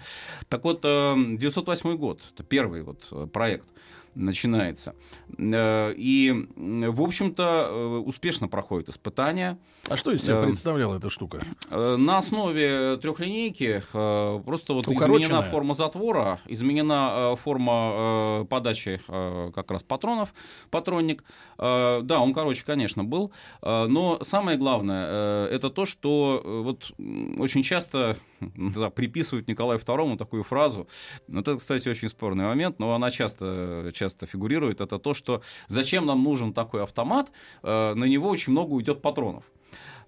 Так 0.50 0.64
вот, 0.64 0.82
908 0.82 1.90
э, 1.90 1.96
год, 1.96 2.22
это 2.34 2.44
первый 2.44 2.84
вот 2.84 3.08
э, 3.12 3.28
проект 3.32 3.68
начинается. 4.16 4.96
Э, 5.38 5.94
и, 5.96 6.48
в 6.56 7.02
общем-то, 7.02 7.68
э, 7.70 7.98
успешно 8.06 8.48
проходит 8.48 8.90
испытания. 8.90 9.58
А 9.88 9.98
что 9.98 10.12
из 10.12 10.22
себя 10.22 10.40
э, 10.40 10.44
представляла 10.46 10.98
эта 10.98 11.10
штука? 11.10 11.46
На 11.70 12.18
основе 12.18 12.98
трехлинейки 12.98 13.84
просто 13.92 14.74
вот 14.74 14.88
изменена 14.88 15.44
форма 15.44 15.74
затвора, 15.74 16.40
изменена 16.46 17.36
форма 17.36 18.46
подачи 18.50 19.02
как 19.08 19.72
раз 19.72 19.84
патронов, 19.84 20.34
патронник. 20.70 21.24
Да, 21.58 22.20
он 22.20 22.34
короче, 22.34 22.64
конечно, 22.66 23.04
был. 23.04 23.32
Но 23.62 24.20
самое 24.22 24.58
главное, 24.58 25.48
это 25.48 25.70
то, 25.70 25.86
что 25.86 26.42
вот 26.64 26.92
очень 27.38 27.64
часто 27.64 28.18
да, 28.56 28.90
приписывают 28.90 29.48
Николаю 29.48 29.80
II 29.80 30.18
такую 30.18 30.44
фразу. 30.44 30.88
Это, 31.32 31.58
кстати, 31.58 31.88
очень 31.90 32.10
спорный 32.10 32.46
момент, 32.46 32.80
но 32.80 32.94
она 32.94 33.12
часто, 33.12 33.92
часто 33.94 34.03
фигурирует. 34.26 34.82
Это 34.82 35.00
то, 35.00 35.14
что 35.14 35.42
зачем 35.68 36.06
нам 36.06 36.24
нужен 36.24 36.54
такой 36.54 36.84
автомат, 36.84 37.32
э, 37.64 37.94
на 37.94 38.06
него 38.06 38.30
очень 38.30 38.52
много 38.52 38.74
уйдет 38.74 39.02
патронов. 39.02 39.44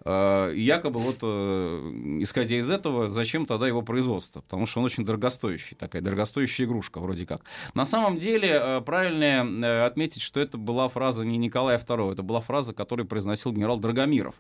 Э, 0.08 0.54
якобы 0.56 1.00
вот, 1.00 1.18
э, 1.24 1.92
исходя 2.20 2.58
из 2.58 2.70
этого, 2.70 3.10
зачем 3.10 3.48
тогда 3.48 3.68
его 3.68 3.82
производство? 3.82 4.42
Потому 4.42 4.68
что 4.68 4.80
он 4.80 4.86
очень 4.86 5.04
дорогостоящий, 5.04 5.76
такая 5.76 6.04
дорогостоящая 6.04 6.68
игрушка 6.68 7.00
вроде 7.00 7.26
как. 7.26 7.42
На 7.74 7.88
самом 7.88 8.20
деле, 8.20 8.50
э, 8.52 8.82
правильно 8.82 9.86
отметить, 9.86 10.22
что 10.22 10.40
это 10.40 10.60
была 10.60 10.90
фраза 10.90 11.26
не 11.26 11.38
Николая 11.38 11.80
II, 11.80 12.14
это 12.14 12.22
была 12.22 12.42
фраза, 12.42 12.74
которую 12.74 13.08
произносил 13.08 13.52
генерал 13.52 13.80
Драгомиров. 13.80 14.36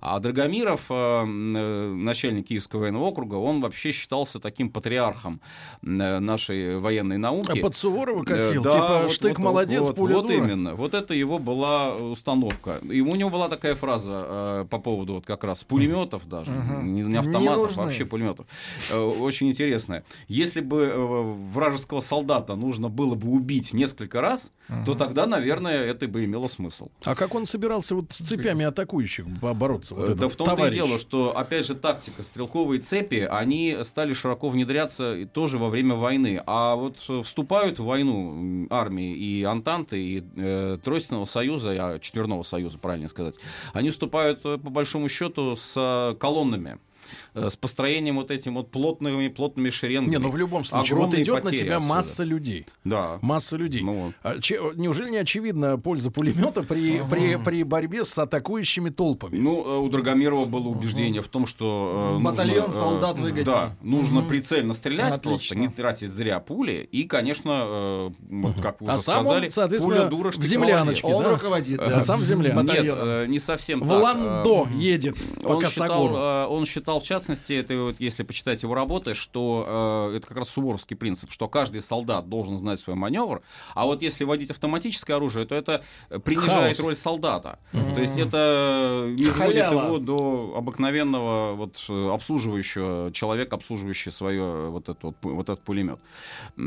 А 0.00 0.20
Драгомиров, 0.20 0.88
начальник 0.88 2.46
Киевского 2.46 2.80
военного 2.80 3.04
округа, 3.04 3.34
он 3.34 3.60
вообще 3.60 3.90
считался 3.90 4.38
таким 4.38 4.70
патриархом 4.70 5.40
нашей 5.82 6.78
военной 6.78 7.18
науки. 7.18 7.58
А 7.58 7.62
под 7.62 7.74
Суворова 7.74 8.22
косил? 8.22 8.62
Да, 8.62 8.70
типа 8.70 9.00
вот, 9.02 9.12
штык 9.12 9.38
вот, 9.38 9.44
молодец, 9.44 9.80
вот, 9.80 9.96
пуля 9.96 10.14
Вот 10.16 10.28
дура. 10.28 10.36
именно. 10.36 10.74
Вот 10.76 10.94
это 10.94 11.14
его 11.14 11.38
была 11.38 11.96
установка. 11.96 12.80
И 12.88 13.00
у 13.00 13.14
него 13.16 13.30
была 13.30 13.48
такая 13.48 13.74
фраза 13.74 14.66
по 14.70 14.78
поводу 14.78 14.99
поводу 15.00 15.14
вот 15.14 15.26
как 15.26 15.44
раз 15.44 15.64
пулеметов 15.64 16.28
даже, 16.28 16.50
угу. 16.50 16.82
не, 16.82 17.02
не 17.02 17.16
автоматов, 17.16 17.76
не 17.76 17.82
вообще 17.82 18.04
пулеметов. 18.04 18.46
Э, 18.90 18.98
очень 18.98 19.48
интересное. 19.48 20.04
Если 20.28 20.60
бы 20.60 20.82
э, 20.82 21.34
вражеского 21.52 22.00
солдата 22.00 22.54
нужно 22.54 22.88
было 22.88 23.14
бы 23.14 23.30
убить 23.30 23.72
несколько 23.72 24.20
раз, 24.20 24.50
угу. 24.68 24.78
то 24.86 24.94
тогда, 24.94 25.26
наверное, 25.26 25.84
это 25.84 26.06
бы 26.06 26.24
имело 26.24 26.48
смысл. 26.48 26.90
А 27.04 27.14
как 27.14 27.34
он 27.34 27.46
собирался 27.46 27.94
вот 27.94 28.12
с 28.12 28.18
цепями 28.18 28.64
атакующих 28.64 29.26
бороться? 29.28 29.94
Вот 29.94 30.16
да 30.16 30.28
в 30.28 30.36
том-то 30.36 30.66
и 30.66 30.74
дело, 30.74 30.98
что, 30.98 31.36
опять 31.36 31.66
же, 31.66 31.74
тактика, 31.74 32.22
стрелковые 32.22 32.80
цепи, 32.80 33.26
они 33.30 33.78
стали 33.82 34.12
широко 34.12 34.50
внедряться 34.50 35.26
тоже 35.32 35.58
во 35.58 35.68
время 35.68 35.94
войны. 35.94 36.42
А 36.46 36.76
вот 36.76 36.98
вступают 37.24 37.78
в 37.78 37.84
войну 37.84 38.66
армии 38.70 39.14
и 39.14 39.42
Антанты, 39.44 39.98
и 40.00 40.24
э, 40.36 40.78
Тройственного 40.82 41.24
союза, 41.24 41.70
а 41.78 41.98
Четверного 41.98 42.42
союза, 42.42 42.78
правильно 42.78 43.08
сказать, 43.08 43.36
они 43.72 43.90
вступают 43.90 44.42
по 44.42 44.56
большому 44.58 44.89
большому 44.90 45.08
счету 45.08 45.56
с 45.56 46.16
колоннами. 46.18 46.70
э, 46.70 47.29
с 47.34 47.56
построением 47.56 48.16
вот 48.16 48.30
этим 48.30 48.54
вот 48.54 48.70
плотными, 48.70 49.28
плотными 49.28 49.70
шеренгами. 49.70 50.10
Не, 50.10 50.18
ну 50.18 50.28
в 50.30 50.36
любом 50.36 50.64
случае, 50.64 50.98
вот 50.98 51.14
идет 51.14 51.44
на 51.44 51.50
тебя 51.50 51.76
отсюда. 51.76 51.80
масса 51.80 52.24
людей. 52.24 52.66
Да. 52.84 53.18
Масса 53.22 53.56
людей. 53.56 53.82
Ну, 53.82 54.12
А 54.22 54.38
че- 54.40 54.72
неужели 54.76 55.10
не 55.10 55.18
очевидна 55.18 55.78
польза 55.78 56.10
пулемета 56.10 56.62
при, 56.62 57.02
при, 57.10 57.36
при 57.36 57.62
борьбе 57.62 58.04
с 58.04 58.16
атакующими 58.18 58.90
толпами? 58.90 59.36
Ну, 59.36 59.64
э, 59.64 59.78
у 59.78 59.88
Драгомирова 59.88 60.44
было 60.46 60.68
убеждение 60.68 61.22
в 61.22 61.28
том, 61.28 61.46
что... 61.46 62.16
э, 62.18 62.22
Батальон 62.22 62.66
нужно, 62.66 62.70
э, 62.72 62.78
солдат 62.78 63.18
выгоднее. 63.18 63.44
Да, 63.44 63.76
нужно 63.82 64.20
Мгм. 64.20 64.28
прицельно 64.28 64.74
стрелять 64.74 65.14
Отлично. 65.16 65.30
просто, 65.30 65.54
не 65.56 65.68
тратить 65.68 66.10
зря 66.10 66.40
пули. 66.40 66.88
И, 66.90 67.04
конечно, 67.04 67.50
э, 67.64 68.10
вот 68.30 68.60
как 68.60 68.80
вы 68.80 68.90
А 68.90 68.94
уже 68.96 69.02
сам 69.04 69.18
он, 69.18 69.24
сказали, 69.24 69.48
соответственно, 69.48 69.96
пуля 69.96 70.08
дура, 70.08 70.30
в 70.30 70.44
земляночке, 70.44 71.06
молодец. 71.06 71.22
да? 71.24 71.28
Он 71.28 71.34
руководит, 71.34 71.78
да. 71.78 71.96
А 71.98 72.02
сам 72.02 72.20
в 72.20 72.24
землянке. 72.24 72.82
Нет, 72.82 72.84
э, 72.98 73.26
не 73.28 73.38
совсем 73.40 73.80
В 73.80 73.88
так. 73.88 74.02
Ландо 74.02 74.66
Э, 74.70 74.74
едет 74.76 75.16
по 75.42 75.48
он 75.48 75.64
считал, 75.64 76.16
э, 76.16 76.46
он 76.46 76.66
считал, 76.66 77.00
в 77.00 77.04
частности, 77.04 77.19
это 77.28 77.76
вот, 77.76 77.96
если 77.98 78.22
почитать 78.22 78.62
его 78.62 78.74
работы, 78.74 79.14
что 79.14 80.10
э, 80.12 80.16
это 80.16 80.26
как 80.26 80.38
раз 80.38 80.48
суворовский 80.50 80.96
принцип, 80.96 81.30
что 81.32 81.48
каждый 81.48 81.82
солдат 81.82 82.28
должен 82.28 82.58
знать 82.58 82.80
свой 82.80 82.96
маневр, 82.96 83.42
а 83.74 83.86
вот 83.86 84.02
если 84.02 84.24
водить 84.24 84.50
автоматическое 84.50 85.16
оружие, 85.16 85.46
то 85.46 85.54
это 85.54 85.84
э, 86.08 86.18
принижает 86.18 86.76
Хаос. 86.76 86.86
роль 86.86 86.96
солдата. 86.96 87.58
Мгм. 87.72 87.94
То 87.94 88.00
есть 88.00 88.18
это 88.18 89.06
не 89.10 89.30
сводит 89.30 89.64
Халява. 89.64 89.86
его 89.86 89.98
до 89.98 90.54
обыкновенного 90.56 91.54
вот, 91.54 91.84
э, 91.88 92.10
обслуживающего 92.12 93.10
человека, 93.12 93.56
обслуживающего 93.56 94.12
свое 94.12 94.70
вот, 94.70 94.88
это 94.88 94.98
вот, 95.06 95.16
вот 95.22 95.48
этот 95.48 95.62
пулемет. 95.62 95.98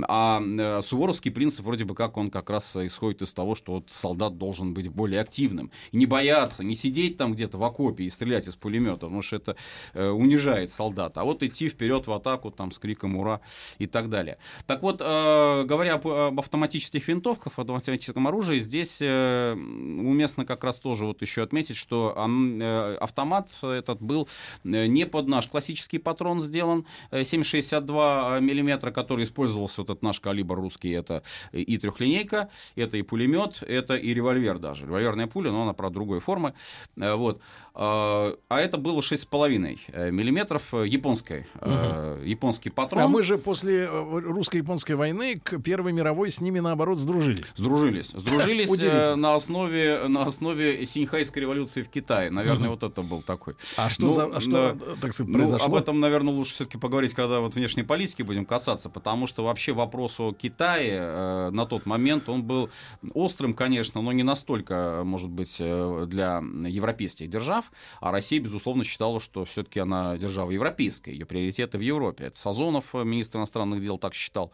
А 0.07 0.41
э, 0.41 0.81
суворовский 0.81 1.31
принцип 1.31 1.65
вроде 1.65 1.85
бы 1.85 1.95
как 1.95 2.17
он 2.17 2.29
как 2.29 2.49
раз 2.49 2.75
исходит 2.75 3.21
из 3.21 3.33
того, 3.33 3.55
что 3.55 3.73
вот 3.73 3.89
солдат 3.93 4.37
должен 4.37 4.73
быть 4.73 4.87
более 4.89 5.21
активным. 5.21 5.71
И 5.91 5.97
не 5.97 6.05
бояться, 6.05 6.63
не 6.63 6.75
сидеть 6.75 7.17
там 7.17 7.33
где-то 7.33 7.57
в 7.57 7.63
окопе 7.63 8.03
и 8.03 8.09
стрелять 8.09 8.47
из 8.47 8.55
пулемета, 8.55 9.01
потому 9.01 9.21
что 9.21 9.35
это 9.35 9.55
э, 9.93 10.09
унижает 10.43 10.71
солдата. 10.71 11.21
А 11.21 11.23
вот 11.23 11.43
идти 11.43 11.69
вперед 11.69 12.07
в 12.07 12.11
атаку 12.11 12.51
там 12.51 12.71
с 12.71 12.79
криком 12.79 13.15
«Ура!» 13.15 13.41
и 13.79 13.87
так 13.87 14.09
далее. 14.09 14.37
Так 14.67 14.81
вот, 14.81 15.01
э, 15.01 15.63
говоря 15.63 15.95
об, 15.95 16.39
автоматических 16.39 17.07
винтовках, 17.07 17.53
об 17.57 17.71
автоматическом 17.71 18.27
оружии, 18.27 18.59
здесь 18.59 18.99
э, 19.01 19.53
уместно 19.53 20.45
как 20.45 20.63
раз 20.63 20.79
тоже 20.79 21.05
вот 21.05 21.21
еще 21.21 21.43
отметить, 21.43 21.75
что 21.75 22.13
э, 22.15 22.97
автомат 22.99 23.49
этот 23.61 24.01
был 24.01 24.27
не 24.63 25.05
под 25.05 25.27
наш 25.27 25.47
классический 25.47 25.99
патрон 25.99 26.41
сделан, 26.41 26.85
э, 27.11 27.21
7,62 27.21 28.41
миллиметра, 28.41 28.91
который 28.91 29.23
использовался, 29.23 29.81
вот 29.81 29.89
этот 29.89 30.03
наш 30.03 30.19
калибр 30.19 30.55
русский, 30.55 30.91
это 30.91 31.23
и 31.51 31.77
трехлинейка, 31.77 32.49
это 32.75 32.97
и 32.97 33.01
пулемет, 33.01 33.63
это 33.63 33.95
и 33.95 34.13
револьвер 34.13 34.59
даже. 34.59 34.85
Револьверная 34.85 35.27
пуля, 35.27 35.51
но 35.51 35.63
она, 35.63 35.73
правда, 35.73 35.95
другой 35.95 36.19
формы. 36.19 36.53
Вот. 36.95 37.41
А 37.75 38.35
это 38.49 38.77
было 38.77 39.01
6,5 39.01 39.79
э, 39.87 40.11
миллиметров 40.33 40.63
э, 40.73 40.85
японской, 40.87 41.45
э, 41.61 42.21
японский 42.25 42.69
патрон. 42.69 43.03
А 43.03 43.07
мы 43.07 43.21
же 43.23 43.37
после 43.37 43.83
э, 43.85 44.19
русско-японской 44.19 44.93
войны 44.93 45.39
к 45.39 45.59
Первой 45.59 45.93
мировой 45.93 46.31
с 46.31 46.41
ними, 46.41 46.59
наоборот, 46.59 46.97
сдружились. 46.97 47.53
Сдружились. 47.55 48.07
Сдружились 48.09 48.69
э, 48.83 49.15
на 49.15 49.35
основе, 49.35 50.07
на 50.07 50.23
основе 50.23 50.85
Синьхайской 50.85 51.41
революции 51.43 51.83
в 51.83 51.89
Китае. 51.89 52.31
Наверное, 52.31 52.69
Мгм. 52.69 52.79
вот 52.79 52.83
это 52.83 53.01
был 53.03 53.21
такой. 53.21 53.55
А 53.77 53.89
что 53.89 54.09
за- 54.09 54.25
а 54.35 54.41
что, 54.41 54.75
так 55.01 55.13
сказать, 55.13 55.31
ну, 55.31 55.37
произошло? 55.37 55.65
об 55.67 55.75
этом, 55.75 55.99
наверное, 55.99 56.33
лучше 56.33 56.53
все-таки 56.55 56.77
поговорить, 56.77 57.13
когда 57.13 57.39
вот 57.39 57.55
внешней 57.55 57.83
политики 57.83 58.21
будем 58.23 58.45
касаться, 58.45 58.89
потому 58.89 59.27
что 59.27 59.43
вообще 59.45 59.73
вопрос 59.73 60.19
о 60.19 60.33
Китае 60.33 60.97
э, 60.99 61.49
на 61.51 61.65
тот 61.65 61.85
момент, 61.85 62.27
он 62.29 62.43
был 62.43 62.69
острым, 63.13 63.53
конечно, 63.53 64.01
но 64.01 64.11
не 64.11 64.23
настолько, 64.23 65.01
может 65.05 65.29
быть, 65.29 65.57
э, 65.59 66.05
для 66.07 66.41
европейских 66.67 67.29
держав, 67.29 67.71
а 68.01 68.11
Россия, 68.11 68.39
безусловно, 68.39 68.83
считала, 68.83 69.19
что 69.19 69.45
все-таки 69.45 69.79
она 69.79 70.17
держава 70.23 70.51
европейская, 70.51 71.11
ее 71.11 71.25
приоритеты 71.25 71.77
в 71.77 71.81
Европе. 71.81 72.25
Это 72.25 72.37
Сазонов, 72.39 72.95
э, 72.95 73.03
министр 73.03 73.39
иностранных 73.39 73.81
дел, 73.81 73.97
так 73.97 74.13
считал. 74.13 74.51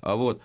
А, 0.00 0.16
Вот. 0.16 0.42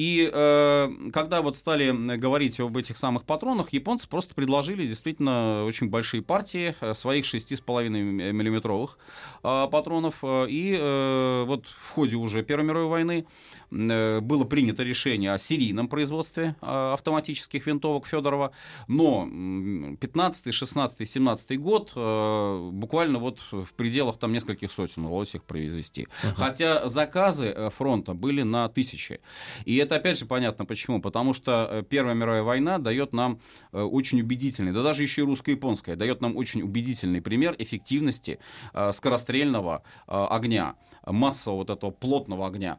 И 0.00 0.30
э, 0.32 1.10
когда 1.12 1.42
вот 1.42 1.56
стали 1.56 1.90
м, 1.90 2.08
говорить 2.18 2.58
об 2.58 2.74
этих 2.74 2.96
самых 2.96 3.24
патронах, 3.24 3.70
японцы 3.74 4.08
просто 4.08 4.34
предложили 4.34 4.86
действительно 4.86 5.66
очень 5.66 5.90
большие 5.90 6.22
партии 6.22 6.74
э, 6.80 6.94
своих 6.94 7.26
6,5 7.26 7.88
миллиметровых 7.90 8.96
э, 9.42 9.66
патронов. 9.70 10.14
Э, 10.22 10.46
И 10.48 10.74
э, 10.80 11.44
вот 11.46 11.66
в 11.66 11.90
ходе 11.90 12.16
уже 12.16 12.42
Первой 12.42 12.64
мировой 12.64 12.88
войны 12.88 13.26
э, 13.70 14.20
было 14.20 14.44
принято 14.44 14.82
решение 14.84 15.34
о 15.34 15.38
серийном 15.38 15.86
производстве 15.86 16.56
э, 16.62 16.92
автоматических 16.94 17.66
винтовок 17.66 18.06
Федорова. 18.06 18.52
Но 18.88 19.24
м, 19.24 19.98
15, 20.00 20.54
16, 20.54 21.10
17 21.10 21.60
год 21.60 21.92
э, 21.94 22.70
буквально 22.72 23.18
вот 23.18 23.40
в 23.52 23.72
пределах 23.76 24.16
там 24.18 24.32
нескольких 24.32 24.72
сотен 24.72 25.04
удалось 25.04 25.34
их 25.34 25.44
произвести. 25.44 26.08
Хотя 26.36 26.88
заказы 26.88 27.46
э, 27.54 27.68
фронта 27.76 28.14
были 28.14 28.40
на 28.44 28.66
тысячи. 28.70 29.20
И 29.66 29.76
это 29.76 29.89
опять 29.96 30.18
же 30.18 30.26
понятно 30.26 30.64
почему. 30.64 31.00
Потому 31.00 31.34
что 31.34 31.68
э, 31.70 31.82
Первая 31.82 32.14
мировая 32.14 32.42
война 32.42 32.78
дает 32.78 33.12
нам 33.12 33.40
э, 33.72 33.80
очень 33.80 34.20
убедительный, 34.20 34.72
да 34.72 34.82
даже 34.82 35.02
еще 35.02 35.22
и 35.22 35.24
русско-японская, 35.24 35.96
дает 35.96 36.20
нам 36.20 36.36
очень 36.36 36.62
убедительный 36.62 37.20
пример 37.20 37.54
эффективности 37.58 38.38
э, 38.72 38.92
скорострельного 38.92 39.82
огня 40.06 40.74
массового 41.06 41.60
вот 41.60 41.70
этого 41.70 41.90
плотного 41.90 42.46
огня. 42.46 42.78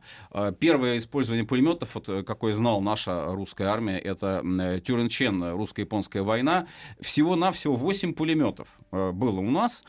Первое 0.60 0.98
использование 0.98 1.46
пулеметов, 1.46 1.96
вот, 1.96 2.26
какое 2.26 2.54
знал 2.54 2.82
наша 2.82 3.26
русская 3.34 3.66
армия, 3.66 3.98
это 3.98 4.42
Тюренчен, 4.86 5.54
русско-японская 5.54 6.24
война. 6.24 6.68
Всего-навсего 7.00 7.76
8 7.76 8.14
пулеметов 8.14 8.68
было 8.92 9.40
у 9.40 9.50
нас. 9.50 9.84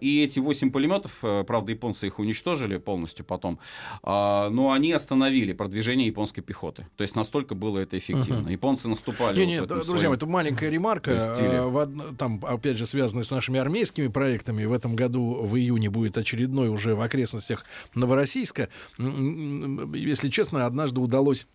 И 0.00 0.22
эти 0.22 0.38
8 0.38 0.70
пулеметов, 0.70 1.12
правда, 1.20 1.72
японцы 1.72 2.06
их 2.06 2.18
уничтожили 2.18 2.76
полностью 2.76 3.24
потом, 3.24 3.58
но 4.02 4.72
они 4.72 4.92
остановили 4.92 5.52
продвижение 5.52 6.06
японской 6.08 6.33
пехоты. 6.40 6.86
То 6.96 7.02
есть 7.02 7.14
настолько 7.16 7.54
было 7.54 7.78
это 7.78 7.98
эффективно. 7.98 8.40
Мгм. 8.42 8.50
Японцы 8.50 8.88
наступали. 8.88 9.44
Не, 9.44 9.60
вот 9.60 9.70
не, 9.70 9.74
друзья 9.76 9.96
своем 9.98 10.12
это 10.12 10.26
маленькая 10.26 10.70
ремарка. 10.70 11.12
э, 11.12 11.20
стиле. 11.34 11.48
э, 11.50 11.62
в 11.62 11.78
одно- 11.78 12.04
там, 12.18 12.40
опять 12.44 12.76
же, 12.76 12.86
связанная 12.86 13.24
с 13.24 13.30
нашими 13.30 13.58
армейскими 13.58 14.08
проектами. 14.08 14.64
В 14.64 14.72
этом 14.72 14.96
году 14.96 15.42
в 15.44 15.56
июне 15.56 15.90
будет 15.90 16.16
очередной 16.18 16.68
уже 16.68 16.94
в 16.94 17.00
окрестностях 17.00 17.64
Новороссийска. 17.94 18.68
Если 18.98 20.28
честно, 20.28 20.66
однажды 20.66 21.00
удалось 21.00 21.46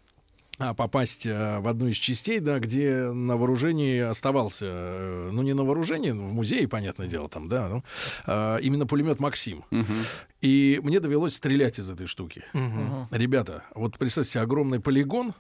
попасть 0.59 1.25
а, 1.25 1.59
в 1.61 1.67
одну 1.67 1.87
из 1.87 1.95
частей, 1.95 2.39
да, 2.39 2.59
где 2.59 3.11
на 3.11 3.37
вооружении 3.37 3.99
оставался, 3.99 4.65
э, 4.67 5.29
ну 5.31 5.41
не 5.41 5.53
на 5.53 5.63
вооружении, 5.63 6.11
в 6.11 6.15
музее, 6.15 6.67
понятное 6.67 7.07
дело, 7.07 7.29
там, 7.29 7.47
да, 7.47 7.69
ну, 7.69 7.83
а, 8.25 8.57
именно 8.57 8.85
пулемет 8.85 9.19
Максим. 9.19 9.63
И 10.41 10.79
мне 10.83 10.99
довелось 10.99 11.35
стрелять 11.35 11.79
из 11.79 11.89
этой 11.89 12.07
штуки. 12.07 12.43
Ребята, 13.11 13.63
вот 13.75 13.97
представьте 13.97 14.33
себе 14.33 14.43
огромный 14.43 14.79
полигон, 14.79 15.33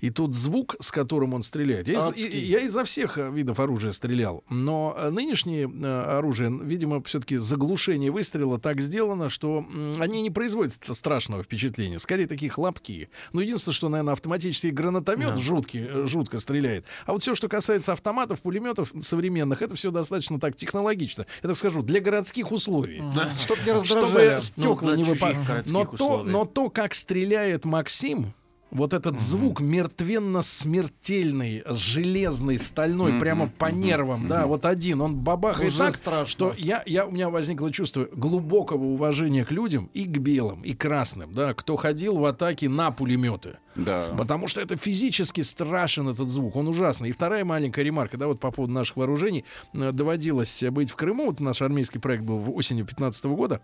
и 0.00 0.10
тут 0.10 0.34
звук, 0.34 0.76
с 0.80 0.90
которым 0.90 1.34
он 1.34 1.42
стреляет. 1.42 1.88
Я, 1.88 2.08
из, 2.10 2.26
я 2.26 2.60
изо 2.60 2.84
всех 2.84 3.18
э, 3.18 3.30
видов 3.30 3.60
оружия 3.60 3.92
стрелял, 3.92 4.44
но 4.50 4.94
э, 4.96 5.10
нынешнее 5.10 5.68
э, 5.68 5.86
оружие, 6.18 6.50
видимо, 6.62 7.02
все-таки 7.02 7.36
заглушение 7.36 8.10
выстрела 8.10 8.58
так 8.58 8.80
сделано, 8.80 9.28
что 9.28 9.64
они 9.98 10.22
не 10.22 10.30
производят 10.30 10.74
страшного 10.92 11.42
впечатления. 11.42 11.98
Скорее, 11.98 12.26
такие 12.26 12.50
хлопки. 12.50 13.08
Ну, 13.32 13.40
единственное, 13.40 13.74
что, 13.74 13.88
наверное, 13.88 14.12
автоматический 14.12 14.70
гранатомет 14.70 15.34
Да. 15.34 15.40
жуткий, 15.40 16.06
жутко 16.06 16.38
стреляет. 16.38 16.84
А 17.06 17.12
вот 17.12 17.22
все, 17.22 17.34
что 17.34 17.48
касается 17.48 17.92
автоматов, 17.92 18.40
пулеметов 18.40 18.92
современных, 19.02 19.62
это 19.62 19.74
все 19.76 19.90
достаточно 19.90 20.38
так 20.40 20.56
технологично. 20.56 21.26
Я 21.42 21.48
так 21.48 21.56
скажу, 21.56 21.82
для 21.82 22.00
городских 22.00 22.52
условий. 22.52 23.00
Не 23.00 23.42
Чтобы 23.42 23.60
раздражали. 23.72 24.40
стекла 24.40 24.90
Ну, 24.92 24.96
не 24.96 25.04
выпадали. 25.04 25.62
Но 25.66 25.84
то, 25.84 26.22
но 26.22 26.44
то, 26.44 26.70
как 26.70 26.94
стреляет 26.94 27.64
Максим, 27.64 28.32
вот 28.74 28.92
этот 28.92 29.20
звук 29.20 29.60
мертвенно-смертельный, 29.60 31.62
железный, 31.66 32.58
стальной, 32.58 33.12
Мгм, 33.12 33.20
прямо 33.20 33.48
по 33.48 33.66
нервам, 33.66 34.28
да, 34.28 34.40
мгм. 34.40 34.48
вот 34.48 34.66
один, 34.66 35.00
он 35.00 35.16
бабахает 35.16 35.70
Уже 35.70 35.78
так, 35.78 35.96
страшно. 35.96 36.26
что 36.26 36.54
я, 36.58 36.82
я, 36.84 37.06
у 37.06 37.12
меня 37.12 37.30
возникло 37.30 37.72
чувство 37.72 38.08
глубокого 38.12 38.84
уважения 38.84 39.44
к 39.44 39.52
людям 39.52 39.88
и 39.94 40.04
к 40.04 40.18
белым, 40.18 40.62
и 40.62 40.74
красным, 40.74 41.32
да, 41.32 41.54
кто 41.54 41.76
ходил 41.76 42.18
в 42.18 42.24
атаке 42.24 42.68
на 42.68 42.90
пулеметы. 42.90 43.58
Да. 43.76 44.10
Потому 44.16 44.48
что 44.48 44.60
это 44.60 44.76
физически 44.76 45.40
страшен 45.40 46.08
этот 46.08 46.28
звук, 46.28 46.56
он 46.56 46.68
ужасный. 46.68 47.08
И 47.08 47.12
вторая 47.12 47.44
маленькая 47.44 47.84
ремарка, 47.84 48.16
да, 48.16 48.26
вот 48.26 48.40
по 48.40 48.50
поводу 48.50 48.72
наших 48.72 48.96
вооружений, 48.96 49.44
э, 49.72 49.92
доводилось 49.92 50.64
быть 50.70 50.90
в 50.90 50.96
Крыму, 50.96 51.26
вот 51.26 51.40
наш 51.40 51.62
армейский 51.62 52.00
проект 52.00 52.24
был 52.24 52.38
в 52.38 52.54
осенью 52.54 52.86
15 52.86 53.24
года, 53.26 53.60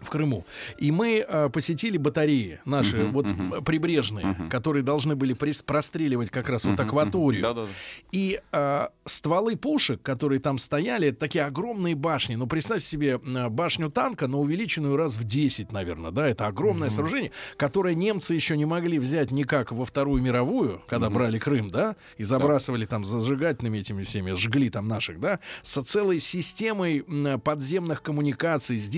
в 0.00 0.08
Крыму. 0.10 0.44
И 0.78 0.90
мы 0.90 1.24
э, 1.26 1.48
посетили 1.50 1.96
батареи 1.98 2.60
наши, 2.64 2.98
Мгм, 3.04 3.12
вот 3.12 3.26
м, 3.26 3.64
прибрежные, 3.64 4.26
Мгм. 4.26 4.48
которые 4.48 4.82
должны 4.82 5.14
были 5.16 5.34
простреливать 5.66 6.30
как 6.30 6.48
раз 6.48 6.64
вот 6.64 6.78
Мгм, 6.78 6.88
акваторию. 6.88 7.42
мгм. 7.44 7.54
Да-да-да. 7.54 7.72
И 8.12 8.40
э, 8.52 8.88
стволы 9.04 9.56
пушек, 9.56 10.02
которые 10.02 10.40
там 10.40 10.58
стояли, 10.58 11.08
это 11.08 11.18
такие 11.20 11.44
огромные 11.44 11.94
башни. 11.94 12.34
Ну, 12.34 12.46
представь 12.46 12.82
себе 12.82 13.20
э, 13.22 13.48
башню 13.48 13.90
танка, 13.90 14.26
но 14.26 14.40
увеличенную 14.40 14.96
раз 14.96 15.16
в 15.16 15.24
10, 15.24 15.72
наверное, 15.72 16.10
да, 16.10 16.26
это 16.28 16.46
огромное 16.46 16.88
Мгм. 16.88 16.94
сооружение, 16.96 17.30
которое 17.56 17.94
немцы 17.94 18.34
еще 18.34 18.56
не 18.56 18.64
могли 18.64 18.98
взять 18.98 19.30
никак 19.30 19.72
во 19.72 19.84
Вторую 19.84 20.22
мировую, 20.22 20.82
когда 20.88 21.06
Мгм. 21.06 21.14
брали 21.14 21.38
Крым, 21.38 21.70
да, 21.70 21.96
и 22.16 22.22
забрасывали 22.24 22.86
там 22.86 23.04
зажигательными 23.04 23.78
этими 23.78 24.02
всеми, 24.04 24.32
жгли 24.32 24.70
там 24.70 24.88
наших, 24.88 25.20
да, 25.20 25.40
со 25.62 25.82
целой 25.82 26.20
системой 26.20 27.04
м, 27.06 27.40
подземных 27.40 28.02
коммуникаций, 28.02 28.76
с 28.76 28.88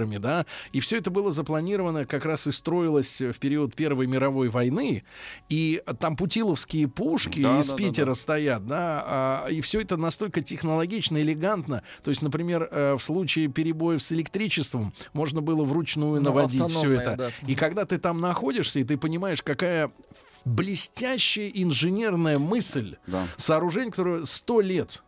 дизель-генераторами, 0.00 0.18
да, 0.18 0.46
и 0.72 0.80
все 0.80 0.98
это 0.98 1.10
было 1.10 1.30
запланировано, 1.30 2.06
как 2.06 2.24
раз 2.24 2.46
и 2.46 2.52
строилось 2.52 3.20
в 3.20 3.34
период 3.38 3.74
Первой 3.74 4.06
мировой 4.06 4.48
войны, 4.48 5.04
и 5.48 5.82
там 5.98 6.16
путиловские 6.16 6.88
пушки 6.88 7.40
Да, 7.40 7.58
из 7.58 7.68
да, 7.68 7.76
да, 7.76 7.76
Питера 7.76 8.06
да. 8.06 8.14
стоят, 8.14 8.66
да, 8.66 9.04
а, 9.06 9.46
и 9.48 9.60
все 9.60 9.80
это 9.80 9.96
настолько 9.96 10.42
технологично, 10.42 11.20
элегантно, 11.20 11.82
то 12.02 12.10
есть, 12.10 12.22
например, 12.22 12.68
э, 12.70 12.94
в 12.94 13.02
случае 13.02 13.48
перебоев 13.48 14.02
с 14.02 14.12
электричеством 14.12 14.92
можно 15.12 15.40
было 15.40 15.64
вручную 15.64 16.20
Ну, 16.20 16.30
наводить 16.30 16.64
все 16.70 16.92
это. 16.92 17.16
да. 17.16 17.30
И 17.46 17.54
когда 17.54 17.84
ты 17.84 17.98
там 17.98 18.20
находишься, 18.20 18.80
и 18.80 18.84
ты 18.84 18.96
понимаешь, 18.96 19.42
какая 19.42 19.90
блестящая 20.44 21.48
инженерная 21.48 22.38
мысль 22.38 22.96
Да. 23.06 23.26
сооружение, 23.36 23.90
которое 23.90 24.24
сто 24.24 24.60
лет. 24.60 25.02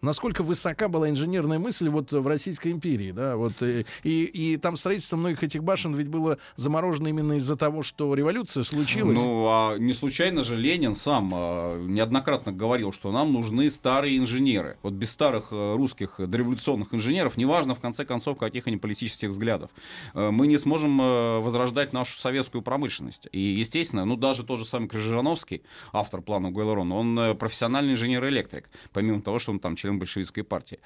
Насколько 0.00 0.44
высока 0.44 0.86
была 0.86 1.10
инженерная 1.10 1.58
мысль 1.58 1.88
вот 1.88 2.12
в 2.12 2.26
Российской 2.26 2.70
империи, 2.70 3.10
да, 3.10 3.36
вот 3.36 3.60
э, 3.62 3.84
и, 4.04 4.24
и 4.24 4.56
там 4.56 4.76
строительство 4.76 5.16
многих 5.16 5.42
этих 5.42 5.64
башен 5.64 5.94
ведь 5.94 6.06
было 6.06 6.38
заморожено 6.54 7.08
именно 7.08 7.32
из-за 7.34 7.56
того, 7.56 7.82
что 7.82 8.14
революция 8.14 8.62
случилась. 8.62 9.18
Ну, 9.18 9.46
а 9.48 9.76
не 9.76 9.92
случайно 9.92 10.44
же 10.44 10.56
Ленин 10.56 10.94
сам 10.94 11.32
а, 11.34 11.82
неоднократно 11.82 12.52
говорил, 12.52 12.92
что 12.92 13.10
нам 13.10 13.32
нужны 13.32 13.68
старые 13.70 14.18
инженеры. 14.18 14.78
Вот 14.82 14.92
без 14.92 15.10
старых 15.10 15.48
э, 15.50 15.74
русских 15.74 16.14
дореволюционных 16.18 16.94
инженеров, 16.94 17.36
неважно, 17.36 17.74
в 17.74 17.80
конце 17.80 18.04
концов, 18.04 18.38
каких 18.38 18.68
они 18.68 18.76
политических 18.76 19.30
взглядов, 19.30 19.70
э, 20.14 20.30
мы 20.30 20.46
не 20.46 20.58
сможем 20.58 20.98
возрождать 20.98 21.92
нашу 21.92 22.16
советскую 22.18 22.62
промышленность. 22.62 23.28
И, 23.32 23.40
естественно, 23.40 24.04
ну, 24.04 24.16
даже 24.16 24.44
тот 24.44 24.58
же 24.60 24.64
самый 24.64 24.88
Крыжановский, 24.88 25.62
автор 25.92 26.20
плана 26.22 26.50
ГОЭЛРО, 26.50 26.94
он 26.94 27.36
профессиональный 27.36 27.94
инженер-электрик, 27.94 28.68
помимо 28.92 29.20
того, 29.22 29.38
что 29.38 29.52
он 29.52 29.58
там 29.58 29.76
член 29.76 29.87
большевистской 29.96 30.44
партии. 30.44 30.80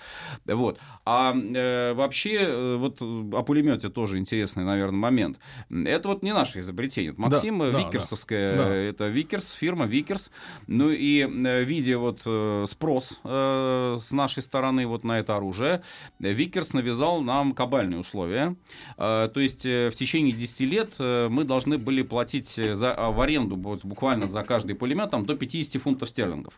Вот. 0.46 0.78
А 1.04 1.34
э, 1.34 1.94
вообще, 1.94 2.38
э, 2.40 2.76
вот 2.76 2.98
э, 3.00 3.04
о 3.04 3.42
пулемете 3.42 3.88
тоже 3.88 4.18
интересный, 4.18 4.64
наверное, 4.64 4.98
момент. 4.98 5.38
Это 5.70 6.08
вот 6.08 6.22
не 6.22 6.32
наше 6.32 6.60
изобретение. 6.60 7.12
Это 7.12 7.20
Максим 7.20 7.58
Да, 7.58 7.72
да, 7.72 7.78
Викерсовская, 7.78 8.56
да. 8.56 8.68
э, 8.68 8.90
это 8.90 9.08
Викерс, 9.08 9.52
фирма 9.52 9.86
Викерс. 9.86 10.30
Ну 10.66 10.90
и 10.90 11.20
э, 11.22 11.64
видя 11.64 11.98
вот 11.98 12.22
э, 12.26 12.64
спрос 12.68 13.20
э, 13.24 13.98
с 14.00 14.12
нашей 14.12 14.42
стороны 14.42 14.86
вот 14.86 15.04
на 15.04 15.18
это 15.18 15.36
оружие, 15.36 15.82
Викерс 16.18 16.72
навязал 16.72 17.20
нам 17.20 17.52
кабальные 17.52 18.00
условия. 18.00 18.56
Э, 18.98 19.28
то 19.32 19.40
есть 19.40 19.66
э, 19.66 19.90
в 19.90 19.94
течение 19.94 20.32
10 20.32 20.60
лет 20.60 20.94
э, 20.98 21.28
мы 21.28 21.44
должны 21.44 21.78
были 21.78 22.02
платить 22.02 22.58
э, 22.58 22.74
за, 22.74 22.94
а, 22.94 23.10
в 23.10 23.20
аренду 23.20 23.56
вот, 23.56 23.84
буквально 23.84 24.26
за 24.26 24.42
каждый 24.42 24.74
пулемет 24.74 25.10
там, 25.10 25.26
до 25.26 25.34
50 25.36 25.80
фунтов 25.82 26.10
стерлингов. 26.10 26.54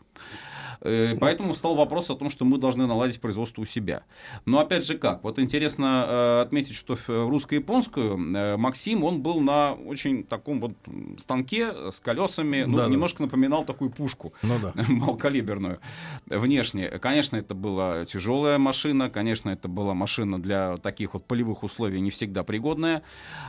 Э, 0.80 1.16
Поэтому 1.20 1.52
встал 1.52 1.74
вопрос 1.74 2.10
о 2.10 2.16
том, 2.16 2.30
что 2.30 2.44
мы 2.44 2.58
должны 2.58 2.86
наладить 2.86 3.20
производство 3.20 3.62
у 3.62 3.64
себя. 3.64 4.02
Но 4.44 4.58
опять 4.58 4.84
же 4.84 4.98
как? 4.98 5.22
Вот 5.24 5.38
интересно 5.38 6.06
э, 6.08 6.40
отметить, 6.42 6.74
что 6.74 6.96
русско-японскую 7.06 8.34
э, 8.36 8.56
Максим, 8.56 9.04
он 9.04 9.22
был 9.22 9.40
на 9.40 9.72
очень 9.72 10.24
таком 10.24 10.60
вот 10.60 10.72
станке 11.18 11.90
с 11.90 12.00
колесами, 12.00 12.64
ну, 12.64 12.76
Да-да. 12.76 12.88
немножко 12.90 13.22
напоминал 13.22 13.64
такую 13.64 13.90
пушку 13.90 14.32
Ну 14.42 14.54
да. 14.60 14.72
малокалиберную 14.88 15.80
внешне. 16.26 16.88
Конечно, 16.88 17.36
это 17.36 17.54
была 17.54 18.04
тяжелая 18.04 18.58
машина, 18.58 19.10
конечно, 19.10 19.50
это 19.50 19.68
была 19.68 19.94
машина 19.94 20.40
для 20.40 20.76
таких 20.78 21.14
вот 21.14 21.24
полевых 21.24 21.62
условий 21.62 22.00
не 22.00 22.10
всегда 22.10 22.44
пригодная. 22.44 23.02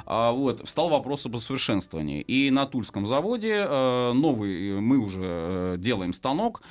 А, 0.06 0.32
вот, 0.32 0.66
встал 0.68 0.90
вопрос 0.90 1.26
об 1.26 1.36
усовершенствовании. 1.36 2.22
И 2.22 2.50
на 2.52 2.66
Тульском 2.66 3.06
заводе 3.06 3.66
новый, 3.66 4.80
мы 4.80 4.98
уже 4.98 5.76
делаем 5.78 6.14
станок, 6.14 6.62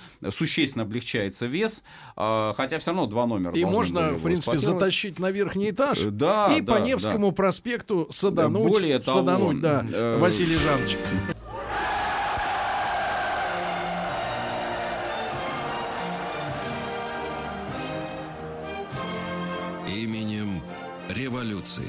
существенно 0.47 0.85
облегчается 0.85 1.47
вес, 1.47 1.83
а, 2.17 2.53
хотя 2.57 2.79
все 2.79 2.91
равно 2.91 3.07
два 3.07 3.27
номера 3.27 3.53
И 3.55 3.65
можно, 3.65 4.11
в 4.11 4.23
принципе, 4.23 4.59
затащить 4.59 5.19
на 5.19 5.31
верхний 5.31 5.71
этаж 5.71 6.05
Э, 6.05 6.11
Да, 6.11 6.55
и 6.57 6.61
да, 6.61 6.75
по 6.75 6.79
Невскому 6.79 7.29
да. 7.31 7.35
проспекту 7.35 8.07
садануть, 8.11 8.73
Более 8.73 8.99
того, 8.99 9.21
садануть, 9.21 9.61
да, 9.61 9.87
э, 9.91 10.19
Василий 10.19 10.57
Жанович. 10.57 10.97
Именем 19.89 20.61
революции. 21.09 21.89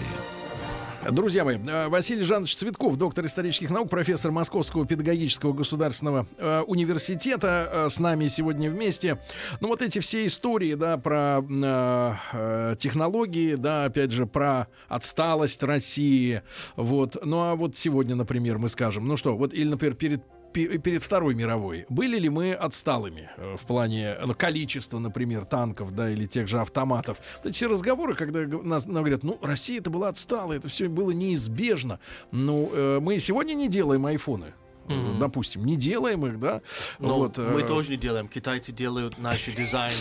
Друзья 1.11 1.43
мои, 1.45 1.57
э, 1.57 1.87
Василий 1.87 2.23
Жанович 2.23 2.55
Цветков, 2.55 2.97
доктор 2.97 3.25
исторических 3.27 3.69
наук, 3.69 3.89
профессор 3.89 4.31
Московского 4.31 4.87
педагогического 4.87 5.53
государственного 5.53 6.25
э, 6.37 6.61
университета, 6.61 7.69
э, 7.71 7.89
с 7.89 7.99
нами 7.99 8.27
сегодня 8.27 8.71
вместе. 8.71 9.19
Ну 9.59 9.67
вот 9.67 9.83
эти 9.83 9.99
все 9.99 10.25
истории, 10.25 10.73
да, 10.73 10.97
про 10.97 11.43
э, 11.43 12.75
технологии, 12.79 13.53
да, 13.53 13.85
опять 13.85 14.11
же, 14.11 14.25
про 14.25 14.67
отсталость 14.87 15.61
России, 15.61 16.41
вот. 16.75 17.17
Ну 17.23 17.37
а 17.37 17.55
вот 17.55 17.77
сегодня, 17.77 18.15
например, 18.15 18.57
мы 18.57 18.69
скажем, 18.69 19.07
ну 19.07 19.15
что, 19.15 19.37
вот 19.37 19.53
или, 19.53 19.67
например, 19.67 19.95
перед 19.95 20.23
пе- 20.23 20.34
перед 20.55 21.03
Второй 21.03 21.35
мировой 21.35 21.85
были 21.89 22.17
ли 22.17 22.29
мы 22.29 22.53
отсталыми 22.53 23.29
э, 23.37 23.57
в 23.57 23.65
плане 23.65 24.15
ну, 24.25 24.33
количества, 24.33 24.99
например, 24.99 25.45
танков, 25.45 25.93
да, 25.93 26.09
или 26.09 26.25
тех 26.25 26.47
же 26.47 26.59
автоматов? 26.59 27.17
Эти 27.43 27.53
все 27.53 27.67
разговоры, 27.67 28.15
когда 28.15 28.39
нас 28.63 28.85
нам 28.85 29.03
говорят, 29.03 29.23
ну, 29.23 29.37
Россия 29.41 29.79
это 29.79 29.89
была 29.89 30.09
отсталая, 30.09 30.57
это 30.59 30.67
все 30.67 30.87
было 30.87 31.11
неизбежно. 31.11 31.99
Ну, 32.31 32.69
э, 32.73 32.99
мы 33.01 33.19
сегодня 33.19 33.53
не 33.53 33.67
делаем 33.67 34.05
айфоны. 34.05 34.53
Э, 34.87 35.15
Допустим, 35.19 35.65
не 35.65 35.75
делаем 35.75 36.25
их, 36.25 36.39
да? 36.39 36.61
Но 36.99 37.19
Вот, 37.19 37.37
мы 37.37 37.61
э, 37.61 37.67
тоже 37.67 37.91
не 37.91 37.97
делаем. 37.97 38.27
Китайцы 38.27 38.71
делают 38.71 39.17
наши 39.17 39.51
дизайны 39.51 39.95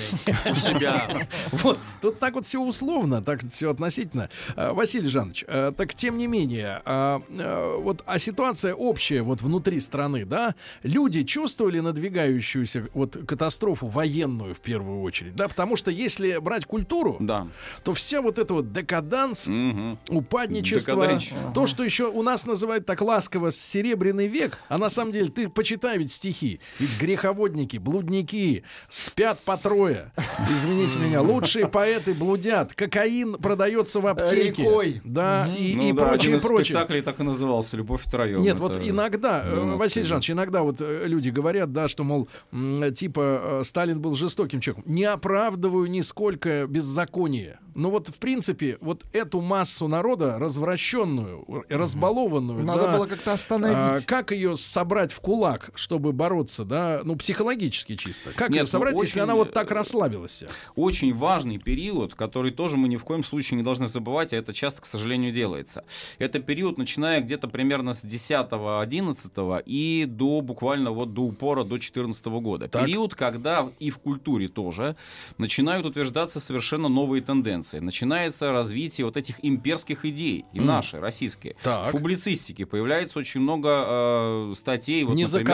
у 0.50 0.54
себя. 0.54 1.08
Вот, 1.52 1.78
тут 2.00 2.18
так 2.18 2.34
вот 2.34 2.46
все 2.46 2.60
условно, 2.60 3.22
так 3.22 3.40
все 3.50 3.70
относительно. 3.70 4.28
А, 4.56 4.72
Василий 4.72 5.08
Жанович, 5.08 5.44
а, 5.46 5.72
так 5.72 5.94
тем 5.94 6.18
не 6.18 6.26
менее, 6.26 6.82
вот, 6.84 8.02
а 8.06 8.18
ситуация 8.18 8.74
общая 8.74 9.22
вот 9.22 9.40
внутри 9.40 9.80
страны, 9.80 10.24
да, 10.24 10.54
люди 10.82 11.22
чувствовали 11.22 11.80
надвигающуюся 11.80 12.88
вот 12.94 13.16
катастрофу 13.26 13.86
военную 13.86 14.54
в 14.54 14.60
первую 14.60 15.02
очередь, 15.02 15.34
да, 15.34 15.48
потому 15.48 15.76
что 15.76 15.90
если 15.90 16.38
брать 16.38 16.66
культуру, 16.66 17.16
да. 17.20 17.46
то 17.82 17.94
вся 17.94 18.20
вот 18.20 18.38
эта 18.38 18.54
вот 18.54 18.72
декаданс, 18.72 19.46
упадничество, 20.08 21.20
то, 21.54 21.66
что 21.66 21.84
еще 21.84 22.08
у 22.08 22.22
нас 22.22 22.46
называют 22.46 22.86
так 22.86 23.00
ласково 23.00 23.50
серебряный 23.50 24.26
век, 24.26 24.58
а 24.74 24.78
на 24.78 24.90
самом 24.90 25.12
деле 25.12 25.28
ты 25.28 25.48
почитай 25.48 25.98
ведь 25.98 26.10
стихи, 26.10 26.58
ведь 26.80 26.98
греховодники, 26.98 27.76
блудники 27.76 28.64
спят 28.88 29.38
по 29.38 29.56
трое, 29.56 30.10
извините 30.50 30.98
меня, 30.98 31.22
лучшие 31.22 31.68
поэты 31.68 32.12
блудят, 32.12 32.74
кокаин 32.74 33.34
продается 33.34 34.00
в 34.00 34.06
аптеке, 34.08 34.64
Рекой. 34.64 35.00
да, 35.04 35.48
и, 35.56 35.76
Ну 35.76 35.90
и 35.90 35.92
да, 35.92 36.06
прочее, 36.06 36.14
один 36.14 36.38
из 36.38 36.42
прочее. 36.42 36.64
спектаклей 36.64 37.02
так 37.02 37.20
и 37.20 37.22
назывался 37.22 37.76
«Любовь 37.76 38.02
втроем». 38.02 38.42
Нет, 38.42 38.56
Это 38.56 38.62
вот 38.64 38.80
иногда, 38.82 39.44
э, 39.46 39.54
12 39.54 39.78
Василий. 39.78 40.06
Жанович, 40.06 40.30
иногда 40.32 40.62
вот 40.62 40.80
э, 40.80 41.04
люди 41.06 41.28
говорят, 41.28 41.72
да, 41.72 41.86
что, 41.86 42.02
мол, 42.02 42.28
типа, 42.96 43.60
э, 43.60 43.62
Сталин 43.62 44.00
был 44.00 44.16
жестоким 44.16 44.60
человеком. 44.60 44.92
Не 44.92 45.04
оправдываю 45.04 45.88
нисколько 45.88 46.66
беззаконие. 46.66 47.60
Но 47.74 47.90
вот, 47.90 48.08
в 48.08 48.18
принципе, 48.18 48.78
вот 48.80 49.04
эту 49.12 49.40
массу 49.40 49.88
народа, 49.88 50.38
развращенную, 50.38 51.44
разбалованную, 51.68 52.64
Надо 52.64 52.84
да, 52.84 52.96
было 52.96 53.06
как-то 53.06 53.32
остановить. 53.32 54.04
а, 54.04 54.06
как 54.06 54.32
ее 54.32 54.56
собрать 54.56 55.12
в 55.12 55.20
кулак, 55.20 55.70
чтобы 55.74 56.12
бороться, 56.12 56.64
да, 56.64 57.00
ну, 57.04 57.16
психологически 57.16 57.96
чисто? 57.96 58.30
Как 58.34 58.50
Нет, 58.50 58.56
ее 58.56 58.62
ну, 58.62 58.66
собрать, 58.66 58.94
если 58.94 59.02
очень, 59.02 59.20
она 59.22 59.34
вот 59.34 59.52
так 59.52 59.70
расслабилась 59.70 60.32
вся? 60.32 60.46
очень 60.76 61.14
важный 61.14 61.58
период, 61.58 62.14
который 62.14 62.50
тоже 62.50 62.76
мы 62.76 62.88
ни 62.88 62.96
в 62.96 63.04
коем 63.04 63.24
случае 63.24 63.56
не 63.58 63.64
должны 63.64 63.88
забывать, 63.88 64.32
а 64.32 64.36
это 64.36 64.52
часто, 64.52 64.82
к 64.82 64.86
сожалению, 64.86 65.32
делается. 65.32 65.84
Это 66.18 66.38
период, 66.38 66.78
начиная 66.78 67.20
где-то 67.20 67.48
примерно 67.48 67.94
с 67.94 68.04
10-11 68.04 69.62
и 69.66 70.04
до 70.08 70.40
буквально 70.40 70.90
вот 70.90 71.14
до 71.14 71.22
упора 71.22 71.64
до 71.64 71.78
14 71.78 72.24
года. 72.26 72.68
Так. 72.68 72.84
Период, 72.84 73.14
когда 73.14 73.70
и 73.78 73.90
в 73.90 73.98
культуре 73.98 74.48
тоже 74.48 74.96
начинают 75.38 75.86
утверждаться 75.86 76.40
совершенно 76.40 76.88
новые 76.88 77.22
тенденции. 77.22 77.63
Интеллигенции 77.64 77.78
начинается 77.80 78.52
развитие 78.52 79.04
вот 79.06 79.16
этих 79.16 79.36
имперских 79.44 80.04
идей, 80.04 80.44
и 80.52 80.58
Мгм. 80.58 80.66
наши, 80.66 81.00
российские. 81.00 81.56
Так. 81.62 81.88
В 81.88 81.92
публицистике 81.92 82.66
появляется 82.66 83.18
очень 83.18 83.40
много 83.40 83.68
э, 83.86 84.54
статей. 84.56 85.04
Вот, 85.04 85.16
Не 85.16 85.24
например? 85.24 85.46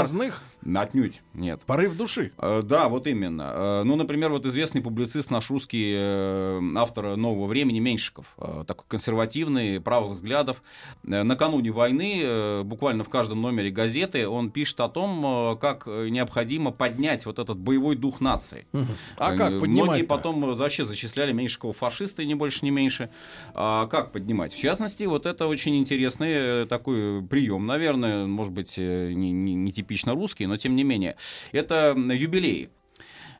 Отнюдь, 0.76 1.22
нет. 1.34 1.62
Порыв 1.66 1.96
души. 1.96 2.32
Э, 2.38 2.62
Да, 2.62 2.88
вот 2.88 3.06
именно. 3.06 3.52
Э, 3.54 3.82
Ну, 3.84 3.96
например, 3.96 4.30
вот 4.30 4.44
известный 4.46 4.82
публицист 4.82 5.30
наш 5.30 5.50
русский, 5.50 5.94
э, 5.96 6.60
автор 6.76 7.16
«Нового 7.16 7.46
времени» 7.46 7.78
Меньшиков, 7.80 8.26
э, 8.38 8.64
такой 8.66 8.84
консервативный, 8.88 9.80
правых 9.80 10.12
взглядов. 10.12 10.62
Э, 11.06 11.22
Накануне 11.22 11.70
войны, 11.70 12.20
э, 12.22 12.62
буквально 12.62 13.04
в 13.04 13.08
каждом 13.08 13.40
номере 13.42 13.70
газеты, 13.70 14.28
он 14.28 14.50
пишет 14.50 14.80
о 14.80 14.88
том, 14.88 15.24
э, 15.54 15.56
как 15.56 15.84
э, 15.86 16.08
необходимо 16.10 16.72
поднять 16.72 17.24
вот 17.26 17.38
этот 17.38 17.58
боевой 17.58 17.96
дух 17.96 18.20
нации. 18.20 18.66
А 19.16 19.34
Э, 19.34 19.38
как 19.38 19.50
Многие 19.50 19.60
поднимать-то? 19.60 20.06
потом 20.06 20.40
вообще 20.54 20.84
зачисляли 20.84 21.32
Меньшикова 21.32 21.72
фашисты, 22.00 22.24
не 22.26 22.34
больше, 22.34 22.60
не 22.64 22.70
меньше. 22.70 23.10
А 23.54 23.86
как 23.86 24.12
поднимать? 24.12 24.52
В 24.52 24.58
частности, 24.58 25.04
вот 25.04 25.26
это 25.26 25.46
очень 25.46 25.76
интересный 25.76 26.62
э, 26.62 26.66
такой 26.68 27.22
прием, 27.22 27.66
наверное, 27.66 28.26
может 28.26 28.52
быть, 28.52 28.74
э, 28.78 29.12
не, 29.12 29.30
не- 29.32 29.54
не 29.54 29.72
типично 29.72 30.14
русский, 30.14 30.46
но 30.46 30.56
тем 30.56 30.76
не 30.76 30.84
менее. 30.84 31.16
Это 31.52 31.92
м, 31.96 32.10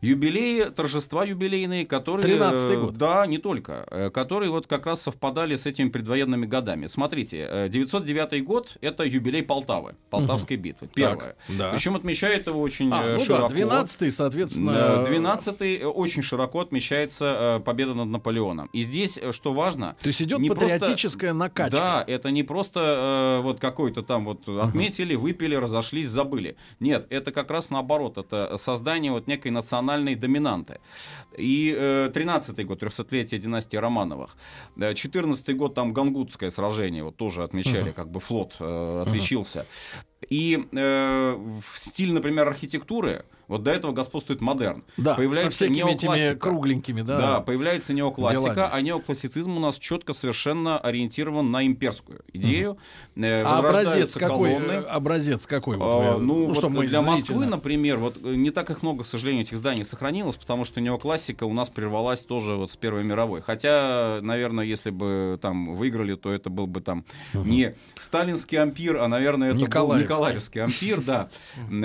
юбилеи. 0.01 0.65
Торжества 0.71 1.25
юбилейные, 1.25 1.87
которые... 1.87 2.37
13-й 2.39 2.75
э, 2.75 2.81
год. 2.81 2.97
Да, 2.97 3.27
не 3.27 3.39
только. 3.39 3.87
э, 3.91 4.11
Которые 4.11 4.51
вот 4.51 4.67
как 4.67 4.87
раз 4.87 5.03
совпадали 5.03 5.57
с 5.57 5.67
этими 5.67 5.89
предвоенными 5.89 6.47
годами. 6.47 6.87
Смотрите, 6.87 7.47
э, 7.49 7.69
909 7.69 8.45
год— 8.45 8.77
это 8.81 9.05
юбилей 9.05 9.43
Полтавы, 9.43 9.95
Полтавской 10.11 10.57
битвы. 10.57 10.89
Первое. 10.95 11.37
да. 11.49 11.71
Причем 11.71 11.97
отмечает 11.97 12.47
его 12.47 12.61
очень 12.61 12.91
А, 12.93 13.03
э, 13.05 13.13
ну 13.15 13.19
да, 13.19 13.25
широко. 13.25 13.55
12-й, 13.55 14.11
соответственно, 14.11 15.05
12 15.07 15.83
очень 15.85 16.23
широко 16.23 16.61
отмечается 16.61 17.59
э, 17.59 17.61
победа 17.61 17.95
над 17.95 18.09
Наполеоном. 18.09 18.69
И 18.73 18.83
здесь, 18.83 19.19
э, 19.19 19.33
что 19.33 19.53
важно... 19.53 19.97
То 20.03 20.09
есть 20.09 20.23
идет 20.23 20.39
не 20.39 20.49
просто- 20.49 20.79
патриотическая 20.79 21.33
накачка. 21.33 21.71
Да, 21.77 22.05
это 22.07 22.31
не 22.31 22.43
просто 22.43 23.39
э, 23.39 23.43
вот 23.43 23.61
какой-то 23.61 24.03
там 24.03 24.25
вот 24.25 24.49
отметили, 24.49 25.15
выпили, 25.15 25.55
разошлись, 25.55 26.09
забыли. 26.09 26.57
Нет, 26.81 27.07
это 27.11 27.33
как 27.33 27.51
раз 27.51 27.71
наоборот, 27.71 28.19
это 28.19 28.57
создание 28.59 29.13
вот 29.13 29.27
некой 29.27 29.51
национальной 29.51 29.90
доминанты. 30.15 30.81
И 31.39 31.75
э, 31.79 32.11
13-й 32.13 32.65
год, 32.65 32.83
300-летие 32.83 33.39
династии 33.39 33.77
Романовых. 33.79 34.37
Э, 34.77 34.93
14-й 34.93 35.55
год, 35.55 35.75
там 35.75 35.93
Гангутское 35.93 36.51
сражение, 36.51 37.03
вот 37.05 37.17
тоже 37.17 37.43
отмечали, 37.45 37.83
Мгм. 37.83 37.93
как 37.93 38.11
бы 38.11 38.21
флот 38.21 38.57
э, 38.61 39.05
отличился. 39.07 39.67
И 40.29 40.67
э, 40.73 41.35
в 41.37 41.79
стиль, 41.79 42.13
например, 42.13 42.49
архитектуры, 42.49 43.25
вот 43.49 43.65
до 43.65 43.73
этого 43.73 43.91
господствует 43.91 44.41
модерн. 44.41 44.85
Да, 44.97 45.15
появляется 45.17 45.51
со 45.51 45.65
всякими 45.65 45.91
этими 45.93 46.35
кругленькими, 46.39 47.03
да, 47.03 47.19
Да, 47.19 47.41
появляется 47.41 47.93
неоклассика, 47.93 48.55
делами. 48.55 48.71
а 48.73 48.81
неоклассицизм 48.81 49.57
у 49.57 49.59
нас 49.59 49.77
четко 49.77 50.13
совершенно 50.13 50.79
ориентирован 50.79 51.51
на 51.51 51.67
имперскую 51.67 52.21
идею. 52.33 52.79
Э, 53.17 53.43
А 53.43 53.59
образец 53.59 54.15
какой? 54.15 54.51
колонны. 54.53 54.71
э, 54.73 54.81
Образец 54.83 55.47
какой? 55.49 55.79
Вот 55.79 55.85
А, 55.85 56.19
ну, 56.19 56.55
что 56.55 56.69
вот 56.69 56.77
мы 56.79 56.87
для 56.87 57.03
Москвы, 57.03 57.47
например, 57.47 57.97
вот 57.99 58.19
э, 58.23 58.35
не 58.37 58.51
так 58.51 58.71
их 58.71 58.85
много, 58.85 59.03
к 59.03 59.07
сожалению, 59.09 59.43
этих 59.43 59.57
зданий 59.57 59.83
сохранилось, 59.85 60.37
потому 60.37 60.65
что 60.65 60.81
неоклассика 60.81 61.43
у 61.43 61.53
нас 61.53 61.71
прервалась 61.71 62.21
тоже 62.21 62.53
вот 62.55 62.71
с 62.71 62.77
Первой 62.77 63.03
мировой. 63.03 63.41
Хотя, 63.41 64.21
наверное, 64.23 64.65
если 64.65 64.91
бы 64.91 65.41
там 65.43 65.75
выиграли, 65.75 66.15
то 66.15 66.33
это 66.33 66.51
был 66.51 66.69
бы 66.69 66.83
там 66.83 67.05
не 67.35 67.75
сталинский 67.99 68.59
ампир, 68.59 68.99
а, 68.99 69.09
наверное, 69.09 69.49
это 69.51 69.59
был 69.59 69.67
Николаевский 70.15 70.63
ампир, 70.63 71.01
да, 71.01 71.29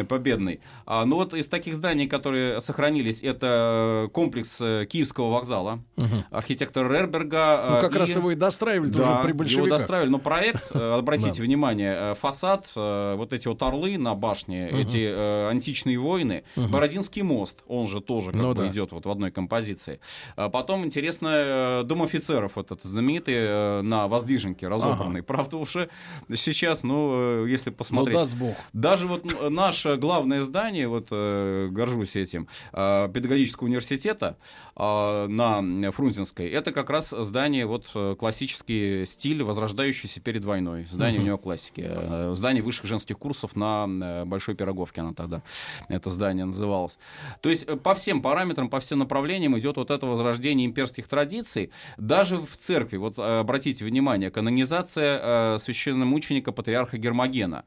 победный. 0.07 0.59
А, 0.85 1.05
ну 1.05 1.15
вот 1.15 1.33
из 1.33 1.47
таких 1.47 1.75
зданий, 1.75 2.07
которые 2.07 2.61
сохранились, 2.61 3.21
это 3.23 4.09
комплекс 4.13 4.57
э, 4.61 4.85
Киевского 4.89 5.31
вокзала, 5.31 5.79
Мгм. 5.97 6.23
архитектор 6.31 6.91
Рерберга. 6.91 7.65
Ну, 7.69 7.77
э, 7.77 7.81
как 7.81 7.95
и- 7.95 7.99
раз 7.99 8.09
его 8.15 8.31
и 8.31 8.35
достраивали 8.35 8.89
да, 8.89 9.01
уже 9.01 9.21
при 9.23 9.29
его 9.29 9.37
большевиках. 9.39 9.69
достраивали, 9.79 10.09
но 10.09 10.19
проект, 10.19 10.71
э, 10.75 10.93
обратите 10.99 11.41
внимание, 11.41 11.95
э, 12.11 12.15
фасад, 12.15 12.67
э, 12.75 13.15
вот 13.15 13.33
эти 13.33 13.47
вот 13.47 13.61
орлы 13.63 13.97
на 13.97 14.15
башне, 14.15 14.67
Мгм. 14.71 14.77
эти 14.81 15.05
э, 15.09 15.49
античные 15.49 15.97
войны, 15.99 16.43
Мгм. 16.55 16.71
Бородинский 16.71 17.21
мост, 17.21 17.63
он 17.67 17.87
же 17.87 18.01
тоже 18.01 18.31
как 18.31 18.41
Ну 18.41 18.49
бы 18.53 18.55
да. 18.63 18.67
идет 18.67 18.91
вот 18.91 19.05
в 19.05 19.09
одной 19.09 19.31
композиции. 19.31 19.99
А 20.35 20.49
потом 20.49 20.85
интересно 20.85 21.29
э, 21.31 21.83
Дом 21.85 22.03
офицеров, 22.03 22.53
вот 22.55 22.71
этот 22.71 22.83
знаменитый 22.83 23.33
э, 23.37 23.81
на 23.81 24.07
воздвиженке 24.07 24.67
разобранный. 24.67 25.23
Правда 25.23 25.57
уже 25.57 25.89
сейчас, 26.35 26.83
ну, 26.83 27.45
э, 27.45 27.49
если 27.49 27.69
посмотреть. 27.69 28.14
Даст 28.15 28.35
бог. 28.35 28.55
Даже 28.73 29.07
вот 29.07 29.49
наше 29.49 29.95
главное 29.97 30.41
здание, 30.41 30.87
вот 30.87 31.07
э, 31.11 31.67
горжусь 31.71 32.15
этим, 32.15 32.47
э, 32.73 33.09
педагогического 33.13 33.67
университета 33.67 34.37
э, 34.75 35.27
на 35.27 35.91
Фрунзенской, 35.91 36.49
это 36.49 36.71
как 36.71 36.89
раз 36.89 37.09
здание 37.09 37.65
вот 37.65 37.91
классический 38.19 39.05
стиль, 39.05 39.43
возрождающийся 39.43 40.19
перед 40.21 40.43
войной. 40.45 40.85
Здание 40.89 41.19
Мгм. 41.19 41.27
неоклассики. 41.29 41.83
Э, 41.85 42.33
Здание 42.35 42.61
высших 42.63 42.85
женских 42.85 43.17
курсов 43.17 43.55
на 43.55 44.23
Большой 44.25 44.55
Пироговке 44.55 45.01
оно 45.01 45.13
тогда, 45.13 45.41
это 45.89 46.09
здание 46.09 46.45
называлось. 46.45 46.97
То 47.41 47.49
есть 47.49 47.65
по 47.81 47.93
всем 47.95 48.21
параметрам, 48.21 48.69
по 48.69 48.79
всем 48.79 48.99
направлениям 48.99 49.57
идет 49.59 49.77
вот 49.77 49.91
это 49.91 50.05
возрождение 50.05 50.65
имперских 50.65 51.07
традиций. 51.07 51.71
Даже 51.97 52.37
в 52.37 52.57
церкви, 52.57 52.97
вот 52.97 53.17
обратите 53.19 53.85
внимание, 53.85 54.31
канонизация 54.31 55.57
священномученика 55.59 56.51
патриарха 56.51 56.97
Гермогена 56.97 57.63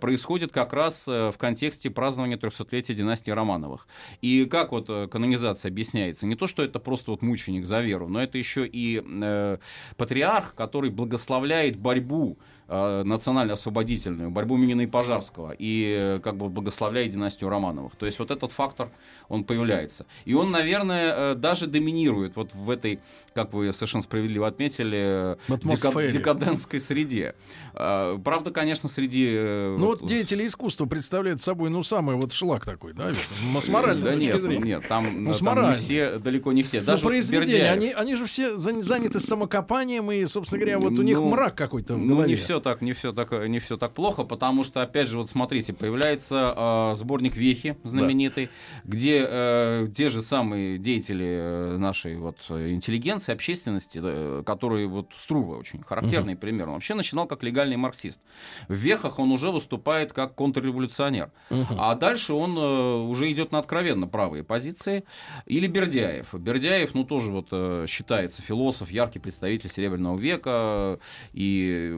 происходит 0.00 0.52
как 0.52 0.72
раз 0.72 1.06
э, 1.08 1.30
в 1.30 1.38
контексте 1.38 1.90
празднования 1.90 2.36
300-летия 2.36 2.94
династии 2.94 3.30
Романовых. 3.30 3.86
И 4.22 4.44
как 4.44 4.72
вот 4.72 4.86
э, 4.88 5.08
канонизация 5.08 5.70
объясняется? 5.70 6.26
Не 6.26 6.36
то, 6.36 6.46
что 6.46 6.62
это 6.62 6.78
просто 6.78 7.10
вот 7.10 7.22
мученик 7.22 7.64
за 7.64 7.80
веру, 7.80 8.08
но 8.08 8.22
это 8.22 8.38
еще 8.38 8.66
и 8.66 9.02
э, 9.04 9.58
патриарх, 9.96 10.54
который 10.54 10.90
благословляет 10.90 11.76
борьбу 11.76 12.38
э, 12.68 13.02
национально-освободительную, 13.04 14.30
борьбу 14.30 14.56
Минина 14.56 14.82
и 14.82 14.86
Пожарского, 14.86 15.52
и 15.58 15.94
э, 15.98 16.20
как 16.22 16.36
бы 16.36 16.48
благословляет 16.48 17.10
династию 17.10 17.50
Романовых. 17.50 17.96
То 17.96 18.06
есть 18.06 18.18
вот 18.18 18.30
этот 18.30 18.52
фактор, 18.52 18.88
он 19.28 19.44
появляется. 19.44 20.06
И 20.24 20.34
он, 20.34 20.50
наверное, 20.50 21.32
э, 21.32 21.34
даже 21.34 21.66
доминирует 21.66 22.36
вот 22.36 22.52
в 22.54 22.70
этой, 22.70 23.00
как 23.34 23.52
вы 23.52 23.72
совершенно 23.72 24.02
справедливо 24.02 24.46
отметили, 24.46 25.36
дека- 25.48 26.12
декадентской 26.12 26.80
среде. 26.80 27.34
Э, 27.74 28.18
Правда, 28.24 28.50
конечно, 28.50 28.88
среди... 28.88 29.26
э, 29.30 29.76
Ну 29.78 29.86
вот- 29.86 30.00
вот 30.02 30.08
деятели 30.08 30.46
искусства 30.46 30.86
представляют 30.86 31.40
собой, 31.40 31.70
ну, 31.70 31.82
самый 31.82 32.16
вот 32.16 32.32
шлак 32.32 32.64
такой, 32.64 32.92
да? 32.92 33.10
С 33.14 33.68
моральной 33.68 34.04
да 34.04 34.14
нет, 34.14 34.40
зрения. 34.40 34.64
нет, 34.64 34.88
там, 34.88 35.24
Ну, 35.24 35.32
там 35.32 35.70
не 35.70 35.76
все, 35.76 36.18
далеко 36.18 36.52
не 36.52 36.62
все. 36.62 36.80
Ну, 36.80 36.86
Даже 36.86 37.02
произведения, 37.04 37.70
они, 37.70 37.92
они 37.92 38.14
же 38.14 38.26
все 38.26 38.56
зан- 38.56 38.82
заняты 38.82 39.20
самокопанием, 39.20 40.10
и, 40.12 40.24
собственно 40.26 40.60
говоря, 40.60 40.78
вот 40.78 40.98
у 40.98 41.02
них 41.02 41.16
Ну, 41.16 41.28
мрак 41.30 41.54
какой-то 41.54 41.94
в 41.94 41.98
Ну, 41.98 42.24
не 42.24 42.34
все 42.34 42.57
так, 42.60 42.80
не 42.82 42.92
все 42.92 43.12
так, 43.12 43.32
не 43.48 43.58
все 43.58 43.76
так 43.76 43.92
плохо, 43.92 44.24
потому 44.24 44.64
что, 44.64 44.82
опять 44.82 45.08
же, 45.08 45.18
вот 45.18 45.30
смотрите, 45.30 45.72
появляется 45.72 46.54
э, 46.56 46.94
сборник 46.94 47.36
Вехи 47.36 47.76
знаменитый, 47.84 48.50
где 48.84 49.24
э, 49.28 49.88
те 49.94 50.08
же 50.08 50.22
самые 50.22 50.78
деятели 50.78 51.26
э, 51.26 51.76
нашей 51.78 52.16
вот 52.16 52.36
э, 52.50 52.70
интеллигенции, 52.70 53.32
общественности, 53.32 54.00
э, 54.02 54.42
которые 54.44 54.86
вот 54.86 55.12
Струва 55.14 55.56
очень 55.56 55.82
характерный 55.82 56.36
пример, 56.36 56.68
он 56.68 56.74
вообще 56.74 56.94
начинал 56.94 57.26
как 57.26 57.42
легальный 57.42 57.76
марксист. 57.76 58.20
В 58.68 58.74
Вехах 58.74 59.18
он 59.18 59.32
уже 59.32 59.50
выступает 59.50 60.12
как 60.12 60.34
контрреволюционер, 60.34 61.30
а 61.50 61.94
дальше 61.94 62.34
он 62.34 62.56
э, 62.56 62.96
уже 63.08 63.30
идет 63.30 63.52
на 63.52 63.58
откровенно 63.58 64.06
правые 64.06 64.44
позиции. 64.44 65.04
Или 65.46 65.66
Бердяев. 65.66 66.34
Бердяев, 66.34 66.94
ну, 66.94 67.04
тоже 67.04 67.30
вот 67.30 67.48
э, 67.50 67.86
считается 67.88 68.42
философ, 68.42 68.90
яркий 68.90 69.18
представитель 69.18 69.70
Серебряного 69.70 70.18
века 70.18 70.98
и 71.32 71.94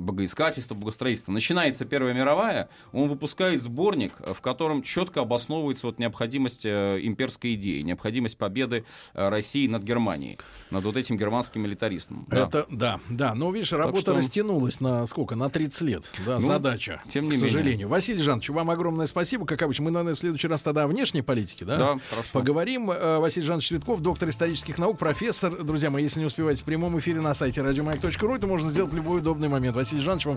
богоискательства, 0.51 0.75
богостроительства. 0.75 1.33
Начинается 1.33 1.85
Первая 1.85 2.15
мировая, 2.15 2.69
он 2.93 3.09
выпускает 3.09 3.63
сборник, 3.63 4.13
э, 4.21 4.35
в 4.35 4.41
котором 4.41 4.83
четко 4.83 5.21
обосновывается 5.21 5.87
вот 5.87 5.99
необходимость 5.99 6.67
э, 6.67 6.99
имперской 7.03 7.55
идеи, 7.55 7.81
необходимость 7.83 8.37
победы 8.39 8.85
э, 9.15 9.29
России 9.29 9.67
над 9.67 9.83
Германией, 9.83 10.39
над 10.71 10.85
вот 10.85 10.97
этим 10.97 11.17
германским 11.17 11.63
милитаристом. 11.63 12.27
Да. 12.29 12.47
Это, 12.47 12.67
да, 12.71 13.01
да. 13.09 13.35
Но, 13.35 13.51
видишь, 13.53 13.71
Так 13.71 13.79
работа 13.81 14.01
что- 14.03 14.15
растянулась 14.15 14.81
на 14.81 15.07
сколько? 15.07 15.37
На 15.37 15.49
30 15.49 15.81
лет. 15.83 16.05
Да, 16.27 16.39
Ну, 16.39 16.47
задача. 16.47 17.03
тем 17.09 17.25
не 17.25 17.31
к 17.31 17.35
менее. 17.35 17.49
сожалению. 17.49 17.89
Василий 17.89 18.21
Жанович, 18.21 18.51
вам 18.51 18.71
огромное 18.71 19.07
спасибо. 19.07 19.47
Как 19.47 19.63
обычно, 19.63 19.85
мы, 19.85 19.91
наверное, 19.91 20.15
в 20.15 20.19
следующий 20.19 20.49
раз 20.49 20.63
тогда 20.63 20.85
о 20.85 20.87
внешней 20.89 21.23
политике, 21.23 21.65
да? 21.65 21.77
Да, 21.79 21.99
хорошо. 22.11 22.31
Поговорим. 22.33 22.87
Василий 22.87 23.47
Жанович 23.47 23.69
Цветков, 23.69 24.01
доктор 24.01 24.29
исторических 24.29 24.79
наук, 24.79 24.99
профессор. 24.99 25.63
Друзья 25.63 25.91
мои, 25.91 26.03
если 26.03 26.21
не 26.21 26.27
успеваете 26.27 26.63
в 26.63 26.65
прямом 26.65 26.99
эфире 26.99 27.21
на 27.21 27.35
сайте 27.35 27.63
радиомаяк.ру, 27.63 28.35
это 28.35 28.47
можно 28.47 28.71
сделать 28.71 28.93
в 28.93 28.97
любой 28.97 29.19
удобный 29.19 29.49
момент. 29.49 29.77
Василий 29.77 30.03
Жанович, 30.03 30.27
вам 30.27 30.37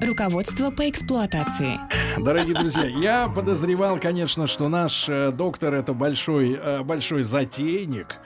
Руководство 0.00 0.70
по 0.70 0.88
эксплуатации. 0.88 1.78
Дорогие 2.18 2.54
друзья, 2.54 2.86
я 2.86 3.28
подозревал, 3.28 3.98
конечно, 4.00 4.46
что 4.46 4.68
наш 4.68 5.06
э, 5.08 5.30
доктор 5.30 5.74
это 5.74 5.92
большой, 5.92 6.58
э, 6.60 6.82
большой 6.82 7.22
затейник. 7.22 8.16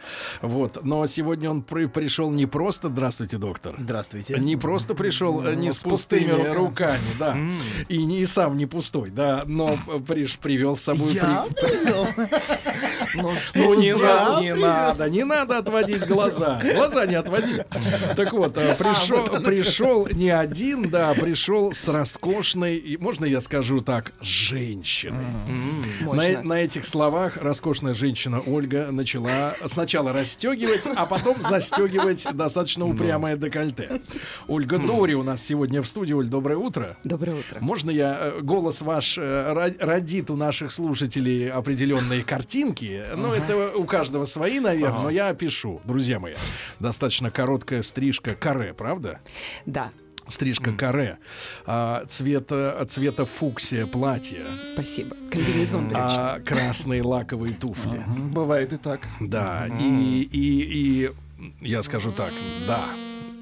Вот. 0.40 0.84
Но 0.84 1.04
сегодня 1.06 1.50
он 1.50 1.62
при- 1.62 1.86
пришел 1.86 2.30
не 2.30 2.46
просто, 2.46 2.88
здравствуйте, 2.88 3.38
доктор. 3.38 3.74
Здравствуйте. 3.78 4.38
Не 4.38 4.56
просто 4.56 4.94
пришел 4.94 5.44
э, 5.44 5.54
не 5.54 5.66
Ну, 5.68 5.72
с 5.72 5.78
с 5.78 5.82
пустыми 5.82 6.24
пустыми 6.30 6.40
руками. 6.48 6.54
руками, 6.56 7.00
да. 7.18 7.36
И 7.88 8.04
не 8.04 8.20
и 8.20 8.24
сам 8.26 8.56
не 8.56 8.66
пустой, 8.66 9.10
да. 9.10 9.42
Но 9.46 9.70
приш- 10.06 10.38
привел 10.40 10.76
с 10.76 10.82
собой... 10.82 11.12
Я 11.14 11.44
при- 11.60 11.66
привел. 11.66 12.06
Ну 13.54 13.74
не, 13.74 13.96
за- 13.96 14.02
надо, 14.02 14.40
не 14.42 14.54
надо, 14.54 15.10
не 15.10 15.24
надо 15.24 15.58
отводить 15.58 16.06
глаза. 16.06 16.60
Глаза 16.74 17.06
не 17.06 17.14
отводи. 17.14 17.62
Так 18.16 18.32
вот, 18.32 18.56
э, 18.56 18.74
пришел, 18.76 19.18
вот 19.20 19.34
оно 19.34 19.46
пришел 19.46 20.08
не 20.08 20.30
один, 20.30 20.90
да, 20.90 21.14
пришел 21.14 21.72
с 21.72 21.86
роскошной, 21.88 22.76
и 22.76 22.96
можно 22.96 23.24
я 23.24 23.40
скажу 23.40 23.80
так, 23.80 24.12
женщиной. 24.20 25.24
На, 26.00 26.42
на 26.42 26.60
этих 26.60 26.84
словах 26.84 27.36
роскошная 27.36 27.94
женщина 27.94 28.40
Ольга 28.46 28.88
начала 28.90 29.54
сначала 29.66 30.12
расстегивать, 30.12 30.82
а 30.96 31.06
потом 31.06 31.36
застегивать 31.40 32.26
достаточно 32.32 32.86
упрямое 32.86 33.36
декольте. 33.36 34.00
Ольга 34.48 34.78
Дори 34.78 35.14
у 35.14 35.22
нас 35.22 35.42
сегодня 35.42 35.82
в 35.82 35.88
студии. 35.88 36.12
Оль, 36.14 36.28
доброе 36.28 36.56
утро. 36.56 36.96
Доброе 37.04 37.36
утро. 37.36 37.58
Можно 37.60 37.90
я 37.90 38.18
э, 38.20 38.40
голос 38.40 38.80
ваш 38.82 39.16
э, 39.18 39.20
ро- 39.22 39.76
родит 39.78 40.30
у 40.30 40.36
наших 40.36 40.72
слушателей 40.72 41.50
определенные 41.50 42.22
картинки? 42.22 43.03
Ну, 43.16 43.32
это 43.32 43.76
у 43.76 43.84
каждого 43.84 44.24
свои, 44.24 44.60
наверное, 44.60 45.02
но 45.02 45.10
я 45.10 45.28
опишу, 45.28 45.80
друзья 45.84 46.18
мои. 46.18 46.34
Достаточно 46.80 47.30
короткая 47.30 47.82
стрижка 47.82 48.34
каре, 48.34 48.74
правда? 48.74 49.20
Да. 49.66 49.90
Стрижка 50.26 50.72
каре, 50.72 51.18
а, 51.66 52.06
цвета, 52.08 52.86
цвета 52.88 53.26
фуксия 53.26 53.86
платья. 53.86 54.46
Спасибо. 54.72 55.16
Комбинезон 55.30 55.90
а, 55.92 56.40
красные 56.40 57.02
лаковые 57.02 57.54
туфли. 57.54 58.02
Бывает 58.32 58.72
и 58.72 58.78
так. 58.78 59.00
Да, 59.20 59.66
и, 59.68 60.22
и, 60.22 61.10
и 61.10 61.10
я 61.60 61.82
скажу 61.82 62.10
так, 62.10 62.32
да. 62.66 62.86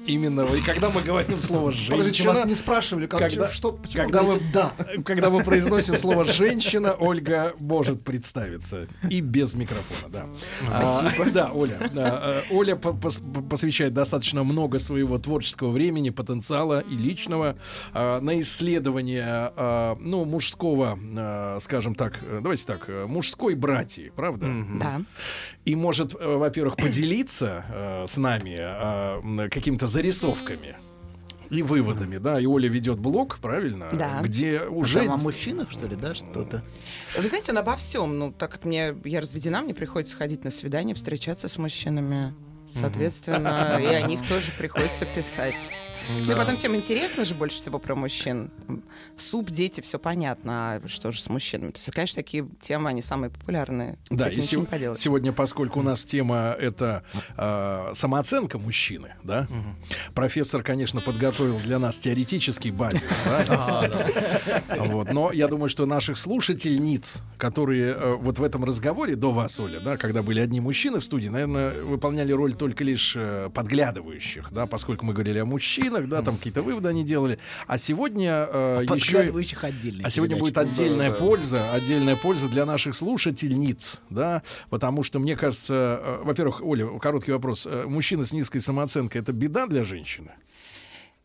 Именно, 0.05 0.41
и 0.53 0.61
когда 0.61 0.89
мы 0.89 1.01
говорим 1.01 1.39
слово 1.39 1.71
женщина... 1.71 1.97
Подождите, 1.97 2.27
вас 2.27 2.45
не 2.45 2.55
спрашивали, 2.55 3.07
как, 3.07 3.19
когда, 3.19 3.49
что, 3.49 3.71
почему 3.71 4.03
когда, 4.03 4.23
мы, 4.23 4.39
«да». 4.53 4.73
когда 5.05 5.29
мы 5.29 5.43
произносим 5.43 5.97
слово 5.97 6.25
женщина, 6.25 6.93
Ольга 6.93 7.53
может 7.59 8.03
представиться 8.03 8.87
и 9.09 9.21
без 9.21 9.53
микрофона, 9.53 10.09
да. 10.11 10.25
Спасибо. 10.65 11.25
А, 11.25 11.31
да, 11.31 11.51
Оля. 11.53 11.89
да, 11.93 12.35
э, 12.49 12.53
Оля 12.55 12.75
по- 12.75 12.89
пос- 12.89 13.47
посвящает 13.49 13.93
достаточно 13.93 14.43
много 14.43 14.79
своего 14.79 15.17
творческого 15.17 15.71
времени, 15.71 16.09
потенциала 16.09 16.81
и 16.81 16.95
личного 16.95 17.55
э, 17.93 18.19
на 18.19 18.41
исследование, 18.41 19.53
э, 19.55 19.95
ну, 19.99 20.25
мужского, 20.25 20.99
скажем 21.61 21.95
так, 21.95 22.19
давайте 22.41 22.65
так, 22.65 22.89
мужской 23.07 23.55
братьи, 23.55 24.11
правда? 24.15 24.47
Да. 24.79 25.01
И 25.65 25.75
может, 25.75 26.13
во-первых, 26.13 26.75
поделиться 26.75 28.05
с 28.07 28.17
нами 28.17 28.57
м, 28.59 29.49
какими-то 29.49 29.87
зарисовками 29.93 30.75
и 31.49 31.61
выводами, 31.61 32.17
да. 32.17 32.39
И 32.39 32.45
Оля 32.45 32.67
ведет 32.67 32.99
блог, 32.99 33.39
правильно? 33.39 33.87
Да. 33.91 34.21
Где 34.21 34.59
А 34.59 34.69
уже 34.69 34.99
там 34.99 35.11
о 35.11 35.17
мужчинах, 35.17 35.71
что 35.71 35.85
ли, 35.87 35.95
да, 35.95 36.15
что-то? 36.15 36.63
Вы 37.17 37.27
знаете, 37.27 37.51
он 37.51 37.59
обо 37.59 37.75
всем. 37.75 38.17
Ну, 38.17 38.31
так 38.31 38.51
как 38.51 38.65
мне 38.65 38.95
я 39.05 39.21
разведена, 39.21 39.61
мне 39.61 39.73
приходится 39.73 40.17
ходить 40.17 40.43
на 40.43 40.51
свидания, 40.51 40.95
встречаться 40.95 41.47
с 41.47 41.57
мужчинами. 41.57 42.33
Соответственно, 42.73 43.79
и 43.81 43.85
о 43.85 44.01
них 44.01 44.27
тоже 44.27 44.51
приходится 44.57 45.05
писать. 45.05 45.75
Ну 46.11 46.19
и 46.23 46.25
Да. 46.27 46.35
потом 46.35 46.55
всем 46.55 46.75
интересно 46.75 47.25
же 47.25 47.33
больше 47.35 47.57
всего 47.57 47.79
про 47.79 47.95
мужчин. 47.95 48.51
Суп, 49.15 49.49
дети, 49.49 49.81
все 49.81 49.99
понятно. 49.99 50.75
А 50.75 50.87
что 50.87 51.11
же 51.11 51.21
с 51.21 51.29
мужчинами? 51.29 51.71
То 51.71 51.77
есть, 51.77 51.91
конечно, 51.91 52.15
такие 52.15 52.47
темы, 52.61 52.89
они 52.89 53.01
самые 53.01 53.29
популярные. 53.29 53.97
Да, 54.09 54.27
и 54.29 54.39
сего- 54.39 54.67
не 54.71 54.97
сегодня, 54.97 55.31
поскольку 55.33 55.79
у 55.79 55.83
нас 55.83 56.03
тема 56.03 56.55
это 56.59 57.03
э, 57.37 57.91
самооценка 57.93 58.57
мужчины, 58.59 59.13
да, 59.23 59.47
профессор, 60.13 60.63
конечно, 60.63 61.01
подготовил 61.01 61.59
для 61.59 61.79
нас 61.79 61.97
теоретический 61.97 62.71
базис, 62.71 63.01
да? 63.47 63.89
вот, 64.79 65.11
но 65.11 65.31
я 65.31 65.47
думаю, 65.47 65.69
что 65.69 65.85
наших 65.85 66.17
слушательниц, 66.17 67.21
которые 67.37 67.93
э, 67.93 68.15
вот 68.15 68.39
в 68.39 68.43
этом 68.43 68.63
разговоре 68.63 69.15
до 69.15 69.31
вас, 69.31 69.59
Оля, 69.59 69.79
да, 69.79 69.97
когда 69.97 70.21
были 70.23 70.39
одни 70.39 70.59
мужчины 70.59 70.99
в 70.99 71.05
студии, 71.05 71.29
наверное, 71.29 71.73
выполняли 71.83 72.31
роль 72.31 72.55
только 72.55 72.83
лишь 72.83 73.13
э, 73.15 73.49
подглядывающих, 73.53 74.51
да, 74.51 74.65
поскольку 74.65 75.05
мы 75.05 75.13
говорили 75.13 75.39
о 75.39 75.45
мужчинах, 75.45 75.92
да, 76.01 76.21
там 76.21 76.37
какие-то 76.37 76.61
выводы 76.61 76.89
они 76.89 77.03
делали, 77.03 77.39
а 77.67 77.77
сегодня 77.77 78.47
э, 78.51 78.75
еще 78.81 78.83
и- 78.83 78.87
Подглядывающих 78.87 79.63
отдельных 79.63 80.05
а 80.05 80.09
сегодня 80.09 80.37
будет 80.37 80.57
отдельная 80.57 81.09
Да, 81.11 81.17
да. 81.19 81.25
польза, 81.25 81.71
отдельная 81.73 82.15
польза 82.15 82.49
для 82.49 82.65
наших 82.65 82.95
слушательниц, 82.95 83.97
да, 84.09 84.43
потому 84.69 85.03
что 85.03 85.19
мне 85.19 85.35
кажется, 85.35 85.99
э, 86.03 86.21
во-первых, 86.23 86.61
Оля, 86.63 86.87
короткий 86.99 87.31
вопрос: 87.31 87.65
Э, 87.65 87.85
мужчина 87.87 88.25
с 88.25 88.31
низкой 88.31 88.59
самооценкой 88.59 89.21
это 89.21 89.31
беда 89.33 89.67
для 89.67 89.83
женщины? 89.83 90.31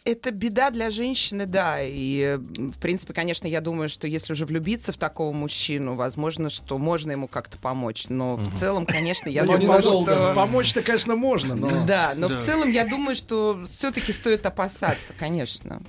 Это 0.09 0.31
беда 0.31 0.71
для 0.71 0.89
женщины, 0.89 1.45
да. 1.45 1.81
И, 1.83 2.39
в 2.39 2.79
принципе, 2.81 3.13
конечно, 3.13 3.47
я 3.47 3.61
думаю, 3.61 3.91
что 3.91 4.07
если 4.07 4.33
уже 4.33 4.47
влюбиться 4.47 4.91
в 4.91 4.97
такого 4.97 5.33
мужчину, 5.33 5.97
возможно, 5.97 6.49
что 6.49 6.79
можно 6.79 7.11
ему 7.13 7.29
как-то 7.29 7.59
помочь. 7.59 8.07
Но 8.09 8.37
в 8.37 8.59
целом, 8.59 8.87
конечно, 8.87 9.29
я 9.29 9.45
Ну, 9.45 9.59
думаю, 9.59 9.83
что... 9.83 10.33
Помочь-то, 10.35 10.81
конечно, 10.81 11.15
можно, 11.15 11.55
но 11.55 11.85
Да, 11.87 12.15
но 12.17 12.29
в 12.29 12.43
целом 12.45 12.71
я 12.71 12.87
думаю, 12.87 13.15
что 13.17 13.65
все-таки 13.67 14.13
стоит 14.13 14.47
опасаться, 14.47 15.13
конечно. 15.19 15.83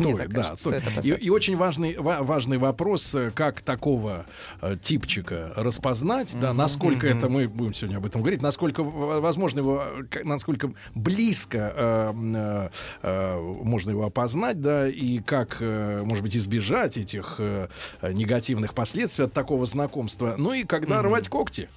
Стоит, 0.00 0.16
так 0.18 0.28
да, 0.30 0.42
кажется, 0.42 0.70
стоит. 0.70 0.82
стоит 0.82 1.04
И, 1.04 1.26
и 1.26 1.30
очень 1.30 1.56
важный, 1.56 1.96
ва- 1.96 2.18
важный 2.22 2.58
вопрос, 2.58 3.14
э, 3.14 3.30
как 3.34 3.62
такого 3.62 4.26
э, 4.60 4.76
типчика 4.80 5.52
распознать, 5.56 6.36
да, 6.40 6.52
насколько 6.52 7.06
это, 7.06 7.28
мы 7.28 7.48
будем 7.48 7.74
сегодня 7.74 7.96
об 7.98 8.06
этом 8.06 8.22
говорить, 8.22 8.42
насколько 8.42 8.82
возможно 8.82 9.58
его, 9.60 9.84
насколько 10.24 10.72
близко 10.94 11.72
э, 11.76 12.12
э, 12.34 12.68
э, 13.02 13.40
можно 13.40 13.90
его 13.90 14.06
опознать, 14.06 14.60
да, 14.60 14.88
и 14.88 15.18
как, 15.20 15.58
э, 15.60 16.02
может 16.04 16.22
быть, 16.22 16.36
избежать 16.36 16.96
этих 16.96 17.36
э, 17.38 17.68
негативных 18.02 18.74
последствий 18.74 19.24
от 19.26 19.32
такого 19.32 19.66
знакомства. 19.66 20.34
Ну 20.38 20.52
и 20.52 20.64
когда 20.64 21.02
рвать 21.02 21.28
когти. 21.28 21.68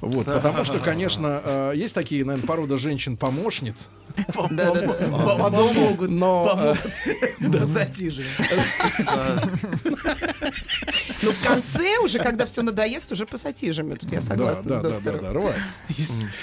Вот, 0.00 0.26
потому 0.26 0.64
что, 0.64 0.78
конечно, 0.78 1.40
э, 1.44 1.72
есть 1.76 1.94
такие, 1.94 2.24
наверное, 2.24 2.46
порода 2.46 2.76
женщин-помощниц. 2.76 3.88
Помогут, 4.34 6.08
Но, 6.08 6.76
э, 7.40 7.50
Пассатижи. 7.50 8.24
Ну, 11.22 11.32
в 11.32 11.42
конце 11.46 11.98
уже, 11.98 12.18
когда 12.18 12.46
все 12.46 12.62
надоест, 12.62 13.12
уже 13.12 13.26
пассатижами. 13.26 13.94
Тут 13.94 14.10
я 14.10 14.22
согласна 14.22 14.62
да, 14.62 14.80
с 14.80 14.82
да, 14.82 14.88
да, 14.88 14.94
доктором. 14.94 15.20
да, 15.20 15.26
да, 15.26 15.32
рвать. 15.32 15.56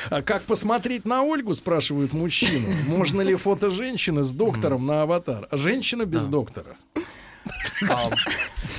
А 0.09 0.21
как 0.21 0.43
посмотреть 0.43 1.05
на 1.05 1.23
Ольгу, 1.23 1.53
спрашивают 1.55 2.13
мужчину. 2.13 2.67
Можно 2.85 3.21
ли 3.21 3.35
фото 3.35 3.69
женщины 3.69 4.23
с 4.23 4.31
доктором 4.31 4.85
на 4.85 5.03
аватар? 5.03 5.47
А 5.49 5.57
женщина 5.57 6.05
без 6.05 6.25
доктора. 6.25 6.77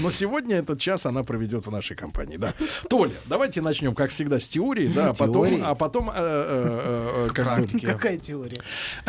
Но 0.00 0.10
сегодня 0.10 0.56
этот 0.56 0.80
час 0.80 1.06
она 1.06 1.24
проведет 1.24 1.66
в 1.66 1.70
нашей 1.70 1.96
компании, 1.96 2.36
да. 2.36 2.52
Толя, 2.88 3.12
давайте 3.26 3.60
начнем, 3.60 3.94
как 3.94 4.10
всегда, 4.10 4.38
с 4.38 4.48
теории, 4.48 4.88
да, 4.88 5.08
а 5.08 5.14
потом, 5.14 5.60
а 5.62 5.74
потом, 5.74 6.10
э, 6.10 6.12
э, 6.16 7.28
э, 7.28 7.78
Какая 7.80 8.18
теория? 8.18 8.60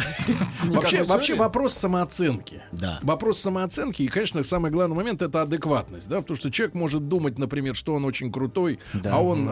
Вообще, 0.64 1.04
вообще 1.04 1.36
вопрос 1.36 1.74
самооценки. 1.74 2.62
Да. 2.72 3.00
Вопрос 3.02 3.40
самооценки, 3.40 4.04
и, 4.04 4.08
конечно, 4.08 4.44
самый 4.44 4.72
главный 4.72 4.96
момент 4.96 5.22
это 5.22 5.42
адекватность, 5.42 6.08
да, 6.08 6.22
потому 6.22 6.38
что 6.38 6.52
человек 6.52 6.76
может 6.76 7.08
думать, 7.08 7.38
например, 7.38 7.76
что 7.76 7.94
он 7.94 8.06
очень 8.06 8.32
крутой, 8.32 8.80
а 9.06 9.22
он 9.22 9.50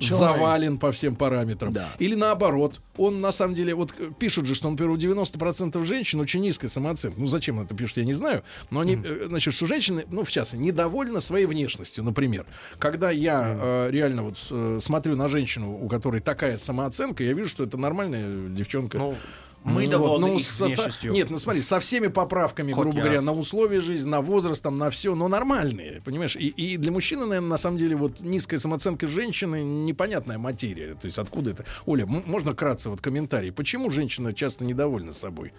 завален 0.00 0.78
по 0.78 0.92
всем 0.92 1.16
параметрам. 1.16 1.72
Да. 1.72 1.90
Или 1.98 2.14
наоборот, 2.14 2.80
он 2.96 3.20
на 3.20 3.32
самом 3.32 3.54
деле, 3.54 3.74
вот 3.74 3.94
пишут 4.18 4.46
же, 4.46 4.54
что, 4.54 4.70
например, 4.70 4.92
у 4.92 4.96
90% 4.96 5.82
женщин 5.84 6.20
очень 6.20 6.40
низкая 6.40 6.70
самооценка. 6.70 7.20
Ну, 7.20 7.26
зачем 7.26 7.60
это 7.60 7.74
пишут, 7.74 7.98
я 7.98 8.04
не 8.04 8.14
знаю. 8.14 8.42
Но 8.70 8.80
они, 8.80 8.98
э, 9.02 9.26
значит, 9.44 9.56
что 9.56 9.66
женщины, 9.66 10.04
ну, 10.10 10.24
в 10.24 10.30
частности, 10.30 10.64
недовольны 10.64 11.20
своей 11.20 11.46
внешностью, 11.46 12.02
например. 12.04 12.46
Когда 12.78 13.10
я 13.10 13.56
э, 13.60 13.90
реально 13.90 14.22
вот 14.24 14.36
э, 14.50 14.78
смотрю 14.80 15.16
на 15.16 15.28
женщину, 15.28 15.78
у 15.84 15.88
которой 15.88 16.20
такая 16.20 16.56
самооценка, 16.58 17.22
я 17.24 17.32
вижу, 17.32 17.48
что 17.48 17.64
это 17.64 17.76
нормальная 17.76 18.48
девчонка. 18.48 18.98
Ну, 18.98 19.14
мы 19.62 19.82
Вот, 19.82 19.90
довольны 19.90 20.26
ну, 20.26 20.38
их 20.38 20.46
со- 20.46 20.66
внешностью. 20.66 21.12
Нет, 21.12 21.30
ну 21.30 21.38
смотри, 21.38 21.62
со 21.62 21.80
всеми 21.80 22.08
поправками, 22.08 22.72
Хоть 22.72 22.82
грубо 22.82 22.98
я. 22.98 23.04
говоря, 23.04 23.20
на 23.22 23.32
условия 23.32 23.80
жизни, 23.80 24.08
на 24.08 24.20
возраст, 24.20 24.62
там, 24.62 24.76
на 24.76 24.90
все, 24.90 25.14
но 25.14 25.26
нормальные, 25.26 26.02
понимаешь? 26.04 26.36
И, 26.36 26.48
и 26.48 26.76
для 26.76 26.92
мужчины, 26.92 27.24
наверное, 27.24 27.48
на 27.48 27.58
самом 27.58 27.78
деле, 27.78 27.96
вот 27.96 28.20
низкая 28.20 28.60
самооценка 28.60 29.06
женщины 29.06 29.62
непонятная 29.62 30.38
материя. 30.38 30.94
То 30.94 31.06
есть 31.06 31.18
откуда 31.18 31.52
это? 31.52 31.64
Оля, 31.86 32.04
можно 32.06 32.54
кратко 32.54 32.90
вот 32.90 33.00
комментарий. 33.00 33.52
Почему 33.52 33.88
женщина 33.88 34.34
часто 34.34 34.66
недовольна 34.66 35.12
собой? 35.14 35.52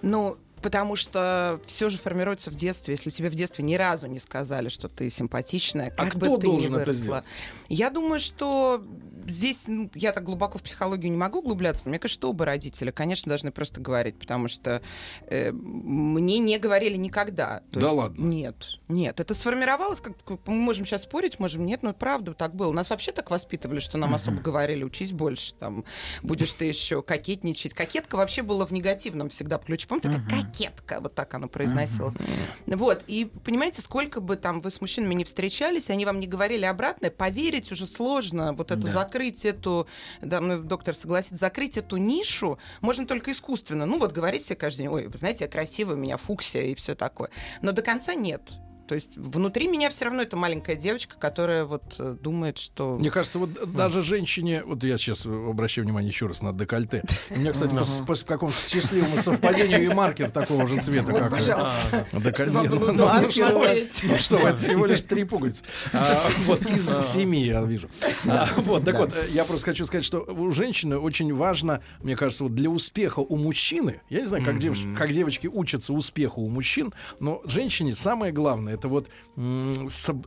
Ну, 0.00 0.38
Потому 0.62 0.94
что 0.96 1.60
все 1.66 1.88
же 1.88 1.96
формируется 1.98 2.50
в 2.50 2.54
детстве. 2.54 2.94
Если 2.94 3.10
тебе 3.10 3.30
в 3.30 3.34
детстве 3.34 3.64
ни 3.64 3.74
разу 3.76 4.06
не 4.06 4.18
сказали, 4.18 4.68
что 4.68 4.88
ты 4.88 5.08
симпатичная, 5.08 5.88
А 5.96 6.04
как 6.04 6.10
кто 6.16 6.36
бы 6.36 6.38
ты 6.40 6.48
ни 6.48 6.66
выросла. 6.66 6.92
сделать? 6.94 7.24
Я 7.68 7.90
думаю, 7.90 8.20
что 8.20 8.84
здесь 9.26 9.64
ну, 9.66 9.90
я 9.94 10.12
так 10.12 10.24
глубоко 10.24 10.58
в 10.58 10.62
психологию 10.62 11.10
не 11.10 11.16
могу 11.16 11.40
углубляться, 11.40 11.82
но 11.84 11.90
мне 11.90 11.98
кажется, 11.98 12.20
что 12.20 12.30
оба 12.30 12.44
родителя, 12.44 12.92
конечно, 12.92 13.28
должны 13.28 13.50
просто 13.52 13.80
говорить, 13.80 14.18
потому 14.18 14.48
что 14.48 14.82
э, 15.28 15.52
мне 15.52 16.38
не 16.38 16.58
говорили 16.58 16.96
никогда. 16.96 17.62
То 17.70 17.80
Да 17.80 17.86
есть 17.86 17.98
ладно? 17.98 18.22
Нет, 18.22 18.56
нет. 18.88 19.20
Это 19.20 19.34
сформировалось, 19.34 20.00
как 20.00 20.14
мы 20.46 20.54
можем 20.54 20.84
сейчас 20.86 21.02
спорить, 21.02 21.38
можем 21.38 21.64
нет, 21.66 21.82
но 21.82 21.92
правда 21.92 22.34
так 22.34 22.54
было. 22.54 22.72
Нас 22.72 22.90
вообще 22.90 23.12
так 23.12 23.30
воспитывали, 23.30 23.80
что 23.80 23.98
нам 23.98 24.14
особо 24.14 24.40
говорили, 24.40 24.84
учись 24.84 25.12
больше, 25.12 25.54
там, 25.54 25.84
будешь 26.22 26.52
ты 26.52 26.64
еще 26.64 27.02
кокетничать. 27.02 27.74
Кокетка 27.74 28.16
вообще 28.16 28.42
была 28.42 28.66
в 28.66 28.72
негативном 28.72 29.28
всегда 29.30 29.58
ключе. 29.58 29.86
Помните, 29.88 30.08
такая 30.10 30.42
кокетка, 30.44 31.00
вот 31.00 31.14
так 31.14 31.32
она 31.34 31.46
произносилась. 31.46 32.14
Вот, 32.66 33.02
и 33.06 33.30
понимаете, 33.44 33.82
сколько 33.82 34.20
бы 34.20 34.36
там 34.36 34.60
вы 34.60 34.70
с 34.70 34.80
мужчинами 34.80 35.14
не 35.14 35.24
встречались, 35.24 35.90
они 35.90 36.04
вам 36.04 36.20
не 36.20 36.26
говорили 36.26 36.64
обратное, 36.64 37.10
поверить 37.10 37.70
уже 37.72 37.86
сложно. 37.86 38.52
Вот 38.52 38.70
это 38.70 38.82
Да. 38.82 38.90
закрыть 38.90 39.19
эту, 39.44 39.86
да, 40.20 40.40
ну, 40.40 40.62
доктор 40.62 40.94
согласится, 40.94 41.36
закрыть 41.36 41.76
эту 41.76 41.96
нишу 41.96 42.58
можно 42.80 43.06
только 43.06 43.32
искусственно. 43.32 43.86
Ну 43.86 43.98
вот 43.98 44.12
говорить 44.12 44.44
себе 44.44 44.56
каждый 44.56 44.82
день, 44.82 44.88
ой, 44.88 45.06
вы 45.06 45.16
знаете, 45.16 45.44
я 45.44 45.50
красивая, 45.50 45.94
у 45.94 45.98
меня 45.98 46.16
фуксия 46.16 46.62
и 46.62 46.74
все 46.74 46.94
такое. 46.94 47.30
Но 47.62 47.72
до 47.72 47.82
конца 47.82 48.14
нет. 48.14 48.42
То 48.90 48.96
есть 48.96 49.16
внутри 49.16 49.68
меня 49.68 49.88
все 49.88 50.06
равно 50.06 50.22
это 50.22 50.36
маленькая 50.36 50.74
девочка, 50.74 51.14
которая 51.16 51.64
вот 51.64 51.94
э, 52.00 52.16
думает, 52.20 52.58
что... 52.58 52.98
Мне 52.98 53.12
кажется, 53.12 53.38
вот 53.38 53.72
даже 53.72 54.02
женщине, 54.02 54.64
вот 54.66 54.82
я 54.82 54.98
сейчас 54.98 55.24
обращаю 55.24 55.84
внимание 55.84 56.10
еще 56.10 56.26
раз 56.26 56.42
на 56.42 56.52
декольте. 56.52 57.04
У 57.30 57.38
меня, 57.38 57.52
кстати, 57.52 57.72
по, 57.72 57.84
с- 57.84 58.00
по 58.00 58.16
с- 58.16 58.24
какому-то 58.24 58.58
счастливому 58.58 59.22
совпадению 59.22 59.84
и 59.84 59.94
маркер 59.94 60.28
такого 60.28 60.66
же 60.66 60.80
цвета, 60.80 61.12
как 61.12 61.30
пожалуйста. 61.30 62.04
А, 62.12 62.18
декольте. 62.20 62.50
Ну, 62.50 62.92
ну, 62.92 63.30
что 63.30 64.38
ну, 64.40 64.46
это 64.48 64.56
всего 64.58 64.86
лишь 64.86 65.02
три 65.02 65.22
пуговицы. 65.22 65.62
А, 65.92 66.24
Вот 66.46 66.66
из 66.66 66.88
семи 67.12 67.46
я 67.46 67.62
вижу. 67.62 67.88
А, 68.26 68.48
Вот, 68.56 68.84
так 68.84 68.96
вот, 68.98 69.12
я 69.30 69.44
просто 69.44 69.66
хочу 69.66 69.86
сказать, 69.86 70.04
что 70.04 70.22
у 70.22 70.50
женщины 70.50 70.98
очень 70.98 71.32
важно, 71.32 71.80
мне 72.02 72.16
кажется, 72.16 72.42
вот 72.42 72.56
для 72.56 72.68
успеха 72.68 73.20
у 73.20 73.36
мужчины, 73.36 74.00
я 74.08 74.18
не 74.22 74.26
знаю, 74.26 74.44
как 74.44 75.12
девочки 75.12 75.46
учатся 75.46 75.92
успеху 75.92 76.40
у 76.42 76.48
мужчин, 76.48 76.92
но 77.20 77.40
женщине 77.44 77.94
самое 77.94 78.32
главное 78.32 78.79
это 78.80 78.88
вот 78.88 79.08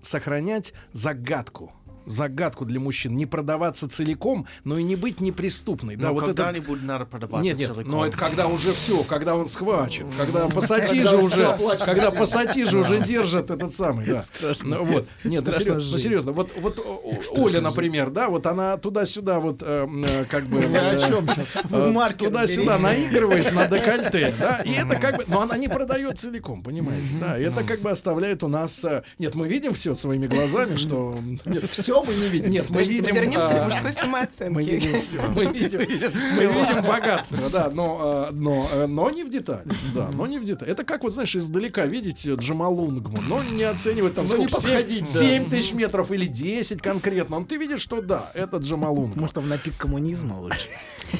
сохранять 0.01 0.73
загадку. 0.91 1.73
Загадку 2.05 2.65
для 2.65 2.79
мужчин. 2.79 3.15
Не 3.15 3.25
продаваться 3.25 3.89
целиком, 3.89 4.47
но 4.63 4.77
и 4.77 4.83
не 4.83 4.95
быть 4.95 5.21
неприступной. 5.21 5.95
Да, 5.95 6.07
Но 6.07 6.13
вот 6.13 6.23
это 6.23 6.43
когда-нибудь 6.43 6.83
надо 6.83 7.05
продаваться 7.05 7.43
нет, 7.43 7.57
нет, 7.57 7.69
целиком. 7.69 7.91
но 7.91 8.05
это 8.05 8.17
когда 8.17 8.47
уже 8.47 8.71
все, 8.73 9.03
когда 9.03 9.35
он 9.35 9.49
схвачен, 9.49 10.07
когда 10.17 10.47
пассатижи 10.47 11.17
уже, 11.17 11.57
когда 11.83 12.11
пассатижи 12.11 12.77
уже 12.77 13.01
держат 13.01 13.51
этот 13.51 13.73
самый, 13.73 14.05
да. 14.05 14.23
Страшно. 14.23 14.77
Ну, 14.77 14.85
вот, 14.85 15.07
нет, 15.23 15.43
ну 15.45 15.51
серьезно, 15.51 16.31
ну, 16.31 16.33
вот, 16.33 16.51
вот 16.57 16.73
Страшно 16.75 17.43
Оля, 17.43 17.61
например, 17.61 18.09
да, 18.09 18.29
вот 18.29 18.45
она 18.47 18.77
туда-сюда 18.77 19.39
вот 19.39 19.61
э, 19.61 19.87
э, 19.87 20.25
как 20.25 20.45
бы 20.45 20.59
о 20.59 20.93
э, 20.93 20.99
чем 20.99 21.27
э, 21.29 21.91
маркер 21.91 22.27
туда-сюда 22.27 22.77
наигрывает 22.77 23.53
на 23.53 23.67
декольте, 23.67 24.33
да, 24.39 24.61
и 24.63 24.71
это 24.73 24.95
как 24.95 25.17
бы, 25.17 25.25
но 25.27 25.41
она 25.41 25.57
не 25.57 25.67
продает 25.67 26.19
целиком, 26.19 26.63
понимаете, 26.63 27.07
да, 27.19 27.37
и 27.37 27.43
это 27.43 27.63
как 27.63 27.81
бы 27.81 27.91
оставляет 27.91 28.43
у 28.43 28.47
нас, 28.47 28.83
э, 28.83 29.03
нет, 29.19 29.35
мы 29.35 29.47
видим 29.47 29.73
все 29.73 29.95
своими 29.95 30.27
глазами, 30.27 30.75
что 30.75 31.15
нет, 31.45 31.69
Все 31.69 31.92
мы 32.01 32.13
не 32.15 32.29
видим. 32.29 32.49
нет, 32.49 32.63
мы 32.69 32.75
Подождите, 32.77 33.01
видим, 33.01 33.15
вернемся 33.15 33.49
а, 33.49 33.59
к 33.61 33.65
мужской 33.65 33.91
самооценке. 33.93 34.49
мы 34.53 34.63
видим 34.63 34.99
все, 34.99 35.21
мы 35.35 35.45
видим, 35.45 35.79
мы 35.81 35.85
видим 35.85 36.83
богатство, 36.87 37.49
да, 37.51 37.69
но, 37.69 38.27
э, 38.29 38.33
но, 38.33 38.67
э, 38.73 38.87
но 38.87 39.09
не 39.11 39.23
в 39.23 39.29
деталях, 39.29 39.75
да, 39.93 40.09
но 40.13 40.25
не 40.25 40.39
в 40.39 40.45
деталях. 40.45 40.71
Это 40.73 40.83
как 40.83 41.03
вот 41.03 41.13
знаешь 41.13 41.35
издалека 41.35 41.85
видеть 41.85 42.25
Джамалунгму, 42.25 43.19
но 43.27 43.43
не 43.43 43.63
оценивать 43.63 44.15
там 44.15 44.25
Но 44.27 44.37
не 44.37 44.47
сколько 44.49 44.55
подходить, 44.63 45.03
да. 45.13 45.19
7 45.19 45.49
тысяч 45.49 45.73
метров 45.73 46.11
или 46.11 46.25
10 46.25 46.81
конкретно. 46.81 47.39
Но 47.39 47.45
ты 47.45 47.57
видишь, 47.57 47.81
что 47.81 48.01
да, 48.01 48.31
это 48.33 48.57
Джамалунгма. 48.57 49.19
Может, 49.21 49.35
там 49.35 49.49
на 49.49 49.57
пик 49.57 49.75
коммунизма 49.77 50.39
лучше. 50.39 50.67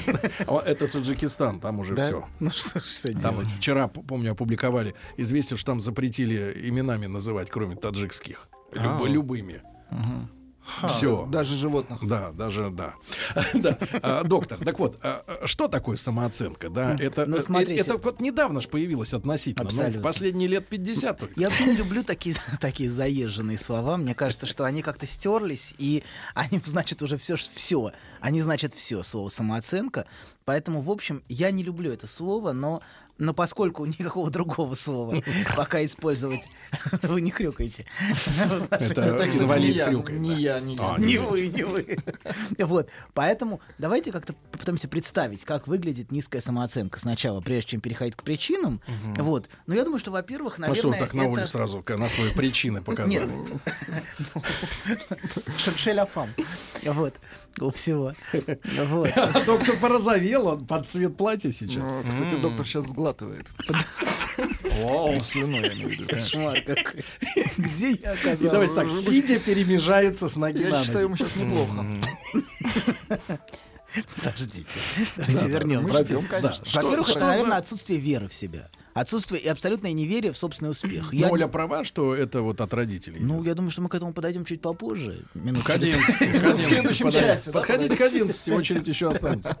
А 0.46 0.60
Это 0.66 0.88
Таджикистан, 0.88 1.60
там 1.60 1.78
уже 1.78 1.94
Да? 1.94 2.06
все. 2.06 2.24
Ну 2.40 2.50
что, 2.50 2.80
что 2.80 3.12
Там 3.20 3.40
вчера, 3.58 3.86
помню, 3.86 4.32
опубликовали 4.32 4.94
известие, 5.16 5.56
что 5.56 5.66
там 5.72 5.80
запретили 5.80 6.52
именами 6.68 7.06
называть, 7.06 7.48
кроме 7.50 7.76
таджикских. 7.76 8.48
Люб- 8.72 9.04
А. 9.04 9.08
любыми. 9.08 9.62
Ха, 10.66 10.88
Все. 10.88 11.26
Даже 11.26 11.56
животных. 11.56 11.98
Да, 12.06 12.32
даже 12.32 12.70
да. 12.70 12.94
да. 13.54 13.78
А, 14.02 14.24
доктор, 14.24 14.58
так 14.64 14.78
вот, 14.78 14.98
а, 15.02 15.42
что 15.44 15.68
такое 15.68 15.96
самооценка? 15.96 16.70
Да, 16.70 16.96
это, 16.98 17.26
Ну, 17.26 17.40
смотрите. 17.42 17.80
это 17.80 17.98
вот 17.98 18.20
недавно 18.20 18.60
ж 18.60 18.68
появилось 18.68 19.12
относительно, 19.12 19.64
ну, 19.64 19.70
в 19.70 19.72
Абсолютно. 19.78 20.02
последние 20.02 20.48
лет 20.48 20.66
50 20.66 21.18
только. 21.18 21.38
Я 21.40 21.48
вообще 21.48 21.66
не 21.66 21.76
люблю 21.76 22.02
такие, 22.02 22.34
такие 22.60 22.90
заезженные 22.90 23.58
слова. 23.58 23.96
Мне 23.98 24.14
кажется, 24.14 24.46
что 24.46 24.64
они 24.64 24.80
как-то 24.82 25.06
стерлись, 25.06 25.74
и 25.78 26.02
они 26.34 26.58
значат 26.64 27.02
уже 27.02 27.18
все, 27.18 27.36
все. 27.36 27.92
Они 28.20 28.40
значат 28.40 28.72
все, 28.72 29.02
слово 29.02 29.28
самооценка. 29.28 30.06
Поэтому, 30.46 30.80
в 30.80 30.90
общем, 30.90 31.22
я 31.28 31.50
не 31.50 31.62
люблю 31.62 31.92
это 31.92 32.06
слово, 32.06 32.52
но, 32.52 32.80
но 33.18 33.32
поскольку 33.34 33.84
никакого 33.86 34.30
другого 34.30 34.74
слова 34.74 35.22
пока 35.56 35.84
использовать 35.84 36.42
вы 37.02 37.20
не 37.20 37.30
хрюкаете. 37.30 37.86
Это 38.70 39.28
инвалид 39.32 39.76
я, 39.76 39.86
хрюкает, 39.88 40.20
не 40.20 40.34
я, 40.34 40.60
не 40.60 40.74
я. 40.74 40.94
А, 40.94 40.98
Не 40.98 41.18
вы, 41.18 41.48
не 41.48 41.62
вы. 41.62 41.98
Вот. 42.58 42.88
Поэтому 43.12 43.60
давайте 43.78 44.12
как-то 44.12 44.34
попытаемся 44.50 44.88
представить, 44.88 45.44
как 45.44 45.66
выглядит 45.66 46.10
низкая 46.10 46.40
самооценка 46.40 46.98
сначала, 46.98 47.40
прежде 47.40 47.70
чем 47.70 47.80
переходить 47.80 48.16
к 48.16 48.22
причинам. 48.22 48.80
Вот. 49.16 49.48
Но 49.66 49.74
я 49.74 49.84
думаю, 49.84 49.98
что, 50.00 50.10
во-первых, 50.10 50.58
А 50.58 50.62
наверное, 50.62 50.80
что 50.80 50.88
вы 50.88 50.96
так 50.96 51.14
на 51.14 51.24
Олю 51.24 51.46
сразу 51.46 51.84
на 51.86 52.08
свои 52.08 52.30
причины 52.32 52.82
показали? 52.82 53.30
Шершеляфам. 55.58 56.34
Вот. 56.84 57.14
У 57.60 57.70
всего. 57.70 58.14
Вот. 58.32 59.10
А 59.14 59.44
доктор 59.44 59.76
порозовел, 59.76 60.48
он 60.48 60.66
под 60.66 60.88
цвет 60.88 61.16
платья 61.16 61.52
сейчас. 61.52 61.84
Ну, 61.84 62.02
Кстати, 62.08 62.40
доктор 62.40 62.66
сейчас 62.66 62.86
сглатывает. 63.04 63.46
Вау. 64.82 65.20
Слюной, 65.24 65.60
я 65.60 65.72
имею 65.74 65.88
в 65.88 65.92
виду. 65.92 66.06
Кошмар 66.08 66.60
какой. 66.62 67.04
Где 67.56 67.90
я 67.92 68.12
оказался? 68.12 68.50
давайте 68.50 68.74
так, 68.74 68.90
сидя 68.90 69.38
перемежается 69.38 70.28
с 70.28 70.36
ноги 70.36 70.62
Я 70.62 70.82
считаю, 70.82 71.06
ему 71.06 71.16
сейчас 71.16 71.36
неплохо. 71.36 71.86
Подождите. 74.16 74.80
Давайте 75.16 75.48
вернемся. 75.48 75.94
Во-первых, 75.94 77.10
это, 77.10 77.20
наверное, 77.20 77.58
отсутствие 77.58 78.00
веры 78.00 78.28
в 78.28 78.34
себя. 78.34 78.68
Отсутствие 78.94 79.40
и 79.42 79.48
абсолютное 79.48 79.92
неверие 79.92 80.30
в 80.32 80.36
собственный 80.36 80.70
успех. 80.70 81.12
Я 81.12 81.28
Оля 81.28 81.48
права, 81.48 81.82
что 81.82 82.14
это 82.14 82.42
вот 82.42 82.60
от 82.60 82.72
родителей. 82.72 83.18
Ну, 83.20 83.42
я 83.42 83.54
думаю, 83.54 83.72
что 83.72 83.82
мы 83.82 83.88
к 83.88 83.94
этому 83.96 84.12
подойдем 84.12 84.44
чуть 84.44 84.60
попозже. 84.62 85.24
Минут 85.34 85.64
К 85.64 85.70
11. 85.70 86.00
через- 86.00 86.16
к 86.16 86.22
11 86.22 86.64
следующем 86.64 87.06
подойдем. 87.06 87.28
часе, 87.28 87.50
Подходите 87.52 87.96
к 87.96 88.00
11, 88.00 88.48
очередь 88.54 88.86
еще 88.86 89.10
останется. 89.10 89.58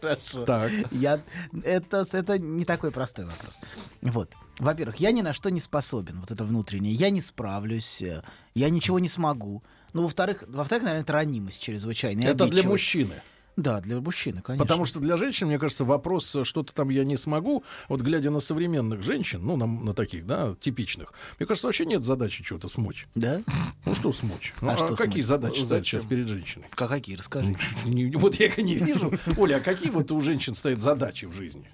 Хорошо. 0.00 0.44
Так. 0.46 0.72
Я, 0.92 1.20
это, 1.62 2.06
это 2.10 2.38
не 2.38 2.64
такой 2.64 2.90
простой 2.90 3.26
вопрос. 3.26 3.58
Вот. 4.00 4.32
Во-первых, 4.58 4.96
я 4.96 5.12
ни 5.12 5.20
на 5.20 5.34
что 5.34 5.50
не 5.50 5.60
способен, 5.60 6.18
вот 6.20 6.30
это 6.30 6.42
внутреннее. 6.44 6.94
Я 6.94 7.10
не 7.10 7.20
справлюсь, 7.20 8.00
э, 8.00 8.22
я 8.54 8.70
ничего 8.70 8.98
не 8.98 9.08
смогу. 9.08 9.62
Ну, 9.92 10.02
во-вторых, 10.04 10.44
во-вторых, 10.48 10.84
наверное, 10.84 11.02
это 11.02 11.12
ранимость 11.12 11.60
чрезвычайная. 11.62 12.30
Это 12.30 12.46
для 12.46 12.62
мужчины. 12.62 13.14
Да, 13.58 13.80
для 13.80 14.00
мужчины, 14.00 14.40
конечно. 14.40 14.64
Потому 14.64 14.84
что 14.84 15.00
для 15.00 15.16
женщин, 15.16 15.48
мне 15.48 15.58
кажется, 15.58 15.84
вопрос 15.84 16.32
э, 16.36 16.44
что-то 16.44 16.72
там 16.72 16.90
я 16.90 17.02
не 17.02 17.16
смогу. 17.16 17.64
Вот 17.88 18.00
глядя 18.02 18.30
на 18.30 18.38
современных 18.38 19.02
женщин, 19.02 19.44
ну, 19.44 19.56
на, 19.56 19.66
на 19.66 19.94
таких, 19.94 20.26
да, 20.26 20.54
типичных, 20.60 21.12
мне 21.40 21.46
кажется, 21.48 21.66
вообще 21.66 21.84
нет 21.84 22.04
задачи 22.04 22.44
чего-то 22.44 22.68
смочь. 22.68 23.08
Да? 23.16 23.42
Ну 23.84 23.96
что 23.96 24.12
смочь? 24.12 24.54
Ну, 24.60 24.68
А 24.70 24.74
а 24.74 24.76
что 24.76 24.94
какие 24.94 25.22
смочь? 25.22 25.24
задачи 25.24 25.60
стоят 25.62 25.84
сейчас 25.84 26.04
перед 26.04 26.28
женщиной? 26.28 26.66
Как 26.70 26.88
какие, 26.88 27.16
расскажи. 27.16 27.56
Вот 28.18 28.36
я 28.36 28.46
их 28.46 28.60
и 28.60 28.62
не 28.62 28.76
вижу. 28.76 29.12
Оля, 29.36 29.56
а 29.56 29.60
какие 29.60 29.90
вот 29.90 30.12
у 30.12 30.20
женщин 30.20 30.54
стоят 30.54 30.80
задачи 30.80 31.24
в 31.24 31.32
жизни? 31.32 31.68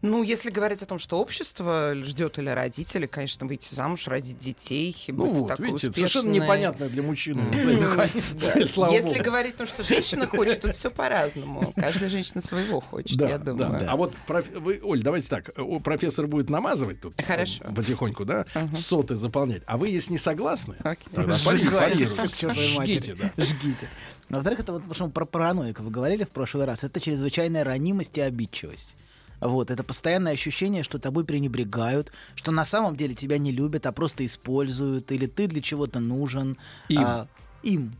Ну, 0.00 0.22
если 0.22 0.50
говорить 0.50 0.80
о 0.82 0.86
том, 0.86 1.00
что 1.00 1.18
общество 1.18 1.92
ждет 1.96 2.38
или 2.38 2.50
родители, 2.50 3.06
конечно, 3.06 3.48
выйти 3.48 3.74
замуж, 3.74 4.06
родить 4.06 4.38
детей, 4.38 4.96
и 5.08 5.12
Ну 5.12 5.24
быть 5.26 5.34
вот, 5.34 5.48
такой 5.48 5.66
видите, 5.66 5.88
успешной. 5.88 6.08
совершенно 6.08 6.32
непонятная 6.32 6.88
для 6.88 7.02
мужчины 7.02 7.42
цель. 8.38 8.68
слава 8.68 8.92
Если 8.92 9.08
богу. 9.08 9.24
говорить 9.24 9.54
о 9.56 9.58
том, 9.58 9.66
что 9.66 9.82
женщина 9.82 10.28
хочет, 10.28 10.60
тут 10.60 10.76
все 10.76 10.92
по-разному. 10.92 11.72
Каждая 11.74 12.08
женщина 12.10 12.40
своего 12.40 12.78
хочет, 12.80 13.16
Да, 13.18 13.28
я 13.28 13.38
думаю. 13.38 13.80
да. 13.80 13.90
А 13.90 13.96
вот, 13.96 14.14
вы, 14.54 14.80
Оль, 14.84 15.02
давайте 15.02 15.28
так. 15.28 15.50
о, 15.58 15.80
Профессор 15.80 16.28
будет 16.28 16.48
намазывать 16.48 17.00
тут 17.00 17.20
Хорошо. 17.20 17.64
э, 17.64 17.74
потихоньку, 17.74 18.24
да, 18.24 18.46
соты 18.72 19.16
заполнять. 19.16 19.62
А 19.66 19.76
вы, 19.78 19.88
если 19.88 20.12
не 20.12 20.18
согласны, 20.18 20.76
Окей. 20.84 21.08
тогда 21.12 21.36
Жгите, 21.36 23.14
да. 23.14 23.32
Жгите. 23.36 23.88
Во-вторых, 24.28 24.60
это 24.60 24.72
вот 24.72 24.82
потому 24.82 24.94
что 24.94 25.08
про 25.08 25.24
параноика 25.24 25.82
вы 25.82 25.90
говорили 25.90 26.22
в 26.24 26.28
прошлый 26.30 26.66
раз. 26.66 26.84
Это 26.84 27.00
чрезвычайная 27.00 27.64
ранимость 27.64 28.16
и 28.18 28.20
обидчивость. 28.20 28.94
Вот, 29.40 29.70
это 29.70 29.82
постоянное 29.84 30.32
ощущение, 30.32 30.82
что 30.82 30.98
тобой 30.98 31.24
пренебрегают, 31.24 32.12
что 32.34 32.50
на 32.50 32.64
самом 32.64 32.96
деле 32.96 33.14
тебя 33.14 33.38
не 33.38 33.52
любят, 33.52 33.86
а 33.86 33.92
просто 33.92 34.24
используют, 34.26 35.12
или 35.12 35.26
ты 35.26 35.46
для 35.46 35.60
чего-то 35.60 36.00
нужен. 36.00 36.56
Им. 36.88 37.02
а, 37.04 37.28
им. 37.62 37.92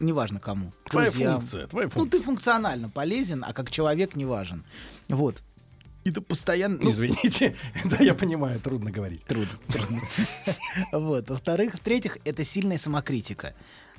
Неважно 0.00 0.40
кому. 0.40 0.72
Твоя 0.90 1.10
Друзьям. 1.10 1.38
функция, 1.38 1.66
твоя 1.68 1.86
Ну, 1.86 1.90
функция. 1.92 2.18
ты 2.18 2.24
функционально 2.24 2.88
полезен, 2.88 3.44
а 3.46 3.52
как 3.52 3.70
человек 3.70 4.16
не 4.16 4.24
важен. 4.24 4.64
Вот. 5.08 5.42
И 6.02 6.10
ты 6.10 6.20
постоянно... 6.20 6.78
ну, 6.80 6.90
Извините, 6.90 7.54
да, 7.84 7.98
я 8.00 8.14
понимаю, 8.14 8.58
трудно 8.58 8.90
говорить. 8.90 9.24
Трудно, 9.24 9.56
трудно. 9.68 10.00
Вот. 10.92 11.30
Во-вторых, 11.30 11.74
в-третьих, 11.76 12.18
это 12.24 12.44
сильная 12.44 12.78
самокритика. 12.78 13.54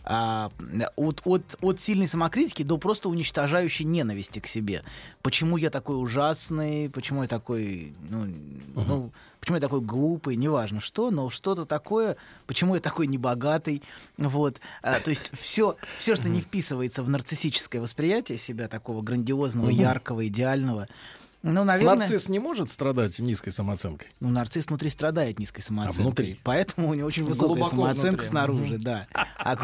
А, 0.05 0.51
от, 0.95 1.21
от, 1.23 1.57
от 1.61 1.79
сильной 1.79 2.07
самокритики 2.07 2.63
до 2.63 2.77
просто 2.77 3.07
уничтожающей 3.09 3.85
ненависти 3.85 4.39
к 4.39 4.47
себе. 4.47 4.83
Почему 5.21 5.55
я 5.55 5.69
такой 5.69 6.01
ужасный, 6.01 6.89
почему 6.89 7.21
я 7.21 7.29
такой, 7.29 7.93
ну, 8.09 8.27
ну, 8.75 9.11
почему 9.39 9.55
я 9.57 9.61
такой 9.61 9.79
глупый, 9.79 10.35
неважно 10.35 10.81
что, 10.81 11.09
но 11.09 11.29
что-то 11.29 11.65
такое, 11.65 12.17
почему 12.47 12.75
я 12.75 12.81
такой 12.81 13.07
небогатый, 13.07 13.81
вот. 14.17 14.59
А, 14.81 14.99
то 14.99 15.09
есть 15.09 15.31
все, 15.39 15.77
все, 15.97 16.15
что 16.15 16.27
не 16.27 16.41
вписывается 16.41 17.01
в 17.01 17.09
нарциссическое 17.09 17.81
восприятие 17.81 18.37
себя 18.37 18.67
такого 18.67 19.01
грандиозного, 19.01 19.69
яркого, 19.69 20.27
идеального. 20.27 20.89
Ну, 21.43 21.65
наверное... 21.65 21.95
Нарцисс 21.97 22.29
не 22.29 22.39
может 22.39 22.71
страдать 22.71 23.19
низкой 23.19 23.51
самооценкой. 23.51 24.07
Ну, 24.21 24.29
нарцисс 24.29 24.67
внутри 24.67 24.89
страдает 24.89 25.39
низкой 25.39 25.61
самооценкой. 25.61 26.01
А 26.01 26.05
внутри? 26.05 26.39
Поэтому 26.41 26.89
у 26.89 26.93
него 26.93 27.05
очень 27.05 27.25
высокая 27.25 27.47
Глубоко 27.49 27.69
самооценка 27.71 28.07
внутри. 28.09 28.27
снаружи, 28.27 28.77
да. 28.77 29.07
А 29.37 29.57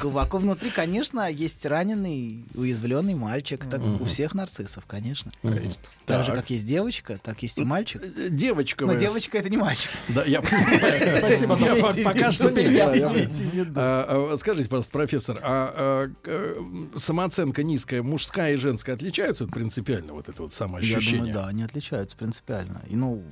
глубоко, 0.00 0.38
внутри, 0.38 0.70
конечно, 0.70 1.30
есть 1.30 1.64
раненый, 1.64 2.44
уязвленный 2.54 3.14
мальчик. 3.14 3.64
Так 3.64 3.80
у 3.80 4.04
всех 4.06 4.34
нарциссов, 4.34 4.86
конечно. 4.86 5.30
Есть. 5.44 5.82
Так 6.04 6.24
же, 6.24 6.32
как 6.32 6.50
есть 6.50 6.66
девочка, 6.66 7.20
так 7.22 7.42
есть 7.42 7.58
и 7.58 7.64
мальчик. 7.64 8.02
Девочка 8.30 8.84
Но 8.84 8.94
девочка 8.94 9.38
это 9.38 9.48
не 9.48 9.56
мальчик. 9.56 9.92
Да, 10.08 10.24
я 10.24 10.42
Спасибо, 10.42 11.56
Пока 12.04 12.32
что. 12.32 12.48
А, 12.48 14.32
а, 14.32 14.36
Скажите, 14.36 14.68
пожалуйста, 14.68 14.92
профессор, 14.92 15.38
а 15.42 15.74
а, 15.76 16.10
э, 16.24 16.62
самооценка 16.96 17.62
низкая, 17.62 18.02
мужская 18.02 18.54
и 18.54 18.56
женская 18.56 18.94
отличаются 18.94 19.46
принципиально, 19.46 20.12
вот 20.12 20.28
это 20.28 20.42
вот 20.42 20.54
Я 20.88 20.94
самоощущение? 20.96 21.18
думаю, 21.32 21.34
да, 21.34 21.48
они 21.48 21.62
отличаются 21.62 22.16
принципиально. 22.16 22.82
И, 22.88 22.96
ну, 22.96 23.22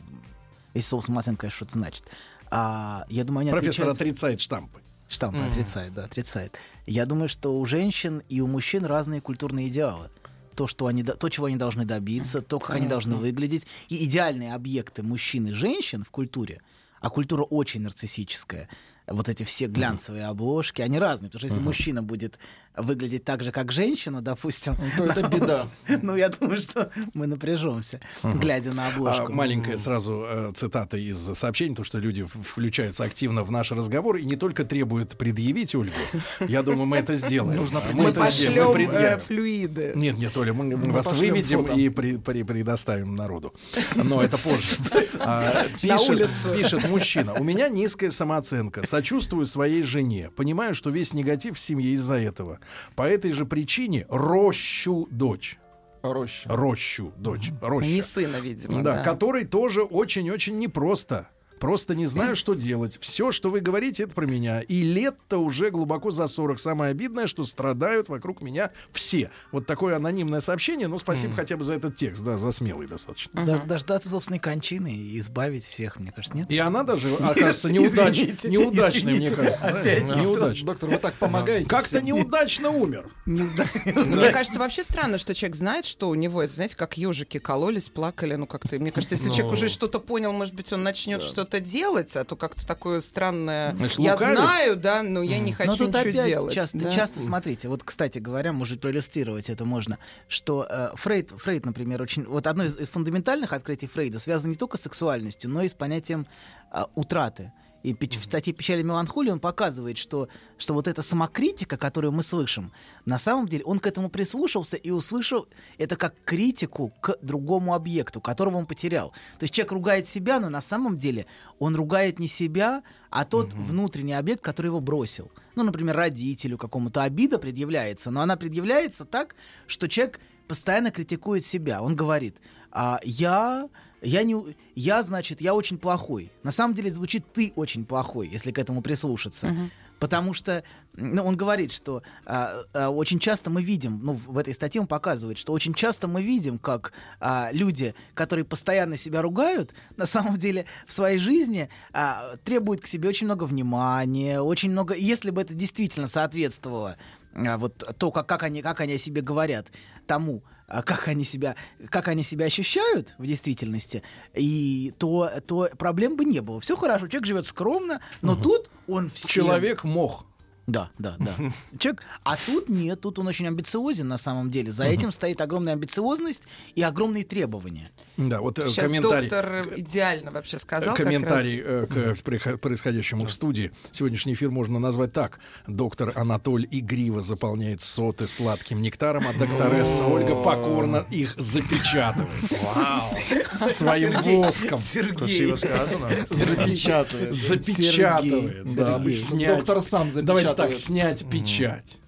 если 0.74 0.88
слово 0.88 1.02
самооценка, 1.02 1.40
конечно, 1.42 1.56
что-то 1.56 1.72
значит. 1.78 2.04
А, 2.50 3.04
я 3.08 3.24
думаю, 3.24 3.42
они 3.42 3.50
Профессор 3.50 3.88
отличаются... 3.88 4.02
отрицает 4.02 4.40
штампы. 4.40 4.80
Штамп 5.08 5.36
Мгм. 5.36 5.48
отрицает, 5.50 5.94
да, 5.94 6.04
отрицает. 6.04 6.56
Я 6.86 7.06
думаю, 7.06 7.28
что 7.28 7.58
у 7.58 7.64
женщин 7.66 8.22
и 8.28 8.40
у 8.40 8.46
мужчин 8.46 8.84
разные 8.84 9.20
культурные 9.20 9.68
идеалы. 9.68 10.10
То, 10.56 10.66
что 10.66 10.86
они, 10.86 11.02
до- 11.02 11.14
то, 11.14 11.28
чего 11.28 11.46
они 11.46 11.56
должны 11.56 11.84
добиться, 11.84 12.40
то, 12.40 12.58
как 12.58 12.76
они 12.76 12.88
должны 12.88 13.16
выглядеть. 13.16 13.66
И 13.88 14.04
идеальные 14.06 14.54
объекты 14.54 15.02
мужчин 15.02 15.46
и 15.48 15.52
женщин 15.52 16.02
в 16.02 16.10
культуре, 16.10 16.60
а 17.00 17.10
культура 17.10 17.42
очень 17.42 17.82
нарциссическая, 17.82 18.68
вот 19.06 19.28
эти 19.28 19.44
все 19.44 19.66
глянцевые 19.66 20.24
обложки, 20.26 20.82
они 20.82 20.98
разные. 20.98 21.28
Потому 21.28 21.40
что 21.40 21.46
если 21.46 21.58
Мгм. 21.60 21.66
мужчина 21.66 22.02
будет 22.02 22.38
выглядеть 22.76 23.24
так 23.24 23.42
же, 23.42 23.52
как 23.52 23.72
женщина, 23.72 24.20
допустим... 24.22 24.76
то 24.96 25.04
это 25.04 25.28
беда. 25.28 25.66
Ну, 26.02 26.16
я 26.16 26.28
думаю, 26.28 26.60
что 26.60 26.90
мы 27.14 27.26
напряжемся, 27.26 28.00
глядя 28.22 28.72
на 28.72 28.88
обложку. 28.88 29.26
А, 29.26 29.34
маленькая 29.34 29.78
сразу 29.78 30.24
э, 30.28 30.52
цитата 30.54 30.96
из 30.96 31.18
сообщений, 31.18 31.74
то 31.74 31.84
что 31.84 31.98
люди 31.98 32.24
включаются 32.24 33.04
активно 33.04 33.40
в 33.40 33.50
наш 33.50 33.72
разговор 33.72 34.16
и 34.16 34.24
не 34.24 34.36
только 34.36 34.64
требуют 34.64 35.16
предъявить 35.16 35.74
Ольгу. 35.74 35.92
Я 36.40 36.62
думаю, 36.62 36.86
мы 36.86 36.98
это 36.98 37.14
сделаем. 37.14 37.58
Нужно 37.58 37.80
А 37.80 37.94
Мы 37.94 38.12
пошлем 38.12 38.72
э, 38.72 39.18
флюиды. 39.18 39.92
Нет, 39.94 40.18
нет, 40.18 40.36
Оля, 40.36 40.52
мы, 40.52 40.76
вас 40.92 41.12
выведем 41.12 41.64
и 41.64 41.88
предоставим 41.88 43.14
народу. 43.14 43.54
Но 43.94 44.22
это 44.22 44.38
позже. 44.38 44.76
А, 45.18 45.64
На 45.82 45.96
Пишет, 45.96 46.08
улицу. 46.10 46.56
пишет 46.56 46.88
мужчина. 46.88 47.34
У 47.34 47.42
меня 47.42 47.68
низкая 47.68 48.10
самооценка. 48.10 48.86
Сочувствую 48.86 49.46
своей 49.46 49.82
жене. 49.82 50.30
Понимаю, 50.36 50.74
что 50.74 50.90
весь 50.90 51.12
негатив 51.14 51.56
в 51.56 51.60
семье 51.60 51.92
из-за 51.92 52.16
этого. 52.16 52.60
По 52.94 53.02
этой 53.02 53.32
же 53.32 53.44
причине 53.44 54.06
рощу 54.08 55.08
дочь. 55.10 55.58
Роща. 56.02 56.48
Рощу 56.48 57.12
дочь. 57.16 57.50
Роща. 57.60 57.88
Не 57.88 58.02
сына, 58.02 58.36
видимо. 58.36 58.82
Да, 58.82 58.96
да. 58.96 59.02
который 59.02 59.44
тоже 59.44 59.82
очень-очень 59.82 60.58
непросто. 60.58 61.28
Просто 61.58 61.94
не 61.94 62.06
знаю, 62.06 62.36
что 62.36 62.54
делать. 62.54 62.98
Все, 63.00 63.30
что 63.32 63.48
вы 63.50 63.60
говорите, 63.60 64.04
это 64.04 64.14
про 64.14 64.26
меня. 64.26 64.60
И 64.60 64.82
лет-то 64.82 65.38
уже 65.38 65.70
глубоко 65.70 66.10
за 66.10 66.26
40. 66.28 66.58
Самое 66.60 66.90
обидное, 66.90 67.26
что 67.26 67.44
страдают 67.44 68.08
вокруг 68.08 68.42
меня 68.42 68.70
все. 68.92 69.30
Вот 69.52 69.66
такое 69.66 69.96
анонимное 69.96 70.40
сообщение. 70.40 70.88
Ну, 70.88 70.98
спасибо 70.98 71.34
хотя 71.34 71.56
бы 71.56 71.64
за 71.64 71.74
этот 71.74 71.96
текст, 71.96 72.22
да, 72.22 72.36
за 72.36 72.52
смелый 72.52 72.86
достаточно. 72.86 73.44
Д- 73.44 73.62
Дождаться 73.66 74.08
собственной 74.08 74.38
кончины 74.38 74.94
и 74.94 75.18
избавить 75.18 75.64
всех, 75.66 75.98
мне 75.98 76.12
кажется, 76.12 76.36
нет? 76.36 76.50
И 76.50 76.58
она 76.58 76.82
даже, 76.82 77.12
окажется, 77.20 77.70
неудач... 77.70 78.18
Извините, 78.18 78.48
неудачной, 78.48 79.14
мне 79.14 79.30
кажется. 79.30 79.62
да? 79.62 79.80
опять 79.80 80.02
Неудачной. 80.04 80.66
Доктор, 80.66 80.90
вы 80.90 80.96
так 80.98 81.14
помогаете. 81.14 81.68
Как-то 81.68 82.00
неудачно 82.00 82.70
умер. 82.70 83.08
Мне 83.26 84.30
кажется, 84.30 84.58
вообще 84.58 84.82
странно, 84.82 85.18
что 85.18 85.34
человек 85.34 85.56
знает, 85.56 85.84
что 85.84 86.08
у 86.08 86.14
него, 86.14 86.42
это, 86.42 86.54
знаете, 86.54 86.76
как 86.76 86.96
ежики 86.96 87.38
кололись, 87.38 87.88
плакали, 87.88 88.34
ну 88.36 88.46
как-то, 88.46 88.78
мне 88.78 88.90
кажется, 88.90 89.14
если 89.14 89.28
Ну. 89.28 89.34
человек 89.34 89.52
уже 89.54 89.68
что-то 89.68 89.98
понял, 90.00 90.32
может 90.32 90.54
быть, 90.54 90.72
он 90.72 90.82
начнет 90.82 91.22
что-то 91.22 91.45
делать, 91.60 92.16
а 92.16 92.24
то 92.24 92.36
как-то 92.36 92.66
такое 92.66 93.00
странное. 93.00 93.72
Значит, 93.72 93.98
я 93.98 94.12
лукавит? 94.14 94.38
знаю, 94.38 94.76
да, 94.76 95.02
но 95.02 95.22
я 95.22 95.38
не 95.38 95.52
хочу 95.52 95.70
Но 95.70 95.76
тут 95.76 95.88
ничего 95.88 96.00
опять 96.00 96.26
делать. 96.26 96.54
часто, 96.54 96.78
да. 96.78 96.90
часто 96.90 97.20
смотрите, 97.20 97.68
вот, 97.68 97.82
кстати 97.82 98.18
говоря, 98.18 98.52
может 98.52 98.80
проиллюстрировать 98.80 99.50
это 99.50 99.64
можно, 99.64 99.98
что 100.28 100.66
э, 100.68 100.90
Фрейд, 100.94 101.30
Фрейд, 101.30 101.66
например, 101.66 102.02
очень, 102.02 102.24
вот 102.24 102.46
одно 102.46 102.64
из, 102.64 102.76
из 102.78 102.88
фундаментальных 102.88 103.52
открытий 103.52 103.86
Фрейда 103.86 104.18
связано 104.18 104.50
не 104.50 104.56
только 104.56 104.76
с 104.76 104.82
сексуальностью, 104.82 105.50
но 105.50 105.62
и 105.62 105.68
с 105.68 105.74
понятием 105.74 106.26
а, 106.70 106.88
утраты. 106.94 107.52
И 107.82 107.94
в 107.94 108.24
статье 108.24 108.52
«Печаль 108.52 108.80
и 108.80 108.82
меланхолия» 108.82 109.32
он 109.32 109.38
показывает, 109.38 109.96
что, 109.96 110.28
что 110.58 110.74
вот 110.74 110.88
эта 110.88 111.02
самокритика, 111.02 111.76
которую 111.76 112.12
мы 112.12 112.22
слышим, 112.22 112.72
на 113.04 113.18
самом 113.18 113.48
деле 113.48 113.64
он 113.64 113.78
к 113.78 113.86
этому 113.86 114.10
прислушался 114.10 114.76
и 114.76 114.90
услышал 114.90 115.46
это 115.78 115.96
как 115.96 116.14
критику 116.24 116.92
к 117.00 117.16
другому 117.22 117.74
объекту, 117.74 118.20
которого 118.20 118.56
он 118.56 118.66
потерял. 118.66 119.10
То 119.38 119.44
есть 119.44 119.54
человек 119.54 119.72
ругает 119.72 120.08
себя, 120.08 120.40
но 120.40 120.48
на 120.48 120.60
самом 120.60 120.98
деле 120.98 121.26
он 121.58 121.76
ругает 121.76 122.18
не 122.18 122.28
себя, 122.28 122.82
а 123.10 123.24
тот 123.24 123.54
внутренний 123.54 124.14
объект, 124.14 124.42
который 124.42 124.66
его 124.66 124.80
бросил. 124.80 125.30
Ну, 125.54 125.62
например, 125.62 125.96
родителю 125.96 126.58
какому-то 126.58 127.02
обида 127.02 127.38
предъявляется, 127.38 128.10
но 128.10 128.20
она 128.20 128.36
предъявляется 128.36 129.04
так, 129.04 129.36
что 129.66 129.88
человек 129.88 130.20
постоянно 130.48 130.90
критикует 130.90 131.44
себя. 131.44 131.82
Он 131.82 131.96
говорит, 131.96 132.36
а, 132.70 133.00
я, 133.04 133.68
я, 134.06 134.22
не, 134.22 134.36
я, 134.74 135.02
значит, 135.02 135.40
я 135.40 135.54
очень 135.54 135.78
плохой. 135.78 136.32
На 136.42 136.52
самом 136.52 136.74
деле 136.74 136.92
звучит 136.92 137.24
ты 137.32 137.52
очень 137.56 137.84
плохой, 137.84 138.28
если 138.28 138.52
к 138.52 138.58
этому 138.58 138.82
прислушаться. 138.82 139.54
Потому 139.98 140.34
что 140.34 140.62
ну, 140.92 141.24
он 141.24 141.36
говорит, 141.36 141.72
что 141.72 142.02
а, 142.26 142.62
а, 142.74 142.90
очень 142.90 143.18
часто 143.18 143.48
мы 143.48 143.62
видим, 143.62 144.00
ну, 144.02 144.12
в 144.12 144.36
этой 144.36 144.52
статье 144.52 144.80
он 144.80 144.86
показывает, 144.86 145.38
что 145.38 145.54
очень 145.54 145.72
часто 145.72 146.06
мы 146.06 146.22
видим, 146.22 146.58
как 146.58 146.92
а, 147.18 147.48
люди, 147.52 147.94
которые 148.12 148.44
постоянно 148.44 148.98
себя 148.98 149.22
ругают, 149.22 149.74
на 149.96 150.04
самом 150.04 150.36
деле 150.36 150.66
в 150.86 150.92
своей 150.92 151.18
жизни 151.18 151.70
а, 151.92 152.36
требуют 152.44 152.82
к 152.82 152.86
себе 152.86 153.08
очень 153.08 153.26
много 153.26 153.44
внимания, 153.44 154.40
очень 154.40 154.70
много. 154.70 154.94
Если 154.94 155.30
бы 155.30 155.40
это 155.40 155.54
действительно 155.54 156.08
соответствовало 156.08 156.98
вот 157.36 157.76
то, 157.98 158.10
как, 158.10 158.26
как, 158.26 158.42
они, 158.42 158.62
как 158.62 158.80
они 158.80 158.94
о 158.94 158.98
себе 158.98 159.20
говорят, 159.20 159.66
тому, 160.06 160.42
а, 160.66 160.82
как 160.82 161.08
они 161.08 161.24
себя, 161.24 161.54
как 161.90 162.08
они 162.08 162.22
себя 162.22 162.46
ощущают 162.46 163.14
в 163.18 163.26
действительности, 163.26 164.02
и 164.34 164.92
то, 164.98 165.30
то 165.46 165.68
проблем 165.78 166.16
бы 166.16 166.24
не 166.24 166.40
было. 166.40 166.60
Все 166.60 166.76
хорошо, 166.76 167.08
человек 167.08 167.26
живет 167.26 167.46
скромно, 167.46 168.00
но 168.22 168.34
тут 168.34 168.70
он 168.88 169.10
всем... 169.10 169.44
Человек 169.44 169.84
мох. 169.84 170.26
Да, 170.66 170.90
да, 170.98 171.16
да. 171.18 171.32
Человек, 171.78 172.02
а 172.24 172.36
тут 172.44 172.68
нет, 172.68 173.00
тут 173.00 173.18
он 173.20 173.28
очень 173.28 173.46
амбициозен 173.46 174.08
на 174.08 174.18
самом 174.18 174.50
деле. 174.50 174.72
За 174.72 174.84
этим 174.84 175.12
стоит 175.12 175.40
огромная 175.40 175.74
амбициозность 175.74 176.42
и 176.74 176.82
огромные 176.82 177.24
требования. 177.24 177.90
Да, 178.16 178.40
вот 178.40 178.58
э, 178.58 178.68
Сейчас 178.68 178.86
комментарий. 178.86 179.28
доктор 179.28 179.68
идеально 179.76 180.30
вообще 180.32 180.58
сказал. 180.58 180.96
как 180.96 181.06
комментарий 181.06 181.62
раз. 181.62 182.18
э, 182.24 182.38
к 182.38 182.58
происходящему 182.58 183.26
в 183.26 183.32
студии. 183.32 183.70
Сегодняшний 183.92 184.34
эфир 184.34 184.50
можно 184.50 184.80
назвать 184.80 185.12
так. 185.12 185.38
Доктор 185.68 186.12
Анатоль 186.16 186.66
игриво 186.70 187.20
заполняет 187.20 187.80
соты 187.80 188.26
сладким 188.26 188.82
нектаром, 188.82 189.24
а 189.28 189.38
докторесса 189.38 190.04
Ольга 190.04 190.34
покорно 190.42 191.06
их 191.10 191.34
запечатывает. 191.36 192.28
Вау! 192.74 193.68
Своим 193.68 194.40
воском. 194.40 194.78
Сергей. 194.78 195.14
Красиво 195.16 195.56
сказано. 195.56 196.10
Запечатывает. 196.28 197.34
Запечатывает. 197.34 198.74
Да, 198.74 198.98
доктор 198.98 199.80
сам 199.80 200.10
Давайте 200.24 200.55
так, 200.56 200.74
снять 200.74 201.28
печать. 201.28 201.98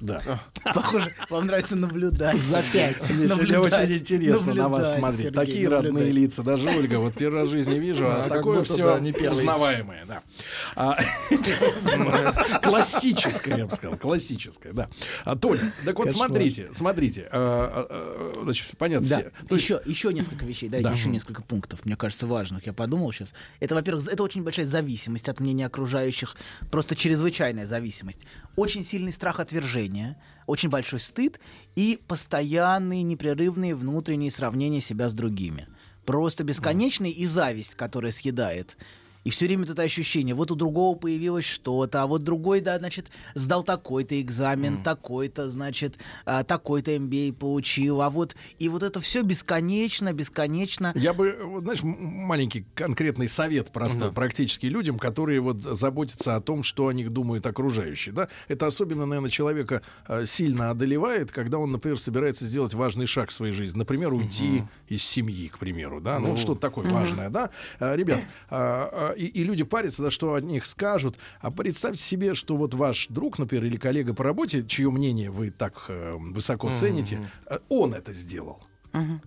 Да. 0.00 0.40
Похоже, 0.74 1.12
вам 1.28 1.46
нравится 1.46 1.76
наблюдать. 1.76 2.40
За 2.40 2.62
пять. 2.72 3.08
Мне 3.10 3.28
сегодня 3.28 3.60
очень 3.60 3.94
интересно 3.94 4.54
на 4.54 4.68
вас 4.68 4.94
смотреть. 4.96 5.34
Такие 5.34 5.68
родные 5.68 6.12
лица. 6.12 6.42
Даже 6.42 6.66
Ольга, 6.66 6.96
вот 6.96 7.14
первый 7.14 7.40
раз 7.40 7.48
в 7.48 7.52
жизни 7.52 7.78
вижу, 7.78 8.06
а 8.06 8.10
Да, 8.10 8.22
как 8.28 8.32
такое 8.38 8.64
все 8.64 8.98
узнаваемое. 9.30 10.22
А, 10.76 10.96
Классическое, 12.62 13.58
я 13.58 13.66
бы 13.66 13.74
сказал, 13.74 13.98
классическое, 13.98 14.72
да. 14.72 14.88
А, 15.24 15.36
Толя, 15.36 15.72
так 15.84 15.98
вот 15.98 16.10
смотрите, 16.10 16.70
смотрите. 16.74 17.28
а, 17.30 17.86
а, 17.90 18.32
а, 18.38 18.42
Значит, 18.42 18.66
понятно, 18.78 19.08
Да, 19.08 19.56
все. 19.56 19.80
Еще, 19.84 20.12
несколько 20.12 20.44
вещей, 20.44 20.68
дайте 20.68 20.88
Да. 20.88 20.94
еще 20.94 21.08
несколько 21.08 21.42
пунктов, 21.42 21.84
мне 21.84 21.96
кажется, 21.96 22.26
важных. 22.26 22.66
Я 22.66 22.72
подумал 22.72 23.12
сейчас. 23.12 23.28
Это, 23.60 23.74
во-первых, 23.74 24.06
это 24.08 24.22
очень 24.22 24.42
большая 24.42 24.66
зависимость 24.66 25.28
от 25.28 25.40
мнения 25.40 25.66
окружающих, 25.66 26.36
просто 26.70 26.94
чрезвычайная 26.94 27.66
зависимость. 27.66 28.20
Очень 28.56 28.84
сильный 28.84 29.12
страх 29.12 29.40
отвержения. 29.40 29.87
Унижение, 29.88 30.16
очень 30.46 30.68
большой 30.68 31.00
стыд 31.00 31.40
и 31.74 32.00
постоянные 32.06 33.02
непрерывные 33.02 33.74
внутренние 33.74 34.30
сравнения 34.30 34.80
себя 34.80 35.08
с 35.08 35.14
другими. 35.14 35.66
Просто 36.04 36.44
бесконечный 36.44 37.10
и 37.10 37.26
зависть, 37.26 37.74
которая 37.74 38.12
съедает. 38.12 38.76
И 39.28 39.30
все 39.30 39.44
время 39.44 39.64
вот 39.64 39.70
это 39.72 39.82
ощущение, 39.82 40.34
вот 40.34 40.50
у 40.50 40.54
другого 40.54 40.96
появилось 40.96 41.44
что-то, 41.44 42.00
а 42.02 42.06
вот 42.06 42.24
другой, 42.24 42.62
да, 42.62 42.78
значит, 42.78 43.10
сдал 43.34 43.62
такой-то 43.62 44.18
экзамен, 44.22 44.82
такой-то, 44.82 45.50
значит, 45.50 45.98
а, 46.24 46.44
такой-то 46.44 46.92
MBA 46.92 47.34
получил, 47.34 48.00
а 48.00 48.08
вот, 48.08 48.34
и 48.58 48.70
вот 48.70 48.82
это 48.82 49.00
все 49.02 49.20
бесконечно, 49.20 50.14
бесконечно. 50.14 50.92
Я 50.96 51.12
бы, 51.12 51.38
знаешь, 51.60 51.80
маленький 51.82 52.64
конкретный 52.74 53.28
совет 53.28 53.70
просто 53.70 54.06
Да. 54.06 54.12
практически 54.12 54.64
людям, 54.64 54.98
которые 54.98 55.40
вот 55.40 55.60
заботятся 55.60 56.34
о 56.36 56.40
том, 56.40 56.62
что 56.62 56.86
о 56.88 56.92
них 56.94 57.10
думают 57.12 57.44
окружающие. 57.44 58.14
Да? 58.14 58.28
Это 58.48 58.66
особенно, 58.66 59.04
наверное, 59.04 59.30
человека 59.30 59.82
э, 60.08 60.24
сильно 60.24 60.70
одолевает, 60.70 61.32
когда 61.32 61.58
он, 61.58 61.70
например, 61.70 61.98
собирается 61.98 62.46
сделать 62.46 62.72
важный 62.72 63.04
шаг 63.04 63.28
в 63.28 63.34
своей 63.34 63.52
жизни. 63.52 63.76
Например, 63.76 64.10
уйти 64.14 64.64
из 64.88 65.02
семьи, 65.02 65.48
к 65.48 65.58
примеру. 65.58 66.00
Да? 66.00 66.18
Ну, 66.18 66.28
вот 66.28 66.38
что-то 66.38 66.62
такое 66.62 66.86
Мгм. 66.86 66.94
важное. 66.94 67.28
Да? 67.28 67.50
А, 67.78 67.94
Ребят, 67.94 68.22
а, 68.48 69.10
а, 69.10 69.17
и, 69.18 69.26
и 69.26 69.44
люди 69.44 69.64
парятся, 69.64 70.02
да, 70.02 70.10
что 70.10 70.34
о 70.34 70.40
них 70.40 70.64
скажут. 70.64 71.18
А 71.40 71.50
представьте 71.50 72.02
себе, 72.02 72.34
что 72.34 72.56
вот 72.56 72.74
ваш 72.74 73.08
друг, 73.08 73.38
например, 73.38 73.64
или 73.64 73.76
коллега 73.76 74.14
по 74.14 74.22
работе, 74.22 74.64
чье 74.66 74.90
мнение 74.90 75.30
вы 75.30 75.50
так 75.50 75.86
э, 75.88 76.14
высоко 76.16 76.68
Мгм. 76.68 76.76
цените, 76.76 77.20
э, 77.46 77.58
он 77.68 77.94
это 77.94 78.12
сделал. 78.12 78.62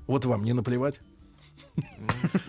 Вот 0.08 0.26
вам 0.26 0.44
не 0.44 0.54
наплевать? 0.54 1.02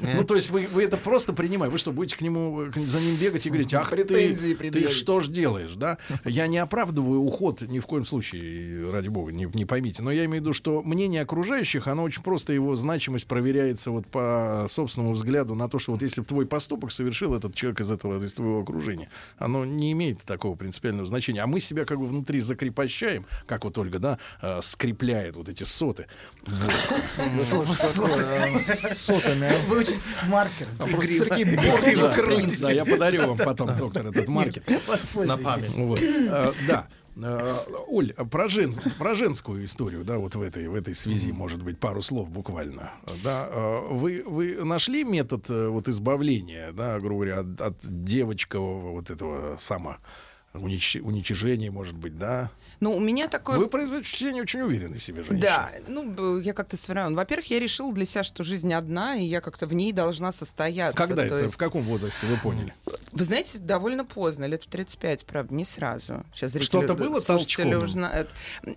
Ну, 0.00 0.24
то 0.24 0.34
есть 0.34 0.50
вы, 0.50 0.66
вы 0.72 0.84
это 0.84 0.96
просто 0.96 1.32
принимаете. 1.32 1.72
Вы 1.72 1.78
что, 1.78 1.92
будете 1.92 2.16
к 2.16 2.20
нему, 2.20 2.70
к- 2.72 2.76
за 2.78 3.00
ним 3.00 3.16
бегать 3.16 3.46
и 3.46 3.48
говорить, 3.48 3.72
ах 3.74 3.90
Претензии 3.90 4.54
ты, 4.54 4.56
ты 4.88 4.88
что 4.90 5.20
ж 5.20 5.28
делаешь, 5.28 5.74
да? 5.74 5.98
Я 6.24 6.46
не 6.48 6.58
оправдываю 6.58 7.20
уход 7.20 7.62
ни 7.62 7.78
в 7.78 7.86
коем 7.86 8.04
случае, 8.04 8.90
ради 8.90 9.08
бога, 9.08 9.32
не, 9.32 9.44
не 9.54 9.64
поймите. 9.64 10.02
Но 10.02 10.10
я 10.10 10.24
имею 10.24 10.42
в 10.42 10.44
виду, 10.44 10.52
что 10.52 10.82
мнение 10.82 11.22
окружающих, 11.22 11.86
оно 11.86 12.02
очень 12.02 12.22
просто, 12.22 12.52
его 12.52 12.74
значимость 12.74 13.26
проверяется 13.26 13.90
вот 13.90 14.06
по 14.06 14.66
собственному 14.68 15.14
взгляду 15.14 15.54
на 15.54 15.68
то, 15.68 15.78
что 15.78 15.92
вот 15.92 16.02
если 16.02 16.20
бы 16.20 16.26
твой 16.26 16.46
поступок 16.46 16.90
совершил 16.92 17.34
этот 17.34 17.54
человек 17.54 17.80
из 17.80 17.90
этого, 17.90 18.22
из 18.22 18.34
твоего 18.34 18.60
окружения, 18.60 19.08
оно 19.38 19.64
не 19.64 19.92
имеет 19.92 20.20
такого 20.22 20.56
принципиального 20.56 21.06
значения. 21.06 21.42
А 21.42 21.46
мы 21.46 21.60
себя 21.60 21.84
как 21.84 21.98
бы 21.98 22.06
внутри 22.06 22.40
закрепощаем, 22.40 23.26
как 23.46 23.64
вот 23.64 23.78
Ольга, 23.78 23.98
да, 23.98 24.18
э, 24.40 24.60
скрепляет 24.62 25.36
вот 25.36 25.48
эти 25.48 25.64
соты. 25.64 26.06
Вот. 29.12 29.22
Сотами. 29.22 29.50
Вы 29.68 29.78
очень 29.78 30.00
маркер. 30.28 30.66
А 30.78 30.86
просто. 30.86 31.12
Сергей 31.12 31.44
Боркин, 31.56 32.50
да, 32.60 32.70
я 32.72 32.84
подарю 32.84 33.26
вам 33.28 33.38
потом, 33.38 33.76
доктор, 33.78 34.08
этот 34.08 34.28
маркер. 34.28 34.62
На 35.24 35.36
память. 35.36 35.74
Вот. 35.74 36.00
Э, 36.00 36.52
Да. 36.66 36.88
Э, 37.14 37.56
Оль, 37.88 38.14
а 38.16 38.24
про, 38.24 38.48
жен- 38.48 38.74
про 38.98 39.14
женскую 39.14 39.64
историю, 39.66 40.02
да, 40.02 40.16
вот 40.16 40.34
в 40.34 40.40
этой, 40.40 40.66
в 40.66 40.74
этой 40.74 40.94
связи, 40.94 41.30
может 41.30 41.62
быть, 41.62 41.78
пару 41.78 42.00
слов 42.00 42.30
буквально. 42.30 42.90
Да, 43.22 43.48
э, 43.50 43.76
вы, 43.90 44.22
вы 44.26 44.64
нашли 44.64 45.04
метод 45.04 45.46
вот 45.48 45.88
избавления, 45.88 46.72
да, 46.72 46.98
грубо 47.00 47.26
говоря, 47.26 47.40
от, 47.40 47.60
от 47.60 47.76
девочкового 47.82 48.92
вот 48.92 49.10
этого 49.10 49.56
само 49.58 49.96
уничижения, 50.54 51.70
может 51.70 51.96
быть, 51.96 52.18
да? 52.18 52.50
Ну, 52.82 52.96
у 52.96 52.98
меня 52.98 53.28
такое... 53.28 53.58
Вы 53.58 53.68
производите 53.68 54.08
впечатление 54.08 54.42
очень 54.42 54.60
уверенной 54.60 54.98
в 54.98 55.04
себе 55.04 55.22
женщины. 55.22 55.40
Да, 55.40 55.70
ну, 55.86 56.40
я 56.40 56.52
как-то 56.52 56.76
сформировала. 56.76 57.14
Во-первых, 57.14 57.48
я 57.48 57.60
решила 57.60 57.92
для 57.94 58.04
себя, 58.06 58.24
что 58.24 58.42
жизнь 58.42 58.74
одна, 58.74 59.14
и 59.14 59.22
я 59.22 59.40
как-то 59.40 59.68
в 59.68 59.72
ней 59.72 59.92
должна 59.92 60.32
состояться. 60.32 60.96
Когда 60.96 61.14
То 61.14 61.22
это, 61.22 61.38
есть- 61.44 61.54
в 61.54 61.58
каком 61.58 61.82
возрасте 61.82 62.26
вы 62.26 62.38
поняли? 62.38 62.74
Вы 63.12 63.24
знаете, 63.24 63.58
довольно 63.58 64.04
поздно, 64.04 64.46
лет 64.46 64.64
в 64.64 64.66
35, 64.66 65.26
правда, 65.26 65.54
не 65.54 65.64
сразу. 65.64 66.24
Сейчас 66.34 66.50
зрители, 66.50 66.66
Что-то 66.66 66.94
было 66.94 67.20
слушатели 67.20 67.74
узнают. 67.74 68.30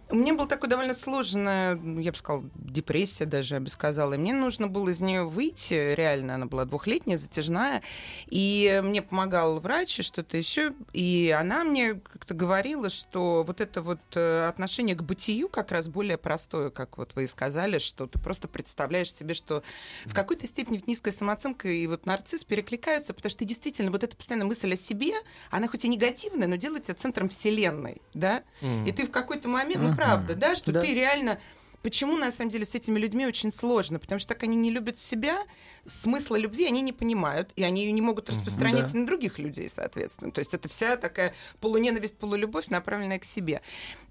У 0.10 0.16
меня 0.16 0.36
была 0.36 0.46
такая 0.46 0.70
довольно 0.70 0.94
сложная, 0.94 1.76
ну, 1.76 2.00
я 2.00 2.12
бы 2.12 2.18
сказала, 2.18 2.44
депрессия 2.54 3.26
даже, 3.26 3.56
я 3.56 3.62
бы 3.62 3.70
сказала. 3.70 4.14
И 4.14 4.18
мне 4.18 4.36
нужно 4.36 4.68
было 4.68 4.90
из 4.90 5.00
нее 5.00 5.24
выйти, 5.24 5.96
реально, 5.96 6.36
она 6.36 6.46
была 6.46 6.66
двухлетняя, 6.66 7.18
затяжная. 7.18 7.82
И 8.28 8.82
мне 8.84 9.02
помогал 9.02 9.60
врач 9.62 9.98
и 9.98 10.04
что-то 10.04 10.38
еще. 10.38 10.74
И 10.94 11.36
она 11.36 11.64
мне 11.64 11.96
как-то 11.96 12.36
говорила, 12.36 12.92
что 12.92 13.44
вот 13.44 13.62
это 13.62 13.82
вот 13.82 13.95
э, 14.14 14.48
отношение 14.48 14.96
к 14.96 15.04
бытию 15.04 15.50
как 15.50 15.72
раз 15.72 15.88
более 15.88 16.18
простое, 16.18 16.70
как 16.70 16.98
вот 16.98 17.14
вы 17.16 17.24
и 17.24 17.28
сказали, 17.28 17.78
что 17.80 18.08
ты 18.08 18.20
просто 18.20 18.48
представляешь 18.48 19.14
себе, 19.14 19.34
что 19.34 19.64
в 20.06 20.14
какой-то 20.14 20.48
степени 20.48 20.78
вот 20.78 20.88
низкая 20.88 21.14
самооценка 21.14 21.68
и 21.68 21.88
вот 21.88 22.06
нарцисс 22.06 22.44
перекликаются, 22.44 23.14
потому 23.14 23.30
что 23.30 23.40
ты 23.40 23.46
действительно, 23.46 23.92
вот 23.92 24.04
эта 24.04 24.16
постоянная 24.16 24.48
мысль 24.48 24.74
о 24.74 24.78
себе, 24.78 25.14
она 25.52 25.68
хоть 25.68 25.86
и 25.86 25.88
негативная, 25.88 26.48
но 26.48 26.56
делает 26.56 26.84
тебя 26.84 26.96
центром 26.96 27.30
вселенной, 27.30 28.02
да? 28.14 28.44
Мгм. 28.62 28.86
И 28.86 28.92
ты 28.92 29.06
в 29.06 29.12
какой-то 29.12 29.48
момент, 29.48 29.84
ну 29.84 29.96
правда, 29.96 30.36
да, 30.36 30.56
что 30.56 30.72
Да. 30.72 30.82
ты 30.82 30.94
реально... 30.94 31.40
Почему, 31.82 32.18
на 32.18 32.32
самом 32.32 32.50
деле, 32.50 32.66
с 32.66 32.74
этими 32.74 32.98
людьми 32.98 33.28
очень 33.28 33.52
сложно? 33.52 34.00
Потому 34.00 34.18
что 34.18 34.30
так 34.30 34.42
они 34.42 34.56
не 34.56 34.72
любят 34.72 34.98
себя, 34.98 35.44
смысла 35.86 36.36
любви 36.36 36.66
они 36.66 36.82
не 36.82 36.92
понимают, 36.94 37.52
и 37.56 37.64
они 37.64 37.86
ее 37.86 37.92
не 37.92 38.02
могут 38.02 38.30
распространять 38.30 38.92
Да. 38.92 39.00
на 39.00 39.06
других 39.06 39.40
людей, 39.40 39.70
соответственно. 39.70 40.32
То 40.32 40.40
есть 40.40 40.54
это 40.54 40.68
вся 40.68 40.98
такая 40.98 41.34
полуненависть, 41.62 42.18
полулюбовь, 42.18 42.68
направленная 42.68 43.20
к 43.20 43.26
себе. 43.26 43.62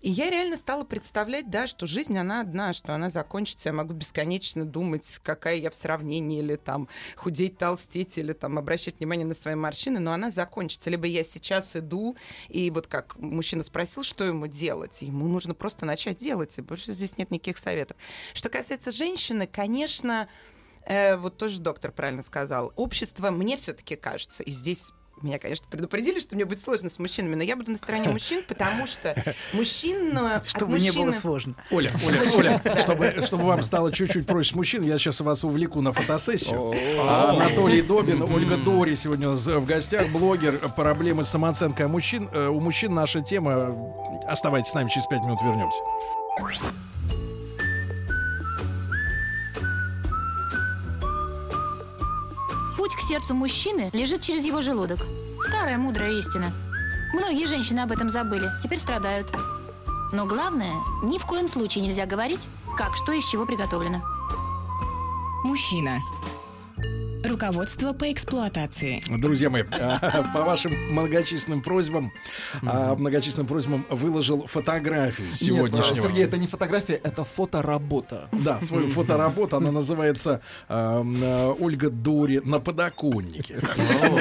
И 0.00 0.10
я 0.10 0.30
реально 0.30 0.56
стала 0.56 0.84
представлять, 0.84 1.50
да, 1.50 1.66
что 1.66 1.86
жизнь, 1.86 2.16
она 2.16 2.40
одна, 2.40 2.72
что 2.72 2.94
она 2.94 3.10
закончится, 3.10 3.70
я 3.70 3.72
могу 3.72 3.92
бесконечно 3.92 4.64
думать, 4.64 5.18
какая 5.22 5.56
я 5.56 5.70
в 5.70 5.74
сравнении, 5.74 6.38
или 6.38 6.56
там 6.56 6.88
худеть, 7.16 7.58
толстеть, 7.58 8.16
или 8.18 8.32
там 8.32 8.58
обращать 8.58 8.98
внимание 8.98 9.26
на 9.26 9.34
свои 9.34 9.54
морщины, 9.54 9.98
но 10.00 10.12
она 10.12 10.30
закончится. 10.30 10.90
Либо 10.90 11.06
я 11.06 11.24
сейчас 11.24 11.74
иду, 11.74 12.16
и 12.48 12.70
вот 12.70 12.86
как 12.86 13.18
мужчина 13.18 13.62
спросил, 13.62 14.04
что 14.04 14.24
ему 14.24 14.46
делать, 14.46 15.02
ему 15.02 15.26
нужно 15.26 15.54
просто 15.54 15.84
начать 15.86 16.18
делать, 16.18 16.56
и 16.58 16.62
больше 16.62 16.92
здесь 16.92 17.18
нет 17.18 17.30
никаких 17.30 17.58
советов. 17.58 17.96
Что 18.32 18.48
касается 18.48 18.92
женщины, 18.92 19.48
конечно, 19.50 20.28
э, 20.86 21.16
вот 21.16 21.36
тоже 21.36 21.60
доктор 21.60 21.92
правильно 21.92 22.22
сказал, 22.22 22.72
общество, 22.76 23.30
мне 23.30 23.56
все-таки 23.56 23.96
кажется, 23.96 24.42
и 24.42 24.50
здесь 24.50 24.92
меня, 25.22 25.38
конечно, 25.38 25.66
предупредили, 25.70 26.20
что 26.20 26.34
мне 26.34 26.44
будет 26.44 26.60
сложно 26.60 26.90
с 26.90 26.98
мужчинами, 26.98 27.34
но 27.34 27.42
я 27.42 27.56
буду 27.56 27.70
на 27.70 27.76
стороне 27.78 28.08
мужчин, 28.08 28.42
потому 28.46 28.86
что 28.86 29.14
мужчина... 29.52 30.36
от 30.36 30.48
Чтобы 30.54 30.78
не 30.78 30.90
было 30.92 31.12
сложно. 31.12 31.54
Оля, 31.70 31.90
Оля, 32.06 32.20
Оля, 32.36 32.62
чтобы, 32.80 33.14
чтобы 33.24 33.44
вам 33.44 33.62
стало 33.62 33.92
чуть-чуть 33.92 34.26
проще 34.26 34.52
с 34.52 34.54
мужчин, 34.54 34.82
я 34.82 34.98
сейчас 34.98 35.20
вас 35.20 35.44
увлеку 35.44 35.80
на 35.80 35.92
фотосессию. 35.92 36.74
А, 37.00 37.30
Анатолий 37.30 37.82
Добин, 37.82 38.22
Ольга 38.22 38.56
Дори 38.56 38.96
сегодня 38.96 39.28
у 39.28 39.32
нас 39.32 39.46
в 39.46 39.64
гостях, 39.64 40.08
блогер, 40.08 40.58
проблемы 40.76 41.24
с 41.24 41.28
самооценкой 41.28 41.88
мужчин. 41.88 42.28
Э, 42.32 42.48
У 42.48 42.60
мужчин 42.60 42.94
наша 42.94 43.20
тема. 43.20 43.74
Оставайтесь 44.26 44.70
с 44.70 44.74
нами, 44.74 44.88
через 44.90 45.06
пять 45.06 45.22
минут 45.22 45.40
вернемся. 45.42 45.80
Сердцу 53.04 53.34
мужчины 53.34 53.90
лежит 53.92 54.22
через 54.22 54.44
его 54.44 54.62
желудок. 54.62 55.00
Старая 55.46 55.76
мудрая 55.78 56.12
истина. 56.12 56.52
Многие 57.12 57.46
женщины 57.46 57.80
об 57.80 57.92
этом 57.92 58.10
забыли, 58.10 58.50
теперь 58.62 58.78
страдают. 58.78 59.30
Но 60.12 60.26
главное, 60.26 60.72
ни 61.02 61.18
в 61.18 61.26
коем 61.26 61.48
случае 61.48 61.84
нельзя 61.84 62.06
говорить, 62.06 62.48
как 62.76 62.96
что 62.96 63.12
из 63.12 63.28
чего 63.28 63.46
приготовлено. 63.46 64.02
Мужчина. 65.44 65.98
Руководство 67.24 67.94
по 67.94 68.12
эксплуатации. 68.12 69.02
Друзья 69.08 69.48
мои, 69.48 69.62
по 70.34 70.42
вашим 70.42 70.72
многочисленным 70.92 71.62
просьбам, 71.62 72.12
а, 72.62 72.94
многочисленным 72.96 73.46
просьбам 73.46 73.86
выложил 73.88 74.46
фотографию 74.46 75.28
Нет, 75.28 75.38
сегодняшнего. 75.38 75.96
Сергей, 75.96 76.24
это 76.24 76.36
не 76.36 76.46
фотография, 76.46 77.00
это 77.02 77.24
фоторабота. 77.24 78.28
Да, 78.32 78.60
свою 78.60 78.88
фотоработу. 78.90 79.56
Она 79.56 79.72
называется 79.72 80.42
а, 80.68 81.00
Ольга 81.58 81.88
Дори 81.88 82.40
на 82.40 82.58
подоконнике. 82.58 83.58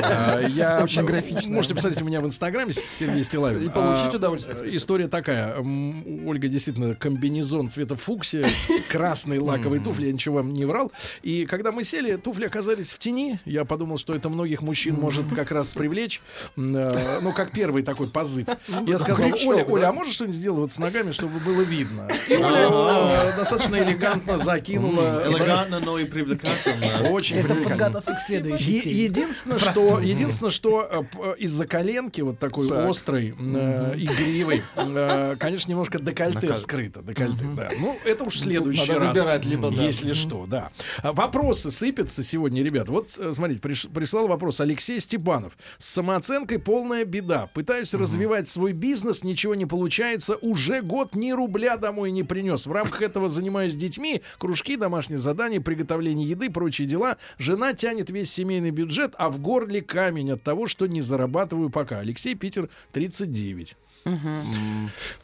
А, 0.03 0.39
Очень 0.83 1.05
графично. 1.05 1.51
Можете 1.51 1.75
посмотреть 1.75 2.01
у 2.01 2.05
меня 2.05 2.21
в 2.21 2.25
Инстаграме 2.25 2.73
Сергей 2.73 3.23
Стилавин. 3.23 3.63
И 3.63 3.69
получить 3.69 4.13
А, 4.13 4.17
удовольствие. 4.17 4.75
История 4.77 5.07
такая. 5.07 5.57
Ольга 5.57 6.47
действительно 6.47 6.95
комбинезон 6.95 7.69
цвета 7.69 7.95
фуксия, 7.95 8.45
красные 8.89 9.39
лаковые 9.39 9.81
туфли, 9.81 10.07
я 10.07 10.13
ничего 10.13 10.35
вам 10.35 10.53
не 10.53 10.65
врал. 10.65 10.91
И 11.21 11.45
когда 11.45 11.71
мы 11.71 11.83
сели, 11.83 12.15
туфли 12.15 12.45
оказались 12.45 12.92
в 12.93 12.99
тени. 12.99 13.39
Я 13.45 13.65
подумал, 13.65 13.97
что 13.97 14.13
это 14.15 14.29
многих 14.29 14.61
мужчин 14.61 14.95
может 14.95 15.25
как 15.35 15.51
раз 15.51 15.73
привлечь. 15.73 16.21
Э, 16.55 17.19
Ну, 17.21 17.31
как 17.33 17.51
первый 17.51 17.83
такой 17.83 18.07
позыв. 18.07 18.47
Я 18.87 18.97
сказал, 18.97 19.29
Оля, 19.47 19.65
Оля, 19.65 19.89
а 19.89 19.93
можешь 19.93 20.15
что-нибудь 20.15 20.35
сделать 20.37 20.59
вот 20.59 20.71
с 20.73 20.77
ногами, 20.77 21.11
чтобы 21.11 21.39
было 21.39 21.61
видно? 21.61 22.07
И 22.29 22.33
Оля 22.35 22.69
э, 22.71 23.37
достаточно 23.37 23.75
элегантно 23.77 24.37
закинула. 24.37 25.23
Элегантно, 25.27 25.79
но 25.79 25.99
и 25.99 26.05
привлекательно. 26.05 27.09
Очень 27.09 27.37
Это 27.37 27.55
подготовка 27.55 28.13
к 28.13 28.19
следующей. 28.27 28.77
Единственное, 29.03 29.59
что, 29.59 29.99
единственное, 29.99 30.51
что 30.51 30.87
э, 31.13 31.33
из-за 31.39 31.65
коленки 31.67 32.21
вот 32.21 32.39
такой 32.39 32.67
Так. 32.67 32.89
острой, 32.89 33.35
э, 33.37 33.93
игривой, 33.97 34.63
э, 34.75 35.35
конечно, 35.39 35.71
немножко 35.71 35.99
декольте 35.99 36.53
скрыто. 36.55 37.01
Декольте, 37.01 37.43
да. 37.55 37.69
Ну, 37.79 37.97
это 38.05 38.23
уж 38.25 38.39
следующий 38.39 38.79
надо 38.87 38.99
раз. 38.99 39.07
выбирать 39.09 39.45
либо, 39.45 39.71
да. 39.71 39.81
Если 39.83 40.13
что, 40.13 40.45
да. 40.47 40.71
А 41.01 41.13
Вопросы 41.13 41.71
сыпятся 41.71 42.23
сегодня, 42.23 42.63
ребят. 42.63 42.82
Вот, 42.89 43.09
э, 43.17 43.31
смотрите, 43.33 43.61
приш- 43.61 43.91
прислал 43.91 44.27
вопрос 44.27 44.59
Алексей 44.59 44.99
Степанов. 44.99 45.57
С 45.77 45.89
самооценкой 45.89 46.59
полная 46.59 47.05
беда. 47.05 47.49
Пытаюсь 47.53 47.93
развивать 47.93 48.49
свой 48.49 48.73
бизнес, 48.73 49.23
ничего 49.23 49.55
не 49.55 49.65
получается. 49.65 50.35
Уже 50.37 50.81
год 50.81 51.15
ни 51.15 51.31
рубля 51.31 51.77
домой 51.77 52.11
не 52.11 52.23
принес. 52.23 52.65
В 52.65 52.71
рамках 52.71 53.01
этого 53.01 53.29
занимаюсь 53.29 53.75
детьми, 53.75 54.21
кружки, 54.37 54.75
домашние 54.75 55.19
задания, 55.19 55.61
приготовление 55.61 56.27
еды, 56.27 56.49
прочие 56.49 56.87
дела. 56.87 57.17
Жена 57.37 57.73
тянет 57.73 58.09
весь 58.09 58.31
семейный 58.31 58.71
бюджет, 58.71 59.13
а 59.17 59.29
в 59.29 59.39
горле 59.39 59.81
камень 59.81 60.31
от 60.31 60.43
того, 60.43 60.67
что 60.67 60.87
не 60.87 61.01
зарабатываю 61.01 61.69
пока. 61.69 61.99
Алексей 61.99 62.35
Питер, 62.35 62.69
39. 62.91 63.75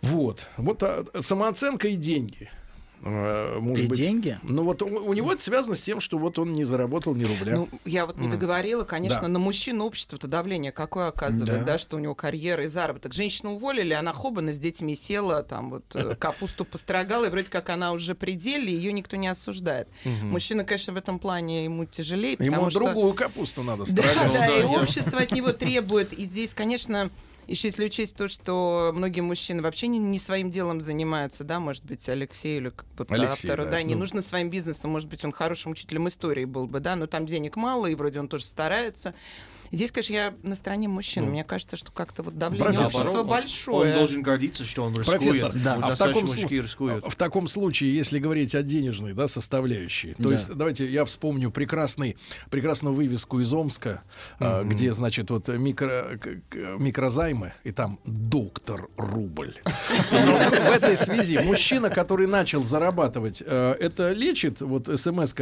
Вот. 0.02 0.48
Вот 0.58 0.84
а, 0.84 1.06
самооценка 1.20 1.88
и 1.90 1.96
деньги. 1.96 2.50
Э, 3.02 3.60
Может 3.60 3.86
И 3.86 3.88
быть, 3.88 4.00
деньги? 4.00 4.38
Ну 4.44 4.64
вот 4.64 4.82
у, 4.82 4.86
у 4.88 5.14
него 5.14 5.32
это 5.32 5.42
связано 5.42 5.76
с 5.76 5.82
тем, 5.82 6.02
что 6.02 6.18
вот 6.18 6.38
он 6.38 6.54
не 6.54 6.64
заработал 6.66 7.16
ни 7.16 7.24
рубля. 7.24 7.56
Ну, 7.56 7.70
я 7.86 8.06
вот 8.06 8.18
не 8.18 8.28
договорила, 8.28 8.84
конечно, 8.84 9.22
Да. 9.22 9.28
на 9.30 9.40
мужчину 9.40 9.86
общество-то 9.86 10.28
давление 10.28 10.72
какое 10.72 11.08
оказывает, 11.08 11.60
Да. 11.60 11.64
да. 11.74 11.78
что 11.78 11.96
у 11.96 12.00
него 12.00 12.14
карьера 12.16 12.66
и 12.66 12.68
заработок. 12.68 13.14
Женщину 13.14 13.54
уволили, 13.54 13.94
она 13.94 14.12
хобана 14.14 14.52
с 14.54 14.60
детьми 14.60 14.96
села, 14.96 15.44
там 15.44 15.70
вот 15.70 15.84
э, 15.96 16.16
капусту 16.20 16.66
построгала, 16.66 17.26
и 17.26 17.30
вроде 17.30 17.50
как 17.50 17.70
она 17.70 17.92
уже 17.94 18.16
при 18.16 18.34
деле, 18.34 18.74
ее 18.74 18.92
никто 18.92 19.16
не 19.18 19.28
осуждает. 19.30 19.88
Мгм. 20.04 20.32
Мужчина, 20.32 20.64
конечно, 20.66 20.94
в 20.94 20.98
этом 20.98 21.20
плане 21.20 21.64
ему 21.66 21.86
тяжелее, 21.86 22.36
Ему 22.40 22.52
потому 22.52 22.70
что... 22.72 22.80
другую 22.82 23.14
капусту 23.14 23.64
надо 23.64 23.86
Да, 23.92 24.04
строгать. 24.04 24.34
да, 24.34 24.58
и 24.58 24.64
общество 24.64 25.20
от 25.20 25.32
него 25.32 25.54
требует. 25.54 26.12
И 26.14 26.26
здесь, 26.26 26.54
конечно, 26.54 27.10
еще 27.50 27.70
если 27.70 27.86
учесть 27.86 28.16
то, 28.16 28.28
что 28.28 28.92
многие 28.94 29.22
мужчины 29.22 29.62
вообще 29.62 29.88
не, 29.88 29.98
не 29.98 30.20
своим 30.20 30.52
делом 30.52 30.82
занимаются, 30.82 31.44
да, 31.44 31.60
может 31.60 31.84
быть, 31.84 32.08
Алексею 32.08 32.58
или 32.58 32.70
как 32.70 32.86
бы 32.96 33.06
Алексей, 33.10 33.50
автору, 33.50 33.66
да, 33.66 33.72
да, 33.72 33.84
не 33.84 33.96
ну. 33.96 34.02
нужно 34.02 34.22
своим 34.22 34.50
бизнесом, 34.50 34.92
может 34.92 35.10
быть, 35.10 35.26
он 35.26 35.32
хорошим 35.32 35.72
учителем 35.72 36.08
истории 36.08 36.46
был 36.46 36.68
бы, 36.68 36.80
да, 36.80 36.96
но 36.96 37.08
там 37.08 37.26
денег 37.26 37.56
мало, 37.56 37.88
и 37.88 37.96
вроде 37.96 38.20
он 38.20 38.28
тоже 38.28 38.46
старается. 38.46 39.16
Здесь, 39.72 39.92
конечно, 39.92 40.14
я 40.14 40.34
на 40.44 40.56
стороне 40.56 40.88
мужчин. 40.88 41.26
Ну. 41.26 41.32
Мне 41.32 41.44
кажется, 41.44 41.78
что 41.78 41.92
как-то 41.92 42.24
вот 42.24 42.38
давление 42.38 42.72
Наоборот, 42.72 42.96
общества 42.96 43.22
он- 43.22 43.28
большое. 43.28 43.92
Он 43.94 43.98
должен 44.00 44.22
гордиться, 44.22 44.64
что 44.66 44.84
он 44.84 44.94
рискует. 44.96 45.20
Профессор, 45.22 45.52
Вот 45.54 45.66
а 45.84 45.96
в 45.96 45.98
таком, 45.98 46.26
рискуют. 46.26 47.06
в 47.06 47.16
таком 47.16 47.48
случае, 47.48 47.96
если 47.96 48.20
говорить 48.20 48.56
о 48.56 48.64
денежной 48.64 49.14
да, 49.14 49.28
составляющей, 49.28 50.14
то 50.16 50.24
Да. 50.24 50.32
есть 50.34 50.48
давайте 50.54 50.90
я 50.90 51.06
вспомню 51.06 51.52
прекрасный, 51.52 52.18
прекрасную 52.50 52.96
вывеску 52.96 53.40
из 53.40 53.54
Омска, 53.54 54.02
Мгм. 54.40 54.70
где, 54.70 54.92
значит, 54.92 55.30
вот 55.30 55.48
микро, 55.50 56.20
микрозаймы, 56.78 57.54
и 57.64 57.72
там 57.72 58.00
доктор 58.06 58.90
рубль. 58.98 59.54
В 60.10 60.14
этой 60.72 60.98
связи 60.98 61.40
мужчина, 61.40 61.90
который 61.90 62.28
начал 62.28 62.64
зарабатывать, 62.64 63.44
э, 63.46 63.76
это 63.80 64.12
лечит, 64.14 64.62
вот 64.62 64.88
смс 65.00 65.34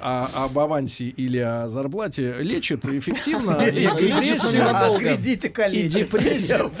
об 0.00 0.58
авансе 0.58 1.04
или 1.08 1.38
о 1.38 1.68
зарплате, 1.68 2.36
лечит 2.40 2.84
эффективно 2.86 3.58
А 3.86 4.98
кредите 4.98 5.48
и 5.48 5.50
калечит. 5.50 5.92
депрессию. 5.92 6.72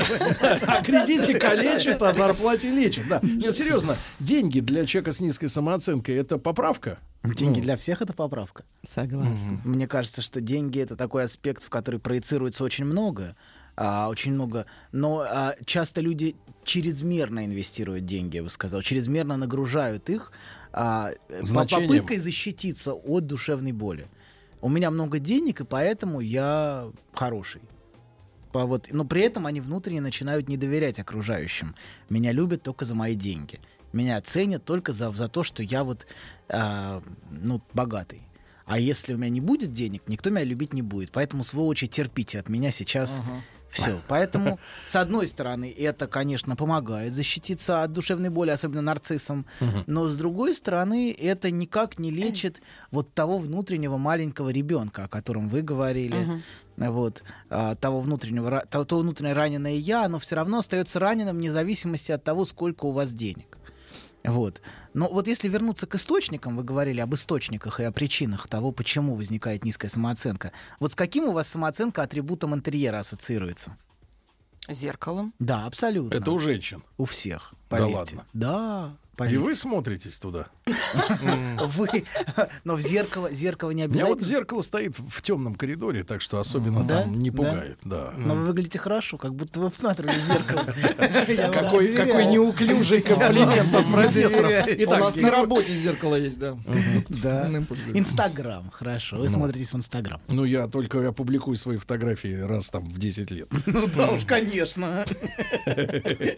А 0.66 0.82
кредите 0.82 1.38
калечит, 1.38 2.00
а 2.02 2.12
зарплате 2.12 2.70
лечит. 2.70 3.08
Да. 3.08 3.20
Серьезно, 3.52 3.96
деньги 4.20 4.60
для 4.60 4.86
человека 4.86 5.12
с 5.12 5.20
низкой 5.20 5.48
самооценкой 5.48 6.16
это 6.16 6.38
поправка? 6.38 6.98
Деньги 7.22 7.58
Ну. 7.58 7.64
для 7.64 7.76
всех 7.76 8.02
это 8.02 8.12
поправка. 8.12 8.64
Согласна. 8.86 9.60
Мне 9.64 9.86
кажется, 9.88 10.20
что 10.22 10.40
деньги 10.40 10.78
это 10.80 10.94
такой 10.96 11.24
аспект, 11.24 11.62
в 11.64 11.70
который 11.70 11.98
проецируется 12.00 12.64
очень 12.64 12.84
много. 12.84 13.34
а, 13.76 14.08
очень 14.08 14.32
много. 14.32 14.66
Но 14.92 15.26
а, 15.28 15.56
часто 15.64 16.00
люди 16.00 16.36
чрезмерно 16.62 17.44
инвестируют 17.44 18.06
деньги, 18.06 18.36
я 18.36 18.44
бы 18.44 18.48
сказал, 18.50 18.82
чрезмерно 18.82 19.36
нагружают 19.36 20.08
их 20.10 20.30
а, 20.72 21.10
по- 21.40 21.44
Значением. 21.44 21.88
попыткой 21.88 22.18
защититься 22.18 22.92
от 22.94 23.26
душевной 23.26 23.72
боли. 23.72 24.06
У 24.64 24.70
меня 24.70 24.90
много 24.90 25.18
денег, 25.18 25.60
и 25.60 25.64
поэтому 25.64 26.20
я 26.20 26.90
хороший. 27.12 27.60
По 28.50 28.64
вот, 28.64 28.88
но 28.90 29.04
при 29.04 29.20
этом 29.20 29.44
они 29.44 29.60
внутренне 29.60 30.00
начинают 30.00 30.48
не 30.48 30.56
доверять 30.56 30.98
окружающим. 30.98 31.74
Меня 32.08 32.32
любят 32.32 32.62
только 32.62 32.86
за 32.86 32.94
мои 32.94 33.14
деньги. 33.14 33.60
Меня 33.92 34.18
ценят 34.22 34.64
только 34.64 34.92
за, 34.92 35.12
за 35.12 35.28
то, 35.28 35.42
что 35.42 35.62
я 35.62 35.84
вот 35.84 36.06
а, 36.48 37.02
ну, 37.30 37.60
богатый. 37.74 38.22
А 38.64 38.78
если 38.78 39.12
у 39.12 39.18
меня 39.18 39.28
не 39.28 39.42
будет 39.42 39.74
денег, 39.74 40.04
никто 40.06 40.30
меня 40.30 40.44
любить 40.44 40.72
не 40.72 40.80
будет. 40.80 41.10
Поэтому, 41.12 41.44
сволочи, 41.44 41.86
терпите 41.86 42.38
от 42.38 42.48
меня 42.48 42.70
сейчас 42.70 43.20
все. 43.74 44.00
Поэтому, 44.08 44.58
с 44.86 44.96
одной 44.96 45.26
стороны, 45.26 45.74
это, 45.76 46.06
конечно, 46.06 46.56
помогает 46.56 47.14
защититься 47.14 47.82
от 47.82 47.92
душевной 47.92 48.30
боли, 48.30 48.50
особенно 48.50 48.80
нарциссам. 48.82 49.44
Но 49.86 50.06
с 50.06 50.16
другой 50.16 50.54
стороны, 50.54 51.12
это 51.12 51.50
никак 51.50 51.98
не 51.98 52.10
лечит 52.10 52.62
вот 52.90 53.12
того 53.12 53.38
внутреннего 53.38 53.96
маленького 53.98 54.50
ребенка, 54.50 55.04
о 55.04 55.08
котором 55.08 55.48
вы 55.48 55.60
говорили. 55.62 56.14
Вот, 56.76 57.22
а, 57.50 57.76
того 57.76 58.00
внутреннего, 58.00 58.48
ра- 58.48 58.66
то, 58.68 58.84
то 58.84 58.98
внутреннее 58.98 59.34
раненое 59.34 59.74
я, 59.74 60.04
оно 60.06 60.18
все 60.18 60.34
равно 60.34 60.58
остается 60.58 60.98
раненым 60.98 61.36
вне 61.36 61.52
зависимости 61.52 62.10
от 62.10 62.24
того, 62.24 62.44
сколько 62.44 62.86
у 62.86 62.90
вас 62.90 63.12
денег. 63.12 63.58
Вот. 64.24 64.60
Но 64.94 65.08
вот 65.08 65.26
если 65.26 65.48
вернуться 65.48 65.86
к 65.86 65.96
источникам, 65.96 66.56
вы 66.56 66.62
говорили 66.62 67.00
об 67.00 67.12
источниках 67.14 67.80
и 67.80 67.84
о 67.84 67.90
причинах 67.92 68.48
того, 68.48 68.70
почему 68.70 69.16
возникает 69.16 69.64
низкая 69.64 69.90
самооценка. 69.90 70.52
Вот 70.78 70.92
с 70.92 70.94
каким 70.94 71.24
у 71.24 71.32
вас 71.32 71.48
самооценка 71.48 72.02
атрибутом 72.02 72.54
интерьера 72.54 73.00
ассоциируется? 73.00 73.76
Зеркалом. 74.68 75.34
Да, 75.40 75.66
абсолютно. 75.66 76.16
Это 76.16 76.30
у 76.30 76.38
женщин. 76.38 76.82
У 76.96 77.04
всех. 77.04 77.52
Да 77.68 77.76
Поверьте. 77.78 77.96
ладно. 77.96 78.26
Да. 78.32 78.96
И 79.14 79.16
поверьте. 79.16 79.38
вы 79.44 79.54
смотритесь 79.54 80.16
туда. 80.18 80.46
Вы, 81.76 82.04
но 82.64 82.74
в 82.74 82.80
зеркало, 82.80 83.30
зеркало 83.30 83.70
не 83.70 83.84
У 83.84 83.88
меня 83.88 84.04
обязательно. 84.04 84.08
вот 84.16 84.22
зеркало 84.22 84.62
стоит 84.62 84.96
в 84.98 85.22
темном 85.22 85.54
коридоре, 85.54 86.02
так 86.04 86.20
что 86.20 86.38
особенно 86.40 86.86
там 86.86 87.18
не 87.18 87.30
пугает. 87.30 87.78
Да. 87.84 88.12
Но 88.16 88.34
вы 88.34 88.44
выглядите 88.44 88.78
хорошо, 88.78 89.16
как 89.18 89.34
будто 89.34 89.60
вы 89.60 89.70
всматривались 89.70 90.16
в 90.18 90.26
зеркало. 90.26 90.64
Какой, 91.52 91.88
неуклюжий 92.26 93.00
комплимент 93.02 93.74
от 93.74 93.92
профессоров. 93.92 94.66
У 94.86 94.90
нас 95.00 95.16
на 95.16 95.30
работе 95.30 95.74
зеркало 95.74 96.16
есть, 96.16 96.38
да. 96.38 96.56
Да. 97.08 97.48
Инстаграм, 97.94 98.70
хорошо. 98.70 99.16
Вы 99.18 99.28
Ну. 99.28 99.32
смотритесь 99.32 99.72
в 99.72 99.76
Инстаграм. 99.76 100.20
Ну, 100.28 100.44
я 100.44 100.66
только 100.66 101.00
я 101.00 101.12
публикую 101.12 101.56
свои 101.56 101.76
фотографии 101.76 102.40
раз 102.40 102.68
там 102.68 102.84
в 102.84 102.98
10 102.98 103.30
лет. 103.30 103.48
Ну 103.66 103.86
да 103.88 104.10
уж, 104.12 104.24
конечно. 104.24 105.04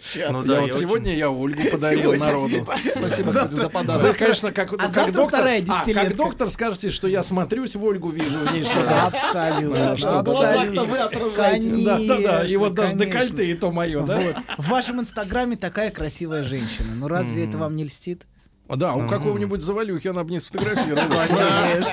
Сейчас. 0.01 0.33
Ну 0.33 0.43
сегодня 0.69 1.15
я 1.17 1.31
Ольгу 1.31 1.63
подарил 1.71 2.15
народу. 2.15 2.66
Спасибо, 2.97 3.33
кстати, 3.33 3.53
за 3.55 3.63
Вы, 3.65 3.71
подарок. 3.71 4.17
конечно, 4.17 4.53
как, 4.53 4.73
А 4.73 4.91
как 4.91 5.13
доктор, 5.13 5.41
вторая 5.41 5.65
а, 5.69 5.85
как 5.85 6.17
доктор 6.17 6.51
скажете, 6.51 6.91
что 6.91 7.09
я 7.09 7.23
смотрюсь 7.23 7.75
в 7.75 7.85
Ольгу, 7.85 8.11
вижу 8.11 8.39
в 8.39 8.53
ней 8.53 8.65
что-то. 8.65 9.03
Абсолютно. 9.07 9.97
Что, 9.97 10.19
абсолютно. 10.19 10.85
вы 10.85 10.99
отражаетесь. 10.99 11.85
Да, 11.85 11.99
да, 11.99 12.19
да. 12.19 12.47
И 12.47 12.57
вот 12.57 12.75
даже 12.75 12.97
конечно. 12.97 13.13
декольте 13.13 13.51
и 13.51 13.55
то 13.55 13.71
мое, 13.71 14.03
да? 14.03 14.19
Вот. 14.19 14.37
В 14.59 14.69
вашем 14.69 15.01
инстаграме 15.01 15.57
такая 15.57 15.91
красивая 15.91 16.45
женщина. 16.45 16.95
Ну 16.95 17.09
разве 17.09 17.47
это 17.47 17.59
вам 17.59 17.77
не 17.77 17.85
льстит? 17.85 18.25
Да, 18.69 18.95
у 18.95 19.09
какого-нибудь 19.09 19.61
завалюхи 19.63 20.09
она 20.09 20.25
бы 20.25 20.31
не 20.31 20.41
сфотографировала. 20.41 21.07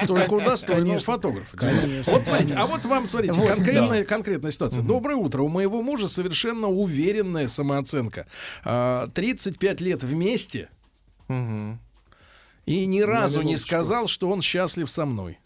Только 0.08 0.34
у 0.34 0.42
достойного 0.42 1.00
фотографа. 1.00 1.58
Вот 2.08 2.26
смотрите, 2.26 2.54
а 2.56 2.66
вот 2.66 2.86
вам, 2.86 3.08
смотрите, 3.08 3.40
конкретная, 4.06 4.52
ситуация. 4.52 4.84
Доброе 4.84 5.16
утро. 5.16 5.44
У 5.44 5.50
моего 5.50 5.82
мужа 5.82 6.08
совершенно 6.08 6.68
уверенная 6.68 7.48
самооценка. 7.48 8.28
А, 8.64 9.08
35 9.10 9.82
лет 9.82 10.04
вместе 10.04 10.70
и 12.66 12.86
ни 12.86 13.02
разу 13.02 13.42
не 13.42 13.58
сказал, 13.58 14.08
что 14.08 14.30
он 14.30 14.42
счастлив 14.42 14.90
со 14.90 15.06
мной. 15.06 15.40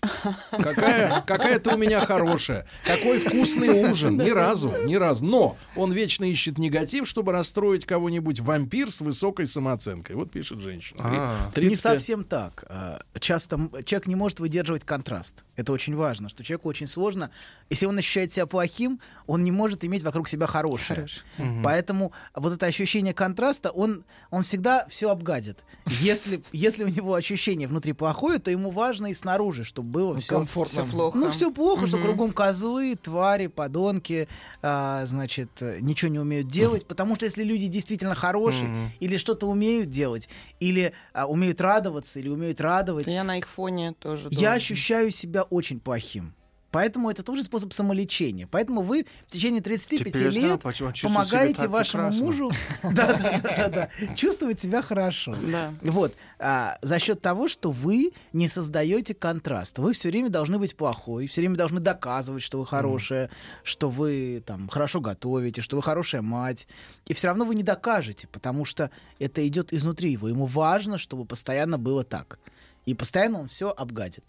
Какая, 0.51 1.21
какая 1.21 1.59
ты 1.59 1.71
у 1.73 1.77
меня 1.77 2.05
хорошая. 2.05 2.67
Какой 2.85 3.19
вкусный 3.19 3.89
ужин. 3.89 4.17
Ни 4.17 4.29
разу, 4.29 4.73
ни 4.85 4.95
разу. 4.95 5.25
Но 5.25 5.57
он 5.75 5.91
вечно 5.91 6.25
ищет 6.25 6.57
негатив, 6.59 7.07
чтобы 7.07 7.31
расстроить 7.31 7.85
кого-нибудь. 7.85 8.39
Вампир 8.39 8.91
с 8.91 9.01
высокой 9.01 9.47
самооценкой. 9.47 10.15
Вот 10.15 10.31
пишет 10.31 10.59
женщина. 10.59 10.99
А. 11.03 11.49
И 11.55 11.61
Не 11.61 11.69
35 11.69 11.79
совсем 11.79 12.23
так. 12.23 12.65
А, 12.69 13.01
Часто 13.19 13.57
человек 13.85 14.07
не 14.07 14.15
может 14.15 14.39
выдерживать 14.39 14.83
контраст. 14.83 15.43
Это 15.55 15.73
очень 15.73 15.95
важно, 15.95 16.29
что 16.29 16.43
человеку 16.43 16.69
очень 16.69 16.87
сложно. 16.87 17.31
Если 17.71 17.87
он 17.87 17.97
ощущает 17.97 18.31
себя 18.31 18.45
плохим, 18.45 18.99
он 19.25 19.43
не 19.43 19.51
может 19.51 19.83
иметь 19.83 20.03
вокруг 20.03 20.29
себя 20.29 20.45
хорошее. 20.45 21.07
Хорошее. 21.37 21.61
Поэтому 21.63 22.11
вот 22.35 22.53
это 22.53 22.67
ощущение 22.67 23.13
контраста, 23.13 23.71
он, 23.71 24.05
он 24.29 24.43
всегда 24.43 24.85
все 24.87 25.09
обгадит. 25.09 25.57
Если, 25.87 26.43
если 26.51 26.83
у 26.83 26.87
него 26.87 27.06
ощущение 27.15 27.67
внутри 27.67 27.93
плохое, 27.93 28.39
то 28.39 28.49
ему 28.51 28.71
важно 28.71 29.07
и 29.07 29.13
снаружи, 29.13 29.63
чтобы 29.63 29.89
было 29.89 30.13
все 30.19 30.35
комфортно. 30.35 30.83
Все 30.83 30.91
плохо. 30.91 31.17
Ну, 31.17 31.29
все 31.29 31.51
плохо, 31.51 31.87
что 31.87 31.97
Мгм. 31.97 32.05
кругом 32.05 32.31
козлы, 32.31 32.95
твари, 32.95 33.47
подонки, 33.47 34.27
а, 34.61 35.05
значит, 35.05 35.49
ничего 35.81 36.09
не 36.11 36.19
умеют 36.19 36.47
делать. 36.49 36.85
Потому 36.85 37.15
что 37.15 37.25
если 37.25 37.43
люди 37.43 37.67
действительно 37.67 38.15
хорошие, 38.15 38.69
Мгм. 38.69 38.91
или 38.99 39.17
что-то 39.17 39.47
умеют 39.47 39.89
делать, 39.89 40.29
или 40.59 40.93
а, 41.13 41.25
умеют 41.27 41.61
радоваться, 41.61 42.19
или 42.19 42.29
умеют 42.29 42.61
радовать, 42.61 43.07
Я 43.07 43.23
на 43.23 43.37
их 43.37 43.47
фоне 43.47 43.93
тоже. 43.93 44.29
я 44.31 44.35
думаю. 44.37 44.55
ощущаю 44.55 45.11
себя 45.11 45.43
очень 45.43 45.79
плохим. 45.79 46.33
Поэтому 46.71 47.09
это 47.09 47.23
тоже 47.23 47.43
способ 47.43 47.73
самолечения. 47.73 48.47
Поэтому 48.49 48.81
вы 48.81 49.05
в 49.27 49.31
течение 49.31 49.61
35 49.61 49.99
Теперь 49.99 50.31
знаю, 50.31 50.47
лет 50.53 50.61
почему 50.61 50.91
себя 50.93 51.07
помогаете 51.09 51.67
вашему 51.67 52.11
прекрасно. 52.11 52.25
мужу 52.25 52.51
чувствовать 54.15 54.59
себя 54.59 54.81
хорошо. 54.81 55.35
Да. 55.41 55.73
Вот. 55.81 56.13
А, 56.39 56.77
за 56.81 56.99
счет 56.99 57.21
того, 57.21 57.47
что 57.47 57.71
вы 57.71 58.11
не 58.33 58.47
создаете 58.47 59.13
контраст. 59.13 59.79
Вы 59.79 59.93
все 59.93 60.09
время 60.09 60.29
должны 60.29 60.59
быть 60.59 60.75
плохой, 60.75 61.27
все 61.27 61.41
время 61.41 61.55
должны 61.55 61.79
доказывать, 61.79 62.43
что 62.43 62.59
вы 62.59 62.65
хорошая, 62.65 63.29
что 63.63 63.89
вы 63.89 64.43
там 64.45 64.67
хорошо 64.67 64.99
готовите, 64.99 65.61
что 65.61 65.77
вы 65.77 65.83
хорошая 65.83 66.21
мать. 66.21 66.67
И 67.05 67.13
все 67.13 67.27
равно 67.27 67.45
вы 67.45 67.55
не 67.55 67.63
докажете, 67.63 68.27
потому 68.27 68.65
что 68.65 68.91
это 69.19 69.47
идет 69.47 69.73
изнутри 69.73 70.11
его. 70.11 70.27
Ему 70.27 70.45
важно, 70.45 70.97
чтобы 70.97 71.25
постоянно 71.25 71.77
было 71.77 72.03
так. 72.03 72.39
И 72.85 72.93
постоянно 72.93 73.41
он 73.41 73.47
все 73.47 73.69
обгадит. 73.69 74.23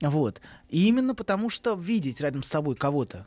Вот. 0.00 0.40
И 0.68 0.86
именно 0.86 1.14
потому, 1.14 1.50
что 1.50 1.74
видеть 1.74 2.20
рядом 2.20 2.42
с 2.42 2.48
собой 2.48 2.76
кого-то 2.76 3.26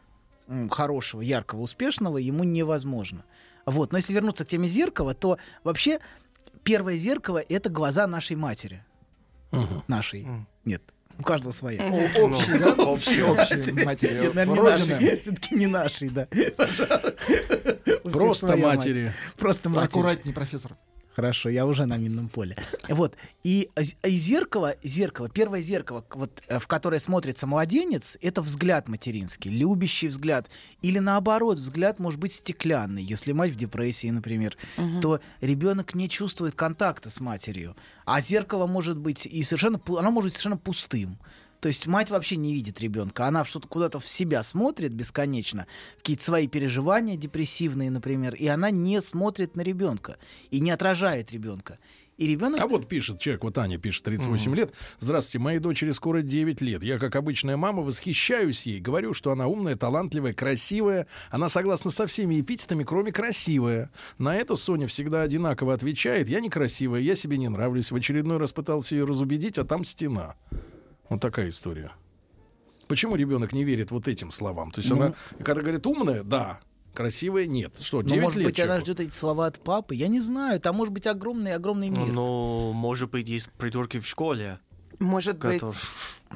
хорошего, 0.69 1.22
яркого, 1.22 1.61
успешного 1.61 2.18
ему 2.18 2.43
невозможно. 2.43 3.23
Вот. 3.65 3.91
Но 3.91 3.98
если 3.98 4.14
вернуться 4.14 4.45
к 4.45 4.48
теме 4.48 4.68
зеркала, 4.68 5.14
то 5.14 5.38
вообще 5.64 5.99
первое 6.64 6.98
зеркало— 6.98 7.43
это 7.49 7.69
глаза 7.69 8.07
нашей 8.07 8.35
матери. 8.35 8.84
Нашей. 9.88 10.27
Нет. 10.65 10.81
У 11.19 11.23
каждого 11.23 11.52
своя. 11.52 11.84
О, 11.84 12.23
общий, 12.23 12.57
да? 12.57 12.73
Общий, 12.84 13.22
общий 13.22 13.72
матери. 13.85 14.14
Нет, 14.22 14.34
наверное, 14.34 14.45
не 14.45 14.60
Родина. 14.60 14.95
нашей. 14.95 15.19
Все-таки 15.19 15.56
не 15.56 15.68
нашей, 15.68 16.10
да. 16.10 16.27
Пожалуй. 16.57 17.15
Просто 18.11 18.57
матери. 18.57 19.14
Просто 19.38 19.69
матери. 19.69 19.85
Аккуратней, 19.85 20.34
профессор. 20.34 20.76
Хорошо, 21.15 21.49
я 21.49 21.65
уже 21.65 21.85
на 21.85 21.97
минном 21.97 22.29
поле. 22.29 22.55
Вот. 22.89 23.15
И, 23.43 23.69
и 24.03 24.09
зеркало, 24.09 24.75
зеркало, 24.83 25.29
первое 25.29 25.61
зеркало, 25.61 26.05
вот, 26.13 26.41
э, 26.47 26.59
в 26.59 26.67
которое 26.67 26.99
смотрится 26.99 27.47
младенец, 27.47 28.17
это 28.21 28.41
взгляд 28.41 28.88
материнский, 28.88 29.51
любящий 29.51 30.07
взгляд. 30.07 30.49
Или 30.81 30.99
наоборот, 30.99 31.57
взгляд 31.59 31.99
может 31.99 32.19
быть 32.19 32.33
стеклянный. 32.33 33.03
Если 33.03 33.31
мать 33.33 33.51
в 33.51 33.55
депрессии, 33.55 34.09
например, 34.09 34.55
Мгм. 34.77 35.01
то 35.01 35.19
ребенок 35.41 35.95
не 35.95 36.07
чувствует 36.09 36.55
контакта 36.55 37.09
с 37.09 37.19
матерью. 37.19 37.75
А 38.05 38.21
зеркало 38.21 38.67
может 38.67 38.97
быть 38.97 39.25
и 39.25 39.43
совершенно, 39.43 39.79
оно 39.88 40.11
может 40.11 40.27
быть 40.29 40.33
совершенно 40.33 40.57
пустым. 40.57 41.17
То 41.61 41.67
есть 41.67 41.85
мать 41.85 42.09
вообще 42.09 42.38
не 42.38 42.53
видит 42.53 42.81
ребенка, 42.81 43.27
она 43.27 43.45
что-то 43.45 43.67
куда-то 43.67 43.99
в 43.99 44.07
себя 44.07 44.43
смотрит 44.43 44.93
бесконечно, 44.93 45.67
какие-то 45.97 46.23
свои 46.23 46.47
переживания 46.47 47.15
депрессивные, 47.15 47.91
например, 47.91 48.33
и 48.33 48.47
она 48.47 48.71
не 48.71 48.99
смотрит 49.01 49.55
на 49.55 49.61
ребенка 49.61 50.17
и 50.49 50.59
не 50.59 50.71
отражает 50.71 51.31
ребенка. 51.31 51.77
И 52.17 52.27
ребенок. 52.27 52.59
А 52.59 52.67
вот 52.67 52.88
пишет 52.88 53.19
человек, 53.19 53.43
вот 53.43 53.57
Аня 53.57 53.79
пишет, 53.79 54.03
38 54.03 54.55
лет. 54.55 54.73
Здравствуйте, 54.99 55.39
моей 55.39 55.59
дочери 55.59 55.89
скоро 55.89 56.21
9 56.21 56.61
лет. 56.61 56.83
Я, 56.83 56.99
как 56.99 57.15
обычная 57.15 57.57
мама, 57.57 57.81
восхищаюсь 57.81 58.67
ей. 58.67 58.79
Говорю, 58.79 59.15
что 59.15 59.31
она 59.31 59.47
умная, 59.47 59.75
талантливая, 59.75 60.33
красивая. 60.33 61.07
Она 61.31 61.49
согласна 61.49 61.89
со 61.89 62.05
всеми 62.05 62.39
эпитетами, 62.39 62.83
кроме 62.83 63.11
красивая. 63.11 63.89
На 64.19 64.35
это 64.35 64.55
Соня 64.55 64.88
всегда 64.88 65.23
одинаково 65.23 65.73
отвечает. 65.73 66.29
Я 66.29 66.41
некрасивая, 66.41 67.01
я 67.01 67.15
себе 67.15 67.39
не 67.39 67.49
нравлюсь. 67.49 67.89
В 67.89 67.95
очередной 67.95 68.38
раз 68.38 68.51
пытался 68.51 68.93
ее 68.93 69.05
разубедить, 69.05 69.57
а 69.57 69.63
там 69.63 69.83
стена. 69.83 70.35
Вот 71.11 71.19
такая 71.19 71.49
история. 71.49 71.91
Почему 72.88 73.15
ребенок 73.17 73.51
не 73.51 73.65
верит 73.65 73.91
вот 73.91 74.07
этим 74.07 74.31
словам? 74.31 74.71
То 74.71 74.79
есть 74.79 74.89
Ну, 74.89 74.95
она, 74.95 75.13
когда 75.43 75.61
говорит 75.61 75.85
умная, 75.85 76.23
да, 76.23 76.61
красивая, 76.93 77.47
нет. 77.47 77.77
Что, 77.81 77.97
Но, 77.97 78.03
9 78.03 78.15
Ну, 78.15 78.21
может 78.23 78.38
лет 78.38 78.45
быть, 78.47 78.59
она 78.59 78.67
человеку? 78.67 78.85
ждет 78.85 78.99
эти 79.01 79.13
слова 79.13 79.45
от 79.47 79.59
папы. 79.59 79.93
Я 79.93 80.07
не 80.07 80.21
знаю. 80.21 80.61
Там 80.61 80.77
может 80.77 80.93
быть 80.93 81.05
огромный, 81.07 81.53
огромный 81.53 81.89
мир. 81.89 82.07
Ну, 82.07 82.71
может 82.71 83.11
быть, 83.11 83.27
есть 83.27 83.49
придурки 83.57 83.99
в 83.99 84.07
школе. 84.07 84.59
Может 84.99 85.38
быть, 85.38 85.61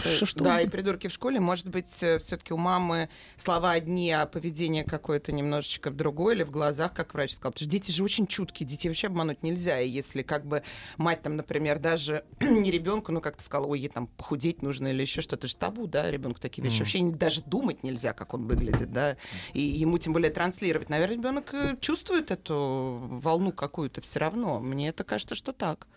Э, 0.04 0.16
Что-что? 0.16 0.44
да, 0.44 0.62
и 0.62 0.68
придурки 0.68 1.08
в 1.08 1.12
школе, 1.12 1.40
может 1.40 1.68
быть, 1.68 1.88
все-таки 1.88 2.54
у 2.54 2.58
мамы 2.58 3.10
слова 3.38 3.72
одни, 3.72 4.12
а 4.12 4.26
поведение 4.26 4.84
какое-то 4.84 5.32
немножечко 5.32 5.92
в 5.92 5.96
другой 5.96 6.36
или 6.36 6.44
в 6.44 6.52
глазах, 6.52 6.94
как 6.94 7.14
врач 7.14 7.32
сказал. 7.32 7.54
Потому 7.54 7.66
что 7.66 7.72
дети 7.72 7.92
же 7.92 8.04
очень 8.04 8.28
чуткие, 8.28 8.68
детей 8.68 8.90
вообще 8.90 9.08
обмануть 9.08 9.44
нельзя. 9.44 9.80
И 9.80 9.90
если 9.90 10.22
как 10.22 10.46
бы 10.46 10.64
мать 10.98 11.22
там, 11.22 11.36
например, 11.36 11.80
даже 11.80 12.24
не 12.42 12.72
ребенку, 12.72 13.12
ну 13.12 13.22
как 13.22 13.38
ты 13.38 13.44
сказала, 13.44 13.68
ой, 13.68 13.80
ей 13.80 13.90
там 13.90 14.08
похудеть 14.08 14.62
нужно 14.62 14.88
или 14.88 15.02
еще 15.02 15.22
что-то, 15.22 15.48
же 15.48 15.56
табу, 15.56 15.88
да, 15.88 16.10
ребенку 16.10 16.40
такие 16.40 16.64
вещи. 16.64 16.76
Мгм. 16.76 16.84
Вообще 16.84 17.18
даже 17.18 17.42
думать 17.44 17.84
нельзя, 17.84 18.14
как 18.14 18.34
он 18.34 18.48
выглядит, 18.48 18.92
да, 18.92 19.18
и 19.54 19.62
ему 19.62 19.98
тем 19.98 20.14
более 20.14 20.32
транслировать. 20.32 20.90
Наверное, 20.90 21.18
ребенок 21.18 21.54
э, 21.54 21.78
чувствует 21.80 22.32
эту 22.32 23.00
волну 23.02 23.52
какую-то 23.52 24.02
все 24.02 24.20
равно. 24.20 24.60
Мне 24.60 24.90
это 24.90 25.04
кажется, 25.04 25.36
что 25.36 25.52
так. 25.52 25.88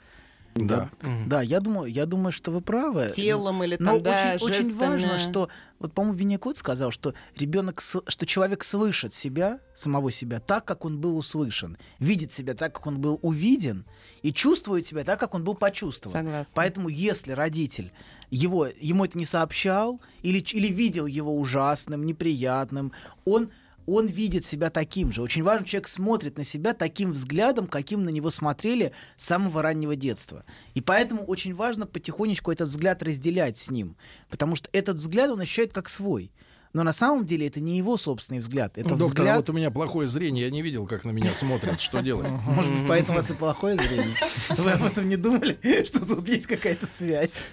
Да. 0.66 0.90
Да, 1.26 1.42
я 1.42 1.60
думаю, 1.60 1.90
я 1.90 2.06
думаю, 2.06 2.32
что 2.32 2.50
вы 2.50 2.60
правы. 2.60 3.10
Телом 3.14 3.62
или 3.62 3.76
Но 3.78 3.94
там, 3.94 4.02
да, 4.02 4.36
очень, 4.40 4.46
очень 4.46 4.76
важно, 4.76 5.18
что 5.18 5.48
вот, 5.78 5.92
по-моему, 5.92 6.18
Винникот 6.18 6.56
сказал, 6.56 6.90
что 6.90 7.14
ребенок, 7.36 7.80
что 7.80 8.26
человек 8.26 8.64
слышит 8.64 9.14
себя, 9.14 9.60
самого 9.74 10.10
себя, 10.10 10.40
так, 10.40 10.64
как 10.64 10.84
он 10.84 11.00
был 11.00 11.16
услышан, 11.16 11.78
видит 11.98 12.32
себя 12.32 12.54
так, 12.54 12.74
как 12.74 12.86
он 12.86 13.00
был 13.00 13.18
увиден, 13.22 13.84
и 14.22 14.32
чувствует 14.32 14.86
себя 14.86 15.04
так, 15.04 15.20
как 15.20 15.34
он 15.34 15.44
был 15.44 15.54
почувствован. 15.54 16.16
Согласна. 16.16 16.52
Поэтому, 16.54 16.88
если 16.88 17.32
родитель 17.32 17.92
его, 18.30 18.66
ему 18.80 19.04
это 19.04 19.16
не 19.16 19.24
сообщал 19.24 20.00
или, 20.22 20.38
или 20.38 20.68
видел 20.68 21.06
его 21.06 21.36
ужасным, 21.36 22.04
неприятным, 22.04 22.92
он 23.24 23.50
он 23.94 24.06
видит 24.06 24.44
себя 24.44 24.70
таким 24.70 25.12
же. 25.12 25.22
Очень 25.22 25.42
важно, 25.42 25.66
человек 25.66 25.88
смотрит 25.88 26.36
на 26.36 26.44
себя 26.44 26.74
таким 26.74 27.12
взглядом, 27.12 27.66
каким 27.66 28.04
на 28.04 28.10
него 28.10 28.30
смотрели 28.30 28.92
с 29.16 29.24
самого 29.24 29.62
раннего 29.62 29.96
детства. 29.96 30.44
И 30.74 30.80
поэтому 30.80 31.24
очень 31.24 31.54
важно 31.54 31.86
потихонечку 31.86 32.52
этот 32.52 32.68
взгляд 32.68 33.02
разделять 33.02 33.58
с 33.58 33.70
ним. 33.70 33.96
Потому 34.28 34.56
что 34.56 34.68
этот 34.72 34.96
взгляд 34.96 35.30
он 35.30 35.40
ощущает 35.40 35.72
как 35.72 35.88
свой. 35.88 36.30
Но 36.72 36.82
на 36.82 36.92
самом 36.92 37.24
деле 37.24 37.46
это 37.46 37.60
не 37.60 37.76
его 37.78 37.96
собственный 37.96 38.40
взгляд. 38.40 38.76
Это 38.76 38.90
Ну, 38.90 38.96
доктор, 38.96 39.20
а 39.20 39.22
взгляд... 39.22 39.36
вот 39.36 39.50
у 39.50 39.52
меня 39.52 39.70
плохое 39.70 40.08
зрение, 40.08 40.44
я 40.44 40.50
не 40.50 40.62
видел, 40.62 40.86
как 40.86 41.04
на 41.04 41.10
меня 41.10 41.32
смотрят. 41.34 41.80
Что 41.80 42.00
делать? 42.00 42.28
Может 42.46 42.72
быть, 42.72 42.88
поэтому 42.88 43.18
у 43.18 43.20
вас 43.22 43.30
и 43.30 43.34
плохое 43.34 43.76
зрение. 43.76 44.14
Вы 44.50 44.72
об 44.72 44.84
этом 44.84 45.08
не 45.08 45.16
думали, 45.16 45.58
что 45.84 46.04
тут 46.04 46.28
есть 46.28 46.46
какая-то 46.46 46.86
связь? 46.86 47.48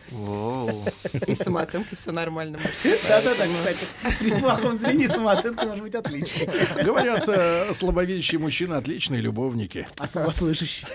И 1.27 1.33
с 1.35 1.37
самооценкой 1.37 1.97
все 1.97 2.11
нормально. 2.11 2.57
может 2.57 2.75
быть, 2.83 2.99
Да-да-да, 3.07 3.45
кстати, 3.45 3.85
при 4.19 4.39
плохом 4.39 4.77
зрении 4.77 5.07
самооценка 5.07 5.65
может 5.65 5.83
быть 5.83 5.95
отличной. 5.95 6.49
Говорят, 6.83 7.27
э, 7.29 7.73
слабовидящие 7.73 8.39
мужчины 8.39 8.73
отличные 8.73 9.21
любовники. 9.21 9.87
А 9.99 10.07
слабослышащий? 10.07 10.85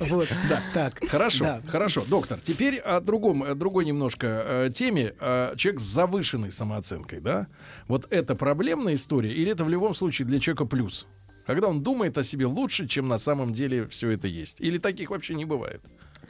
Вот, 0.00 0.28
да, 0.48 0.62
так. 0.74 1.00
Хорошо, 1.08 1.60
хорошо. 1.68 2.04
Доктор, 2.06 2.40
теперь 2.40 2.78
о 2.78 3.00
другом, 3.00 3.58
другой 3.58 3.84
немножко 3.84 4.26
э, 4.44 4.70
теме. 4.74 5.14
Э, 5.20 5.54
человек 5.56 5.80
с 5.80 5.84
завышенной 6.12 6.52
самооценкой, 6.52 7.20
да? 7.20 7.46
Вот 7.88 8.06
это 8.10 8.34
проблемная 8.34 8.94
история 8.94 9.32
или 9.32 9.52
это 9.52 9.64
в 9.64 9.70
любом 9.70 9.94
случае 9.94 10.26
для 10.28 10.40
человека 10.40 10.66
плюс? 10.66 11.06
Когда 11.46 11.68
он 11.68 11.82
думает 11.82 12.18
о 12.18 12.24
себе 12.24 12.46
лучше, 12.46 12.86
чем 12.86 13.08
на 13.08 13.18
самом 13.18 13.52
деле 13.52 13.86
все 13.88 14.10
это 14.10 14.28
есть. 14.28 14.60
Или 14.60 14.78
таких 14.78 15.10
вообще 15.10 15.34
не 15.34 15.44
бывает? 15.44 15.82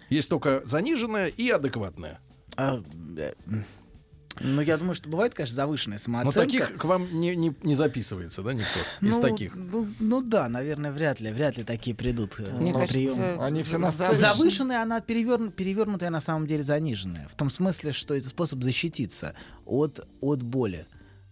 Есть 0.09 0.31
только 0.31 0.63
заниженная 0.65 1.27
и 1.29 1.51
адекватная. 1.51 2.21
А, 2.57 2.83
э, 3.19 3.33
Ну, 4.41 4.61
я 4.63 4.77
думаю, 4.77 4.95
что 4.95 5.09
бывает, 5.09 5.35
конечно, 5.35 5.57
завышенная 5.57 5.99
Но 5.99 6.03
самооценка. 6.03 6.41
таких 6.41 6.77
к 6.77 6.85
вам 6.85 7.07
не, 7.21 7.37
не, 7.37 7.55
не 7.63 7.75
записывается, 7.75 8.43
да, 8.43 8.53
никто? 8.53 8.81
Из 9.01 9.17
ну, 9.17 9.23
таких. 9.23 9.55
Ну, 9.55 9.89
ну 10.01 10.23
да, 10.23 10.49
наверное, 10.49 10.93
вряд 10.93 11.21
ли, 11.21 11.31
вряд 11.31 11.57
ли 11.57 11.65
такие 11.65 11.95
придут 11.95 12.37
э, 12.39 12.51
Мне 12.53 12.73
на 12.73 12.81
кажется, 12.81 12.95
прием. 12.95 13.41
Они 13.41 13.63
все 13.63 13.79
на. 13.79 13.91
Завышенная, 13.91 14.83
она 14.83 15.01
переверну- 15.01 15.51
перевернутая 15.51 16.11
на 16.11 16.21
самом 16.21 16.47
деле 16.47 16.65
заниженная. 16.65 17.29
В 17.29 17.37
том 17.37 17.51
смысле, 17.51 17.93
что 17.93 18.15
это 18.15 18.29
способ 18.29 18.63
защититься 18.63 19.35
от, 19.67 20.07
от 20.21 20.43
боли. 20.43 20.87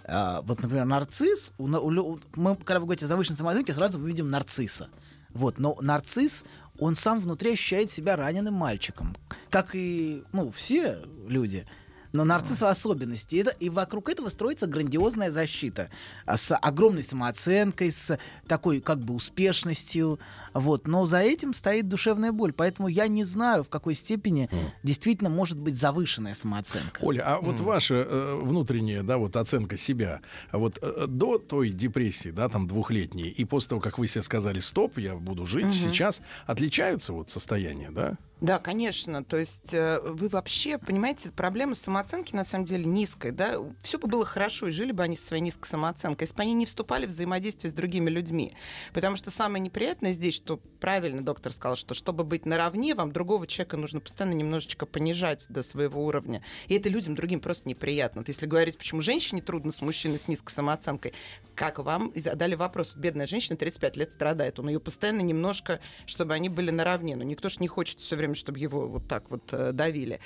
А, 0.04 0.42
вот, 0.42 0.62
например, 0.62 0.86
нарцисс, 0.86 1.52
у 1.58 1.66
у 1.66 2.18
мы, 2.34 2.56
когда 2.56 2.80
вы 2.80 2.86
говорите 2.86 3.04
о 3.04 3.08
завышенной 3.08 3.36
самооценке, 3.36 3.74
сразу 3.74 3.98
мы 3.98 4.08
видим 4.08 4.30
нарцисса. 4.30 4.88
Вот, 5.30 5.58
но 5.58 5.76
нарцисс, 5.80 6.44
он 6.78 6.96
сам 6.96 7.20
внутри 7.20 7.52
ощущает 7.52 7.90
себя 7.90 8.16
раненым 8.16 8.54
мальчиком. 8.54 9.16
Как 9.50 9.74
и, 9.74 10.24
ну, 10.32 10.50
все 10.50 10.98
люди. 11.28 11.66
Но 12.12 12.24
нарцисс 12.24 12.60
в 12.60 12.64
особенности. 12.64 13.36
И, 13.36 13.44
и 13.66 13.70
вокруг 13.70 14.08
этого 14.08 14.28
строится 14.28 14.66
грандиозная 14.66 15.30
защита. 15.30 15.90
а, 16.26 16.36
С 16.36 16.54
огромной 16.56 17.02
самооценкой, 17.02 17.92
с 17.92 18.18
такой 18.48 18.80
как 18.80 18.98
бы 18.98 19.14
успешностью. 19.14 20.18
Вот. 20.54 20.86
Но 20.86 21.06
за 21.06 21.18
этим 21.18 21.54
стоит 21.54 21.88
душевная 21.88 22.32
боль. 22.32 22.52
Поэтому 22.52 22.88
я 22.88 23.06
не 23.08 23.24
знаю, 23.24 23.64
в 23.64 23.68
какой 23.68 23.94
степени 23.94 24.48
действительно 24.82 25.30
может 25.30 25.58
быть 25.58 25.78
завышенная 25.78 26.34
самооценка. 26.34 27.00
Оля, 27.02 27.22
а 27.26 27.40
вот 27.40 27.60
ваша 27.60 27.94
э, 27.94 28.40
внутренняя, 28.42 29.02
да, 29.02 29.18
вот 29.18 29.36
оценка 29.36 29.76
себя, 29.76 30.20
а 30.50 30.58
вот 30.58 30.78
э, 30.82 31.06
до 31.06 31.38
той 31.38 31.70
депрессии, 31.70 32.30
да, 32.30 32.48
там 32.48 32.66
двухлетней, 32.66 33.28
и 33.28 33.44
после 33.44 33.70
того, 33.70 33.80
как 33.80 33.98
вы 33.98 34.06
себе 34.06 34.22
сказали, 34.22 34.60
стоп, 34.60 34.98
я 34.98 35.14
буду 35.14 35.46
жить 35.46 35.66
Мгм. 35.66 35.72
сейчас, 35.72 36.20
отличаются 36.46 37.12
вот 37.12 37.30
состояния, 37.30 37.90
да? 37.90 38.16
Да, 38.40 38.58
конечно. 38.58 39.22
То 39.22 39.36
есть 39.36 39.74
э, 39.74 40.00
вы 40.02 40.28
вообще, 40.28 40.78
понимаете, 40.78 41.30
проблема 41.30 41.74
самооценки 41.74 42.34
на 42.34 42.44
самом 42.44 42.64
деле 42.64 42.86
низкая, 42.86 43.32
да? 43.32 43.56
Все 43.82 43.98
бы 43.98 44.08
было 44.08 44.24
хорошо, 44.24 44.68
и 44.68 44.70
жили 44.70 44.92
бы 44.92 45.02
они 45.02 45.16
со 45.16 45.26
своей 45.26 45.42
низкой 45.42 45.68
самооценкой, 45.68 46.24
если 46.24 46.36
бы 46.36 46.42
они 46.42 46.54
не 46.54 46.64
вступали 46.64 47.04
в 47.04 47.10
взаимодействие 47.10 47.70
с 47.70 47.74
другими 47.74 48.08
людьми. 48.08 48.54
Потому 48.94 49.16
что 49.16 49.30
самое 49.30 49.62
неприятное 49.62 50.12
здесь, 50.12 50.34
что 50.40 50.58
правильно 50.80 51.22
доктор 51.22 51.52
сказал, 51.52 51.76
что 51.76 51.92
чтобы 51.92 52.24
быть 52.24 52.46
наравне, 52.46 52.94
вам 52.94 53.12
другого 53.12 53.46
человека 53.46 53.76
нужно 53.76 54.00
постоянно 54.00 54.34
немножечко 54.34 54.86
понижать 54.86 55.44
до 55.50 55.62
своего 55.62 56.02
уровня. 56.04 56.42
И 56.66 56.74
это 56.74 56.88
людям 56.88 57.14
другим 57.14 57.40
просто 57.40 57.68
неприятно. 57.68 58.22
Вот 58.22 58.28
если 58.28 58.46
говорить, 58.46 58.78
почему 58.78 59.02
женщине 59.02 59.42
трудно 59.42 59.70
с 59.70 59.82
мужчиной 59.82 60.18
с 60.18 60.28
низкой 60.28 60.52
самооценкой, 60.52 61.12
как 61.54 61.78
вам 61.78 62.10
задали 62.14 62.54
вопрос, 62.54 62.94
бедная 62.96 63.26
женщина 63.26 63.58
35 63.58 63.96
лет 63.98 64.12
страдает, 64.12 64.58
он 64.58 64.68
ее 64.68 64.80
постоянно 64.80 65.20
немножко, 65.20 65.80
чтобы 66.06 66.32
они 66.32 66.48
были 66.48 66.70
наравне. 66.70 67.16
Но 67.16 67.22
никто 67.22 67.50
же 67.50 67.56
не 67.60 67.68
хочет 67.68 68.00
все 68.00 68.16
время, 68.16 68.34
чтобы 68.34 68.58
его 68.58 68.88
вот 68.88 69.06
так 69.06 69.30
вот 69.30 69.42
э, 69.52 69.72
давили. 69.72 70.20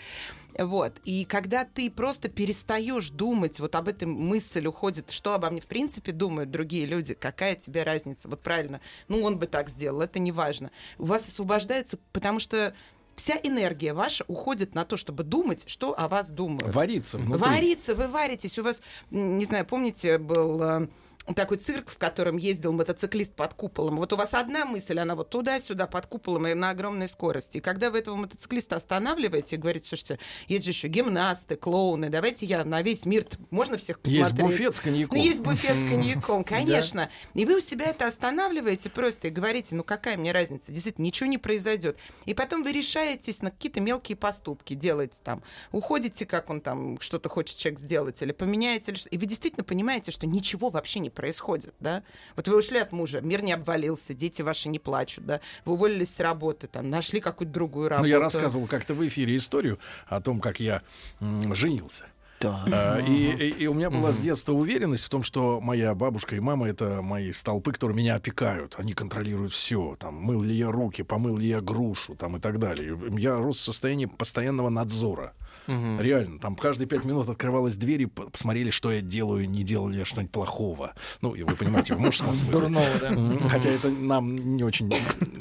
Вот. 0.56 1.00
И 1.04 1.24
когда 1.24 1.64
ты 1.64 1.90
просто 1.90 2.28
перестаешь 2.28 3.10
думать, 3.10 3.58
вот 3.58 3.74
об 3.74 3.88
этой 3.88 4.06
мысль 4.06 4.66
уходит, 4.66 5.10
что 5.10 5.34
обо 5.34 5.50
мне 5.50 5.60
в 5.60 5.66
принципе 5.66 6.12
думают 6.12 6.52
другие 6.52 6.86
люди, 6.86 7.14
какая 7.14 7.56
тебе 7.56 7.82
разница, 7.82 8.28
вот 8.28 8.40
правильно, 8.40 8.80
ну 9.08 9.22
он 9.22 9.38
бы 9.38 9.48
так 9.48 9.68
сделал, 9.68 10.00
это 10.04 10.18
не 10.18 10.32
важно. 10.32 10.70
У 10.98 11.06
вас 11.06 11.28
освобождается, 11.28 11.98
потому 12.12 12.38
что 12.38 12.74
вся 13.16 13.38
энергия 13.42 13.94
ваша 13.94 14.24
уходит 14.28 14.74
на 14.74 14.84
то, 14.84 14.96
чтобы 14.96 15.24
думать, 15.24 15.64
что 15.66 15.98
о 15.98 16.08
вас 16.08 16.30
думают. 16.30 16.74
Вариться 16.74 17.18
внутри. 17.18 17.38
Вариться, 17.38 17.94
вы 17.94 18.08
варитесь. 18.08 18.58
У 18.58 18.62
вас, 18.62 18.80
не 19.10 19.44
знаю, 19.44 19.64
помните, 19.64 20.18
был 20.18 20.62
э, 20.62 20.88
такой 21.32 21.56
цирк, 21.56 21.88
в 21.88 21.96
котором 21.96 22.36
ездил 22.36 22.72
мотоциклист 22.72 23.32
под 23.32 23.54
куполом. 23.54 23.96
Вот 23.96 24.12
у 24.12 24.16
вас 24.16 24.34
одна 24.34 24.66
мысль, 24.66 24.98
она 24.98 25.14
вот 25.14 25.30
туда-сюда 25.30 25.86
под 25.86 26.06
куполом 26.06 26.46
и 26.48 26.54
на 26.54 26.70
огромной 26.70 27.08
скорости. 27.08 27.58
И 27.58 27.60
когда 27.60 27.90
вы 27.90 27.98
этого 27.98 28.16
мотоциклиста 28.16 28.76
останавливаете 28.76 29.56
и 29.56 29.58
говорите, 29.58 29.88
слушайте, 29.88 30.18
есть 30.48 30.64
же 30.64 30.72
еще 30.72 30.88
гимнасты, 30.88 31.56
клоуны, 31.56 32.10
давайте 32.10 32.44
я 32.44 32.64
на 32.64 32.82
весь 32.82 33.06
мир, 33.06 33.24
можно 33.50 33.78
всех 33.78 34.00
посмотреть? 34.00 34.26
Есть 34.26 34.38
буфет 34.38 34.76
с 34.76 34.80
коньяком. 34.80 35.16
Ну, 35.16 35.24
есть 35.24 35.40
буфет 35.40 35.76
с 35.76 35.88
коньяком, 35.88 36.44
конечно. 36.44 37.08
И 37.32 37.46
вы 37.46 37.56
у 37.56 37.60
себя 37.60 37.86
это 37.86 38.06
останавливаете 38.06 38.90
просто 38.90 39.28
и 39.28 39.30
говорите, 39.30 39.74
ну 39.74 39.82
какая 39.82 40.18
мне 40.18 40.32
разница, 40.32 40.72
действительно, 40.72 41.06
ничего 41.06 41.28
не 41.28 41.38
произойдет. 41.38 41.96
И 42.26 42.34
потом 42.34 42.62
вы 42.62 42.72
решаетесь 42.72 43.40
на 43.40 43.50
какие-то 43.50 43.80
мелкие 43.80 44.16
поступки, 44.16 44.74
делаете 44.74 45.18
там, 45.24 45.42
уходите, 45.72 46.26
как 46.26 46.50
он 46.50 46.60
там, 46.60 47.00
что-то 47.00 47.30
хочет 47.30 47.56
человек 47.56 47.80
сделать, 47.80 48.20
или 48.20 48.32
поменяете, 48.32 48.92
или 48.92 48.98
что. 48.98 49.08
И 49.08 49.16
вы 49.16 49.24
действительно 49.24 49.64
понимаете, 49.64 50.10
что 50.10 50.26
ничего 50.26 50.68
вообще 50.68 51.00
не 51.00 51.13
происходит, 51.14 51.74
да? 51.80 52.02
Вот 52.36 52.46
вы 52.48 52.58
ушли 52.58 52.78
от 52.78 52.92
мужа, 52.92 53.20
мир 53.20 53.42
не 53.42 53.52
обвалился, 53.52 54.12
дети 54.14 54.42
ваши 54.42 54.68
не 54.68 54.78
плачут, 54.78 55.24
да? 55.26 55.40
Вы 55.64 55.74
уволились 55.74 56.14
с 56.14 56.20
работы, 56.20 56.66
там, 56.66 56.90
нашли 56.90 57.20
какую-то 57.20 57.52
другую 57.52 57.88
работу. 57.88 58.02
Ну, 58.06 58.08
я 58.08 58.18
рассказывал 58.20 58.66
как-то 58.66 58.94
в 58.94 59.06
эфире 59.08 59.36
историю 59.36 59.78
о 60.06 60.20
том, 60.20 60.40
как 60.40 60.60
я 60.60 60.82
м, 61.20 61.54
женился. 61.54 62.04
А, 62.46 62.98
И, 63.00 63.32
и- 63.32 63.62
и 63.62 63.66
у 63.68 63.72
меня 63.72 63.88
была 63.88 64.12
с 64.12 64.18
детства 64.18 64.52
уверенность 64.52 65.04
в 65.04 65.08
том, 65.08 65.22
что 65.22 65.60
моя 65.62 65.94
бабушка 65.94 66.36
и 66.36 66.40
мама 66.40 66.68
это 66.68 67.00
мои 67.00 67.32
столпы, 67.32 67.72
которые 67.72 67.96
меня 67.96 68.16
опекают. 68.16 68.74
Они 68.76 68.92
контролируют 68.92 69.54
все. 69.54 69.96
Там, 69.98 70.16
мыл 70.16 70.42
ли 70.42 70.54
я 70.54 70.70
руки, 70.70 71.02
помыл 71.02 71.38
ли 71.38 71.48
я 71.48 71.62
грушу, 71.62 72.14
там, 72.16 72.36
и 72.36 72.40
так 72.40 72.58
далее. 72.58 72.98
Я 73.18 73.36
рос 73.36 73.58
в 73.60 73.62
состоянии 73.62 74.04
постоянного 74.04 74.68
надзора. 74.68 75.32
Мгм. 75.66 76.00
Реально, 76.00 76.38
там 76.38 76.56
каждые 76.56 76.86
пять 76.86 77.04
минут 77.04 77.28
открывалась 77.28 77.76
дверь 77.76 78.02
и 78.02 78.06
посмотрели, 78.06 78.70
что 78.70 78.92
я 78.92 79.00
делаю, 79.00 79.48
не 79.48 79.62
делал 79.62 79.88
ли 79.88 79.98
я 79.98 80.04
что-нибудь 80.04 80.32
плохого. 80.32 80.92
Ну, 81.20 81.34
и 81.34 81.42
вы 81.42 81.54
понимаете, 81.56 81.94
в 81.94 82.00
мужском 82.00 82.36
смысле. 82.36 82.52
Дурного, 82.52 82.86
да. 83.00 83.48
Хотя 83.48 83.70
это 83.70 83.88
нам 83.90 84.56
не 84.56 84.62
очень 84.64 84.90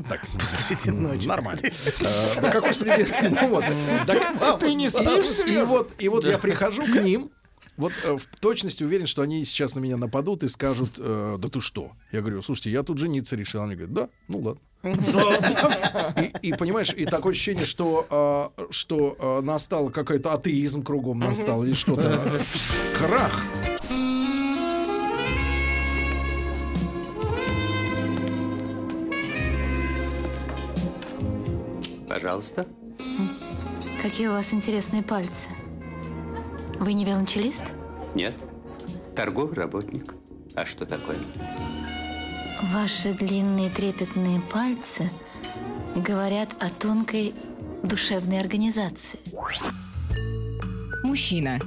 так 0.09 0.25
Действительно, 0.33 1.11
очень. 1.11 1.27
нормально. 1.27 1.61
А, 2.01 2.41
Да 2.41 2.49
какой 2.51 2.73
среди... 2.73 3.05
Ну 3.41 3.49
вот. 3.49 3.63
Так, 4.07 4.59
Ты 4.59 4.73
не 4.73 4.89
спишь, 4.89 5.47
И 5.47 5.57
вот, 5.63 5.91
и 5.99 6.09
вот 6.09 6.25
я 6.25 6.37
прихожу 6.37 6.83
к 6.83 7.01
ним, 7.03 7.31
вот 7.77 7.91
э, 8.03 8.17
в 8.17 8.39
точности 8.39 8.83
уверен, 8.83 9.07
что 9.07 9.21
они 9.23 9.43
сейчас 9.45 9.73
на 9.75 9.79
меня 9.79 9.97
нападут 9.97 10.43
и 10.43 10.47
скажут, 10.47 10.91
э, 10.97 11.37
да 11.39 11.49
ты 11.49 11.59
что? 11.59 11.91
Я 12.11 12.21
говорю, 12.21 12.41
слушайте, 12.41 12.69
я 12.71 12.83
тут 12.83 12.99
жениться 12.99 13.35
решил. 13.35 13.63
Они 13.63 13.75
говорят, 13.75 13.93
да, 13.93 14.09
ну 14.27 14.39
ладно. 14.39 14.61
И, 14.83 16.47
и, 16.49 16.53
понимаешь, 16.53 16.93
и 16.93 17.05
такое 17.05 17.31
ощущение, 17.31 17.65
что, 17.65 18.05
а, 18.09 18.51
что 18.69 19.15
а, 19.19 19.41
настал 19.41 19.89
какой-то 19.89 20.33
атеизм 20.33 20.83
кругом 20.83 21.19
настал 21.19 21.63
или 21.63 21.73
что-то. 21.73 22.41
Крах. 22.97 23.43
Пожалуйста. 32.09 32.67
Какие 34.01 34.27
у 34.27 34.31
вас 34.31 34.53
интересные 34.53 35.01
пальцы. 35.01 35.49
Вы 36.79 36.93
не 36.93 37.05
велончелист? 37.05 37.63
Нет. 38.15 38.35
Торговый 39.15 39.55
работник. 39.55 40.13
А 40.55 40.65
что 40.65 40.85
такое? 40.85 41.17
Ваши 42.71 43.13
длинные 43.13 43.69
трепетные 43.69 44.39
пальцы 44.39 45.09
говорят 45.97 46.49
о 46.61 46.69
тонкой 46.69 47.33
душевной 47.83 48.39
организации. 48.39 49.19
Мужчина. 51.03 51.59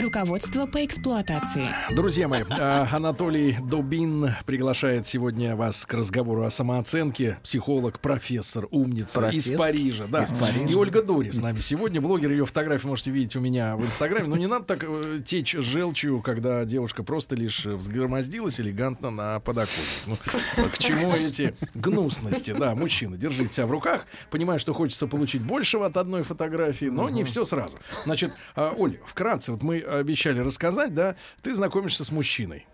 Руководство 0.00 0.66
по 0.66 0.84
эксплуатации. 0.84 1.66
Друзья 1.90 2.28
мои, 2.28 2.44
а, 2.50 2.88
Анатолий 2.92 3.56
Дубин 3.60 4.30
приглашает 4.46 5.08
сегодня 5.08 5.56
вас 5.56 5.84
к 5.84 5.92
разговору 5.92 6.44
о 6.44 6.50
самооценке. 6.50 7.38
Психолог, 7.42 7.98
профессор, 7.98 8.68
умница 8.70 9.18
Профессор? 9.18 9.54
из 9.54 9.58
Парижа. 9.58 10.04
Да. 10.08 10.22
Из 10.22 10.30
Парижа. 10.30 10.66
И 10.66 10.74
Ольга 10.74 11.02
Дори 11.02 11.32
с 11.32 11.38
нами 11.38 11.58
сегодня. 11.58 12.00
Блогер, 12.00 12.30
ее 12.30 12.46
фотографии 12.46 12.86
можете 12.86 13.10
видеть 13.10 13.34
у 13.34 13.40
меня 13.40 13.76
в 13.76 13.84
Инстаграме. 13.84 14.28
Но 14.28 14.36
не 14.36 14.46
надо 14.46 14.66
так 14.66 14.84
э, 14.84 15.18
течь 15.24 15.52
желчью, 15.52 16.22
когда 16.22 16.64
девушка 16.64 17.02
просто 17.02 17.34
лишь 17.34 17.66
э, 17.66 17.74
взгромоздилась 17.74 18.60
элегантно 18.60 19.10
на 19.10 19.40
подоконник. 19.40 19.68
Ну, 20.06 20.16
к 20.16 20.78
чему 20.78 21.10
эти 21.10 21.56
гнусности? 21.74 22.52
Да, 22.52 22.76
мужчина, 22.76 23.16
держите 23.16 23.52
себя 23.52 23.66
в 23.66 23.72
руках. 23.72 24.06
Понимаю, 24.30 24.60
что 24.60 24.72
хочется 24.74 25.08
получить 25.08 25.42
большего 25.42 25.86
от 25.86 25.96
одной 25.96 26.22
фотографии, 26.22 26.86
но 26.86 27.08
не 27.08 27.24
все 27.24 27.44
сразу. 27.44 27.76
Значит, 28.04 28.32
а, 28.54 28.72
Оль, 28.76 28.98
вкратце, 29.04 29.50
вот 29.52 29.62
мы 29.62 29.87
обещали 29.88 30.40
рассказать, 30.40 30.94
да, 30.94 31.16
ты 31.42 31.54
знакомишься 31.54 32.04
с 32.04 32.10
мужчиной. 32.12 32.66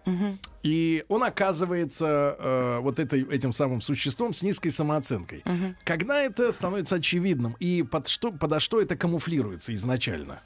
И 0.64 1.04
он 1.08 1.22
оказывается 1.22 2.36
э, 2.38 2.78
вот 2.80 2.98
этой, 2.98 3.22
этим 3.30 3.52
самым 3.52 3.82
существом 3.82 4.32
с 4.32 4.42
низкой 4.42 4.70
самооценкой. 4.70 5.44
Когда 5.84 6.22
это 6.22 6.50
становится 6.52 6.96
очевидным 6.96 7.54
и 7.60 7.82
под 7.82 8.08
что, 8.08 8.32
подо 8.32 8.60
что 8.60 8.80
это 8.80 8.96
камуфлируется 8.96 9.74
изначально? 9.74 10.40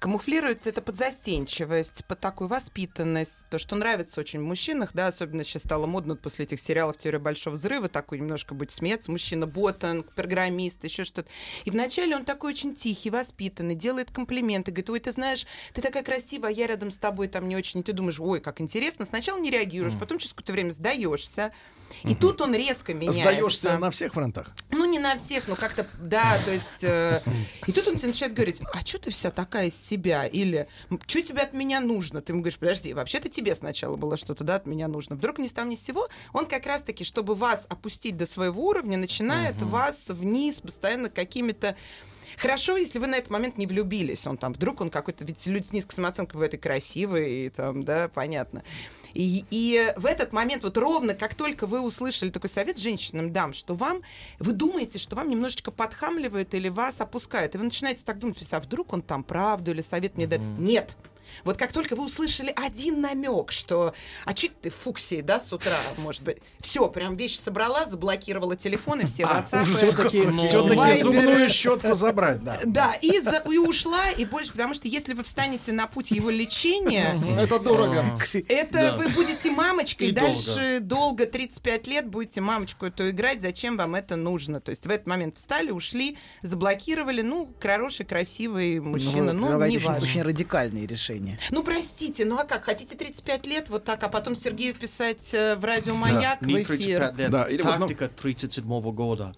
Камуфлируется 0.00 0.68
это 0.70 0.82
под 0.82 0.96
застенчивость, 0.96 2.04
под 2.06 2.18
такую 2.18 2.48
воспитанность, 2.48 3.46
то, 3.48 3.60
что 3.60 3.76
нравится 3.76 4.20
очень 4.20 4.40
в 4.40 4.42
мужчинах, 4.42 4.90
да, 4.92 5.06
особенно 5.06 5.44
сейчас 5.44 5.62
стало 5.62 5.86
модно 5.86 6.16
после 6.16 6.46
этих 6.46 6.60
сериалов 6.60 6.98
«Теория 6.98 7.20
большого 7.20 7.54
взрыва», 7.54 7.88
такой 7.88 8.18
немножко 8.18 8.54
быть 8.54 8.72
смеяться, 8.72 9.12
мужчина 9.12 9.46
ботан, 9.46 10.04
программист, 10.16 10.82
еще 10.82 11.04
что-то. 11.04 11.28
И 11.64 11.70
вначале 11.70 12.16
он 12.16 12.24
такой 12.24 12.52
очень 12.52 12.74
тихий, 12.74 13.10
воспитанный, 13.10 13.76
делает 13.76 14.10
комплименты, 14.10 14.72
говорит, 14.72 14.90
ой, 14.90 15.00
ты 15.00 15.12
знаешь, 15.12 15.46
ты 15.72 15.80
такая 15.80 16.02
красивая, 16.02 16.50
а 16.50 16.52
я 16.52 16.66
рядом 16.66 16.90
с 16.90 16.98
тобой 16.98 17.28
там 17.28 17.48
не 17.48 17.54
очень, 17.54 17.80
и 17.80 17.82
ты 17.84 17.92
думаешь, 17.92 18.18
ой, 18.18 18.40
как 18.40 18.60
интересно, 18.60 19.04
сначала 19.04 19.38
не 19.38 19.50
реагируешь, 19.60 19.94
потом 19.98 20.18
через 20.18 20.32
какое-то 20.32 20.52
время 20.52 20.72
сдаешься, 20.72 21.52
и 22.04 22.14
тут 22.14 22.40
он 22.40 22.54
резко 22.54 22.94
меняется. 22.94 23.20
Сдаешься 23.20 23.78
на 23.78 23.90
всех 23.90 24.14
фронтах? 24.14 24.50
Ну, 24.70 24.84
не 24.84 24.98
на 24.98 25.16
всех, 25.16 25.48
но 25.48 25.56
как-то, 25.56 25.86
да, 26.00 26.38
то 26.44 26.52
есть... 26.52 26.82
э, 26.82 27.22
и 27.66 27.72
тут 27.72 27.88
он 27.88 27.96
тебе 27.96 28.08
начинает 28.08 28.34
говорить, 28.34 28.60
а 28.72 28.80
что 28.80 28.98
ты 28.98 29.10
вся 29.10 29.30
такая 29.30 29.66
из 29.66 29.76
себя? 29.76 30.26
Или, 30.26 30.66
что 31.06 31.22
тебе 31.22 31.42
от 31.42 31.52
меня 31.52 31.80
нужно? 31.80 32.22
Ты 32.22 32.32
ему 32.32 32.40
говоришь, 32.40 32.58
подожди, 32.58 32.94
вообще-то 32.94 33.28
тебе 33.28 33.54
сначала 33.54 33.96
было 33.96 34.16
что-то, 34.16 34.44
да, 34.44 34.56
от 34.56 34.66
меня 34.66 34.88
нужно. 34.88 35.16
Вдруг 35.16 35.38
ни 35.38 35.46
с 35.46 35.52
того 35.52 35.68
ни 35.68 35.74
с 35.74 35.82
сего, 35.82 36.08
он 36.32 36.46
как 36.46 36.66
раз-таки, 36.66 37.04
чтобы 37.04 37.34
вас 37.34 37.66
опустить 37.68 38.16
до 38.16 38.26
своего 38.26 38.66
уровня, 38.66 38.96
начинает 38.96 39.60
вас 39.60 40.08
вниз 40.08 40.60
постоянно 40.60 41.10
какими-то 41.10 41.76
Хорошо, 42.38 42.76
если 42.76 42.98
вы 42.98 43.08
на 43.08 43.16
этот 43.16 43.30
момент 43.30 43.58
не 43.58 43.66
влюбились. 43.66 44.26
Он 44.26 44.38
там 44.38 44.52
вдруг 44.52 44.80
он 44.80 44.88
какой-то, 44.88 45.24
ведь 45.24 45.44
люди 45.46 45.66
с 45.66 45.72
низкой 45.72 45.94
самооценкой 45.94 46.34
бывают 46.34 46.54
и 46.54 46.58
красивые, 46.58 47.46
и 47.46 47.50
там, 47.50 47.84
да, 47.84 48.08
понятно. 48.08 48.62
И, 49.14 49.44
и 49.50 49.92
в 49.96 50.06
этот 50.06 50.32
момент, 50.32 50.64
вот 50.64 50.76
ровно 50.76 51.14
как 51.14 51.34
только 51.34 51.66
вы 51.66 51.80
услышали 51.80 52.30
такой 52.30 52.50
совет 52.50 52.78
женщинам 52.78 53.32
дам, 53.32 53.52
что 53.52 53.74
вам, 53.74 54.02
вы 54.38 54.52
думаете, 54.52 54.98
что 54.98 55.16
вам 55.16 55.30
немножечко 55.30 55.70
подхамливают 55.70 56.54
или 56.54 56.68
вас 56.68 57.00
опускают, 57.00 57.54
и 57.54 57.58
вы 57.58 57.64
начинаете 57.64 58.04
так 58.04 58.18
думать, 58.18 58.46
а 58.52 58.60
вдруг 58.60 58.92
он 58.92 59.02
там 59.02 59.22
правду 59.24 59.70
или 59.70 59.80
совет 59.80 60.16
мне 60.16 60.26
дает. 60.26 60.42
Нет. 60.58 60.96
Вот 61.44 61.56
как 61.56 61.72
только 61.72 61.96
вы 61.96 62.04
услышали 62.06 62.52
один 62.56 63.00
намек, 63.00 63.52
что 63.52 63.94
а 64.24 64.34
чё 64.34 64.48
ты 64.60 64.70
в 64.70 64.74
фуксии, 64.74 65.20
да, 65.20 65.40
с 65.40 65.52
утра, 65.52 65.76
может 65.98 66.22
быть, 66.22 66.38
все, 66.60 66.88
прям 66.88 67.16
вещи 67.16 67.38
собрала, 67.38 67.84
заблокировала 67.86 68.56
телефон 68.56 69.00
и 69.00 69.06
все 69.06 69.24
А, 69.24 69.40
WhatsApp. 69.40 69.74
все-таки 69.76 70.26
все-таки 70.38 71.02
зубную 71.02 71.50
щетку 71.50 71.94
забрать, 71.94 72.42
да. 72.42 72.60
Да, 72.64 72.94
и, 73.00 73.20
за- 73.20 73.42
и 73.50 73.58
ушла, 73.58 74.10
и 74.10 74.24
больше, 74.24 74.52
потому 74.52 74.74
что 74.74 74.88
если 74.88 75.14
вы 75.14 75.24
встанете 75.24 75.72
на 75.72 75.86
путь 75.86 76.10
его 76.10 76.30
лечения, 76.30 77.20
Это 77.38 77.58
дорого. 77.58 78.04
это 78.48 78.96
вы 78.98 79.08
будете 79.08 79.50
мамочкой, 79.50 80.08
И 80.08 80.12
дальше 80.12 80.78
долго, 80.80 81.26
35 81.26 81.86
лет, 81.86 82.08
будете 82.08 82.40
мамочку 82.40 82.86
эту 82.86 83.10
играть, 83.10 83.40
зачем 83.40 83.76
вам 83.76 83.94
это 83.94 84.16
нужно? 84.16 84.60
То 84.60 84.70
есть 84.70 84.86
в 84.86 84.90
этот 84.90 85.06
момент 85.06 85.36
встали, 85.36 85.70
ушли, 85.70 86.16
заблокировали, 86.42 87.22
ну, 87.22 87.48
хороший, 87.60 88.04
красивый 88.04 88.80
мужчина, 88.80 89.32
ну, 89.32 89.42
предлагаете 89.46 89.78
не 89.78 89.84
важно. 89.84 90.02
очень 90.02 90.22
радикальные 90.22 90.86
решения. 90.86 91.19
Ну, 91.50 91.62
простите, 91.62 92.24
ну 92.24 92.38
а 92.38 92.44
как, 92.44 92.64
хотите 92.64 92.96
35 92.96 93.46
лет, 93.46 93.68
вот 93.68 93.84
так, 93.84 94.02
а 94.02 94.08
потом 94.08 94.36
Сергею 94.36 94.74
писать 94.74 95.30
э, 95.32 95.56
в 95.56 95.64
радио 95.64 95.94
«Маяк» 95.94 96.40
Не 96.42 96.54
в 96.54 96.62
эфир? 96.62 96.66
35 96.66 97.18
лет. 97.18 97.30
Да, 97.30 97.44
или 97.44 97.62
вот, 97.62 97.78
ну- 97.78 97.88
Тактика 97.88 98.08
37 98.08 98.64
года. 98.92 99.34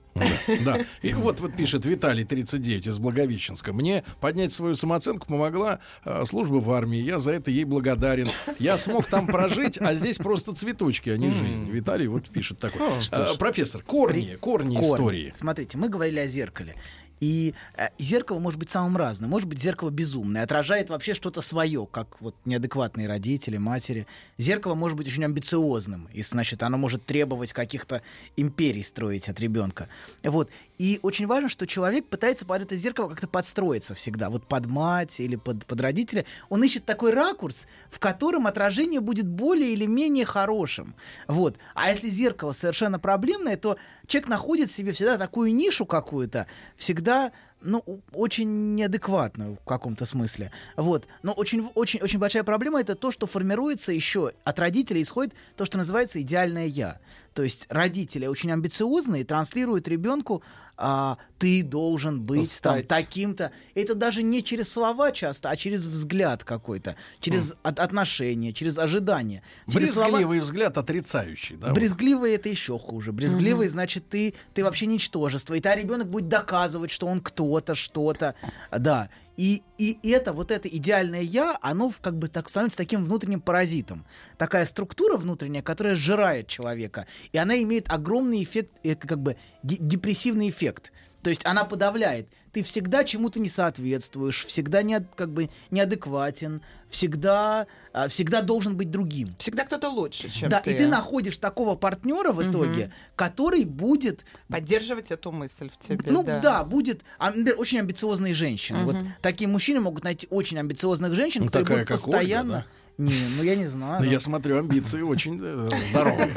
Да. 0.64 0.78
И 1.00 1.12
вот 1.14 1.40
вот 1.40 1.56
пишет 1.56 1.84
Виталий 1.86 2.24
39 2.24 2.86
из 2.86 2.98
Благовещенска. 2.98 3.72
Мне 3.72 4.04
поднять 4.20 4.52
свою 4.52 4.74
самооценку 4.74 5.26
помогла 5.26 5.80
э, 6.04 6.24
служба 6.26 6.56
в 6.56 6.70
армии. 6.70 6.98
Я 6.98 7.18
за 7.18 7.32
это 7.32 7.50
ей 7.50 7.64
благодарен. 7.64 8.26
Я 8.58 8.76
смог 8.78 9.06
там 9.06 9.26
прожить, 9.26 9.78
а 9.80 9.94
здесь 9.94 10.18
просто 10.18 10.54
цветочки, 10.54 11.10
а 11.10 11.16
не 11.16 11.30
жизнь. 11.30 11.70
Виталий 11.70 12.06
вот 12.06 12.28
пишет 12.28 12.62
ж. 12.62 13.08
Э, 13.10 13.36
Профессор, 13.38 13.82
корни, 13.82 14.36
корни 14.40 14.76
Корни. 14.76 14.86
истории. 14.86 15.32
Смотрите, 15.34 15.78
мы 15.78 15.88
говорили 15.88 16.20
о 16.20 16.26
зеркале. 16.26 16.76
И 17.22 17.54
э, 17.76 17.90
зеркало 18.00 18.40
может 18.40 18.58
быть 18.58 18.72
самым 18.72 18.96
разным. 18.96 19.30
Может 19.30 19.48
быть, 19.48 19.62
зеркало 19.62 19.90
безумное, 19.90 20.42
отражает 20.42 20.90
вообще 20.90 21.14
что-то 21.14 21.40
свое, 21.40 21.86
как 21.88 22.20
вот 22.20 22.34
неадекватные 22.44 23.06
родители, 23.06 23.58
матери. 23.58 24.08
Зеркало 24.38 24.74
может 24.74 24.98
быть 24.98 25.06
очень 25.06 25.24
амбициозным, 25.24 26.08
и 26.12 26.20
значит, 26.22 26.64
оно 26.64 26.78
может 26.78 27.06
требовать 27.06 27.52
каких-то 27.52 28.02
империй 28.36 28.82
строить 28.82 29.28
от 29.28 29.38
ребенка. 29.38 29.88
Вот. 30.24 30.50
И 30.82 30.98
очень 31.02 31.28
важно, 31.28 31.48
что 31.48 31.64
человек 31.64 32.06
пытается 32.06 32.44
под 32.44 32.62
это 32.62 32.74
зеркало 32.74 33.08
как-то 33.08 33.28
подстроиться 33.28 33.94
всегда. 33.94 34.30
Вот 34.30 34.48
под 34.48 34.66
мать 34.66 35.20
или 35.20 35.36
под, 35.36 35.64
под 35.64 35.80
родителя. 35.80 36.24
Он 36.48 36.64
ищет 36.64 36.84
такой 36.84 37.12
ракурс, 37.12 37.68
в 37.88 38.00
котором 38.00 38.48
отражение 38.48 39.00
будет 39.00 39.28
более 39.28 39.74
или 39.74 39.86
менее 39.86 40.24
хорошим. 40.24 40.96
Вот. 41.28 41.56
А 41.76 41.92
если 41.92 42.08
зеркало 42.08 42.50
совершенно 42.50 42.98
проблемное, 42.98 43.56
то 43.56 43.76
человек 44.08 44.28
находит 44.28 44.70
в 44.70 44.74
себе 44.74 44.90
всегда 44.90 45.18
такую 45.18 45.54
нишу 45.54 45.86
какую-то, 45.86 46.48
всегда 46.76 47.30
ну, 47.64 47.84
очень 48.12 48.74
неадекватную 48.74 49.56
в 49.56 49.64
каком-то 49.64 50.04
смысле. 50.04 50.50
Вот. 50.76 51.06
Но 51.22 51.32
очень, 51.32 51.70
очень, 51.74 52.00
очень 52.00 52.18
большая 52.18 52.42
проблема 52.42 52.80
это 52.80 52.94
то, 52.94 53.10
что 53.10 53.26
формируется 53.26 53.92
еще 53.92 54.32
от 54.44 54.58
родителей 54.58 55.02
исходит 55.02 55.34
то, 55.56 55.64
что 55.64 55.78
называется 55.78 56.20
идеальное 56.20 56.66
я. 56.66 56.98
То 57.34 57.42
есть 57.42 57.66
родители 57.70 58.26
очень 58.26 58.52
амбициозные, 58.52 59.24
транслируют 59.24 59.88
ребенку, 59.88 60.42
а, 60.76 61.18
ты 61.38 61.62
должен 61.62 62.20
быть 62.22 62.58
там, 62.62 62.74
таким-то. 62.88 63.52
Это 63.74 63.94
даже 63.94 64.22
не 64.22 64.42
через 64.42 64.72
слова 64.72 65.12
часто, 65.12 65.48
а 65.50 65.56
через 65.56 65.86
взгляд 65.86 66.44
какой-то, 66.44 66.96
через 67.20 67.54
от- 67.62 67.78
отношения, 67.78 68.52
через 68.52 68.78
ожидания. 68.78 69.42
Через 69.70 69.94
слова- 69.94 70.08
Брезгливый 70.10 70.40
взгляд 70.40 70.76
отрицающий. 70.78 71.56
Да, 71.56 71.68
вот. 71.68 71.74
Брезгливый 71.76 72.32
это 72.34 72.48
еще 72.48 72.78
хуже. 72.78 73.12
Брезгливый, 73.12 73.68
значит, 73.68 74.08
ты, 74.08 74.34
ты 74.54 74.64
вообще 74.64 74.86
ничтожество. 74.86 75.54
И 75.54 75.60
та 75.60 75.74
ребенок 75.76 76.08
будет 76.08 76.28
доказывать, 76.28 76.90
что 76.90 77.06
он 77.06 77.20
кто-то, 77.20 77.74
что-то. 77.74 78.34
Да. 78.70 79.08
И, 79.36 79.62
и 79.78 80.10
это, 80.10 80.32
вот 80.32 80.50
это 80.50 80.68
идеальное 80.68 81.22
я, 81.22 81.56
оно 81.62 81.92
как 82.00 82.18
бы 82.18 82.28
так 82.28 82.48
становится 82.48 82.78
таким 82.78 83.04
внутренним 83.04 83.40
паразитом. 83.40 84.04
Такая 84.36 84.66
структура 84.66 85.16
внутренняя, 85.16 85.62
которая 85.62 85.94
сжирает 85.94 86.48
человека. 86.48 87.06
И 87.32 87.38
она 87.38 87.60
имеет 87.62 87.90
огромный 87.90 88.42
эффект, 88.42 88.72
э, 88.82 88.94
как 88.94 89.20
бы 89.20 89.36
де- 89.62 89.78
депрессивный 89.78 90.50
эффект. 90.50 90.92
То 91.22 91.30
есть 91.30 91.46
она 91.46 91.64
подавляет. 91.64 92.28
Ты 92.52 92.62
всегда 92.62 93.02
чему-то 93.02 93.40
не 93.40 93.48
соответствуешь, 93.48 94.44
всегда 94.44 94.82
не, 94.82 95.00
как 95.16 95.32
бы 95.32 95.48
неадекватен, 95.70 96.60
всегда, 96.90 97.66
а, 97.94 98.08
всегда 98.08 98.42
должен 98.42 98.76
быть 98.76 98.90
другим. 98.90 99.28
Всегда 99.38 99.64
кто-то 99.64 99.88
лучше, 99.88 100.30
чем 100.30 100.50
да, 100.50 100.60
ты. 100.60 100.72
и 100.72 100.76
ты 100.78 100.86
находишь 100.86 101.38
такого 101.38 101.76
партнера 101.76 102.32
в 102.32 102.42
итоге, 102.50 102.92
который 103.16 103.64
будет 103.64 104.26
Поддерживать 104.48 105.10
эту 105.10 105.32
мысль 105.32 105.70
в 105.70 105.78
тебе, 105.78 105.98
ну 106.12 106.22
да. 106.22 106.40
да, 106.40 106.64
будет 106.64 107.02
а, 107.18 107.30
например, 107.30 107.58
очень 107.58 107.78
амбициозные 107.78 108.34
женщины. 108.34 108.84
Вот 108.84 108.96
Мгм. 108.96 109.14
такие 109.22 109.48
мужчины 109.48 109.80
могут 109.80 110.04
найти 110.04 110.26
очень 110.28 110.58
амбициозных 110.58 111.14
женщин, 111.14 111.40
Ну, 111.42 111.46
которые 111.46 111.64
такая, 111.64 111.78
будут 111.78 111.88
как 111.88 111.98
Ольга, 112.08 112.18
постоянно. 112.18 112.52
да? 112.52 112.66
Не, 112.98 113.14
ну 113.36 113.42
я 113.42 113.56
не 113.56 113.66
знаю. 113.66 114.00
Ну, 114.00 114.06
ну. 114.06 114.12
я 114.12 114.20
смотрю, 114.20 114.58
амбиции 114.58 115.00
очень 115.00 115.40
э, 115.42 115.68
здоровые. 115.90 116.30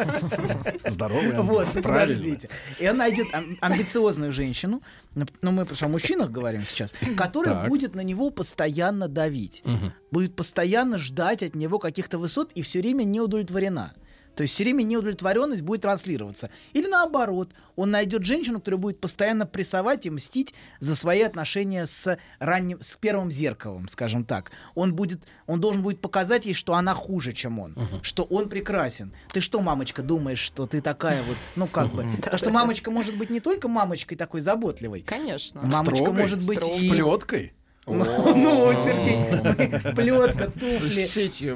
Здоровые 0.85 1.41
Вот, 1.41 1.61
амбиции, 1.63 1.81
подождите. 1.81 2.49
И 2.79 2.89
он 2.89 2.97
найдет 2.97 3.27
ам- 3.33 3.57
амбициозную 3.61 4.31
женщину, 4.31 4.81
ну 5.15 5.51
мы 5.51 5.67
о 5.79 5.87
мужчинах 5.87 6.31
говорим 6.31 6.65
сейчас, 6.65 6.93
которая 7.17 7.67
будет 7.67 7.95
на 7.95 8.01
него 8.01 8.29
постоянно 8.29 9.07
давить, 9.07 9.63
будет 10.11 10.35
постоянно 10.35 10.97
ждать 10.97 11.43
от 11.43 11.55
него 11.55 11.79
каких-то 11.79 12.17
высот 12.17 12.51
и 12.53 12.61
все 12.61 12.79
время 12.79 13.03
не 13.03 13.19
удовлетворена. 13.19 13.93
То 14.35 14.43
есть 14.43 14.53
все 14.53 14.63
время 14.63 14.83
неудовлетворенность 14.83 15.61
будет 15.61 15.81
транслироваться. 15.81 16.49
Или 16.73 16.87
наоборот, 16.87 17.51
он 17.75 17.91
найдет 17.91 18.23
женщину, 18.23 18.59
которая 18.59 18.79
будет 18.79 18.99
постоянно 18.99 19.45
прессовать 19.45 20.05
и 20.05 20.09
мстить 20.09 20.53
за 20.79 20.95
свои 20.95 21.21
отношения 21.21 21.85
с 21.85 22.17
ранним, 22.39 22.81
с 22.81 22.97
первым 22.97 23.31
зеркалом, 23.31 23.87
скажем 23.87 24.25
так. 24.25 24.51
Он 24.75 24.93
будет, 24.93 25.21
он 25.47 25.61
должен 25.61 25.81
будет 25.81 26.01
показать 26.01 26.45
ей, 26.45 26.53
что 26.53 26.75
она 26.75 26.93
хуже, 26.93 27.33
чем 27.33 27.59
он, 27.59 27.75
что 28.01 28.23
он 28.23 28.49
прекрасен. 28.49 29.13
Ты 29.31 29.41
что, 29.41 29.61
мамочка, 29.61 30.01
думаешь, 30.01 30.39
что 30.39 30.67
ты 30.67 30.81
такая 30.81 31.23
вот, 31.23 31.37
ну 31.55 31.67
как 31.67 31.91
бы, 31.93 32.05
потому 32.17 32.37
что 32.37 32.49
мамочка 32.49 32.91
может 32.91 33.17
быть 33.17 33.29
не 33.29 33.39
только 33.39 33.67
мамочкой 33.67 34.17
такой 34.17 34.41
заботливой. 34.41 35.01
Конечно. 35.01 35.61
Мамочка 35.61 35.95
Строгой, 35.95 36.21
может 36.21 36.45
быть 36.45 36.63
с 36.63 36.81
и 36.81 36.89
плеткой. 36.89 37.53
ну, 37.87 38.35
ну, 38.35 38.73
Сергей, 38.83 39.93
плетка, 39.93 40.45
туфли. 40.49 40.89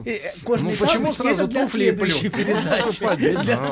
Э, 0.05 0.31
Ну 0.63 0.71
почему 0.85 1.11
сразу 1.13 1.47
туфли 1.47 1.85
и 1.85 1.91
плетка? 1.91 2.37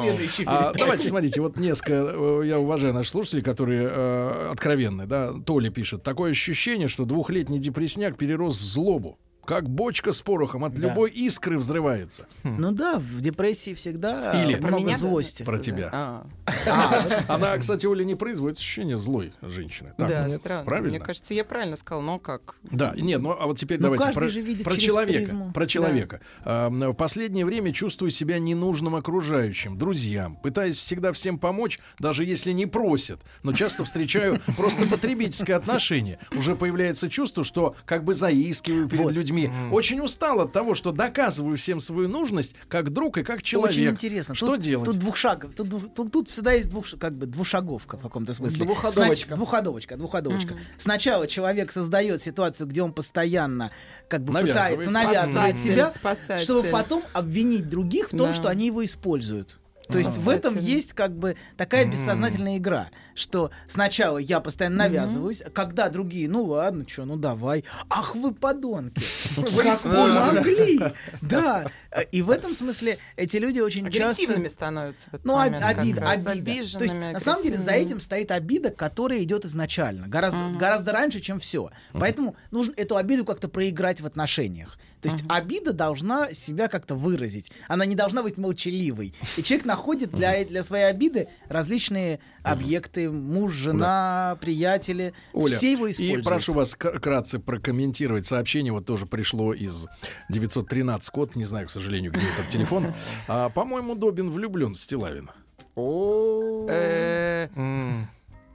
следующей 0.01 0.43
А, 0.47 0.73
давайте 0.73 1.07
смотрите, 1.07 1.41
вот 1.41 1.57
несколько, 1.57 1.93
э, 1.93 2.41
я 2.45 2.57
уважаю 2.59 2.93
наших 2.93 3.11
слушателей, 3.11 3.43
которые 3.43 3.87
э, 3.87 4.49
откровенны, 4.51 5.05
да, 5.05 5.33
Толя 5.45 5.69
пишет, 5.69 6.01
такое 6.01 6.31
ощущение, 6.31 6.87
что 6.87 7.05
двухлетний 7.05 7.59
депресняк 7.59 8.17
перерос 8.17 8.57
в 8.57 8.65
злобу, 8.65 9.19
как 9.47 9.69
бочка 9.69 10.11
с 10.11 10.21
порохом 10.21 10.65
от 10.65 10.73
Да. 10.75 10.81
любой 10.89 11.09
искры 11.09 11.57
взрывается. 11.57 12.27
Ну 12.43 12.71
да, 12.73 12.99
в 12.99 13.21
депрессии 13.21 13.73
всегда 13.73 14.33
Или 14.33 14.55
много 14.57 14.67
Про 14.67 14.79
меня? 14.79 14.97
злости. 14.97 15.43
Про 15.43 15.57
тебя. 15.59 15.89
А, 15.93 16.27
Она, 17.27 17.57
кстати, 17.57 17.85
Оля 17.85 18.03
не 18.03 18.15
производит 18.15 18.57
ощущение 18.59 18.97
злой 18.97 19.33
женщины. 19.41 19.93
Так, 19.97 20.09
да, 20.09 20.27
нет? 20.27 20.39
странно. 20.41 20.65
Правильно? 20.65 20.89
Мне 20.89 20.99
кажется, 20.99 21.33
я 21.33 21.45
правильно 21.45 21.77
сказал, 21.77 22.01
но 22.01 22.19
как? 22.19 22.55
Да, 22.63 22.93
нет, 22.95 23.21
ну 23.21 23.31
а 23.39 23.45
вот 23.47 23.57
теперь 23.57 23.77
Ну, 23.79 23.83
давайте 23.95 24.13
про, 24.13 24.29
же 24.29 24.41
видит 24.41 24.63
про 24.65 24.71
через 24.73 24.85
человека. 24.85 25.19
призму. 25.19 25.51
Про 25.53 25.65
человека. 25.65 26.21
А, 26.43 26.67
м, 26.67 26.91
в 26.91 26.93
последнее 26.93 27.45
время 27.45 27.71
чувствую 27.73 28.11
себя 28.11 28.39
ненужным 28.39 28.95
окружающим, 28.95 29.77
друзьям. 29.77 30.35
Пытаюсь 30.37 30.75
всегда 30.77 31.13
всем 31.13 31.39
помочь, 31.39 31.79
даже 31.99 32.25
если 32.25 32.51
не 32.51 32.65
просят. 32.65 33.21
Но 33.43 33.53
часто 33.53 33.85
встречаю 33.85 34.35
просто 34.57 34.85
потребительское 34.87 35.55
отношение. 35.55 36.19
Уже 36.35 36.55
появляется 36.55 37.09
чувство, 37.09 37.43
что 37.45 37.75
как 37.85 38.03
бы 38.03 38.13
заискиваю 38.13 38.87
перед 38.89 39.01
Вот. 39.03 39.13
Людьми. 39.43 39.69
Очень 39.71 39.99
устал 40.01 40.41
от 40.41 40.51
того, 40.51 40.73
что 40.73 40.91
доказываю 40.91 41.57
всем 41.57 41.81
свою 41.81 42.07
нужность 42.07 42.55
как 42.67 42.89
друг 42.91 43.17
и 43.17 43.23
как 43.23 43.43
человек. 43.43 43.71
Очень 43.71 43.89
интересно. 43.89 44.35
Что 44.35 44.47
тут, 44.47 44.61
делать? 44.61 44.85
Тут 44.85 44.97
двухшагов. 44.99 45.53
Тут, 45.55 45.67
двух- 45.69 45.93
тут, 45.93 46.11
тут 46.11 46.29
всегда 46.29 46.51
есть 46.53 46.69
двух, 46.69 46.85
как 46.99 47.13
бы 47.13 47.25
двухшаговка 47.25 47.97
в 47.97 48.01
каком-то 48.01 48.33
смысле. 48.33 48.65
Двуходовочка. 48.65 49.29
Снач- 49.31 49.35
двуходовочка, 49.35 49.97
двуходовочка. 49.97 50.55
Сначала 50.77 51.27
человек 51.27 51.71
создает 51.71 52.21
ситуацию, 52.21 52.67
где 52.67 52.81
он 52.81 52.93
постоянно 52.93 53.71
как 54.09 54.23
бы 54.23 54.33
Навязывает. 54.33 54.79
пытается 54.79 54.91
навязывать 54.91 55.57
себя, 55.57 55.91
спасатель. 55.91 56.43
чтобы 56.43 56.67
потом 56.69 57.03
обвинить 57.13 57.69
других 57.69 58.07
в 58.07 58.11
том, 58.11 58.27
Да. 58.27 58.33
что 58.33 58.49
они 58.49 58.65
его 58.67 58.83
используют. 58.83 59.59
То 59.89 59.99
есть 59.99 60.17
в 60.17 60.29
этом 60.29 60.57
есть 60.57 60.93
как 60.93 61.15
бы 61.17 61.35
такая 61.55 61.85
бессознательная 61.85 62.57
игра, 62.57 62.89
что 63.15 63.51
сначала 63.67 64.17
я 64.17 64.39
постоянно 64.39 64.77
навязываюсь, 64.77 65.41
а 65.41 65.49
когда 65.49 65.89
другие, 65.89 66.29
ну 66.29 66.43
ладно, 66.43 66.85
что, 66.87 67.05
ну 67.05 67.15
давай, 67.15 67.63
ах 67.89 68.15
вы 68.15 68.33
подонки, 68.33 69.01
вы 69.35 69.63
Как 69.63 69.79
смогли, 69.79 70.79
да. 71.21 71.71
И 72.11 72.21
в 72.21 72.29
этом 72.29 72.53
смысле 72.53 72.99
эти 73.15 73.37
люди 73.37 73.59
очень 73.59 73.87
Агрессивными 73.87 74.43
часто 74.43 74.55
становятся 74.55 75.09
ну, 75.23 75.35
как 75.35 75.79
обида, 75.79 76.09
обида. 76.09 76.77
То 76.77 76.83
есть, 76.83 76.97
на 76.97 77.19
самом 77.19 77.43
деле, 77.43 77.57
за 77.57 77.71
этим 77.71 77.99
стоит 77.99 78.31
обида, 78.31 78.71
которая 78.71 79.23
идет 79.23 79.45
изначально, 79.45 80.07
гораздо, 80.07 80.39
гораздо 80.59 80.91
раньше, 80.91 81.19
чем 81.19 81.39
все. 81.39 81.69
Поэтому 81.93 82.35
нужно 82.51 82.73
эту 82.75 82.97
обиду 82.97 83.25
как-то 83.25 83.47
проиграть 83.47 84.01
в 84.01 84.05
отношениях. 84.05 84.77
То 85.01 85.09
есть 85.09 85.23
обида 85.29 85.73
должна 85.73 86.33
себя 86.33 86.67
как-то 86.67 86.95
выразить. 86.95 87.51
Она 87.67 87.85
не 87.85 87.95
должна 87.95 88.23
быть 88.23 88.37
молчаливой. 88.37 89.13
И 89.37 89.43
человек 89.43 89.65
находит 89.65 90.11
для, 90.11 90.43
для 90.43 90.63
своей 90.63 90.85
обиды 90.85 91.27
различные 91.49 92.19
объекты. 92.43 93.09
Муж, 93.11 93.53
жена, 93.53 94.37
приятели. 94.41 95.13
Оля, 95.33 95.55
все 95.55 95.73
его 95.73 95.87
и 95.87 95.91
используют. 95.91 96.25
прошу 96.25 96.53
вас 96.53 96.75
к- 96.75 96.99
кратце 96.99 97.39
прокомментировать 97.39 98.25
сообщение. 98.25 98.73
Вот 98.73 98.85
тоже 98.85 99.05
пришло 99.05 99.53
из 99.53 99.85
913 100.29 101.09
код. 101.11 101.35
Не 101.35 101.45
знаю, 101.45 101.67
к 101.67 101.71
сожалению, 101.71 102.11
где 102.11 102.25
этот 102.35 102.49
телефон. 102.49 102.87
А, 103.27 103.49
по-моему, 103.49 103.95
Добин 103.95 104.31
влюблен 104.31 104.73
в 104.73 104.79
Стилавина. 104.79 105.33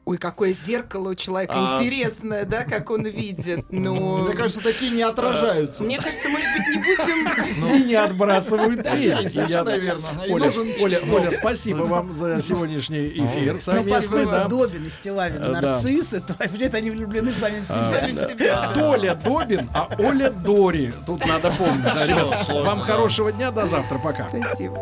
Э, 0.04 0.10
Ой, 0.10 0.18
какое 0.18 0.52
зеркало 0.52 1.10
у 1.10 1.14
человека 1.14 1.54
А. 1.56 1.78
интересное, 1.82 2.44
да, 2.44 2.64
как 2.64 2.90
он 2.90 3.06
видит. 3.06 3.64
Ну, 3.70 4.24
Мне 4.24 4.34
кажется, 4.34 4.60
такие 4.62 4.90
не 4.90 5.02
отражаются. 5.02 5.82
Мне 5.84 5.98
кажется, 5.98 6.28
может 6.28 6.48
быть, 6.56 6.68
не 6.68 6.82
будем... 6.82 7.76
И 7.76 7.84
не 7.84 7.94
отбрасывают 7.94 8.82
Да, 8.84 8.96
тень. 8.96 9.28
совершенно 9.28 9.76
верно. 9.76 10.24
И 10.26 10.32
Оля, 10.32 11.30
спасибо 11.30 11.84
вам 11.84 12.12
за 12.12 12.42
сегодняшний 12.42 13.08
эфир 13.10 13.54
Ну, 13.54 13.60
совместный. 13.60 14.48
Добин 14.48 14.86
и 14.86 14.90
Стилавин 14.90 15.38
Да. 15.40 15.60
нарциссы, 15.60 16.20
то 16.20 16.34
они 16.38 16.90
влюблены 16.90 17.32
сами 17.32 17.62
в 17.62 17.70
А, 17.70 17.84
себя. 18.28 18.72
Толя 18.74 19.14
Добин, 19.14 19.68
а 19.74 19.88
Оля 19.98 20.30
Дори. 20.30 20.92
Тут 21.06 21.26
надо 21.26 21.50
помнить. 21.50 22.48
Вам 22.64 22.80
хорошего 22.80 23.32
дня, 23.32 23.50
до 23.50 23.66
завтра, 23.66 23.98
пока. 23.98 24.28
Спасибо. 24.28 24.78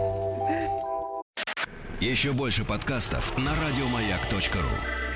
Еще 2.00 2.32
больше 2.32 2.64
подкастов 2.64 3.36
на 3.36 3.50
радиомаяк.ру. 3.50 5.09